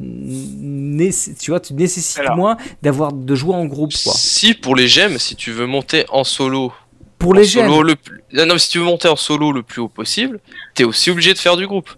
tu 1.40 1.50
vois, 1.50 1.60
tu 1.60 1.74
nécessites 1.74 2.18
Alors. 2.20 2.36
moins 2.36 2.56
d'avoir 2.82 3.12
de 3.12 3.34
jouer 3.34 3.54
en 3.54 3.64
groupe, 3.66 3.92
quoi. 4.04 4.12
Si 4.14 4.54
pour 4.54 4.76
les 4.76 4.88
gemmes, 4.88 5.18
si 5.18 5.36
tu 5.36 5.52
veux 5.52 5.66
monter 5.66 6.04
en 6.10 6.24
solo 6.24 6.72
Pour 7.18 7.30
en 7.30 7.34
les 7.34 7.44
gemmes. 7.44 7.66
solo 7.68 7.82
le 7.82 7.96
plus... 7.96 8.22
Non, 8.32 8.46
mais 8.46 8.58
si 8.58 8.68
tu 8.70 8.78
veux 8.78 8.84
monter 8.84 9.08
en 9.08 9.16
solo 9.16 9.52
le 9.52 9.62
plus 9.62 9.80
haut 9.80 9.88
possible, 9.88 10.40
t'es 10.74 10.84
aussi 10.84 11.10
obligé 11.10 11.32
de 11.34 11.38
faire 11.38 11.56
du 11.56 11.66
groupe 11.66 11.90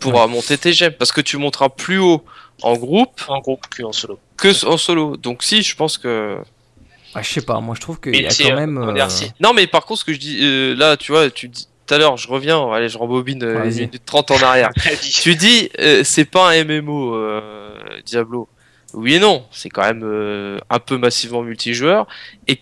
pour 0.00 0.14
Ouais. 0.14 0.20
euh, 0.20 0.26
monter 0.28 0.56
tes 0.58 0.72
gemmes 0.72 0.92
parce 0.98 1.12
que 1.12 1.20
tu 1.20 1.36
monteras 1.36 1.68
plus 1.68 1.98
haut 1.98 2.22
en 2.62 2.76
groupe 2.76 3.20
En 3.28 3.40
groupe 3.40 3.66
que 3.68 3.82
en 3.82 3.92
solo. 3.92 4.18
que 4.36 4.66
en 4.66 4.76
solo. 4.76 5.16
Donc 5.16 5.42
si, 5.42 5.62
je 5.62 5.74
pense 5.76 5.98
que 5.98 6.36
Ah, 7.14 7.22
je 7.22 7.32
sais 7.32 7.40
pas, 7.42 7.58
moi 7.60 7.74
je 7.74 7.80
trouve 7.80 7.98
qu'il 8.00 8.14
y 8.14 8.26
a 8.26 8.28
quand 8.28 8.50
euh, 8.52 8.54
même. 8.56 8.78
euh, 8.78 9.08
c'est- 9.08 9.32
non, 9.40 9.52
mais 9.54 9.66
par 9.66 9.84
contre, 9.86 10.00
ce 10.00 10.04
que 10.04 10.12
je 10.12 10.18
dis 10.18 10.38
euh, 10.42 10.74
là, 10.76 10.96
tu 10.96 11.12
vois, 11.12 11.30
tu 11.30 11.48
dis 11.48 11.66
tout 11.88 11.94
à 11.94 11.98
l'heure, 11.98 12.16
je 12.18 12.28
reviens, 12.28 12.70
allez, 12.70 12.88
je 12.88 12.98
rembobine 12.98 13.42
euh, 13.42 13.64
une 13.64 13.70
minute 13.70 14.02
30 14.04 14.30
en 14.32 14.42
arrière. 14.42 14.70
Tu 15.00 15.34
dis, 15.34 15.70
euh, 15.78 16.02
c'est 16.04 16.26
pas 16.26 16.50
un 16.50 16.64
MMO 16.64 17.14
euh, 17.14 17.72
Diablo. 18.04 18.48
Oui 18.92 19.14
et 19.14 19.18
non, 19.18 19.44
c'est 19.50 19.70
quand 19.70 19.82
même 19.82 20.02
euh, 20.04 20.58
un 20.70 20.78
peu 20.78 20.98
massivement 20.98 21.42
multijoueur 21.42 22.06
et 22.46 22.60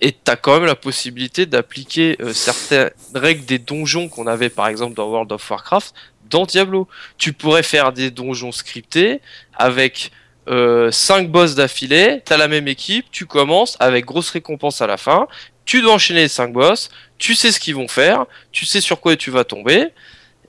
et 0.00 0.12
t'as 0.12 0.36
quand 0.36 0.54
même 0.54 0.66
la 0.66 0.74
possibilité 0.74 1.46
d'appliquer 1.46 2.16
euh, 2.20 2.32
certaines 2.34 2.90
règles 3.14 3.44
des 3.46 3.58
donjons 3.58 4.08
qu'on 4.08 4.26
avait 4.26 4.50
par 4.50 4.66
exemple 4.66 4.94
dans 4.94 5.08
World 5.08 5.32
of 5.32 5.48
Warcraft 5.48 5.94
dans 6.28 6.44
Diablo. 6.44 6.88
Tu 7.16 7.32
pourrais 7.32 7.62
faire 7.62 7.92
des 7.92 8.10
donjons 8.10 8.52
scriptés 8.52 9.20
avec 9.54 10.10
5 10.46 11.30
boss 11.30 11.54
d'affilée, 11.54 12.20
t'as 12.22 12.36
la 12.36 12.48
même 12.48 12.68
équipe, 12.68 13.06
tu 13.10 13.24
commences 13.24 13.78
avec 13.80 14.04
grosse 14.04 14.28
récompense 14.28 14.82
à 14.82 14.86
la 14.86 14.98
fin, 14.98 15.26
tu 15.64 15.80
dois 15.82 15.94
enchaîner 15.94 16.20
les 16.22 16.28
5 16.28 16.52
boss, 16.52 16.90
tu 17.18 17.34
sais 17.34 17.52
ce 17.52 17.60
qu'ils 17.60 17.74
vont 17.74 17.88
faire, 17.88 18.26
tu 18.52 18.64
sais 18.66 18.80
sur 18.80 19.00
quoi 19.00 19.16
tu 19.16 19.30
vas 19.30 19.44
tomber, 19.44 19.88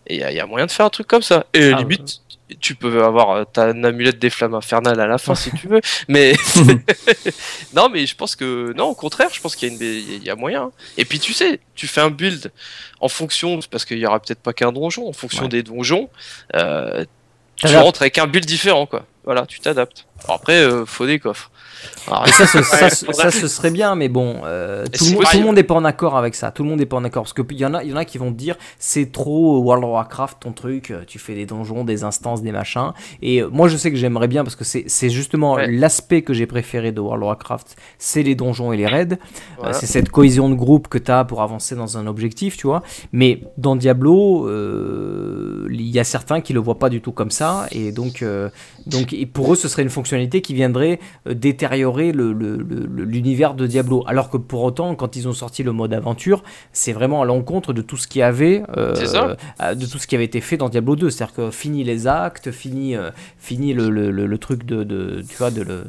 et 0.07 0.16
il 0.16 0.20
y, 0.20 0.24
a- 0.24 0.32
y 0.32 0.39
a 0.39 0.45
moyen 0.45 0.66
de 0.66 0.72
faire 0.72 0.86
un 0.86 0.89
truc 0.89 1.07
comme 1.07 1.22
ça. 1.24 1.45
Et 1.53 1.72
Ah, 1.74 1.78
limite, 1.78 2.22
tu 2.59 2.76
peux 2.76 3.03
avoir 3.03 3.32
euh, 3.32 3.43
ta 3.43 3.63
amulette 3.70 4.20
des 4.20 4.30
flammes 4.30 4.53
infernales 4.53 4.99
à 4.99 5.07
la 5.07 5.18
fin 5.18 5.34
si 5.36 5.51
tu 5.51 5.68
veux, 5.68 5.82
mais 6.07 6.34
non, 7.74 7.89
mais 7.89 8.05
je 8.05 8.16
pense 8.16 8.36
que 8.36 8.74
non, 8.76 8.86
au 8.86 8.95
contraire, 8.95 9.30
je 9.34 9.41
pense 9.41 9.55
qu'il 9.55 9.74
y 10.24 10.30
a 10.30 10.34
y 10.34 10.38
moyen. 10.38 10.63
hein. 10.63 10.72
Et 10.97 11.05
puis 11.05 11.20
tu 11.20 11.34
sais, 11.34 11.59
tu 11.76 11.88
fais 11.88 12.01
un 12.01 12.11
build 12.11 12.51
en 12.99 13.07
fonction 13.09 13.59
parce 13.72 13.86
qu'il 13.86 13.97
y 13.99 14.05
aura 14.05 14.20
peut-être 14.20 14.41
pas 14.41 14.53
qu'un 14.53 14.72
donjon, 14.72 15.07
en 15.07 15.13
fonction 15.13 15.43
Ouais. 15.43 15.49
des 15.49 15.63
donjons, 15.63 16.09
euh, 16.55 17.05
tu 17.55 17.68
rentres 17.68 18.01
avec 18.01 18.18
un 18.18 18.28
build 18.28 18.45
différent 18.45 18.86
quoi. 18.86 19.05
Voilà, 19.24 19.45
tu 19.47 19.59
t'adaptes. 19.59 20.05
Après, 20.28 20.59
euh, 20.59 20.86
faut 20.86 21.05
des 21.07 21.20
coffres. 21.20 21.49
Alors, 22.07 22.27
Et 22.27 22.31
ça, 22.31 22.45
ce, 22.47 22.61
ça, 22.61 22.83
Ouais, 22.86 22.89
ce- 22.89 23.05
faudrait- 23.05 23.23
ça, 23.23 23.31
ce 23.31 23.47
serait 23.47 23.71
bien, 23.71 23.95
mais 23.95 24.09
bon, 24.09 24.41
euh, 24.45 24.86
tout, 24.91 25.05
le 25.05 25.09
monde- 25.11 25.17
tout 25.19 25.23
pareil. 25.23 25.39
le 25.39 25.45
monde 25.45 25.55
n'est 25.55 25.63
pas 25.63 25.73
en 25.75 25.86
accord 25.86 26.17
avec 26.17 26.36
ça. 26.36 26.51
Tout 26.51 26.63
le 26.63 26.69
monde 26.69 26.79
n'est 26.79 26.86
pas 26.86 26.97
en 26.97 27.03
accord 27.03 27.23
parce 27.23 27.33
que 27.33 27.41
il 27.51 27.57
y 27.57 27.65
en 27.65 27.73
a, 27.73 27.83
il 27.83 27.89
y 27.89 27.93
en 27.93 27.97
a 27.97 28.05
qui 28.05 28.17
vont 28.17 28.31
te 28.31 28.38
dire 28.38 28.55
c'est 28.79 29.11
trop 29.11 29.59
World 29.59 29.83
of 29.83 29.89
Warcraft 29.91 30.38
ton 30.41 30.51
truc. 30.51 30.91
euh, 30.91 31.01
Tu 31.07 31.19
fais 31.19 31.33
des 31.36 31.45
donjons, 31.45 31.83
des 31.83 32.03
instances, 32.03 32.41
des 32.41 32.51
machins. 32.51 32.91
Et 33.21 33.41
euh, 33.41 33.49
moi, 33.51 33.67
je 33.67 33.77
sais 33.77 33.91
que 33.91 33.97
j'aimerais 33.97 34.27
bien 34.27 34.43
parce 34.43 34.55
que 34.55 34.63
c'est 34.63 35.09
justement 35.09 35.53
Ouais. 35.55 35.67
l'aspect 35.71 36.21
que 36.21 36.33
j'ai 36.33 36.45
préféré 36.45 36.91
de 36.91 36.99
World 36.99 37.23
of 37.23 37.27
Warcraft, 37.27 37.75
c'est 37.97 38.23
les 38.23 38.36
donjons 38.36 38.71
et 38.73 38.77
les 38.77 38.88
raids. 38.88 39.17
Euh, 39.63 39.71
c'est 39.73 39.86
cette 39.86 40.09
cohésion 40.09 40.49
de 40.49 40.55
groupe 40.55 40.88
que 40.88 40.97
tu 40.97 41.11
as 41.11 41.23
pour 41.25 41.41
avancer 41.41 41.75
dans 41.75 41.97
un 41.97 42.07
objectif, 42.07 42.57
tu 42.57 42.67
vois. 42.67 42.83
Mais 43.11 43.41
dans 43.57 43.75
Diablo, 43.75 44.47
euh, 44.47 45.67
il 45.71 45.81
y 45.89 45.99
a 45.99 46.03
certains 46.03 46.41
qui 46.41 46.53
le 46.53 46.59
voient 46.59 46.79
pas 46.79 46.89
du 46.89 47.01
tout 47.01 47.11
comme 47.11 47.31
ça. 47.31 47.67
Et 47.71 47.91
donc, 47.91 48.23
donc 48.86 49.13
et 49.13 49.25
pour 49.25 49.51
eux, 49.53 49.55
ce 49.55 49.67
serait 49.67 49.83
une 49.83 49.89
fonctionnalité 49.89 50.41
qui 50.41 50.53
viendrait 50.53 50.99
euh, 51.27 51.33
détériorer 51.76 52.11
l'univers 52.13 53.53
de 53.53 53.67
Diablo. 53.67 54.03
Alors 54.07 54.30
que 54.30 54.38
pour 54.38 54.63
autant, 54.63 54.95
quand 54.95 55.15
ils 55.15 55.28
ont 55.28 55.34
sorti 55.34 55.63
le 55.63 55.71
mode 55.71 55.93
aventure, 55.93 56.43
c'est 56.73 56.93
vraiment 56.93 57.21
à 57.21 57.26
l'encontre 57.26 57.73
de 57.73 57.82
tout 57.82 57.97
ce 57.97 58.07
qui 58.07 58.21
avait, 58.21 58.63
euh, 58.78 58.95
ça. 59.05 59.36
euh, 59.61 59.76
de 59.76 59.86
tout 59.86 59.97
ce 59.97 60.07
qui 60.07 60.15
avait 60.15 60.26
été 60.26 60.41
fait 60.41 60.57
dans 60.57 60.69
Diablo 60.69 60.95
2. 60.95 61.09
C'est-à-dire 61.09 61.36
que 61.36 61.51
fini 61.51 61.84
les 61.84 62.07
actes, 62.07 62.51
fini, 62.51 62.95
euh, 62.95 63.11
fini 63.39 63.73
le, 63.73 63.89
le- 63.89 64.11
le- 64.11 64.26
le 64.26 64.38
truc 64.38 64.65
de, 64.65 64.84
de- 64.84 65.23
tu 65.28 65.36
vois, 65.38 65.51
de, 65.51 65.63
de- 65.63 65.86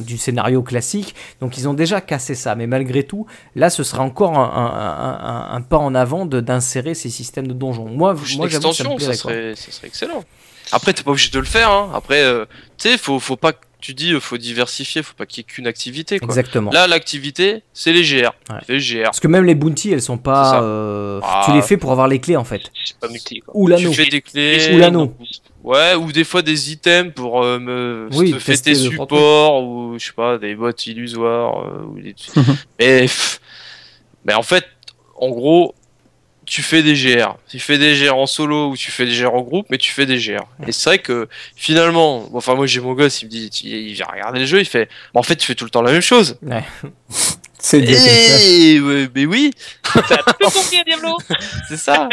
du 0.00 0.18
scénario 0.18 0.62
classique. 0.62 1.14
Donc 1.40 1.56
ils 1.58 1.68
ont 1.68 1.74
déjà 1.74 2.00
cassé 2.00 2.34
ça. 2.34 2.54
Mais 2.54 2.66
malgré 2.66 3.02
tout, 3.04 3.26
là, 3.56 3.70
ce 3.70 3.82
serait 3.82 4.00
encore 4.02 4.38
un, 4.38 4.44
un- 4.44 4.74
un- 4.74 5.52
un- 5.52 5.56
un 5.56 5.60
pas 5.62 5.78
en 5.78 5.94
avant 5.94 6.26
de- 6.26 6.40
d'insérer 6.40 6.94
ces 6.94 7.08
systèmes 7.10 7.46
de 7.46 7.54
donjons. 7.54 7.86
Moi, 7.86 8.14
moi 8.14 8.14
que 8.14 8.28
ça 8.28 8.36
me 8.38 8.46
extension, 8.46 8.90
ça, 8.90 8.96
plairait, 8.96 9.06
quoi. 9.18 9.30
serait, 9.32 9.54
ça 9.56 9.70
serait 9.72 9.86
excellent. 9.88 10.24
Après, 10.70 10.92
t'es 10.92 11.02
pas 11.02 11.12
obligé 11.12 11.30
de 11.30 11.38
le 11.38 11.46
faire. 11.46 11.70
Hein. 11.70 11.90
Après, 11.94 12.22
euh, 12.22 12.44
tu 12.76 12.90
sais, 12.90 12.98
faut, 12.98 13.18
faut 13.18 13.36
pas 13.36 13.52
que 13.54 13.60
tu 13.80 13.94
dis, 13.94 14.12
euh, 14.12 14.20
faut 14.20 14.38
diversifier, 14.38 15.02
faut 15.02 15.14
pas 15.14 15.24
qu'il 15.26 15.38
y 15.38 15.40
ait 15.42 15.44
qu'une 15.44 15.66
activité. 15.66 16.18
Quoi. 16.18 16.26
Exactement. 16.26 16.70
Là, 16.72 16.86
l'activité, 16.88 17.62
c'est 17.72 17.92
les 17.92 18.02
GR. 18.02 18.30
Ouais. 18.50 18.58
Tu 18.60 18.64
fais 18.66 18.78
GR. 18.78 19.04
Parce 19.04 19.20
que 19.20 19.28
même 19.28 19.44
les 19.44 19.54
bounties, 19.54 19.92
elles 19.92 20.02
sont 20.02 20.18
pas. 20.18 20.62
euh, 20.62 21.20
Ah. 21.22 21.42
Tu 21.46 21.52
les 21.52 21.62
fais 21.62 21.76
pour 21.76 21.92
avoir 21.92 22.08
les 22.08 22.18
clés 22.20 22.36
en 22.36 22.44
fait. 22.44 22.62
Pas 23.00 23.08
multi, 23.08 23.40
quoi. 23.40 23.54
Ou 23.56 23.66
Tu 23.66 23.70
l'anneau. 23.72 23.92
fais 23.92 24.06
des 24.06 24.20
clés. 24.20 24.74
Ou 24.74 24.78
l'anneau. 24.78 25.14
Ouais, 25.64 25.94
ou 25.96 26.12
des 26.12 26.24
fois 26.24 26.42
des 26.42 26.72
items 26.72 27.12
pour 27.14 27.42
euh, 27.44 27.58
me 27.58 28.08
Oui, 28.14 28.32
te 28.32 28.38
tester 28.38 28.72
tes 28.72 28.78
supports 28.78 29.62
ou 29.62 29.98
je 29.98 30.06
sais 30.06 30.12
pas 30.12 30.38
des 30.38 30.54
bottes 30.54 30.86
illusoires 30.86 31.64
euh, 31.66 31.82
ou 31.84 32.00
des 32.00 32.14
mais 32.78 33.06
mais 34.24 34.34
en 34.34 34.42
fait 34.42 34.64
en 35.16 35.28
gros 35.30 35.74
tu 36.48 36.62
fais 36.62 36.82
des 36.82 36.94
GR 36.94 37.36
tu 37.48 37.58
fais 37.58 37.78
des 37.78 37.94
GR 37.98 38.16
en 38.16 38.26
solo 38.26 38.70
ou 38.70 38.76
tu 38.76 38.90
fais 38.90 39.06
des 39.06 39.14
GR 39.16 39.32
en 39.34 39.42
groupe 39.42 39.66
mais 39.70 39.78
tu 39.78 39.90
fais 39.92 40.06
des 40.06 40.18
GR 40.18 40.44
et 40.66 40.72
c'est 40.72 40.90
vrai 40.90 40.98
que 40.98 41.28
finalement 41.56 42.20
bon, 42.30 42.38
enfin 42.38 42.54
moi 42.54 42.66
j'ai 42.66 42.80
mon 42.80 42.94
gosse 42.94 43.22
il 43.22 43.26
me 43.26 43.30
dit 43.30 43.50
il 43.64 43.74
il 43.88 43.92
vient 43.94 44.06
regarder 44.10 44.40
le 44.40 44.46
jeu 44.46 44.60
il 44.60 44.64
fait 44.66 44.88
Bah, 45.14 45.20
en 45.20 45.22
fait 45.22 45.36
tu 45.36 45.46
fais 45.46 45.54
tout 45.54 45.64
le 45.64 45.70
temps 45.70 45.82
la 45.82 45.92
même 45.92 46.00
chose. 46.02 46.38
C'est 47.60 47.80
bien. 47.80 47.98
et 48.00 48.78
ouais, 48.80 49.08
mais 49.12 49.26
oui. 49.26 49.50
T'as 49.92 50.18
tout 50.18 50.48
compris 50.48 50.78
à 50.78 50.84
Diablo. 50.84 51.18
C'est 51.68 51.76
ça. 51.76 52.08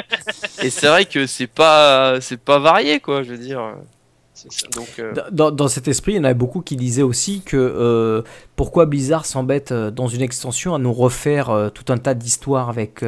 Et 0.63 0.71
c'est 0.71 0.87
vrai 0.87 1.05
que 1.05 1.27
c'est 1.27 1.45
pas 1.45 2.19
c'est 2.19 2.39
pas 2.39 2.57
varié 2.57 2.99
quoi 2.99 3.21
je 3.21 3.29
veux 3.29 3.37
dire. 3.37 3.61
C'est 3.91 3.94
ça. 4.35 4.67
donc 4.75 4.87
euh, 4.99 5.13
Dans, 5.31 5.51
dans 5.51 5.67
cet 5.67 5.87
esprit, 5.87 6.13
il 6.13 6.15
y 6.15 6.19
en 6.19 6.23
avait 6.23 6.33
beaucoup 6.33 6.61
qui 6.61 6.75
disaient 6.75 7.01
aussi 7.01 7.41
que 7.41 7.55
euh, 7.57 8.21
pourquoi 8.55 8.85
Blizzard 8.85 9.25
s'embête 9.25 9.71
euh, 9.71 9.91
dans 9.91 10.07
une 10.07 10.21
extension 10.21 10.75
à 10.75 10.79
nous 10.79 10.93
refaire 10.93 11.71
tout 11.73 11.85
un 11.91 11.97
tas 11.97 12.13
d'histoires 12.13 12.69
avec 12.69 13.03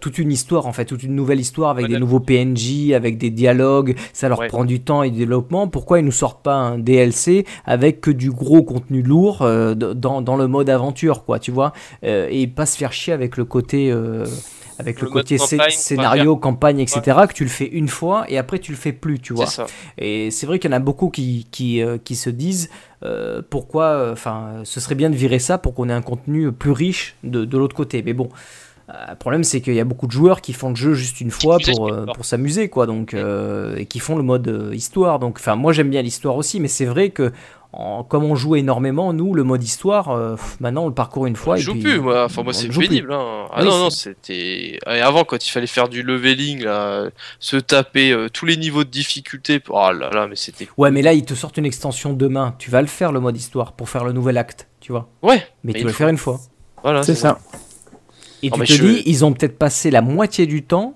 toute 0.00 0.18
une 0.18 0.32
histoire 0.32 0.66
en 0.66 0.72
fait, 0.72 0.84
toute 0.84 1.02
une 1.02 1.14
nouvelle 1.14 1.40
histoire 1.40 1.70
avec 1.70 1.86
Ouais, 1.86 1.92
des 1.92 1.98
nouveaux 1.98 2.20
PNJ, 2.20 2.92
avec 2.92 3.18
des 3.18 3.30
dialogues, 3.30 3.96
ça 4.12 4.28
leur 4.28 4.40
Ouais. 4.40 4.48
prend 4.48 4.64
du 4.64 4.80
temps 4.80 5.02
et 5.02 5.10
du 5.10 5.18
développement. 5.18 5.68
Pourquoi 5.68 5.98
ils 5.98 6.04
nous 6.04 6.12
sortent 6.12 6.42
pas 6.42 6.54
un 6.54 6.78
DLC 6.78 7.44
avec 7.64 8.00
que 8.00 8.10
du 8.10 8.30
gros 8.30 8.62
contenu 8.62 9.02
lourd 9.02 9.38
dans, 9.40 10.22
dans 10.22 10.36
le 10.36 10.46
mode 10.46 10.70
aventure 10.70 11.24
quoi, 11.24 11.38
tu 11.38 11.50
vois, 11.50 11.72
et 12.02 12.46
pas 12.46 12.66
se 12.66 12.76
faire 12.76 12.92
chier 12.92 13.12
avec 13.12 13.36
le 13.36 13.44
côté 13.44 13.92
avec 14.80 15.00
le, 15.00 15.08
côté 15.08 15.36
campagne, 15.36 15.70
scénario, 15.70 16.36
campagne, 16.36 16.80
etc. 16.80 17.00
que 17.28 17.32
tu 17.32 17.44
le 17.44 17.50
fais 17.50 17.66
une 17.66 17.88
fois 17.88 18.24
et 18.28 18.38
après 18.38 18.58
tu 18.58 18.72
le 18.72 18.78
fais 18.78 18.92
plus, 18.92 19.20
tu 19.20 19.32
vois. 19.32 19.46
ça 19.46 19.66
Et 19.98 20.30
c'est 20.30 20.46
vrai 20.46 20.58
qu'il 20.58 20.70
y 20.70 20.74
en 20.74 20.76
a 20.76 20.80
beaucoup 20.80 21.10
qui, 21.10 21.46
qui, 21.50 21.82
euh, 21.82 21.98
qui 22.02 22.16
se 22.16 22.30
disent 22.30 22.70
euh, 23.02 23.42
pourquoi, 23.48 24.10
enfin, 24.12 24.62
ce 24.64 24.80
serait 24.80 24.94
bien 24.94 25.10
de 25.10 25.16
virer 25.16 25.38
ça 25.38 25.58
pour 25.58 25.74
qu'on 25.74 25.88
ait 25.88 25.92
un 25.92 26.02
contenu 26.02 26.50
plus 26.52 26.72
riche 26.72 27.16
de, 27.24 27.44
de 27.44 27.58
l'autre 27.58 27.76
côté. 27.76 28.02
Mais 28.02 28.12
bon, 28.12 28.28
euh, 28.90 29.10
le 29.10 29.16
problème 29.16 29.44
c'est 29.44 29.60
qu'il 29.60 29.74
y 29.74 29.80
a 29.80 29.84
beaucoup 29.84 30.06
de 30.06 30.12
joueurs 30.12 30.40
qui 30.40 30.52
font 30.52 30.70
le 30.70 30.74
jeu 30.74 30.94
juste 30.94 31.20
une 31.20 31.30
fois 31.30 31.58
pour, 31.58 31.92
euh, 31.92 32.06
pour 32.06 32.24
s'amuser, 32.24 32.68
quoi. 32.68 32.86
Donc, 32.86 33.14
euh, 33.14 33.76
et 33.76 33.86
qui 33.86 33.98
font 33.98 34.16
le 34.16 34.22
mode 34.22 34.48
euh, 34.48 34.74
histoire. 34.74 35.18
Donc, 35.18 35.36
enfin, 35.38 35.54
moi 35.54 35.72
j'aime 35.72 35.90
bien 35.90 36.02
l'histoire 36.02 36.36
aussi, 36.36 36.60
mais 36.60 36.68
c'est 36.68 36.86
vrai 36.86 37.10
que 37.10 37.32
en- 37.72 38.02
comme 38.02 38.24
on 38.24 38.34
joue 38.34 38.56
énormément, 38.56 39.12
nous, 39.12 39.32
le 39.34 39.44
mode 39.44 39.62
histoire, 39.62 40.10
euh, 40.10 40.34
pff, 40.34 40.58
maintenant 40.60 40.84
on 40.84 40.88
le 40.88 40.94
parcourt 40.94 41.26
une 41.26 41.36
fois. 41.36 41.56
je 41.56 41.60
et 41.60 41.64
joue 41.64 41.72
puis, 41.74 41.82
plus, 41.82 42.00
moi. 42.00 42.24
Enfin, 42.24 42.42
moi, 42.42 42.52
c'est 42.52 42.66
ne 42.66 42.72
joue 42.72 42.80
plus. 42.80 42.88
pénible. 42.88 43.12
Hein. 43.12 43.46
Ah 43.52 43.60
Oui, 43.62 43.68
non, 43.68 43.78
non, 43.78 43.90
c'était. 43.90 44.78
Et 44.86 45.00
avant, 45.00 45.24
quand 45.24 45.46
il 45.46 45.50
fallait 45.50 45.66
faire 45.68 45.88
du 45.88 46.02
leveling, 46.02 46.64
là, 46.64 47.08
se 47.38 47.56
taper 47.56 48.10
euh, 48.12 48.28
tous 48.28 48.44
les 48.46 48.56
niveaux 48.56 48.82
de 48.84 48.90
difficulté. 48.90 49.60
pour- 49.60 49.76
Oh 49.76 49.92
là 49.92 50.10
là, 50.10 50.26
mais 50.26 50.36
c'était. 50.36 50.68
Ouais, 50.76 50.90
mais 50.90 51.02
là 51.02 51.12
ils 51.12 51.24
te 51.24 51.34
sortent 51.34 51.56
une 51.58 51.66
extension 51.66 52.12
demain. 52.12 52.54
Tu 52.58 52.70
vas 52.70 52.80
le 52.80 52.88
faire 52.88 53.12
le 53.12 53.20
mode 53.20 53.36
histoire 53.36 53.72
pour 53.72 53.88
faire 53.88 54.04
le 54.04 54.12
nouvel 54.12 54.36
acte, 54.38 54.66
tu 54.80 54.90
vois. 54.92 55.08
Ouais, 55.22 55.36
Mais, 55.62 55.72
Mais 55.72 55.72
tu 55.74 55.84
vas 55.84 55.90
le 55.90 55.94
faire 55.94 56.08
une 56.08 56.18
fois. 56.18 56.40
voilà. 56.82 57.02
C'est 57.02 57.14
ça. 57.14 57.38
Et 58.42 58.48
Non, 58.50 58.56
tu 58.58 58.64
te 58.64 58.72
je- 58.72 58.84
dis, 58.86 59.02
ils 59.06 59.24
ont 59.24 59.32
peut-être 59.34 59.58
passé 59.58 59.90
la 59.90 60.00
moitié 60.00 60.46
du 60.46 60.62
temps 60.64 60.94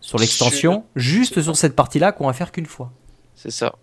sur 0.00 0.18
l'extension, 0.18 0.84
juste 0.94 1.40
sur 1.42 1.56
cette 1.56 1.74
partie-là 1.74 2.12
qu'on 2.12 2.26
va 2.26 2.32
faire 2.34 2.52
qu'une 2.52 2.66
fois. 2.66 2.92
C'est 3.34 3.50
ça. 3.50 3.74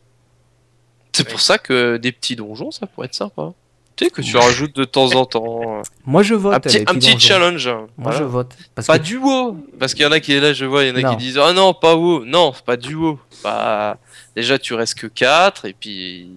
C'est 1.17 1.25
Ouais. 1.25 1.31
pour 1.31 1.41
ça 1.41 1.57
que 1.57 1.97
des 1.97 2.11
petits 2.11 2.35
donjons, 2.35 2.71
ça 2.71 2.85
pourrait 2.87 3.05
être 3.07 3.13
sympa. 3.15 3.51
Tu 3.95 4.05
sais, 4.05 4.11
que 4.11 4.21
tu 4.21 4.37
rajoutes 4.37 4.75
de 4.75 4.83
temps 4.83 5.15
en 5.15 5.25
temps. 5.25 5.79
euh, 5.79 5.81
Moi 6.05 6.21
je 6.21 6.35
vote. 6.35 6.53
un 6.53 6.59
petit, 6.59 6.85
un 6.87 7.17
challenge. 7.17 7.67
Moi 7.67 7.87
Voilà. 7.97 8.17
je 8.19 8.23
vote. 8.25 8.51
Parce 8.75 8.85
Pas 8.87 8.99
que 8.99 9.03
du 9.03 9.17
WoW 9.17 9.57
Parce 9.79 9.95
qu'il 9.95 10.03
y 10.03 10.05
en 10.05 10.11
a 10.11 10.19
qui 10.19 10.33
est 10.33 10.39
là, 10.39 10.53
je 10.53 10.65
vois, 10.65 10.83
il 10.83 10.89
y 10.89 10.91
en 10.91 10.95
a 10.97 11.01
Non. 11.01 11.09
qui 11.11 11.17
disent 11.17 11.39
Ah 11.39 11.51
non, 11.53 11.73
pas 11.73 11.95
WoW 11.95 12.23
Non, 12.25 12.53
pas 12.65 12.77
du 12.77 12.93
WoW 12.93 13.19
Pas... 13.41 13.97
Déjà, 14.35 14.59
tu 14.59 14.75
restes 14.75 14.93
que 14.99 15.07
4 15.07 15.65
et 15.65 15.73
puis. 15.73 16.29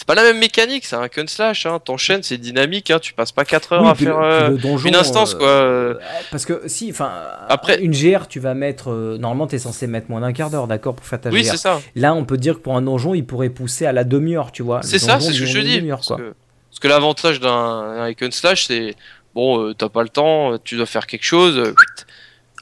C'est 0.00 0.06
pas 0.06 0.14
la 0.14 0.22
même 0.22 0.38
mécanique, 0.38 0.84
c'est 0.86 0.94
un 0.94 1.06
and 1.06 1.26
slash, 1.26 1.66
hein. 1.66 1.80
t'enchaînes, 1.84 2.22
c'est 2.22 2.38
dynamique, 2.38 2.92
hein. 2.92 3.00
tu 3.00 3.14
passes 3.14 3.32
pas 3.32 3.44
4 3.44 3.72
heures 3.72 3.82
Oui, 3.82 3.88
à 3.88 3.94
puis 3.94 4.04
faire 4.04 4.20
euh, 4.20 4.50
le 4.50 4.56
donjon, 4.58 4.86
une 4.88 4.94
instance 4.94 5.34
euh, 5.34 5.38
quoi. 5.38 5.48
euh, 5.48 5.94
Parce 6.30 6.44
que 6.46 6.62
si, 6.66 6.88
enfin, 6.92 7.10
Après- 7.48 7.80
une 7.80 7.90
GR, 7.90 8.28
tu 8.28 8.38
vas 8.38 8.54
mettre. 8.54 8.92
euh, 8.92 9.18
normalement, 9.18 9.48
tu 9.48 9.56
es 9.56 9.58
censé 9.58 9.88
mettre 9.88 10.08
moins 10.08 10.20
d'un 10.20 10.32
quart 10.32 10.50
d'heure, 10.50 10.68
d'accord, 10.68 10.94
pour 10.94 11.04
faire 11.04 11.20
ta 11.20 11.30
Oui, 11.30 11.42
GR. 11.42 11.50
c'est 11.50 11.56
ça. 11.56 11.80
Là, 11.96 12.14
on 12.14 12.24
peut 12.24 12.36
dire 12.36 12.54
que 12.54 12.60
pour 12.60 12.76
un 12.76 12.82
donjon, 12.82 13.12
il 13.14 13.26
pourrait 13.26 13.48
pousser 13.50 13.86
à 13.86 13.92
la 13.92 14.04
demi-heure, 14.04 14.52
tu 14.52 14.62
vois. 14.62 14.82
C'est 14.84 15.00
ça, 15.00 15.18
c'est 15.18 15.32
ce 15.32 15.40
que 15.40 15.46
je 15.46 15.58
dis. 15.58 15.80
Parce 15.88 16.06
que, 16.10 16.14
parce 16.70 16.78
que 16.80 16.86
l'avantage 16.86 17.40
d'un 17.40 18.08
and 18.08 18.30
slash, 18.30 18.66
c'est 18.68 18.94
bon, 19.34 19.60
euh, 19.64 19.74
t'as 19.74 19.88
pas 19.88 20.04
le 20.04 20.10
temps, 20.10 20.58
tu 20.62 20.76
dois 20.76 20.86
faire 20.86 21.08
quelque 21.08 21.24
chose. 21.24 21.60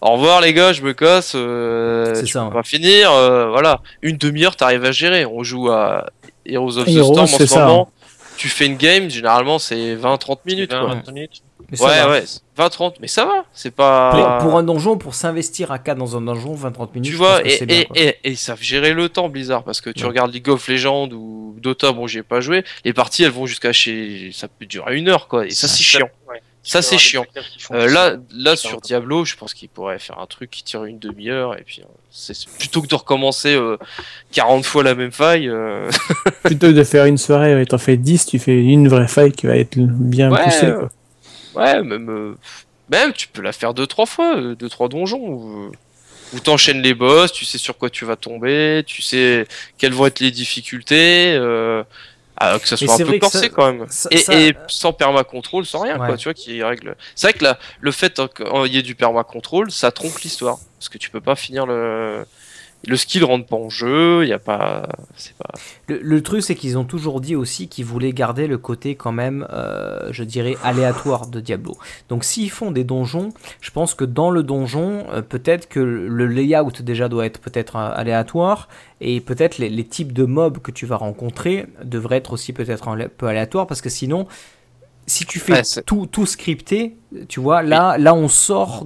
au 0.00 0.12
revoir 0.12 0.40
les 0.40 0.54
gars, 0.54 0.72
je 0.72 0.80
me 0.80 0.94
casse. 0.94 1.32
Euh, 1.34 2.14
C'est 2.14 2.26
ça, 2.26 2.40
peux 2.40 2.46
ouais. 2.46 2.52
pas 2.54 2.62
finir. 2.62 3.12
euh, 3.12 3.48
voilà, 3.50 3.82
une 4.00 4.16
demi-heure, 4.16 4.56
t'arrives 4.56 4.86
à 4.86 4.92
gérer. 4.92 5.26
On 5.26 5.42
joue 5.42 5.68
à 5.70 6.06
Heroes 6.48 6.78
of 6.78 6.84
the 6.86 6.88
Heroes, 6.88 7.12
Storm 7.12 7.18
en 7.20 7.26
c'est 7.26 7.46
ce 7.46 7.54
ça. 7.54 7.66
moment. 7.66 7.90
Tu 8.36 8.48
fais 8.48 8.66
une 8.66 8.76
game, 8.76 9.08
généralement 9.10 9.58
c'est 9.58 9.96
20-30 9.96 10.38
minutes. 10.46 10.72
20, 10.72 10.80
Quoi. 10.84 10.94
20 11.06 11.12
minutes. 11.12 11.42
Mais 11.72 11.80
Ouais, 11.80 11.88
va. 11.88 12.10
ouais, 12.10 12.24
20-30, 12.56 12.94
mais 13.00 13.08
ça 13.08 13.24
va, 13.24 13.44
c'est 13.52 13.72
pas. 13.74 14.38
Pour, 14.40 14.56
un 14.56 14.62
donjon, 14.62 14.96
pour 14.98 15.14
s'investir 15.14 15.72
à 15.72 15.78
4 15.80 15.98
dans 15.98 16.16
un 16.16 16.20
donjon, 16.20 16.54
20-30 16.54 16.90
minutes. 16.94 17.10
Tu 17.10 17.16
vois, 17.16 17.44
et, 17.44 17.50
c'est 17.50 17.66
bien, 17.66 17.84
et, 17.96 18.08
et 18.22 18.30
ils 18.30 18.36
savent 18.36 18.60
gérer 18.62 18.92
le 18.92 19.08
temps, 19.08 19.28
Blizzard, 19.28 19.64
parce 19.64 19.80
que 19.80 19.90
tu 19.90 20.02
Ouais. 20.02 20.08
regardes 20.10 20.32
League 20.32 20.48
of 20.48 20.68
Legends 20.68 21.08
ou 21.08 21.56
Dota, 21.58 21.90
bon, 21.92 22.06
j'y 22.06 22.18
ai 22.18 22.22
pas 22.22 22.40
joué, 22.40 22.62
les 22.84 22.92
parties 22.92 23.24
elles 23.24 23.32
vont 23.32 23.46
jusqu'à 23.46 23.72
chez. 23.72 24.30
Ça 24.32 24.46
peut 24.46 24.66
durer 24.66 24.96
une 24.96 25.08
heure, 25.08 25.26
quoi, 25.26 25.46
et 25.46 25.50
ça 25.50 25.66
c'est 25.66 25.82
chiant. 25.82 26.08
Ouais. 26.28 26.40
Ça 26.68 26.82
c'est 26.82 26.98
chiant. 26.98 27.24
Euh, 27.70 27.86
là, 27.88 28.16
là 28.34 28.56
sur. 28.56 28.80
Diablo, 28.80 29.24
je 29.24 29.36
pense 29.36 29.54
qu'il 29.54 29.68
pourrait 29.68 29.98
faire 30.00 30.18
un 30.18 30.26
truc 30.26 30.50
qui 30.50 30.64
tire 30.64 30.84
une 30.84 30.98
demi-heure, 30.98 31.56
et 31.56 31.62
puis 31.62 31.80
euh, 31.82 31.86
c'est 32.10 32.36
plutôt 32.58 32.82
que 32.82 32.88
de 32.88 32.94
recommencer 32.96 33.54
euh, 33.54 33.76
40 34.32 34.64
fois 34.66 34.82
la 34.82 34.94
même 34.96 35.12
faille. 35.12 35.48
euh, 35.48 35.88
Plutôt 36.42 36.66
que 36.66 36.72
de 36.72 36.82
faire 36.84 37.04
une 37.06 37.18
soirée 37.18 37.60
et 37.60 37.66
t'en 37.66 37.78
fais 37.78 37.96
10, 37.96 38.26
tu 38.26 38.38
fais 38.40 38.56
une 38.60 38.88
vraie 38.88 39.06
faille 39.08 39.32
qui 39.32 39.46
va 39.46 39.56
être 39.56 39.76
bien 39.78 40.30
Ouais, 40.32 40.42
poussée. 40.42 40.66
euh, 40.66 40.86
quoi. 41.54 41.62
Ouais, 41.62 41.82
même, 41.82 42.10
euh, 42.10 42.34
même 42.90 43.12
tu 43.12 43.28
peux 43.28 43.42
la 43.42 43.52
faire 43.52 43.72
deux 43.72 43.86
trois 43.86 44.06
fois, 44.06 44.36
euh, 44.36 44.54
deux 44.56 44.68
trois 44.68 44.88
donjons 44.88 45.20
où, 45.20 45.72
où 46.34 46.40
t'enchaînes 46.40 46.82
les 46.82 46.94
boss, 46.94 47.32
tu 47.32 47.44
sais 47.44 47.58
sur 47.58 47.78
quoi 47.78 47.90
tu 47.90 48.04
vas 48.04 48.16
tomber, 48.16 48.82
tu 48.86 49.02
sais 49.02 49.46
quelles 49.78 49.92
vont 49.94 50.06
être 50.06 50.18
les 50.20 50.32
difficultés, 50.32 51.32
euh, 51.36 51.82
ah, 52.38 52.58
que 52.58 52.68
ça 52.68 52.76
soit 52.76 52.94
un 52.94 52.98
peu 52.98 53.12
ça- 53.12 53.18
corsé 53.18 53.50
quand 53.50 53.72
même. 53.72 53.86
ça- 53.88 54.08
et, 54.12 54.18
ça- 54.18 54.34
et 54.34 54.54
sans 54.68 54.92
perma 54.92 55.24
contrôle, 55.24 55.64
sans 55.66 55.80
rien 55.80 55.98
Ouais. 55.98 56.06
quoi, 56.08 56.16
tu 56.16 56.24
vois 56.24 56.34
qui 56.34 56.62
règle. 56.62 56.96
C'est 57.14 57.28
vrai 57.28 57.38
que 57.38 57.44
là, 57.44 57.58
le 57.80 57.90
fait 57.92 58.20
qu'il 58.34 58.72
y 58.74 58.78
ait 58.78 58.82
du 58.82 58.94
perma 58.94 59.24
contrôle, 59.24 59.70
ça 59.70 59.90
trompe 59.90 60.18
l'histoire 60.18 60.58
parce 60.78 60.88
que 60.88 60.98
tu 60.98 61.10
peux 61.10 61.20
pas 61.20 61.36
finir 61.36 61.66
le 61.66 62.26
le 62.86 62.96
skill 62.96 63.24
rentre 63.24 63.46
pas 63.46 63.56
en 63.56 63.68
jeu, 63.68 64.24
il 64.24 64.28
y 64.28 64.32
a 64.32 64.38
pas, 64.38 64.88
pas. 65.38 65.50
Le, 65.88 66.22
truc, 66.22 66.42
c'est 66.42 66.54
qu'ils 66.54 66.78
ont 66.78 66.84
toujours 66.84 67.20
dit 67.20 67.34
aussi 67.34 67.68
qu'ils 67.68 67.84
voulaient 67.84 68.12
garder 68.12 68.46
le 68.46 68.58
côté 68.58 68.94
quand 68.94 69.12
même, 69.12 69.46
euh, 69.52 70.08
je 70.12 70.24
dirais, 70.24 70.56
aléatoire 70.62 71.26
de 71.26 71.40
Diablo. 71.40 71.76
Donc 72.08 72.24
s'ils 72.24 72.50
font 72.50 72.70
des 72.70 72.84
donjons, 72.84 73.30
je 73.60 73.70
pense 73.70 73.94
que 73.94 74.04
dans 74.04 74.30
le 74.30 74.42
donjon, 74.42 75.06
euh, 75.12 75.22
peut-être 75.22 75.68
que 75.68 75.80
le 75.80 76.26
layout 76.26 76.82
déjà 76.82 77.08
doit 77.08 77.26
être 77.26 77.40
peut-être 77.40 77.76
euh, 77.76 77.90
aléatoire, 77.94 78.68
et 79.00 79.20
peut-être 79.20 79.58
les 79.58 79.84
types 79.84 80.12
de 80.12 80.24
mobs 80.24 80.58
que 80.58 80.70
tu 80.70 80.86
vas 80.86 80.96
rencontrer 80.96 81.66
devraient 81.84 82.16
être 82.16 82.32
aussi 82.32 82.52
peut-être 82.52 82.88
un 82.88 83.08
peu 83.08 83.26
aléatoires, 83.26 83.66
parce 83.66 83.80
que 83.80 83.90
sinon... 83.90 84.26
Si 85.08 85.24
tu 85.24 85.38
fais 85.38 85.52
Ouais, 85.52 85.62
tout, 85.86 86.06
tout 86.06 86.26
scripté, 86.26 86.96
tu 87.28 87.38
vois, 87.38 87.62
là, 87.62 87.96
là 87.96 88.12
on 88.12 88.26
sort 88.26 88.84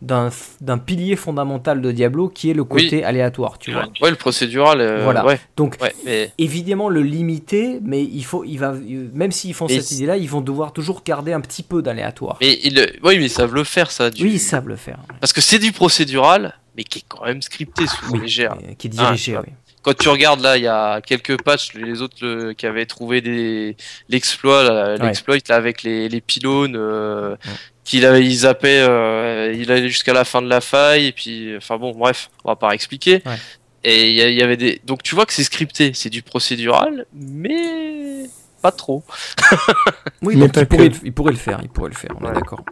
d'un- 0.00 0.78
pilier 0.86 1.16
fondamental 1.16 1.80
de 1.82 1.90
Diablo 1.92 2.28
qui 2.28 2.50
est 2.50 2.54
le 2.54 2.62
Oui. 2.62 2.68
côté 2.84 3.04
aléatoire, 3.04 3.58
tu 3.58 3.72
vois. 3.72 3.86
Ouais, 4.00 4.10
le 4.10 4.16
procédural. 4.16 4.80
euh, 4.80 5.02
Voilà. 5.02 5.24
Ouais. 5.26 5.40
Donc 5.56 5.76
Ouais, 5.82 5.94
mais 6.04 6.32
évidemment 6.38 6.88
le 6.88 7.02
limiter, 7.02 7.80
mais 7.82 8.02
il 8.04 8.24
faut, 8.24 8.44
il 8.44 8.58
va, 8.58 8.72
même 9.12 9.32
s'ils 9.32 9.54
font 9.54 9.66
Mais 9.68 9.80
cette 9.80 9.90
idée-là, 9.92 10.16
ils 10.16 10.28
vont 10.28 10.40
devoir 10.40 10.72
toujours 10.72 11.02
garder 11.04 11.32
un 11.32 11.40
petit 11.40 11.62
peu 11.62 11.82
d'aléatoire. 11.82 12.36
mais 12.40 12.58
ils, 12.62 12.78
oui, 13.02 13.18
mais 13.18 13.24
ils 13.24 13.30
savent 13.30 13.54
le 13.54 13.64
faire 13.64 13.90
ça. 13.90 14.10
Du... 14.10 14.22
Oui, 14.22 14.34
ils 14.34 14.38
savent 14.40 14.68
le 14.68 14.76
faire. 14.76 14.98
Parce 15.20 15.32
que 15.32 15.40
c'est 15.40 15.58
du 15.58 15.72
procédural, 15.72 16.54
mais 16.76 16.84
qui 16.84 17.00
est 17.00 17.04
quand 17.08 17.24
même 17.24 17.42
scripté 17.42 17.86
sous 17.86 18.12
Oui, 18.12 18.20
légère. 18.20 18.56
qui 18.78 18.86
est 18.86 18.90
dirigé, 18.90 19.34
Ah, 19.36 19.42
oui. 19.44 19.52
Quand 19.88 19.96
tu 20.02 20.08
regardes 20.10 20.40
là, 20.42 20.58
il 20.58 20.64
y 20.64 20.66
a 20.68 21.00
quelques 21.00 21.40
patchs, 21.42 21.72
les 21.72 22.02
autres 22.02 22.16
le- 22.20 22.52
qui 22.52 22.66
avaient 22.66 22.84
trouvé 22.84 23.22
des 23.22 23.74
l'exploit, 24.10 24.64
Ouais. 24.64 24.98
l'exploit 24.98 25.36
avec 25.48 25.82
les, 25.82 26.10
les 26.10 26.20
pylônes, 26.20 26.76
euh, 26.76 27.30
Ouais. 27.30 27.36
qu'il 27.84 28.04
avait, 28.04 28.22
il 28.22 28.34
zappait, 28.36 28.80
euh, 28.86 29.50
il 29.56 29.72
allait 29.72 29.88
jusqu'à 29.88 30.12
la 30.12 30.24
fin 30.26 30.42
de 30.42 30.48
la 30.48 30.60
faille, 30.60 31.06
et 31.06 31.12
puis, 31.12 31.56
enfin 31.56 31.78
bon, 31.78 31.92
bref, 31.92 32.28
on 32.44 32.50
va 32.50 32.56
pas 32.56 32.72
expliquer. 32.74 33.22
Ouais. 33.24 33.36
Et 33.84 34.10
il 34.10 34.34
y, 34.34 34.42
avait 34.42 34.58
des, 34.58 34.80
donc 34.84 35.02
tu 35.02 35.14
vois 35.14 35.24
que 35.24 35.32
c'est 35.32 35.44
scripté, 35.44 35.92
c'est 35.94 36.10
du 36.10 36.20
procédural, 36.20 37.06
mais 37.14 38.24
pas 38.60 38.72
trop. 38.72 39.04
Oui, 40.20 40.36
Mais 40.36 40.46
il 40.46 40.66
pourrait, 40.66 40.90
que. 40.90 40.96
il 41.04 41.12
pourrait 41.14 41.32
le 41.32 41.38
faire, 41.38 41.60
il 41.62 41.68
pourrait 41.70 41.88
le 41.90 41.94
faire, 41.96 42.10
on 42.20 42.28
est 42.28 42.34
d'accord. 42.34 42.62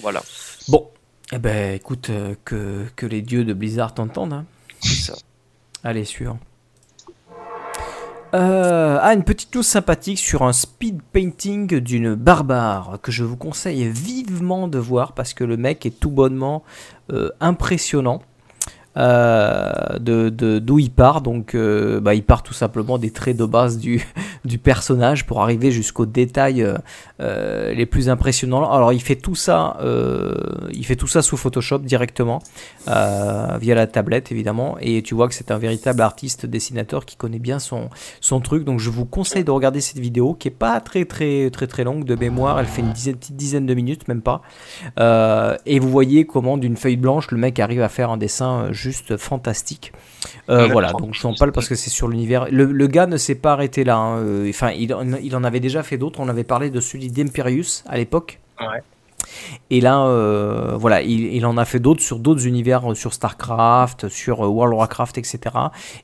Voilà. 0.00 0.22
Bon, 0.68 0.88
eh 1.32 1.38
ben 1.38 1.74
écoute, 1.74 2.10
euh, 2.10 2.34
que, 2.44 2.84
que 2.94 3.06
les 3.06 3.22
dieux 3.22 3.44
de 3.44 3.54
Blizzard 3.54 3.94
t'entendent. 3.94 4.34
hein. 4.34 4.44
Allez, 5.84 6.04
sûr. 6.04 6.36
Euh, 8.34 8.98
ah, 9.00 9.14
une 9.14 9.22
petite 9.22 9.54
news 9.54 9.62
sympathique 9.62 10.18
sur 10.18 10.42
un 10.42 10.52
speed 10.52 11.00
painting 11.12 11.78
d'une 11.78 12.14
barbare 12.14 12.98
que 13.02 13.12
je 13.12 13.24
vous 13.24 13.36
conseille 13.36 13.88
vivement 13.88 14.68
de 14.68 14.78
voir 14.78 15.12
parce 15.12 15.32
que 15.32 15.44
le 15.44 15.56
mec 15.56 15.86
est 15.86 16.00
tout 16.00 16.10
bonnement 16.10 16.64
euh, 17.12 17.30
impressionnant. 17.40 18.20
Euh, 18.96 19.98
de 19.98 20.58
d'où 20.58 20.78
il 20.78 20.90
part. 20.90 21.20
Donc 21.20 21.54
euh, 21.54 22.00
bah, 22.00 22.14
il 22.14 22.22
part 22.22 22.42
tout 22.42 22.54
simplement 22.54 22.96
des 22.96 23.10
traits 23.10 23.36
de 23.36 23.44
base 23.44 23.78
du, 23.78 24.06
du 24.44 24.58
personnage 24.58 25.26
pour 25.26 25.42
arriver 25.42 25.70
jusqu'aux 25.70 26.06
détails 26.06 26.66
euh, 27.20 27.74
les 27.74 27.86
plus 27.86 28.08
impressionnants. 28.08 28.70
Alors 28.70 28.92
il 28.92 29.00
fait 29.00 29.16
tout 29.16 29.34
ça 29.34 29.76
il 30.72 30.84
fait 30.84 30.96
tout 30.96 31.06
ça 31.06 31.22
sous 31.22 31.36
Photoshop 31.36 31.78
directement 31.78 32.40
via 32.86 33.74
la 33.74 33.86
tablette 33.86 34.32
évidemment. 34.32 34.76
Et 34.80 35.02
tu 35.02 35.14
vois 35.14 35.28
que 35.28 35.34
c'est 35.34 35.50
un 35.50 35.58
véritable 35.58 36.00
artiste 36.00 36.46
dessinateur 36.46 37.04
qui 37.04 37.16
connaît 37.16 37.38
bien 37.38 37.58
son, 37.58 37.90
son 38.20 38.40
truc. 38.40 38.64
Donc 38.64 38.80
je 38.80 38.90
vous 38.90 39.04
conseille 39.04 39.44
de 39.44 39.50
regarder 39.50 39.80
cette 39.80 39.98
vidéo 39.98 40.34
qui 40.34 40.48
est 40.48 40.52
pas 40.52 40.80
très 40.80 41.04
très 41.04 41.50
très 41.50 41.66
très 41.66 41.84
longue 41.84 42.04
de 42.04 42.14
mémoire. 42.14 42.58
Elle 42.58 42.66
fait 42.66 42.82
une 42.82 42.92
petite 42.92 43.36
dizaine 43.36 43.66
de 43.66 43.74
minutes 43.74 44.08
même 44.08 44.22
pas. 44.22 44.42
Et 45.66 45.78
vous 45.78 45.90
voyez 45.90 46.24
comment 46.24 46.56
d'une 46.56 46.76
feuille 46.76 46.96
blanche 46.96 47.30
le 47.30 47.38
mec 47.38 47.60
arrive 47.60 47.82
à 47.82 47.88
faire 47.88 48.10
un 48.10 48.16
dessin 48.16 48.72
juste 48.88 49.16
fantastique 49.28 49.92
Euh, 50.48 50.66
voilà 50.76 50.90
donc 50.92 51.14
je 51.16 51.20
t'en 51.22 51.34
parle 51.34 51.52
parce 51.52 51.68
que 51.68 51.74
c'est 51.82 51.90
sur 51.98 52.08
l'univers 52.08 52.42
le, 52.50 52.64
le 52.82 52.86
gars 52.86 53.06
ne 53.06 53.16
s'est 53.16 53.34
pas 53.46 53.52
arrêté 53.56 53.84
là 53.84 53.96
hein. 53.96 54.18
Euh, 54.18 54.48
enfin 54.54 54.70
il, 54.70 54.92
en- 54.94 55.14
il 55.28 55.34
en 55.36 55.44
avait 55.44 55.60
déjà 55.68 55.82
fait 55.82 55.98
d'autres 55.98 56.20
on 56.20 56.28
avait 56.34 56.44
parlé 56.54 56.70
de 56.70 56.80
celui 56.80 57.08
d'Imperius 57.10 57.84
à 57.86 57.96
l'époque 57.96 58.30
Ouais. 58.60 58.80
et 59.70 59.80
là, 59.82 59.96
euh, 60.06 60.76
voilà, 60.78 61.02
il, 61.02 61.20
il 61.38 61.44
en 61.44 61.56
a 61.58 61.66
fait 61.66 61.78
d'autres 61.86 62.00
sur 62.10 62.18
d'autres 62.18 62.46
univers, 62.46 62.82
sur 63.02 63.12
StarCraft, 63.12 64.08
sur 64.08 64.36
World 64.40 64.72
of 64.72 64.78
Warcraft, 64.78 65.18
etc. 65.18 65.38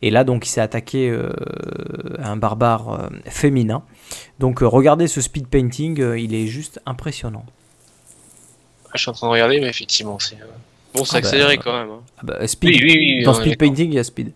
Et 0.03 0.11
là, 0.11 0.23
donc, 0.25 0.45
il 0.47 0.51
s'est 0.51 0.61
attaqué 0.61 1.09
euh, 1.09 1.31
à 2.19 2.29
un 2.31 2.37
barbare 2.37 3.09
féminin. 3.27 3.81
Donc, 4.39 4.59
regardez 4.61 5.07
ce 5.09 5.21
speed 5.23 5.47
painting, 5.47 5.95
il 6.27 6.35
est 6.35 6.47
juste 6.47 6.81
impressionnant. 6.85 7.47
Je 8.95 9.01
suis 9.01 9.11
en 9.11 9.15
train 9.15 9.29
de 9.29 9.33
regarder, 9.33 9.61
mais 9.61 9.69
effectivement, 9.69 10.19
c'est. 10.19 10.37
Euh, 10.95 10.99
Bon, 10.99 11.05
c'est 11.05 11.17
Ah 11.17 11.21
bah, 11.21 11.27
accéléré 11.29 11.59
quand 11.59 11.73
même. 11.79 11.91
hein. 11.91 12.01
Ah 12.19 12.21
bah, 12.25 12.47
speed, 12.47 12.71
Oui, 12.71 12.81
oui, 12.83 13.15
oui. 13.19 13.25
dans 13.25 13.35
speed 13.35 13.57
painting, 13.59 13.89
il 13.91 13.95
y 13.95 13.99
a 13.99 14.05
speed. 14.05 14.33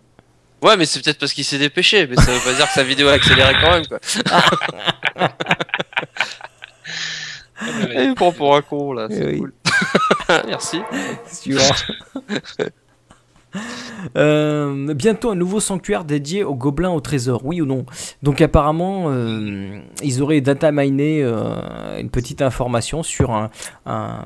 Ouais, 0.61 0.75
mais 0.75 0.85
c'est 0.87 1.03
peut-être 1.03 1.19
parce 1.19 1.33
qu'il 1.33 1.43
s'est 1.45 1.59
dépêché, 1.59 2.07
mais 2.07 2.15
ça 2.15 2.31
veut 2.31 2.39
pas 2.39 2.53
dire 2.53 2.65
que 2.67 2.73
sa 2.73 2.83
vidéo 2.83 3.07
a 3.09 3.13
accéléré 3.13 3.53
quand 3.61 3.71
même, 3.71 3.85
quoi. 3.85 3.99
Il 7.93 8.09
me 8.09 8.15
prend 8.15 8.31
pour 8.31 8.55
un 8.55 8.61
con, 8.61 8.93
là, 8.93 9.07
c'est 9.09 9.25
oui. 9.25 9.37
cool. 9.39 9.53
Merci. 10.47 10.79
Euh, 14.15 14.93
bientôt 14.93 15.31
un 15.31 15.35
nouveau 15.35 15.59
sanctuaire 15.59 16.03
dédié 16.03 16.43
aux 16.43 16.55
gobelins 16.55 16.91
au 16.91 17.01
trésor, 17.01 17.41
oui 17.43 17.61
ou 17.61 17.65
non? 17.65 17.85
Donc 18.23 18.41
apparemment, 18.41 19.05
euh, 19.07 19.79
ils 20.03 20.21
auraient 20.21 20.41
data 20.41 20.71
miné 20.71 21.23
euh, 21.23 21.99
une 21.99 22.09
petite 22.09 22.41
information 22.41 23.03
sur 23.03 23.31
un, 23.31 23.49
un, 23.85 24.23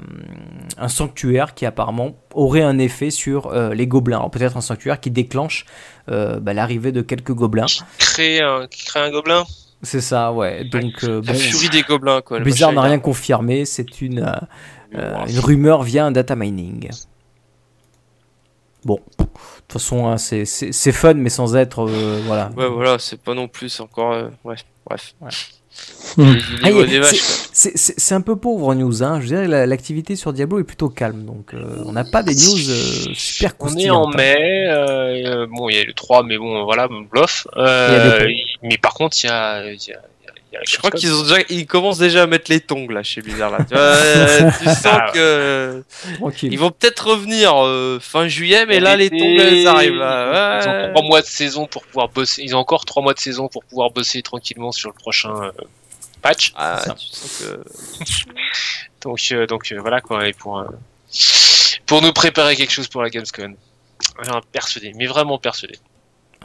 un 0.77 0.87
sanctuaire 0.87 1.53
qui 1.53 1.65
apparemment 1.65 2.15
aurait 2.33 2.61
un 2.61 2.77
effet 2.77 3.09
sur 3.09 3.51
les 3.51 3.87
gobelins. 3.87 4.17
Alors 4.17 4.31
peut-être 4.31 4.57
un 4.57 4.61
sanctuaire 4.61 4.99
qui 4.99 5.11
déclenche 5.11 5.65
bah, 6.07 6.53
l'arrivée 6.53 6.91
de 6.91 7.01
quelques 7.01 7.33
gobelins. 7.33 7.65
Un, 7.65 8.67
créer 8.67 9.03
un 9.03 9.11
gobelin? 9.11 9.43
C'est 9.83 10.01
ça, 10.01 10.31
ouais. 10.31 10.63
Donc 10.65 11.03
euh, 11.03 11.21
La 11.25 11.33
bon, 11.33 11.39
furie 11.39 11.69
des 11.69 11.81
gobelins, 11.81 12.21
quoi. 12.21 12.39
Blizzard 12.39 12.71
n'a 12.71 12.81
rien 12.81 12.99
confirmé, 12.99 13.65
c'est 13.65 14.01
une, 14.01 14.31
euh, 14.95 15.25
rumeur 15.39 15.83
via 15.83 16.05
un 16.05 16.11
data 16.11 16.35
mining. 16.35 16.89
Bon, 18.85 18.99
toute 19.71 19.81
façon, 19.81 20.07
hein, 20.07 20.17
c'est- 20.17 20.45
c'est 20.45 20.71
c'est 20.71 20.91
fun, 20.91 21.13
mais 21.15 21.29
sans 21.29 21.55
être. 21.55 21.87
euh, 21.87 22.19
voilà. 22.25 22.51
Ouais, 22.57 22.67
voilà, 22.67 22.97
c'est 22.99 23.21
pas 23.21 23.33
non 23.33 23.47
plus, 23.47 23.79
encore. 23.79 24.13
euh, 24.13 24.27
ouais, 24.43 24.55
bref. 24.85 25.13
Ouais. 25.21 25.29
Hmm. 26.17 26.35
Ah, 26.63 26.69
c'est- 27.09 27.15
C'est 27.53 27.77
c'est- 27.77 27.93
c'est 27.97 28.13
un 28.15 28.21
peu 28.21 28.35
pauvre 28.35 28.75
news, 28.75 29.03
hein. 29.03 29.19
je 29.21 29.27
dirais 29.27 29.47
la- 29.47 29.65
l'activité 29.65 30.15
sur 30.15 30.33
Diablo 30.33 30.59
est 30.59 30.63
plutôt 30.63 30.89
calme, 30.89 31.25
donc 31.25 31.53
euh, 31.53 31.83
on 31.85 31.93
n'a 31.93 32.03
pas 32.03 32.23
des 32.23 32.33
news 32.35 32.69
euh, 32.69 33.13
super 33.13 33.53
On 33.59 33.75
est 33.77 33.89
en 33.89 34.07
mai, 34.09 34.67
euh, 34.67 35.43
euh, 35.43 35.47
bon, 35.49 35.69
il 35.69 35.75
y 35.77 35.79
a 35.79 35.83
le 35.85 35.93
3, 35.93 36.23
mais 36.23 36.37
bon, 36.37 36.63
voilà, 36.65 36.87
bluff. 37.11 37.47
Euh, 37.57 38.27
mais 38.63 38.77
par 38.77 38.93
contre, 38.93 39.17
il 39.23 39.27
y 39.27 39.29
a. 39.29 39.71
y 39.73 39.93
Je 40.67 40.77
crois 40.77 40.91
qu'ils 40.91 41.13
ont 41.13 41.23
déjà, 41.23 41.37
ils 41.49 41.65
commencent 41.65 41.97
déjà 41.97 42.23
à 42.23 42.27
mettre 42.27 42.51
les 42.51 42.59
tongs 42.59 42.87
là 42.89 43.03
chez 43.03 43.21
Blizzard 43.21 43.51
là. 43.51 43.59
Tu, 43.63 43.73
vois, 43.73 43.81
euh, 43.83 44.51
tu 44.59 44.65
sens 44.65 44.85
Ah 44.85 45.11
que 45.13 45.83
Tranquille. 46.15 46.51
ils 46.51 46.59
vont 46.59 46.71
peut-être 46.71 47.07
revenir 47.07 47.53
euh, 47.65 47.99
fin 48.01 48.27
juillet, 48.27 48.65
mais 48.65 48.79
là 48.79 48.95
les 48.97 49.09
tongs 49.09 49.17
elles 49.39 49.65
arrivent 49.67 49.95
là. 49.95 50.59
Ils 50.61 50.67
ont 50.69 50.93
trois 50.93 51.07
mois 51.07 51.21
de 51.21 51.25
saison 51.27 51.67
pour 51.67 51.83
pouvoir 51.85 52.09
bosser. 52.09 52.41
Ils 52.43 52.55
ont 52.55 52.59
encore 52.59 52.83
trois 52.85 53.01
mois 53.01 53.13
de 53.13 53.19
saison 53.19 53.47
pour 53.47 53.63
pouvoir 53.63 53.91
bosser 53.91 54.21
tranquillement 54.21 54.71
sur 54.71 54.89
le 54.89 54.95
prochain 54.95 55.33
euh, 55.41 55.51
patch. 56.21 56.51
Ah, 56.55 56.81
tu 56.97 57.05
sens 57.07 57.39
que 57.39 57.63
Donc, 59.01 59.19
euh, 59.31 59.47
donc 59.47 59.71
euh, 59.71 59.79
voilà 59.79 59.99
quoi. 60.01 60.27
Et 60.27 60.33
pour 60.33 60.59
euh, 60.59 60.65
pour 61.85 62.01
nous 62.01 62.13
préparer 62.13 62.55
quelque 62.55 62.71
chose 62.71 62.87
pour 62.87 63.01
la 63.01 63.09
Gamescom. 63.09 63.55
Enfin, 64.19 64.41
persuadé, 64.51 64.91
mais 64.95 65.05
vraiment 65.07 65.37
persuadé. 65.37 65.75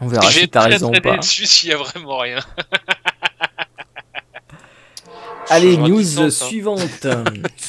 On 0.00 0.08
verra 0.08 0.28
Je 0.30 0.34
vais 0.34 0.40
si 0.42 0.48
t'as 0.48 0.62
raison 0.62 0.88
ou 0.88 0.92
très 0.92 1.00
pas. 1.00 1.16
déçu 1.16 1.46
s'il 1.46 1.70
y 1.70 1.72
a 1.72 1.76
vraiment 1.76 2.18
rien. 2.18 2.40
Allez, 5.48 5.76
news 5.76 6.20
hein. 6.20 6.30
suivante. 6.30 7.06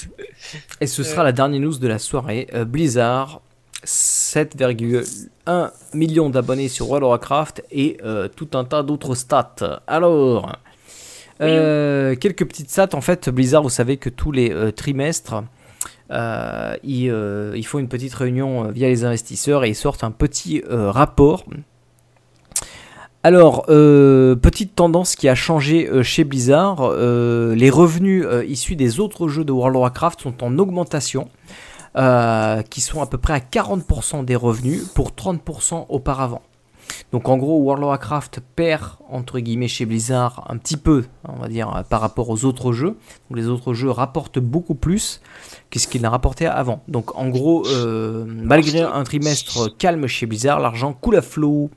Et 0.82 0.88
ce 0.88 1.04
sera 1.04 1.24
la 1.24 1.32
dernière 1.32 1.62
news 1.62 1.78
de 1.78 1.88
la 1.88 2.00
soirée. 2.00 2.48
Euh, 2.54 2.66
Blizzard, 2.66 3.42
7,1 3.86 5.72
millions 5.94 6.30
d'abonnés 6.30 6.68
sur 6.70 6.90
World 6.90 7.04
of 7.04 7.10
Warcraft 7.10 7.64
et 7.72 7.98
euh, 8.04 8.28
tout 8.28 8.50
un 8.54 8.64
tas 8.64 8.84
d'autres 8.84 9.16
stats. 9.16 9.82
Alors, 9.88 10.52
euh, 11.42 12.16
quelques 12.16 12.46
petites 12.46 12.70
stats. 12.70 12.90
En 12.94 13.02
fait, 13.02 13.30
Blizzard, 13.30 13.64
vous 13.64 13.70
savez 13.70 13.98
que 13.98 14.10
tous 14.10 14.32
les 14.32 14.72
trimestres, 14.74 15.44
ils, 16.10 17.14
ils 17.56 17.66
font 17.66 17.80
une 17.80 17.90
petite 17.90 18.14
réunion 18.14 18.72
via 18.72 18.88
les 18.88 19.04
investisseurs 19.04 19.64
et 19.64 19.70
ils 19.70 19.76
sortent 19.76 20.04
un 20.04 20.12
petit 20.12 20.64
rapport. 20.70 21.46
Alors, 23.24 23.66
euh, 23.70 24.36
petite 24.36 24.76
tendance 24.76 25.16
qui 25.16 25.28
a 25.28 25.36
changé 25.36 25.90
euh, 25.90 26.04
chez 26.04 26.24
Blizzard, 26.24 26.78
euh, 26.82 27.56
les 27.56 27.70
revenus 27.70 28.26
issus 28.48 28.76
des 28.76 29.00
autres 29.00 29.28
jeux 29.28 29.44
de 29.44 29.52
World 29.52 29.76
of 29.76 29.82
Warcraft 29.82 30.22
sont 30.22 30.44
en 30.44 30.58
augmentation, 30.60 31.30
qui 32.70 32.82
sont 32.82 33.02
à 33.02 33.08
peu 33.08 33.18
près 33.18 33.34
à 33.34 33.40
40% 33.40 34.24
des 34.24 34.36
revenus 34.36 34.84
pour 34.94 35.12
30% 35.12 35.88
auparavant. 35.90 36.44
Donc 37.12 37.28
en 37.28 37.38
gros, 37.38 37.60
World 37.60 37.84
of 37.84 37.90
Warcraft 37.90 38.40
perd, 38.56 38.84
entre 39.10 39.40
guillemets, 39.40 39.68
chez 39.68 39.86
Blizzard 39.86 40.46
un 40.48 40.58
petit 40.58 40.78
peu, 40.78 41.06
on 41.28 41.38
va 41.38 41.48
dire, 41.48 41.84
par 41.90 42.02
rapport 42.02 42.30
aux 42.30 42.46
autres 42.46 42.72
jeux. 42.72 42.98
Les 43.34 43.48
autres 43.48 43.74
jeux 43.74 43.90
rapportent 43.90 44.40
beaucoup 44.40 44.76
plus 44.76 45.22
que 45.72 45.80
ce 45.80 45.88
qu'il 45.88 46.04
n'a 46.04 46.12
rapporté 46.12 46.46
avant. 46.46 46.84
Donc 46.88 47.18
en 47.18 47.30
gros, 47.30 47.66
malgré 48.28 48.82
un 48.82 49.04
trimestre 49.04 49.76
calme 49.76 50.06
chez 50.06 50.28
Blizzard, 50.28 50.60
l'argent 50.60 50.94
coule 50.94 51.16
à 51.16 51.22
flot. 51.24 51.72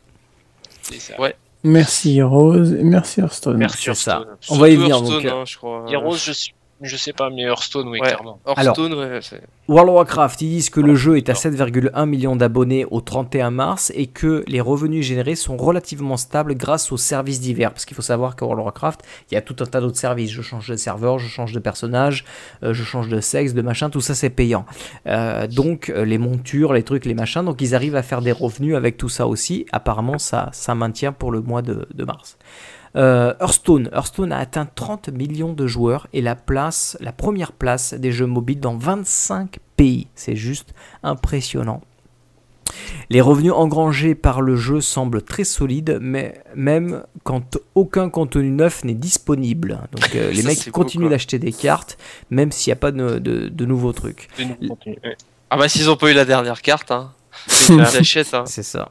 Ça. 0.82 1.20
Ouais. 1.20 1.34
Merci 1.62 2.22
Rose 2.22 2.72
et 2.72 2.82
merci 2.82 3.20
Hearthstone. 3.20 3.58
Merci. 3.58 3.88
Hearthstone. 3.88 4.26
On 4.48 4.56
va 4.58 4.68
y 4.70 4.76
venir, 4.76 5.00
donc, 5.02 5.24
euh, 5.24 5.30
hein, 5.30 5.44
je 5.46 5.56
crois. 5.58 5.84
Heroes, 5.90 6.16
je, 6.16 6.32
suis- 6.32 6.54
je 6.82 6.96
sais 6.96 7.12
pas, 7.12 7.30
mais 7.30 7.42
Hearthstone, 7.42 7.88
oui, 7.88 8.00
Ouais. 8.00 8.06
clairement. 8.08 8.40
Hearthstone, 8.46 8.94
ouais, 8.94 9.20
c'est- 9.22 9.42
World 9.68 9.90
of 9.90 9.94
Warcraft, 9.96 10.40
ils 10.42 10.48
disent 10.48 10.70
que 10.70 10.80
le 10.80 10.96
jeu 10.96 11.16
est 11.16 11.28
à 11.28 11.34
7,1 11.34 12.04
millions 12.06 12.34
d'abonnés 12.34 12.84
au 12.90 13.00
31 13.00 13.50
mars 13.50 13.92
et 13.94 14.06
que 14.08 14.42
les 14.48 14.60
revenus 14.60 15.04
générés 15.06 15.36
sont 15.36 15.56
relativement 15.56 16.16
stables 16.16 16.56
grâce 16.56 16.90
aux 16.90 16.96
services 16.96 17.40
divers. 17.40 17.70
Parce 17.70 17.84
qu'il 17.84 17.94
faut 17.94 18.02
savoir 18.02 18.34
qu'à 18.34 18.44
World 18.46 18.60
of 18.60 18.64
Warcraft, 18.66 19.00
il 19.30 19.34
y 19.34 19.36
a 19.36 19.42
tout 19.42 19.54
un 19.60 19.66
tas 19.66 19.80
d'autres 19.80 19.98
services. 19.98 20.30
Je 20.32 20.42
change 20.42 20.68
de 20.68 20.74
serveur, 20.76 21.18
je 21.20 21.28
change 21.28 21.52
de 21.52 21.60
personnage, 21.60 22.24
euh, 22.64 22.72
je 22.74 22.82
change 22.82 23.08
de 23.08 23.20
sexe, 23.20 23.54
de 23.54 23.62
machin, 23.62 23.90
tout 23.90 24.00
ça 24.00 24.14
c'est 24.16 24.30
payant. 24.30 24.64
Euh, 25.06 25.46
donc 25.46 25.88
euh, 25.90 26.04
les 26.04 26.18
montures, 26.18 26.72
les 26.72 26.82
trucs, 26.82 27.04
les 27.04 27.14
machins, 27.14 27.44
donc 27.44 27.60
ils 27.60 27.74
arrivent 27.76 27.96
à 27.96 28.02
faire 28.02 28.22
des 28.22 28.32
revenus 28.32 28.74
avec 28.74 28.96
tout 28.96 29.08
ça 29.08 29.28
aussi. 29.28 29.66
Apparemment, 29.70 30.18
ça, 30.18 30.48
ça 30.52 30.74
maintient 30.74 31.12
pour 31.12 31.30
le 31.30 31.42
mois 31.42 31.62
de, 31.62 31.86
de 31.94 32.04
mars. 32.04 32.38
Euh, 32.96 33.34
Hearthstone. 33.40 33.88
Hearthstone 33.92 34.32
a 34.32 34.38
atteint 34.38 34.66
30 34.66 35.10
millions 35.10 35.52
de 35.52 35.66
joueurs 35.66 36.06
et 36.12 36.20
la 36.20 36.34
place, 36.34 36.96
la 37.00 37.12
première 37.12 37.52
place 37.52 37.94
des 37.94 38.10
jeux 38.12 38.26
mobiles 38.26 38.60
dans 38.60 38.76
25 38.76 39.58
pays. 39.76 40.08
C'est 40.14 40.36
juste 40.36 40.74
impressionnant. 41.02 41.82
Les 43.10 43.20
revenus 43.20 43.52
engrangés 43.52 44.14
par 44.14 44.40
le 44.42 44.54
jeu 44.54 44.80
semblent 44.80 45.22
très 45.22 45.42
solides, 45.42 45.98
mais 46.00 46.42
même 46.54 47.02
quand 47.24 47.58
aucun 47.74 48.08
contenu 48.10 48.50
neuf 48.50 48.84
n'est 48.84 48.94
disponible. 48.94 49.80
Donc 49.92 50.14
euh, 50.14 50.30
les 50.32 50.42
Ça, 50.42 50.48
mecs 50.48 50.70
continuent 50.70 51.08
d'acheter 51.10 51.38
des 51.40 51.52
cartes, 51.52 51.98
même 52.30 52.52
s'il 52.52 52.70
n'y 52.70 52.74
a 52.74 52.76
pas 52.76 52.92
de, 52.92 53.18
de- 53.18 53.48
de 53.48 53.64
nouveaux 53.66 53.92
trucs. 53.92 54.28
Ah 55.50 55.56
bah 55.56 55.68
s'ils 55.68 55.90
ont 55.90 55.96
pas 55.96 56.10
eu 56.10 56.14
la 56.14 56.24
dernière 56.24 56.62
carte, 56.62 56.90
hein. 56.92 57.12
Ils 57.68 57.76
l'achètent, 57.76 58.34
hein. 58.34 58.44
C'est 58.46 58.62
ça. 58.62 58.90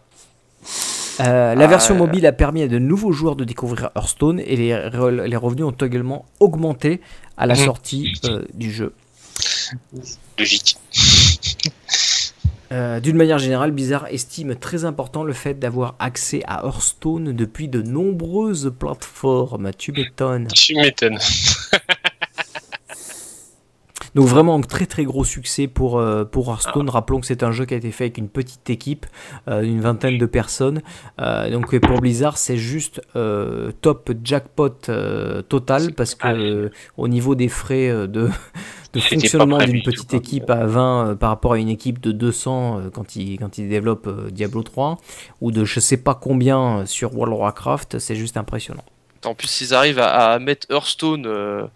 Euh, 1.21 1.55
la 1.55 1.65
Ah, 1.65 1.67
version 1.67 1.95
euh. 1.95 1.99
mobile 1.99 2.25
a 2.25 2.31
permis 2.31 2.61
à 2.61 2.67
de 2.67 2.79
nouveaux 2.79 3.11
joueurs 3.11 3.35
de 3.35 3.43
découvrir 3.43 3.89
Hearthstone 3.95 4.39
et 4.39 4.55
les, 4.55 4.71
re- 4.73 5.23
les 5.23 5.35
revenus 5.35 5.65
ont 5.65 5.71
également 5.71 6.25
augmenté 6.39 7.01
à 7.37 7.45
la 7.45 7.55
Mhm. 7.55 7.65
sortie 7.65 8.13
euh, 8.25 8.43
du 8.53 8.71
jeu. 8.71 8.93
Logique. 10.37 10.77
Euh, 12.71 12.99
D'une 12.99 13.15
manière 13.17 13.39
générale, 13.39 13.71
Blizzard 13.71 14.05
estime 14.11 14.55
très 14.55 14.85
important 14.85 15.23
le 15.23 15.33
fait 15.33 15.55
d'avoir 15.57 15.95
accès 15.99 16.41
à 16.47 16.63
Hearthstone 16.65 17.33
depuis 17.33 17.67
de 17.67 17.81
nombreuses 17.81 18.71
plateformes. 18.77 19.71
Tu 19.77 19.91
m'étonnes. 19.91 20.47
Tu 20.47 20.75
m'étonnes. 20.75 21.17
Donc 24.19 24.27
vraiment 24.27 24.55
un 24.55 24.59
très 24.59 24.85
très 24.85 25.05
gros 25.05 25.23
succès 25.23 25.67
pour, 25.67 25.97
euh, 25.97 26.25
pour 26.25 26.49
Hearthstone. 26.49 26.89
Rappelons 26.89 27.21
que 27.21 27.25
c'est 27.25 27.41
un 27.41 27.53
jeu 27.53 27.63
qui 27.63 27.73
a 27.73 27.77
été 27.77 27.89
fait 27.89 28.03
avec 28.03 28.17
une 28.17 28.27
petite 28.27 28.69
équipe, 28.69 29.05
euh, 29.47 29.61
une 29.61 29.79
vingtaine 29.79 30.17
de 30.17 30.25
personnes. 30.25 30.81
Euh, 31.21 31.49
donc 31.49 31.73
pour 31.79 32.01
Blizzard, 32.01 32.37
c'est 32.37 32.57
juste 32.57 33.01
top 33.79 34.11
jackpot 34.21 34.91
total 35.47 35.93
parce 35.93 36.15
que 36.15 36.69
au 36.97 37.07
niveau 37.07 37.33
des 37.35 37.47
frais 37.47 38.09
de, 38.09 38.27
fonctionnement 38.99 39.59
d'une 39.59 39.83
petite 39.83 40.13
équipe 40.13 40.49
à 40.49 40.65
20 40.65 41.07
euh, 41.07 41.15
par 41.15 41.29
rapport 41.29 41.53
à 41.53 41.57
une 41.57 41.69
équipe 41.69 42.01
de 42.01 42.11
200 42.11 42.79
euh, 42.79 42.89
quand 42.89 43.15
ils 43.15 43.37
quand 43.37 43.57
ils 43.57 43.69
développent 43.69 44.29
Diablo 44.31 44.63
3 44.63 44.97
ou 45.39 45.51
de 45.51 45.63
je 45.63 45.79
sais 45.79 45.95
pas 45.95 46.13
combien 46.13 46.85
sur 46.85 47.15
World 47.15 47.35
of 47.35 47.39
Warcraft, 47.39 47.99
c'est 47.99 48.15
juste 48.15 48.35
impressionnant. 48.35 48.83
En 49.25 49.35
plus, 49.35 49.47
s'ils 49.47 49.73
arrivent 49.73 49.99
à, 49.99 50.33
à 50.33 50.39
mettre 50.39 50.67
Hearthstone 50.71 51.25
euh, 51.27 51.67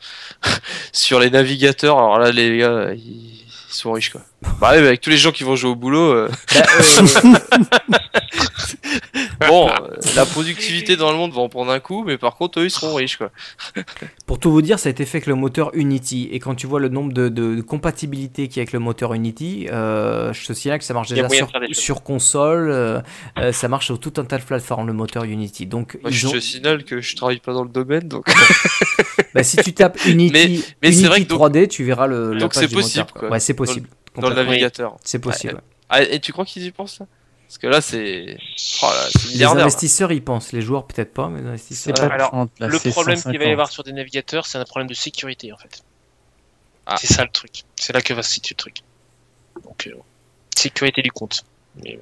sur 0.94 1.20
les 1.20 1.30
navigateurs, 1.30 1.98
alors 1.98 2.20
là, 2.20 2.32
les 2.32 2.58
gars, 2.58 2.94
ils, 2.94 3.42
ils 3.42 3.46
sont 3.70 3.92
riches, 3.92 4.12
quoi. 4.12 4.22
Bah 4.60 4.72
ouais, 4.72 4.82
mais 4.82 4.88
avec 4.88 5.02
tous 5.02 5.10
les 5.10 5.18
gens 5.18 5.32
qui 5.32 5.44
vont 5.44 5.56
jouer 5.56 5.72
au 5.72 5.76
boulot, 5.76 6.12
euh, 6.14 6.30
Bah, 6.54 6.62
euh, 6.80 7.04
bon, 9.48 9.70
euh, 9.70 9.74
la 10.16 10.26
productivité 10.26 10.96
dans 10.96 11.12
le 11.12 11.18
monde 11.18 11.34
va 11.34 11.42
en 11.42 11.50
prendre 11.50 11.72
un 11.72 11.80
coup, 11.80 12.04
mais 12.06 12.18
par 12.18 12.36
contre, 12.36 12.60
eux, 12.60 12.66
ils 12.66 12.72
seront 12.72 12.94
riches, 12.96 13.18
quoi. 13.18 13.32
Pour 14.26 14.40
tout 14.40 14.52
vous 14.52 14.62
dire, 14.62 14.80
ça 14.80 14.90
a 14.90 14.92
été 14.92 15.06
fait 15.06 15.18
avec 15.18 15.28
le 15.28 15.36
moteur 15.36 15.72
Unity. 15.74 16.30
Et 16.32 16.40
quand 16.40 16.56
tu 16.56 16.68
vois 16.68 16.80
le 16.80 16.90
nombre 16.90 17.14
de, 17.14 17.30
de, 17.30 17.56
de 17.56 17.62
compatibilités 17.62 18.48
qu'il 18.48 18.58
y 18.58 18.60
a 18.60 18.64
avec 18.64 18.74
le 18.74 18.80
moteur 18.80 19.14
Unity, 19.14 19.68
euh, 19.72 20.34
je 20.34 20.46
te 20.46 20.54
signale 20.54 20.80
que 20.80 20.86
ça 20.86 20.94
marche 20.94 21.10
déjà 21.10 21.28
sur, 21.74 22.04
console, 22.04 23.04
ça 23.52 23.68
marche 23.68 23.86
sur 23.88 24.00
tout 24.00 24.14
un 24.18 24.26
tas 24.26 24.38
de 24.38 24.44
plateformes, 24.44 24.88
le 24.88 24.94
moteur 24.94 25.24
Unity. 25.26 25.66
Donc, 25.66 25.98
Moi, 26.02 26.12
ils 26.12 26.16
je 26.18 26.28
ont- 26.28 26.32
te 26.32 26.40
signale 26.40 26.84
que 26.84 27.02
je 27.02 27.16
travaille 27.16 27.40
pas 27.40 27.54
dans 27.54 27.64
le 27.64 27.70
domaine, 27.70 28.08
donc. 28.08 28.26
bah, 29.34 29.44
si 29.44 29.58
tu 29.58 29.74
tapes 29.74 30.00
Unity, 30.06 30.64
mais 30.82 30.90
Unity 30.90 31.06
vrai 31.06 31.24
que 31.24 31.30
donc- 31.30 31.40
3D, 31.40 31.68
tu 31.68 31.84
verras 31.84 32.08
le, 32.08 32.38
donc 32.38 32.54
c'est 32.54 32.68
possible, 32.68 33.00
moteur, 33.02 33.14
quoi. 33.14 33.20
quoi. 33.22 33.30
Ouais, 33.32 33.40
c'est 33.40 33.54
possible. 33.54 33.88
Dans 34.18 34.30
le 34.30 34.36
navigateur. 34.36 34.98
C'est 35.04 35.20
possible. 35.20 35.56
Ouais. 35.56 35.62
Ah, 35.90 36.02
et 36.02 36.20
tu 36.20 36.32
crois 36.34 36.46
qu'ils 36.46 36.64
y 36.64 36.72
pensent, 36.72 37.00
là? 37.00 37.08
Parce 37.48 37.58
que 37.60 37.68
là, 37.68 37.82
c'est. 37.82 38.38
Oh 38.82 38.88
Les 39.36 39.44
investisseurs 39.44 40.12
y 40.12 40.22
pensent, 40.22 40.54
les 40.54 40.62
joueurs 40.62 40.88
peut-être 40.88 41.14
pas, 41.14 41.30
mais 41.30 41.42
les 41.42 41.48
investisseurs. 41.50 41.96
C'est 41.96 42.08
pas 42.08 42.14
Alors, 42.14 42.32
30, 42.32 42.52
là, 42.60 42.68
le 42.68 42.80
problème 42.80 43.16
qu'il 43.16 43.26
va 43.26 43.34
150. 43.34 43.48
y 43.48 43.52
avoir 43.52 43.70
sur 43.70 43.84
des 43.84 43.94
navigateurs, 43.94 44.48
c'est 44.48 44.58
un 44.58 44.66
problème 44.66 44.88
de 44.88 44.96
sécurité 44.96 45.54
en 45.54 45.58
fait. 45.58 45.84
Ah. 46.86 46.96
C'est 46.98 47.14
ça 47.14 47.24
le 47.24 47.30
truc. 47.30 47.64
C'est 47.76 47.94
là 47.94 48.02
que 48.02 48.14
va 48.14 48.24
se 48.24 48.32
situer 48.32 48.56
le 48.56 48.58
truc. 48.58 48.78
Donc, 49.64 49.88
euh, 49.88 49.94
sécurité 50.58 51.02
du 51.02 51.12
compte. 51.12 51.44
Mais, 51.84 52.00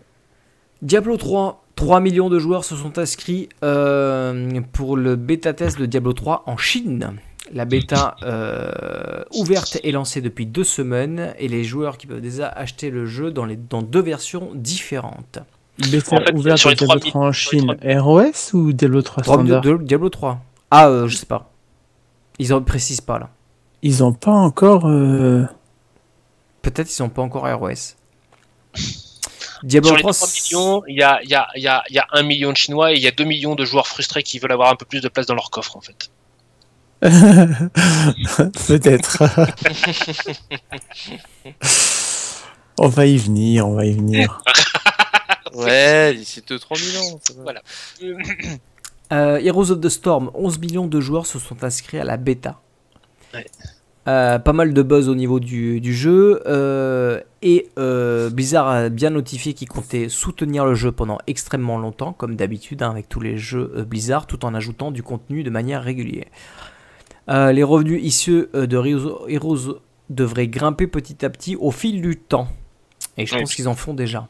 Diablo 0.82 1.18
3, 1.18 1.64
3 1.76 2.00
millions 2.00 2.30
de 2.30 2.40
joueurs 2.40 2.64
se 2.64 2.76
sont 2.76 2.98
inscrits 2.98 3.50
euh, 3.64 4.62
pour 4.74 4.98
le 4.98 5.16
bêta 5.16 5.54
test 5.54 5.78
de 5.78 5.86
Diablo 5.86 6.14
3 6.14 6.44
en 6.48 6.58
Chine. 6.58 7.18
La 7.54 7.66
bêta 7.66 8.16
euh, 8.24 9.24
ouverte 9.34 9.78
est 9.84 9.92
lancée 9.92 10.22
depuis 10.22 10.46
deux 10.46 10.64
semaines 10.64 11.34
et 11.38 11.48
les 11.50 11.64
joueurs 11.64 11.98
qui 11.98 12.08
peuvent 12.08 12.22
déjà 12.22 12.48
acheter 12.48 12.90
le 12.90 13.06
jeu 13.06 13.32
dans, 13.32 13.46
les, 13.46 13.58
dans 13.58 13.82
deux 13.82 14.02
versions 14.02 14.52
différentes. 14.56 15.40
Bêta 15.92 16.16
En 16.16 16.20
fait, 16.26 16.34
ouverte 16.34 16.58
sur 16.60 16.70
les 16.70 16.76
Diablo 16.76 17.00
3000, 17.00 17.12
3 17.12 17.22
en 17.28 17.32
Chine, 17.32 17.78
ROS 17.84 18.54
ou 18.54 18.72
Diablo 18.72 19.02
3 19.02 19.24
3 19.24 19.34
standard 19.36 19.80
Diablo 19.80 20.10
3. 20.10 20.40
Ah, 20.70 20.88
euh, 20.88 21.08
je 21.08 21.18
sais 21.18 21.26
pas. 21.26 21.50
Ils 22.40 22.54
en 22.54 22.62
précisent 22.62 23.02
pas 23.02 23.20
là. 23.20 23.30
Ils 23.82 24.04
ont 24.04 24.14
pas 24.14 24.32
encore. 24.32 24.88
euh, 24.88 25.44
Peut-être 26.62 26.90
ils 26.90 26.94
sont 26.94 27.10
pas 27.10 27.22
encore 27.22 27.44
ROS. 27.52 27.96
Diablo 29.64 29.90
sur 29.90 29.98
les 29.98 30.02
3, 30.04 30.14
3 30.14 30.28
millions, 30.28 30.84
il 30.88 30.96
y 30.98 31.04
a, 31.04 31.20
il 31.24 31.30
y, 31.30 31.36
a, 31.36 31.48
il 31.56 31.62
y, 31.64 31.68
a, 31.68 31.84
il 31.90 31.96
y 31.96 32.00
a 32.00 32.08
1 32.14 32.24
million 32.24 32.52
de 32.52 32.58
Chinois 32.58 32.94
et 32.94 32.96
il 32.96 33.02
y 33.02 33.08
a 33.08 33.12
2 33.12 33.24
millions 33.26 33.56
de 33.56 33.66
joueurs 33.66 33.88
frustrés 33.88 34.24
qui 34.24 34.40
veulent 34.40 34.52
avoir 34.54 34.72
un 34.72 34.76
peu 34.76 34.86
plus 34.86 35.02
de 35.02 35.10
place 35.10 35.26
dans 35.26 35.36
leur 35.36 35.50
coffre 35.52 35.76
en 35.78 35.82
fait. 35.82 36.10
Peut-être. 38.68 39.24
on 42.78 42.88
va 42.88 43.06
y 43.06 43.18
venir, 43.18 43.68
on 43.68 43.76
va 43.76 43.86
y 43.86 43.94
venir. 43.94 44.42
Ouais, 45.54 46.14
d'ici 46.14 46.40
2-3 46.40 46.78
000 46.78 47.04
ans. 47.04 47.20
ça 47.28 47.34
va. 47.34 47.44
Voilà. 47.44 47.62
Euh, 49.12 49.38
Heroes 49.40 49.70
of 49.72 49.82
the 49.82 49.90
Storm, 49.90 50.32
11 50.34 50.60
millions 50.60 50.88
de 50.88 51.02
joueurs 51.02 51.26
se 51.26 51.40
sont 51.40 51.62
inscrits 51.66 52.00
à 52.00 52.06
la 52.06 52.16
bêta. 52.16 52.62
Ouais. 53.34 53.46
Euh, 54.08 54.40
pas 54.40 54.54
mal 54.54 54.74
de 54.74 54.82
buzz 54.82 55.10
au 55.10 55.16
niveau 55.16 55.40
du, 55.40 55.80
du 55.80 55.94
jeu 55.94 56.42
euh, 56.48 57.22
et 57.44 57.70
euh, 57.78 58.32
Blizzard 58.32 58.68
a 58.68 58.90
bien 58.90 59.12
notifié 59.12 59.54
qu'il 59.54 59.70
comptait 59.70 60.10
soutenir 60.10 60.66
le 60.66 60.74
jeu 60.74 60.92
pendant 60.92 61.20
extrêmement 61.28 61.78
longtemps, 61.78 62.12
comme 62.12 62.36
d'habitude 62.36 62.82
hein, 62.82 62.90
avec 62.90 63.10
tous 63.10 63.20
les 63.20 63.38
jeux 63.38 63.72
euh, 63.76 63.84
Blizzard, 63.84 64.26
tout 64.26 64.44
en 64.44 64.56
ajoutant 64.56 64.90
du 64.90 65.04
contenu 65.04 65.44
de 65.44 65.52
manière 65.52 65.84
régulière. 65.84 66.26
Euh, 67.30 67.52
les 67.52 67.64
revenus 67.64 68.02
issus 68.04 68.48
euh, 68.56 68.66
de 68.66 68.78
Heroes, 68.78 69.28
Heroes 69.30 69.80
devraient 70.10 70.48
grimper 70.48 70.88
petit 70.88 71.24
à 71.24 71.30
petit 71.30 71.56
au 71.56 71.72
fil 71.72 72.02
du 72.02 72.18
temps. 72.18 72.48
Et 73.18 73.26
je 73.26 73.34
Oui. 73.36 73.42
pense 73.42 73.56
qu'ils 73.56 73.68
en 73.68 73.76
font 73.76 73.94
déjà. 73.94 74.28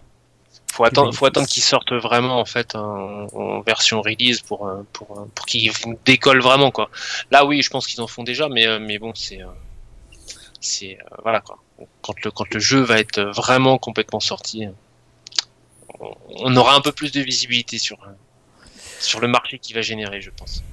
faut 0.72 0.84
attendre, 0.84 1.14
faut 1.14 1.26
attendre 1.26 1.48
qu'ils 1.48 1.64
sortent 1.64 1.94
vraiment 1.94 2.40
en 2.40 2.46
fait 2.46 2.76
en, 2.76 3.28
en 3.34 3.62
version 3.62 4.02
release 4.02 4.42
pour 4.42 4.68
euh, 4.68 4.84
pour 4.94 5.28
pour 5.34 5.46
qu'ils 5.46 5.72
décollent 6.06 6.42
vraiment 6.42 6.72
quoi. 6.72 6.90
Là 7.32 7.46
oui, 7.46 7.62
je 7.62 7.70
pense 7.70 7.88
qu'ils 7.88 8.02
en 8.02 8.08
font 8.08 8.24
déjà, 8.24 8.50
mais 8.50 8.80
mais 8.80 9.00
bon 9.00 9.14
c'est 9.16 9.40
c'est 10.60 10.98
voilà 11.24 11.42
quoi. 11.42 11.58
Quand 12.02 12.14
le 12.24 12.32
quand 12.32 12.54
le 12.54 12.60
jeu 12.60 12.82
va 12.82 13.00
être 13.00 13.22
vraiment 13.22 13.78
complètement 13.78 14.20
sorti, 14.20 14.68
on, 16.00 16.56
aura 16.56 16.76
un 16.76 16.82
peu 16.82 16.92
plus 16.92 17.12
de 17.12 17.22
visibilité 17.22 17.78
sur 17.78 17.98
sur 19.00 19.20
le 19.20 19.28
marché 19.28 19.60
qui 19.60 19.74
va 19.74 19.82
générer, 19.82 20.22
je 20.22 20.30
pense. 20.30 20.64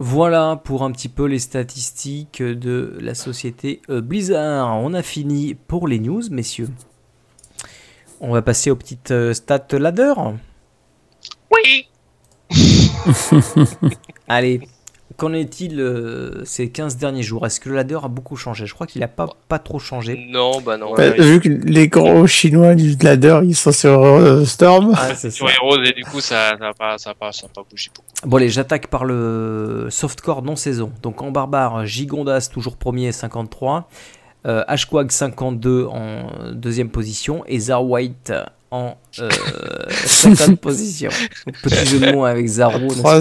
Voilà 0.00 0.60
pour 0.62 0.84
un 0.84 0.92
petit 0.92 1.08
peu 1.08 1.24
les 1.24 1.40
statistiques 1.40 2.40
de 2.40 2.96
la 3.00 3.14
société 3.14 3.82
euh, 3.90 4.00
Blizzard. 4.00 4.76
On 4.76 4.94
a 4.94 5.02
fini 5.02 5.54
pour 5.54 5.88
les 5.88 5.98
news, 5.98 6.22
messieurs. 6.30 6.68
On 8.20 8.32
va 8.32 8.42
passer 8.42 8.70
aux 8.70 8.76
petites 8.76 9.10
euh, 9.10 9.34
stats 9.34 9.66
ladder. 9.72 10.14
Oui. 11.50 11.88
Allez, 14.28 14.60
qu'en 15.18 15.32
est-il 15.32 15.80
euh, 15.80 16.44
ces 16.44 16.70
15 16.70 16.96
derniers 16.96 17.24
jours? 17.24 17.44
Est-ce 17.44 17.58
que 17.58 17.68
le 17.68 17.74
ladder 17.74 17.98
a 18.02 18.08
beaucoup 18.08 18.36
changé? 18.36 18.66
Je 18.66 18.72
crois 18.72 18.86
qu'il 18.86 19.00
n'a 19.00 19.08
pas, 19.08 19.28
pas 19.48 19.58
trop 19.58 19.80
changé. 19.80 20.26
Non, 20.30 20.60
bah 20.60 20.78
non. 20.78 20.94
Bah, 20.94 21.10
vu 21.10 21.40
que 21.40 21.48
les 21.48 21.88
gros 21.88 22.26
chinois 22.28 22.76
du 22.76 22.96
ladder, 23.02 23.40
ils 23.44 23.56
sont 23.56 23.72
sur 23.72 24.00
euh, 24.02 24.44
Storm. 24.44 24.94
Ah. 24.96 25.14
Sur 25.16 25.50
Heroes 25.50 25.82
et 25.82 25.92
du 25.92 26.04
coup 26.04 26.20
ça 26.20 26.56
ça 26.58 26.68
a 26.68 26.72
pas 26.72 26.98
ça 26.98 27.14
pas 27.14 27.32
ça 27.32 27.48
pas 27.48 27.62
bougé 27.68 27.90
beaucoup. 27.94 28.08
Bon 28.24 28.36
allez, 28.36 28.48
j'attaque 28.48 28.86
par 28.86 29.04
le 29.04 29.88
softcore 29.90 30.42
non 30.42 30.54
saison. 30.54 30.92
Donc 31.02 31.20
en 31.20 31.32
barbare, 31.32 31.84
Gigondas 31.84 32.48
toujours 32.52 32.76
premier 32.76 33.10
53, 33.10 33.88
euh, 34.46 34.62
Ashquag 34.68 35.10
52 35.10 35.86
en 35.86 36.30
deuxième 36.52 36.90
position 36.90 37.42
et 37.48 37.58
Zar 37.58 37.84
White 37.84 38.32
en 38.70 38.96
euh, 39.18 39.30
50 39.90 40.60
position. 40.60 41.10
Petit 41.62 41.86
jeu 41.86 41.98
de 41.98 42.12
mots 42.12 42.24
avec 42.24 42.46
Zaro, 42.46 42.78
n'est-ce 42.78 43.02
pas? 43.02 43.20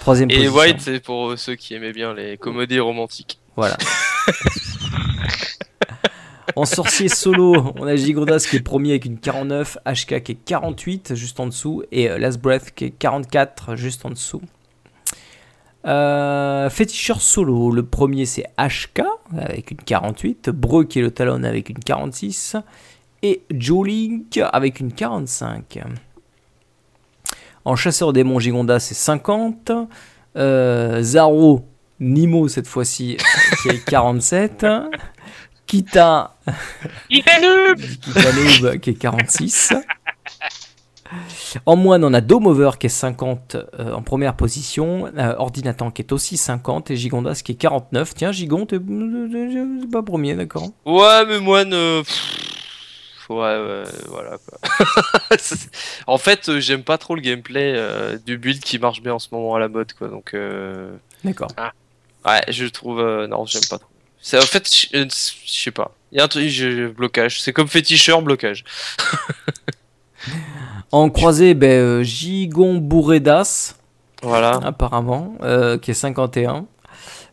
Troisième. 0.00 0.30
Et 0.30 0.34
position. 0.34 0.56
White, 0.56 0.80
c'est 0.80 1.00
pour 1.00 1.38
ceux 1.38 1.54
qui 1.54 1.74
aimaient 1.74 1.92
bien 1.92 2.12
les 2.14 2.36
comédies 2.36 2.80
romantiques. 2.80 3.38
Voilà. 3.54 3.76
en 6.56 6.64
sorcier 6.64 7.08
solo, 7.08 7.72
on 7.78 7.86
a 7.86 7.96
Gigondas 7.96 8.46
qui 8.48 8.56
est 8.56 8.60
premier 8.60 8.90
avec 8.90 9.04
une 9.04 9.18
49, 9.18 9.78
HK 9.86 10.22
qui 10.22 10.32
est 10.32 10.38
48 10.44 11.14
juste 11.14 11.38
en 11.40 11.46
dessous 11.46 11.82
et 11.92 12.08
euh, 12.08 12.18
Last 12.18 12.40
Breath 12.40 12.72
qui 12.74 12.86
est 12.86 12.90
44 12.90 13.76
juste 13.76 14.04
en 14.06 14.10
dessous. 14.10 14.42
Euh, 15.86 16.68
féticheur 16.68 17.20
solo, 17.20 17.70
le 17.70 17.82
premier 17.82 18.26
c'est 18.26 18.46
HK 18.58 19.02
avec 19.36 19.70
une 19.70 19.78
48, 19.78 20.50
Breu 20.50 20.84
qui 20.84 20.98
est 20.98 21.02
le 21.02 21.10
talon 21.10 21.42
avec 21.44 21.68
une 21.68 21.78
46 21.78 22.56
et 23.22 23.42
Jolink 23.50 24.40
avec 24.52 24.80
une 24.80 24.92
45. 24.92 25.78
En 27.64 27.76
chasseur 27.76 28.12
démon 28.12 28.38
Gigondas 28.38 28.80
c'est 28.80 28.94
50, 28.94 29.72
euh, 30.36 31.02
Zaro 31.02 31.66
Nimo 31.98 32.48
cette 32.48 32.66
fois-ci 32.66 33.16
euh, 33.20 33.56
qui 33.62 33.68
est 33.68 33.84
47. 33.84 34.66
Kita, 35.66 36.36
Il 37.08 37.22
fait 37.22 37.40
noob 37.40 37.78
Kita 37.78 38.32
Noob 38.32 38.78
qui 38.80 38.90
est 38.90 38.94
46. 38.94 39.74
En 41.66 41.76
moine, 41.76 42.04
on 42.04 42.12
a 42.14 42.20
Domover 42.20 42.70
qui 42.78 42.86
est 42.86 42.90
50 42.90 43.56
euh, 43.78 43.92
en 43.92 44.02
première 44.02 44.34
position, 44.34 45.06
euh, 45.16 45.34
Ordinatan 45.38 45.90
qui 45.90 46.02
est 46.02 46.12
aussi 46.12 46.36
50 46.36 46.90
et 46.90 46.96
Gigondas 46.96 47.42
qui 47.44 47.52
est 47.52 47.56
49. 47.56 48.14
Tiens, 48.14 48.32
Gigon, 48.32 48.66
t'es 48.66 48.78
pas 49.90 50.02
premier, 50.02 50.34
d'accord 50.34 50.68
Ouais, 50.86 51.24
mais 51.28 51.40
moi, 51.40 51.64
ne... 51.64 52.02
pff, 52.02 52.49
ouais, 53.30 53.58
ouais, 53.58 53.82
voilà 54.08 54.36
quoi. 54.38 54.58
En 56.06 56.18
fait, 56.18 56.48
euh, 56.48 56.60
j'aime 56.60 56.82
pas 56.82 56.98
trop 56.98 57.14
le 57.14 57.20
gameplay 57.20 57.72
euh, 57.76 58.18
du 58.18 58.36
build 58.38 58.62
qui 58.62 58.78
marche 58.78 59.02
bien 59.02 59.14
en 59.14 59.18
ce 59.18 59.28
moment 59.32 59.54
à 59.54 59.58
la 59.58 59.68
mode, 59.68 59.92
quoi. 59.94 60.08
Donc, 60.08 60.34
euh, 60.34 60.90
D'accord. 61.24 61.50
ouais, 62.26 62.40
je 62.48 62.66
trouve, 62.66 63.00
euh, 63.00 63.26
non, 63.26 63.46
j'aime 63.46 63.62
pas 63.70 63.78
trop. 63.78 63.88
C'est 64.22 64.38
en 64.38 64.42
fait, 64.42 64.68
je 64.92 65.06
sais 65.46 65.70
pas. 65.70 65.92
Il 66.12 66.18
y 66.18 66.20
a 66.20 66.24
un 66.24 66.28
truc, 66.28 66.46
blocage. 66.96 67.40
C'est 67.40 67.52
comme 67.52 67.68
féticheur, 67.68 68.20
blocage. 68.22 68.64
En 70.92 71.08
croisé, 71.08 71.54
ben, 71.54 71.70
euh, 71.70 72.02
Gigon 72.02 72.78
bourré 72.78 73.20
d'as, 73.20 73.76
Voilà. 74.22 74.58
apparemment, 74.64 75.34
euh, 75.42 75.78
qui 75.78 75.92
est 75.92 75.94
51. 75.94 76.66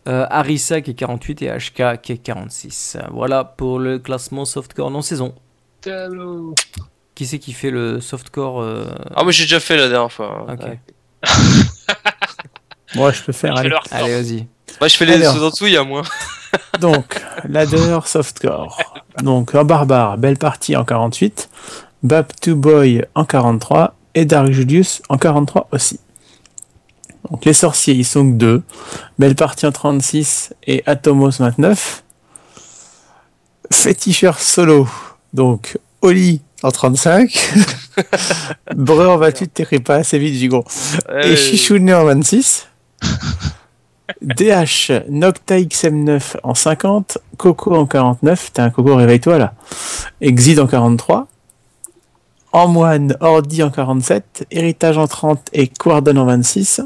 Euh, 0.08 0.26
Arisa 0.30 0.80
qui 0.82 0.92
est 0.92 0.94
48 0.94 1.42
et 1.42 1.48
HK 1.50 2.00
qui 2.02 2.14
est 2.14 2.18
46. 2.18 2.98
Voilà 3.12 3.44
pour 3.44 3.80
le 3.80 4.00
classement 4.00 4.46
softcore 4.46 4.90
non 4.92 5.02
saison. 5.02 5.34
Qui 7.16 7.26
c'est 7.26 7.40
qui 7.40 7.54
fait 7.54 7.72
le 7.72 8.00
softcore 8.00 8.62
euh, 8.62 8.86
Ah, 9.16 9.24
moi 9.24 9.32
j'ai 9.32 9.44
déjà 9.44 9.60
fait 9.60 9.76
la 9.78 9.90
dernière 9.90 10.12
fois. 10.12 10.46
hein. 10.48 10.54
Ok. 10.54 10.62
Ouais. 10.64 10.80
Moi, 12.96 13.12
je 13.12 13.22
peux 13.22 13.34
faire. 13.34 13.56
Je 13.58 13.62
allez. 13.62 13.76
Allez, 13.92 14.14
vas-y. 14.22 14.48
Moi 14.80 14.88
je 14.88 14.96
fais 14.98 15.06
les 15.06 15.24
sous 15.26 15.44
en 15.44 15.50
dessous, 15.50 15.68
il 15.68 15.74
y 15.74 15.78
a 15.78 15.84
moins. 15.84 16.04
Donc, 16.80 17.22
ladder, 17.50 18.00
softcore. 18.06 18.78
Donc, 19.22 19.54
en 19.56 19.66
barbare, 19.66 20.18
belle 20.18 20.38
partie 20.38 20.76
en 20.76 20.86
48. 20.86 21.50
Bab 22.04 22.28
to 22.42 22.56
Boy 22.56 23.04
en 23.16 23.26
43. 23.26 23.96
Et 24.14 24.26
Dark 24.26 24.52
Julius 24.52 25.02
en 25.10 25.18
43 25.18 25.68
aussi. 25.72 26.00
Donc, 27.30 27.46
les 27.46 27.54
sorciers, 27.54 27.94
ils 27.94 28.06
sont 28.06 28.26
que 28.32 28.36
deux. 28.38 28.64
Belle 29.20 29.36
partie 29.36 29.66
en 29.66 29.72
36 29.72 30.54
et 30.66 30.82
Atomos 30.86 31.32
29. 31.40 32.04
Féticheur 33.72 34.40
solo. 34.40 34.88
Donc, 35.38 35.78
Oli 36.02 36.42
en 36.64 36.72
35. 36.72 37.54
Breur 38.76 39.20
battu, 39.20 39.48
t'es 39.48 39.80
pas 39.80 39.96
assez 39.98 40.18
vite, 40.18 40.34
Gigon. 40.34 40.64
Et 41.24 41.36
Chichouné 41.36 41.94
en 41.94 42.06
26. 42.06 42.68
DH 44.22 45.04
Nocta 45.10 45.60
XM9 45.60 46.38
en 46.42 46.56
50. 46.56 47.20
Coco 47.38 47.76
en 47.76 47.86
49. 47.86 48.50
T'as 48.52 48.64
un 48.64 48.70
Coco, 48.72 48.96
réveille-toi 48.96 49.38
là. 49.38 49.54
Exid 50.20 50.60
en 50.60 50.66
43. 50.66 51.28
En 52.54 52.68
moine, 52.68 53.16
Ordi 53.20 53.62
en 53.62 53.70
47. 53.70 54.48
Héritage 54.50 54.98
en 54.98 55.06
30 55.08 55.50
et 55.54 55.68
Quardon 55.68 56.18
en 56.18 56.26
26. 56.26 56.82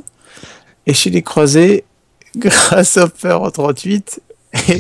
Et 0.88 0.94
chez 0.94 1.10
les 1.10 1.22
croisés, 1.22 1.86
Grasshopper 2.36 3.32
en 3.32 3.50
38. 3.50 4.20
Et, 4.68 4.80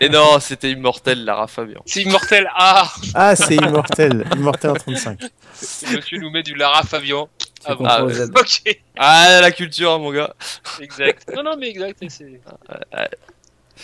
Et 0.00 0.08
non, 0.08 0.38
c'était 0.40 0.70
immortel, 0.70 1.24
Lara 1.24 1.46
Fabian. 1.46 1.82
C'est 1.86 2.02
immortel. 2.02 2.48
Ah 2.54 2.90
Ah, 3.14 3.34
c'est 3.36 3.56
Immortel. 3.56 4.24
Immortel 4.34 4.70
en 4.70 4.74
35. 4.74 5.18
Monsieur 5.92 6.18
nous 6.18 6.30
met 6.30 6.42
du 6.42 6.54
Lara 6.54 6.82
Fabian. 6.82 7.28
Ah 7.64 7.74
bon. 7.74 7.84
Ah, 7.86 8.04
Ah, 8.98 9.40
la 9.40 9.50
culture, 9.50 9.98
mon 9.98 10.12
gars. 10.12 10.34
exact. 10.80 11.30
Non, 11.34 11.42
non, 11.42 11.56
mais 11.58 11.68
exact. 11.70 11.98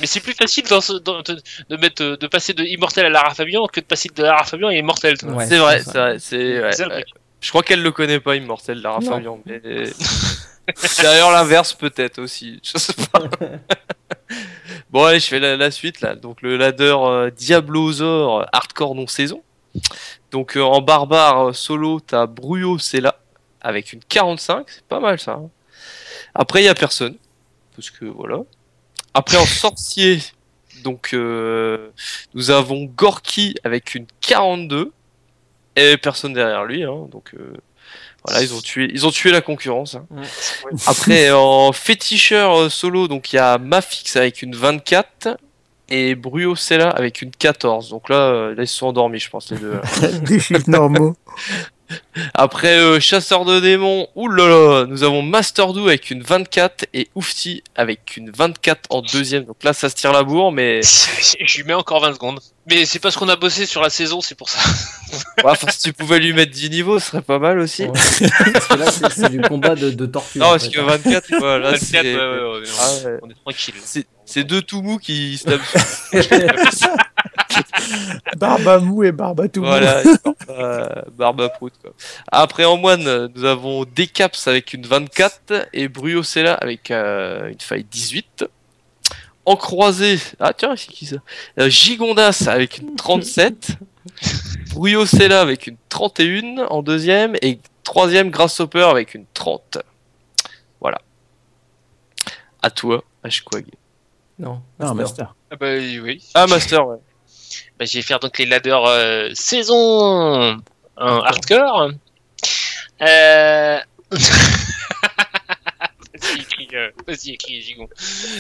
Mais 0.01 0.07
c'est 0.07 0.21
plus 0.21 0.33
facile 0.35 0.65
dans 0.69 0.81
ce- 0.81 0.95
dans- 0.95 1.23
de, 1.23 1.41
de 1.69 1.77
mettre, 1.77 2.03
de 2.17 2.27
passer 2.27 2.53
de 2.53 2.65
immortel 2.65 3.07
à 3.07 3.11
Lara 3.11 3.33
Fabian 3.35 3.67
que 3.67 3.79
de 3.81 3.85
passer 3.87 4.09
de 4.15 4.23
Lara 4.23 4.45
Fabian 4.45 4.69
à 4.69 4.75
immortel. 4.75 5.17
Ouais, 5.23 5.47
c'est 5.47 5.59
vrai, 5.59 5.83
c'est 6.19 6.59
vrai. 6.59 6.71
Ouais. 6.89 7.05
Je 7.41 7.49
crois 7.51 7.63
qu'elle 7.63 7.83
le 7.83 7.93
connaît 7.93 8.21
pas, 8.21 8.37
Immortel, 8.37 8.81
Lara 8.81 9.01
Non. 9.01 9.11
Fabian. 9.11 9.39
Mais... 9.45 9.61
D'ailleurs, 11.03 11.31
l'inverse 11.31 11.75
peut-être 11.75 12.19
aussi. 12.21 12.61
Je 12.65 12.79
sais 12.79 12.95
pas. 13.13 13.21
bon, 14.91 15.05
allez, 15.05 15.21
je 15.21 15.27
fais 15.27 15.39
la, 15.41 15.57
la 15.57 15.71
suite 15.71 16.01
là. 16.01 16.15
Donc, 16.15 16.43
le 16.43 16.57
ladder 16.57 16.95
euh, 16.99 17.31
Diablosaur 17.31 18.47
hardcore 18.53 18.95
non 18.95 19.07
saison. 19.07 19.43
Donc, 20.31 20.57
euh, 20.57 20.63
en 20.63 20.81
barbare 20.81 21.49
euh, 21.49 21.53
solo, 21.53 22.01
t'as 22.01 22.27
Bruyo 22.27 22.79
Sella 22.79 23.17
avec 23.61 23.93
une 23.93 24.01
45. 24.01 24.67
C'est 24.69 24.85
pas 24.85 25.01
mal 25.01 25.19
ça. 25.19 25.33
hein. 25.33 25.51
Après, 26.35 26.63
il 26.63 26.65
y 26.67 26.69
a 26.69 26.75
personne. 26.75 27.17
Parce 27.77 27.91
que 27.91 28.05
voilà. 28.05 28.39
Après, 29.15 29.37
en 29.37 29.47
sorcier, 29.47 30.19
donc, 30.83 31.11
euh, 31.13 31.91
nous 32.35 32.51
avons 32.51 32.85
Gorky 32.85 33.55
avec 33.65 33.95
une 33.95 34.07
42 34.21 34.93
et 35.77 35.97
personne 35.97 36.33
derrière 36.33 36.65
lui. 36.65 36.85
Hein, 36.85 37.09
donc 37.11 37.35
euh, 37.35 37.53
voilà, 38.25 38.43
ils 38.43 38.55
ont 38.55 38.61
tué, 38.61 38.89
ils 38.93 39.07
ont 39.07 39.11
tué 39.11 39.31
la 39.31 39.41
concurrence. 39.41 39.97
hein. 39.97 40.07
Après 40.87 41.31
en 41.33 41.73
féticheur 41.73 42.59
euh, 42.59 42.69
solo, 42.71 43.07
donc 43.09 43.33
il 43.33 43.37
y 43.37 43.39
a 43.39 43.59
Mafix 43.59 44.17
avec 44.17 44.43
une 44.43 44.55
24 44.57 45.37
et 45.91 46.15
Bruyo 46.15 46.57
Sella 46.57 46.89
avec 46.89 47.21
une 47.21 47.31
14. 47.31 47.91
Donc 47.91 48.09
là, 48.09 48.17
euh, 48.17 48.55
là 48.55 48.63
ils 48.63 48.69
se 48.69 48.77
sont 48.79 48.87
endormis, 48.87 49.19
je 49.19 49.29
pense 49.29 49.51
les 49.51 49.59
deux. 49.59 49.79
Des 50.23 50.41
chiffres 50.41 50.69
normaux. 50.69 51.15
Après 52.37 52.77
euh, 52.81 52.99
chasseur 52.99 53.45
de 53.45 53.61
démons, 53.61 54.09
oulala, 54.17 54.87
nous 54.87 55.05
avons 55.05 55.23
Master 55.23 55.73
Do 55.73 55.87
avec 55.87 56.11
une 56.11 56.21
24 56.21 56.87
et 56.93 57.09
Oufti 57.15 57.63
avec 57.77 58.17
une 58.17 58.33
24 58.33 58.87
en 58.91 59.03
deuxième. 59.03 59.45
Donc 59.45 59.63
là, 59.63 59.73
ça 59.73 59.89
se 59.89 59.95
tire 59.95 60.13
la 60.13 60.25
bourre, 60.25 60.51
mais 60.51 60.81
Je 60.83 61.57
lui 61.59 61.63
mets 61.63 61.75
encore 61.75 62.01
20 62.01 62.15
secondes. 62.15 62.41
Mais 62.69 62.87
c'est 62.87 62.99
parce 62.99 63.15
qu'on 63.17 63.29
a 63.29 63.37
bossé 63.37 63.67
sur 63.67 63.83
la 63.83 63.91
saison, 63.91 64.21
c'est 64.21 64.35
pour 64.35 64.49
ça. 64.49 64.59
ouais, 65.45 65.51
enfin, 65.53 65.69
si 65.71 65.79
tu 65.79 65.93
pouvais 65.93 66.19
lui 66.19 66.33
mettre 66.33 66.51
10 66.51 66.71
niveaux, 66.71 66.99
ce 66.99 67.07
serait 67.07 67.23
pas 67.23 67.39
mal 67.39 67.61
aussi. 67.61 67.85
Ouais. 67.85 67.93
Parce 67.93 68.67
que 68.67 68.75
là, 68.75 69.11
c'est 69.11 69.29
du 69.31 69.41
combat 69.41 69.77
de, 69.77 69.91
de 69.91 70.07
tortue. 70.07 70.39
Non, 70.39 70.47
en 70.47 70.51
parce 70.53 70.65
fait. 70.65 70.71
que 70.73 70.81
24, 70.81 71.39
quoi, 71.39 71.59
là, 71.61 71.71
24, 71.71 71.87
c'est... 71.87 72.03
ouais, 72.03 72.15
ouais, 72.17 72.59
ouais, 72.59 72.69
Ah 72.81 73.07
ouais. 73.07 73.19
on 73.23 73.31
est 73.31 73.35
tranquille. 73.35 73.75
C'est 73.85 74.07
c'est 74.27 74.43
deux 74.43 74.63
tout 74.63 74.81
mous 74.83 74.99
qui 74.99 75.37
se 75.39 75.45
tapent. 75.45 75.61
Barbamou 78.37 79.05
et 79.05 79.13
Barbatou. 79.13 79.63
Voilà, 79.63 80.03
barbe, 80.49 81.11
barbe 81.17 81.41
à 81.43 81.49
prout, 81.49 81.73
quoi. 81.81 81.93
Après 82.31 82.65
en 82.65 82.77
moine, 82.77 83.29
nous 83.35 83.45
avons 83.45 83.85
Decaps 83.85 84.49
avec 84.49 84.73
une 84.75 84.87
24 84.87 85.69
et 85.73 85.89
Bruosella 85.89 86.55
avec 86.55 86.91
euh, 86.91 87.49
une 87.49 87.61
faille 87.61 87.85
18. 87.85 88.47
En 89.47 89.57
croisé, 89.57 90.19
ah 90.41 90.53
tiens, 90.55 90.75
c'est 90.77 90.91
qui 90.91 91.07
ça? 91.07 91.17
Euh, 91.59 91.69
Gigondas 91.69 92.45
avec 92.47 92.79
une 92.79 92.97
37. 92.97 93.77
Bruosella 94.75 95.41
avec 95.41 95.67
une 95.67 95.77
31 95.89 96.67
en 96.67 96.83
deuxième 96.83 97.37
et 97.43 97.59
troisième 97.83 98.31
Grasshopper 98.31 98.85
avec 98.85 99.15
une 99.15 99.27
30. 99.35 99.79
Voilà. 100.81 100.99
À 102.63 102.71
toi, 102.71 103.05
Ashquag. 103.23 103.67
Non, 104.39 104.63
Non, 104.81 104.95
Master. 104.95 104.95
Master. 104.95 105.37
Ah 105.51 105.57
bah 105.57 105.77
oui. 105.77 106.25
Ah, 106.35 106.47
Master, 106.47 106.89
ouais. 106.89 106.97
Bah, 107.79 107.85
je 107.85 107.95
vais 107.95 108.03
faire 108.03 108.21
donc 108.21 108.39
les 108.39 108.47
ladders 108.47 108.85
euh, 108.87 109.31
saison 109.35 110.61
hardcore. 110.97 111.91
Euh... 113.03 113.81
Vas-y, 116.25 116.41
écris, 116.41 116.69
euh, 116.75 116.91
vas-y, 117.07 117.31
écris, 117.31 117.61
Gigon. 117.61 117.89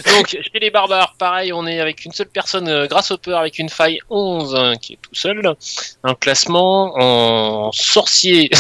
Donc, 0.07 0.29
chez 0.29 0.59
les 0.61 0.71
barbares, 0.71 1.15
pareil, 1.19 1.53
on 1.53 1.67
est 1.67 1.81
avec 1.81 2.05
une 2.05 2.13
seule 2.13 2.29
personne, 2.29 2.69
euh, 2.69 2.87
Grasshopper, 2.87 3.35
avec 3.35 3.59
une 3.59 3.69
faille 3.69 3.99
11, 4.11 4.55
hein, 4.55 4.75
qui 4.81 4.95
est 4.95 4.99
tout 5.03 5.15
seul. 5.15 5.55
Un 6.03 6.15
classement 6.15 6.95
en 6.97 7.73
sorcier. 7.73 8.51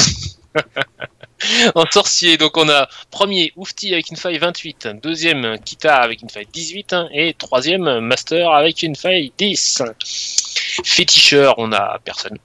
en 1.74 1.84
sorcier, 1.90 2.36
donc 2.36 2.56
on 2.56 2.68
a 2.68 2.88
premier 3.10 3.52
Oufti 3.56 3.92
avec 3.92 4.10
une 4.10 4.16
faille 4.16 4.38
28, 4.38 4.88
deuxième 5.02 5.58
Kita 5.64 5.96
avec 5.96 6.22
une 6.22 6.30
faille 6.30 6.48
18 6.52 6.92
hein, 6.92 7.08
et 7.12 7.34
troisième 7.34 8.00
Master 8.00 8.50
avec 8.50 8.82
une 8.82 8.96
faille 8.96 9.32
10. 9.38 9.82
Féticheur, 10.84 11.54
on 11.58 11.72
a 11.72 11.98
personne. 12.04 12.38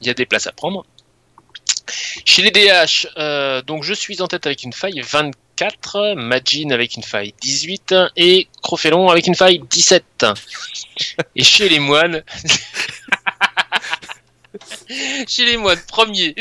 Il 0.00 0.06
y 0.06 0.10
a 0.10 0.14
des 0.14 0.26
places 0.26 0.46
à 0.46 0.52
prendre. 0.52 0.84
Chez 2.24 2.42
les 2.42 2.50
DH, 2.50 3.08
euh, 3.16 3.62
donc 3.62 3.84
je 3.84 3.94
suis 3.94 4.20
en 4.20 4.26
tête 4.26 4.46
avec 4.46 4.64
une 4.64 4.72
faille 4.72 5.00
24, 5.00 6.14
Majin 6.16 6.70
avec 6.70 6.96
une 6.96 7.02
faille 7.02 7.32
18 7.40 7.94
et 8.16 8.48
Crofellon 8.62 9.08
avec 9.08 9.26
une 9.26 9.34
faille 9.34 9.60
17. 9.70 10.26
Et 11.36 11.44
chez 11.44 11.68
les 11.68 11.78
moines, 11.78 12.22
chez 15.28 15.44
les 15.44 15.56
moines, 15.56 15.80
premier, 15.86 16.34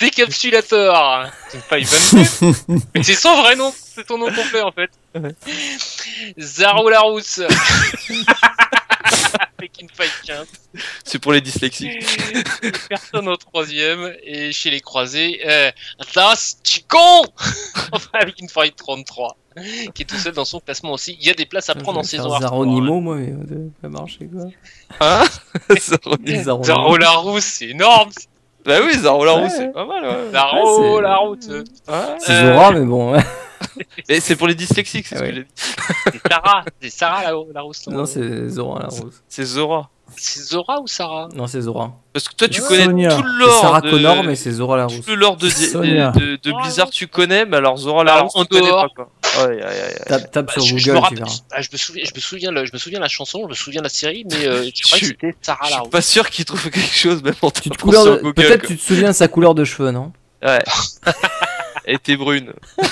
Décapsulator, 0.00 1.26
une 1.54 1.60
faille 1.60 1.84
22. 1.84 2.84
Mais 2.94 3.02
c'est 3.02 3.14
son 3.14 3.40
vrai 3.42 3.56
nom, 3.56 3.72
c'est 3.74 4.06
ton 4.06 4.18
nom 4.18 4.32
complet 4.32 4.60
en 4.60 4.72
fait. 4.72 4.90
Zaro 6.38 6.90
Larousse, 6.90 7.40
avec 9.58 9.72
une 9.80 9.88
faille 9.90 10.08
15. 10.26 10.46
C'est 11.04 11.18
pour 11.18 11.32
les 11.32 11.40
dyslexiques. 11.40 11.92
Personne 12.88 13.28
au 13.28 13.36
troisième. 13.36 14.12
Et 14.24 14.52
chez 14.52 14.70
les 14.70 14.80
croisés, 14.80 15.40
euh, 15.46 15.70
Das 16.14 16.58
Chicon 16.64 17.22
Enfin, 17.92 18.10
avec 18.14 18.40
une 18.40 18.48
faille 18.48 18.72
33. 18.72 19.36
Qui 19.94 20.02
est 20.02 20.04
tout 20.04 20.16
seul 20.16 20.34
dans 20.34 20.44
son 20.44 20.60
classement 20.60 20.92
aussi. 20.92 21.16
Il 21.20 21.26
y 21.26 21.30
a 21.30 21.34
des 21.34 21.46
places 21.46 21.68
à 21.68 21.74
prendre 21.74 21.98
en 21.98 22.02
saison 22.04 22.30
hardcore, 22.32 22.50
Zaronimo, 22.50 23.00
moi, 23.00 23.16
mais 23.16 23.32
ça 23.82 23.88
marche, 23.88 24.18
quoi. 24.18 24.44
Hein 25.00 25.24
Zaronimo. 25.80 26.62
Zaro 26.64 26.96
Larousse, 26.96 27.44
c'est 27.44 27.68
énorme 27.70 28.10
Bah 28.64 28.78
oui, 28.84 28.96
Zaro 28.96 29.24
Larousse, 29.24 29.50
Ouais. 29.52 29.58
c'est 29.58 29.72
pas 29.72 29.84
mal, 29.84 30.04
ouais. 30.04 30.30
Zaro 30.32 30.96
c'est- 30.96 31.02
Larousse 31.02 31.48
Ouais. 31.48 31.64
C'est 32.20 32.40
Zora, 32.46 32.70
mais 32.70 32.84
bon. 32.84 33.16
Et 34.08 34.20
c'est 34.20 34.36
pour 34.36 34.46
les 34.48 34.54
dyslexiques, 34.54 35.06
c'est 35.06 35.16
ce 35.16 35.22
Ouais. 35.22 35.28
que 35.30 35.34
j'ai 35.36 35.42
dit. 35.42 35.48
C'est 35.56 36.28
Sarah 36.30 36.64
C'est 36.80 36.90
Sarah 36.90 37.22
la- 37.24 37.32
Larousse 37.54 37.86
Non, 37.88 38.06
c'est 38.06 38.48
Zora, 38.48 38.80
la 38.82 38.88
rose. 38.88 39.22
C'est 39.28 39.44
Zora. 39.44 39.90
C'est 40.16 40.40
Zora 40.40 40.80
ou 40.80 40.86
Sarah? 40.86 41.28
Non, 41.34 41.46
c'est 41.46 41.60
Zora. 41.60 41.92
Parce 42.14 42.28
que 42.28 42.34
toi, 42.34 42.48
tu 42.48 42.62
Ouais. 42.62 42.68
connais 42.68 42.84
Sonia. 42.86 43.14
tout 43.14 43.22
le 43.22 43.38
lore. 43.38 43.60
Sarah 43.60 43.80
de... 43.82 43.90
Connor, 43.90 44.24
mais 44.24 44.36
c'est 44.36 44.50
Zora, 44.52 44.76
la 44.78 44.86
Tout 44.86 44.96
rose. 44.96 45.06
le 45.06 45.14
lore 45.14 45.36
de, 45.36 45.46
de, 45.48 46.18
de, 46.18 46.36
de 46.42 46.52
Blizzard, 46.62 46.88
tu 46.90 47.06
connais, 47.08 47.44
mais 47.44 47.58
alors 47.58 47.76
Zora 47.76 48.04
Larousse, 48.04 48.32
Alors, 48.34 48.36
en 48.36 48.44
tu 48.46 48.58
connais 48.58 48.70
pas, 48.70 48.86
quoi. 48.96 49.10
Ouais, 49.40 49.46
ouais, 49.48 49.56
ouais, 49.56 49.62
ouais. 49.64 49.94
Tape, 50.06 50.30
tape 50.30 50.46
Bah, 50.46 50.52
sur 50.54 50.62
je, 50.62 50.70
Google, 50.70 50.80
je 50.82 50.90
me 50.90 50.96
tu 50.96 51.02
rappelle- 51.02 51.18
verras. 51.18 51.30
ah, 51.52 51.60
je 51.60 51.68
me 51.70 51.76
souviens, 51.76 52.04
je 52.06 52.14
me 52.14 52.20
souviens, 52.20 52.50
le- 52.50 52.64
je 52.64 52.70
me 52.72 52.78
souviens 52.78 52.98
la 53.00 53.08
chanson, 53.08 53.42
je 53.44 53.48
me 53.50 53.54
souviens 53.54 53.82
la 53.82 53.90
série, 53.90 54.24
mais 54.30 54.46
euh, 54.46 54.70
je 54.74 54.82
crois 54.82 54.98
que 54.98 55.04
Je- 55.04 55.10
c'était 55.10 55.34
Sarah 55.42 55.66
Je 55.68 55.72
suis 55.74 55.88
pas 55.90 56.00
sûr 56.00 56.30
qu'il 56.30 56.44
trouve 56.46 56.70
quelque 56.70 56.80
chose, 56.96 57.22
même 57.22 57.34
en 57.42 57.50
Tu 57.50 57.68
te 57.68 57.76
couleur 57.80 58.02
sur 58.04 58.14
de- 58.16 58.20
Google, 58.20 58.34
Peut-être 58.34 58.60
quoi. 58.60 58.68
tu 58.68 58.78
te 58.78 58.82
souviens 58.82 59.08
de 59.08 59.12
sa 59.14 59.28
couleur 59.28 59.54
de 59.54 59.64
cheveux, 59.64 59.90
non? 59.90 60.12
Ouais. 60.42 60.62
Elle 61.84 61.96
était 61.96 62.16
brune. 62.16 62.52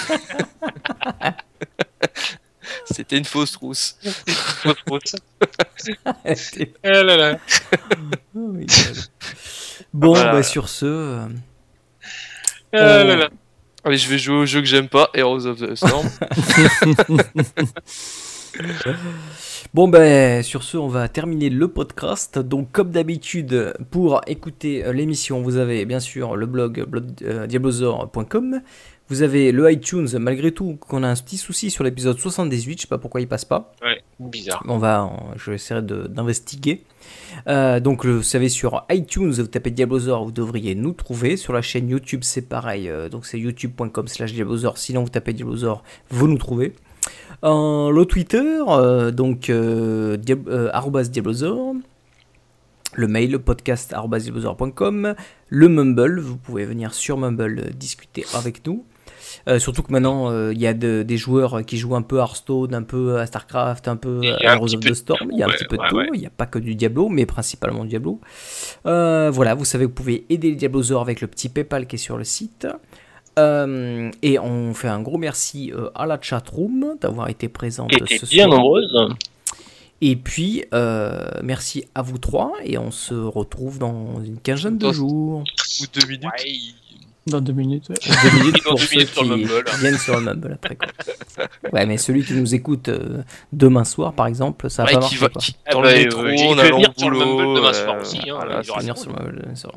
C'était 2.85 3.17
une 3.19 3.25
fausse 3.25 3.55
rousse. 3.57 3.97
Fausse 4.03 4.77
rousse. 4.89 5.15
Oh 6.07 6.13
Eh 6.83 6.85
là 6.85 7.17
là. 7.17 7.39
my 8.35 8.67
God. 8.67 8.97
Bon, 9.93 10.15
Voilà. 10.15 10.33
bah 10.33 10.43
sur 10.43 10.69
ce, 10.69 10.85
euh, 10.87 11.27
Eh 12.73 12.77
là 12.79 13.05
là. 13.17 13.29
Allez, 13.85 13.99
je 13.99 14.09
vais 14.09 14.19
jouer 14.19 14.37
au 14.37 14.47
jeu 14.47 14.61
que 14.61 14.67
j'aime 14.67 14.89
pas, 14.89 15.11
Heroes 15.15 15.47
of 15.47 15.61
the 15.61 15.75
Storm. 15.77 16.09
Bon 19.77 19.89
ben 19.89 20.43
sur 20.43 20.63
ce 20.63 20.79
on 20.79 20.89
va 20.89 21.07
terminer 21.07 21.51
le 21.51 21.69
podcast. 21.69 22.39
Donc 22.39 22.73
comme 22.73 22.93
d'habitude 22.93 23.75
pour 23.91 24.23
écouter 24.27 24.83
euh, 24.83 24.95
l'émission 24.95 25.43
vous 25.43 25.59
avez 25.59 25.85
bien 25.85 26.01
sûr 26.01 26.35
le 26.35 26.47
blog 26.47 26.87
euh, 27.21 27.47
diablozor.com. 27.47 28.63
Vous 29.11 29.21
avez 29.21 29.53
le 29.53 29.71
iTunes 29.71 30.09
malgré 30.19 30.51
tout 30.53 30.79
qu'on 30.81 31.03
a 31.03 31.09
un 31.09 31.15
petit 31.15 31.37
souci 31.37 31.71
sur 31.71 31.85
l'épisode 31.85 32.19
78, 32.19 32.79
je 32.79 32.83
sais 32.85 32.89
pas 32.89 32.97
pourquoi 32.97 33.21
il 33.21 33.29
passe 33.29 33.45
pas. 33.45 33.75
Ouais, 33.83 34.01
bizarre. 34.19 34.65
On 34.67 34.79
va, 34.79 35.05
on- 35.05 35.37
je 35.37 35.51
vais 35.51 35.57
essayer 35.57 35.83
d'investiguer. 35.83 36.83
Euh, 37.47 37.79
donc, 37.79 38.05
vous 38.05 38.23
savez, 38.25 38.49
sur 38.49 38.85
iTunes, 38.91 39.31
vous 39.31 39.47
tapez 39.47 39.71
Diablozor, 39.71 40.25
vous 40.25 40.33
devriez 40.33 40.75
nous 40.75 40.93
trouver. 40.93 41.37
Sur 41.37 41.53
la 41.53 41.63
chaîne 41.63 41.89
YouTube, 41.89 42.23
c'est 42.25 42.49
pareil. 42.49 42.89
euh, 42.89 43.09
donc, 43.09 43.27
c'est 43.27 43.39
youtube.com 43.39 44.09
slash 44.09 44.33
Diablozor. 44.33 44.77
Sinon, 44.77 45.05
vous 45.05 45.09
tapez 45.11 45.35
Diablozor, 45.35 45.85
vous 46.11 46.27
nous 46.27 46.39
trouvez. 46.39 46.73
Euh, 47.45 47.91
le 47.91 48.05
Twitter, 48.05 48.43
euh, 48.69 49.11
donc, 49.11 49.51
euh, 49.51 50.17
diab- 50.17 50.49
euh. 50.49 51.73
Le 52.95 53.09
mail, 53.09 53.39
podcast 53.41 53.93
arobase 53.93 54.25
diablozor.com. 54.25 55.15
Le 55.49 55.69
Mumble, 55.69 56.19
vous 56.21 56.37
pouvez 56.37 56.65
venir 56.65 56.95
sur 56.95 57.19
Mumble 57.19 57.73
discuter 57.75 58.25
avec 58.35 58.67
nous. 58.67 58.85
Euh, 59.49 59.59
surtout 59.59 59.83
que 59.83 59.93
maintenant, 59.93 60.31
euh, 60.31 60.53
il 60.55 60.61
y 60.61 60.67
a 60.67 60.73
de- 60.73 61.03
des 61.03 61.17
joueurs 61.19 61.65
qui 61.67 61.77
jouent 61.77 61.95
un 61.97 62.03
peu 62.03 62.19
à 62.21 62.23
Hearthstone, 62.23 62.75
un 62.75 62.83
peu 62.83 63.19
à 63.19 63.27
StarCraft, 63.27 63.87
un 63.89 63.97
peu 63.97 64.21
à 64.47 64.55
Heroes 64.55 64.75
of 64.75 64.81
the 64.81 64.95
Storm. 64.95 65.29
Il 65.33 65.39
y 65.39 65.43
a 65.43 65.47
un 65.47 65.49
petit 65.51 65.65
peu 65.67 65.77
de 65.77 65.83
tout. 65.91 65.97
ouais. 65.97 66.09
Il 66.15 66.21
n'y 66.21 66.27
a 66.27 66.31
pas 66.31 66.47
que 66.47 66.59
du 66.59 66.75
Diablo, 66.75 67.09
mais 67.09 67.27
principalement 67.27 67.83
du 67.83 67.91
Diablo. 67.91 68.21
Euh, 68.87 69.31
voilà, 69.33 69.55
vous 69.55 69.65
savez, 69.67 69.85
vous 69.85 69.93
pouvez 69.93 70.25
aider 70.31 70.51
les 70.51 70.57
Diablozors 70.57 71.03
avec 71.03 71.21
le 71.21 71.27
petit 71.27 71.49
PayPal 71.51 71.87
qui 71.87 71.97
est 71.97 71.99
sur 71.99 72.17
le 72.17 72.25
site. 72.25 72.67
Euh, 73.39 74.11
et 74.23 74.39
on 74.39 74.73
fait 74.73 74.89
un 74.89 75.01
gros 75.01 75.19
merci 75.19 75.73
euh, 75.73 75.91
à 75.95 76.07
la 76.07 76.19
chatroom 76.21 76.97
d'avoir 77.01 77.29
été 77.29 77.49
présente 77.49 77.91
Qui 77.91 77.97
était 77.97 78.19
ce 78.19 78.27
bien 78.31 78.47
soir. 78.47 78.59
nombreuse. 78.59 78.97
Et 80.01 80.17
puis, 80.17 80.65
euh, 80.75 81.27
merci 81.43 81.85
à 81.95 82.03
vous 82.03 82.19
trois. 82.19 82.53
Et 82.65 82.79
on 82.79 82.91
se 82.91 83.15
retrouve 83.15 83.79
dans 83.79 84.23
une 84.25 84.39
quinzaine 84.39 84.79
de 84.79 84.93
jours. 84.93 85.43
Ou 85.81 85.85
deux 85.93 86.07
minutes. 86.07 86.25
Ouais. 86.25 86.53
Dans 87.27 87.41
deux 87.41 87.53
minutes. 87.53 87.89
ouais. 87.89 87.97
Deux 88.23 88.39
minutes 88.39 88.55
Dans 88.65 88.71
pour 88.71 88.79
deux 88.79 88.85
ceux 88.87 88.95
minutes 88.97 89.09
sur 89.13 89.25
le 89.25 89.35
qui 89.37 89.45
Mumble. 89.47 89.65
viennent 89.81 89.99
sur 89.99 90.15
le 90.17 90.23
Mumble 90.23 90.53
après. 90.63 90.77
Quoi. 90.77 90.89
Ouais, 91.73 91.85
mais 91.87 91.97
celui 91.99 92.25
qui 92.25 92.35
nous 92.35 92.55
écoute 92.55 92.89
euh, 92.89 93.23
demain 93.53 93.85
soir, 93.85 94.13
par 94.13 94.29
exemple, 94.29 94.71
ça 94.71 94.85
va 94.85 94.91
Ouais, 94.91 94.95
pas 94.95 95.09
qui 95.09 95.15
marcher. 95.15 95.19
va, 95.19 95.29
quoi. 95.31 95.43
qui, 95.43 95.57
Ah 95.67 95.73
dans 95.73 95.83
bah, 95.83 95.93
le 95.93 95.99
euh, 95.99 96.05
métro, 96.05 96.27
il 96.27 96.47
en 96.47 96.55
peut 96.55 96.61
allant 96.61 96.77
venir 96.77 96.93
sur 96.97 97.11
le 97.11 97.19
Mumble 97.19 97.57
demain 97.57 97.69
euh, 97.69 97.73
soir 97.73 97.97
aussi, 98.01 98.19
hein, 98.19 98.35
voilà, 98.37 98.61
il 98.63 98.67
y 98.67 98.71
aura 98.71 98.81
Venir 98.81 98.97
sur 98.97 99.11
le 99.13 99.17
Mumble, 99.25 99.43
bien 99.45 99.55
sûr. 99.57 99.73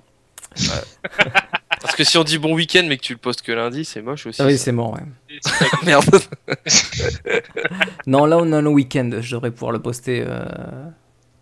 Parce 1.90 1.98
que 1.98 2.04
si 2.04 2.20
on 2.20 2.24
dit 2.24 2.38
bon 2.38 2.54
week-end 2.54 2.84
mais 2.88 2.98
que 2.98 3.02
tu 3.02 3.14
le 3.14 3.18
postes 3.18 3.42
que 3.42 3.52
lundi, 3.52 3.84
c'est 3.84 4.04
moche 4.04 4.28
aussi. 4.28 4.40
Ah 4.40 4.46
oui, 4.46 4.60
c'est 4.60 4.72
mort. 4.72 4.94
ouais. 4.94 5.02
Merde. 5.86 6.06
Non, 8.06 8.28
là, 8.28 8.38
on 8.38 8.52
a 8.52 8.62
le 8.62 8.70
week-end. 8.70 9.10
Je 9.22 9.36
devrais 9.36 9.50
pouvoir 9.50 9.72
le 9.72 9.80
poster 9.80 10.24
euh, 10.28 10.46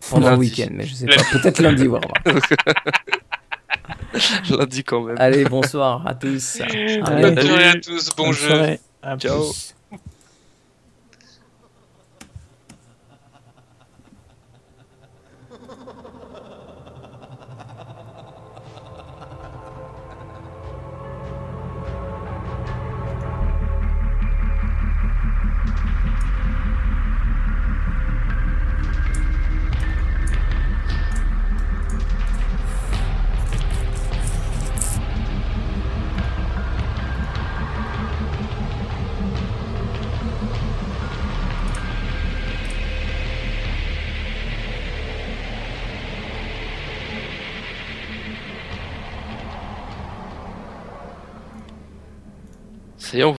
pendant 0.08 0.30
le 0.30 0.38
week-end, 0.38 0.68
mais 0.70 0.86
je 0.86 0.94
sais 0.94 1.06
pas. 1.06 1.16
Peut-être 1.32 1.60
lundi, 1.60 1.86
voir. 1.86 2.00
lundi 4.50 4.84
quand 4.84 5.02
même. 5.02 5.16
Allez, 5.18 5.44
bonsoir 5.44 6.06
à 6.06 6.14
tous. 6.14 6.62
Allez. 6.62 7.02
Bonne 7.02 7.38
journée 7.40 7.64
à 7.64 7.74
tous, 7.74 8.08
bon 8.16 8.32
jeu. 8.32 8.78
Ciao. 9.18 9.44
plus. 9.48 9.74
Ça 53.08 53.16
y 53.16 53.20
est, 53.20 53.24
on 53.24 53.32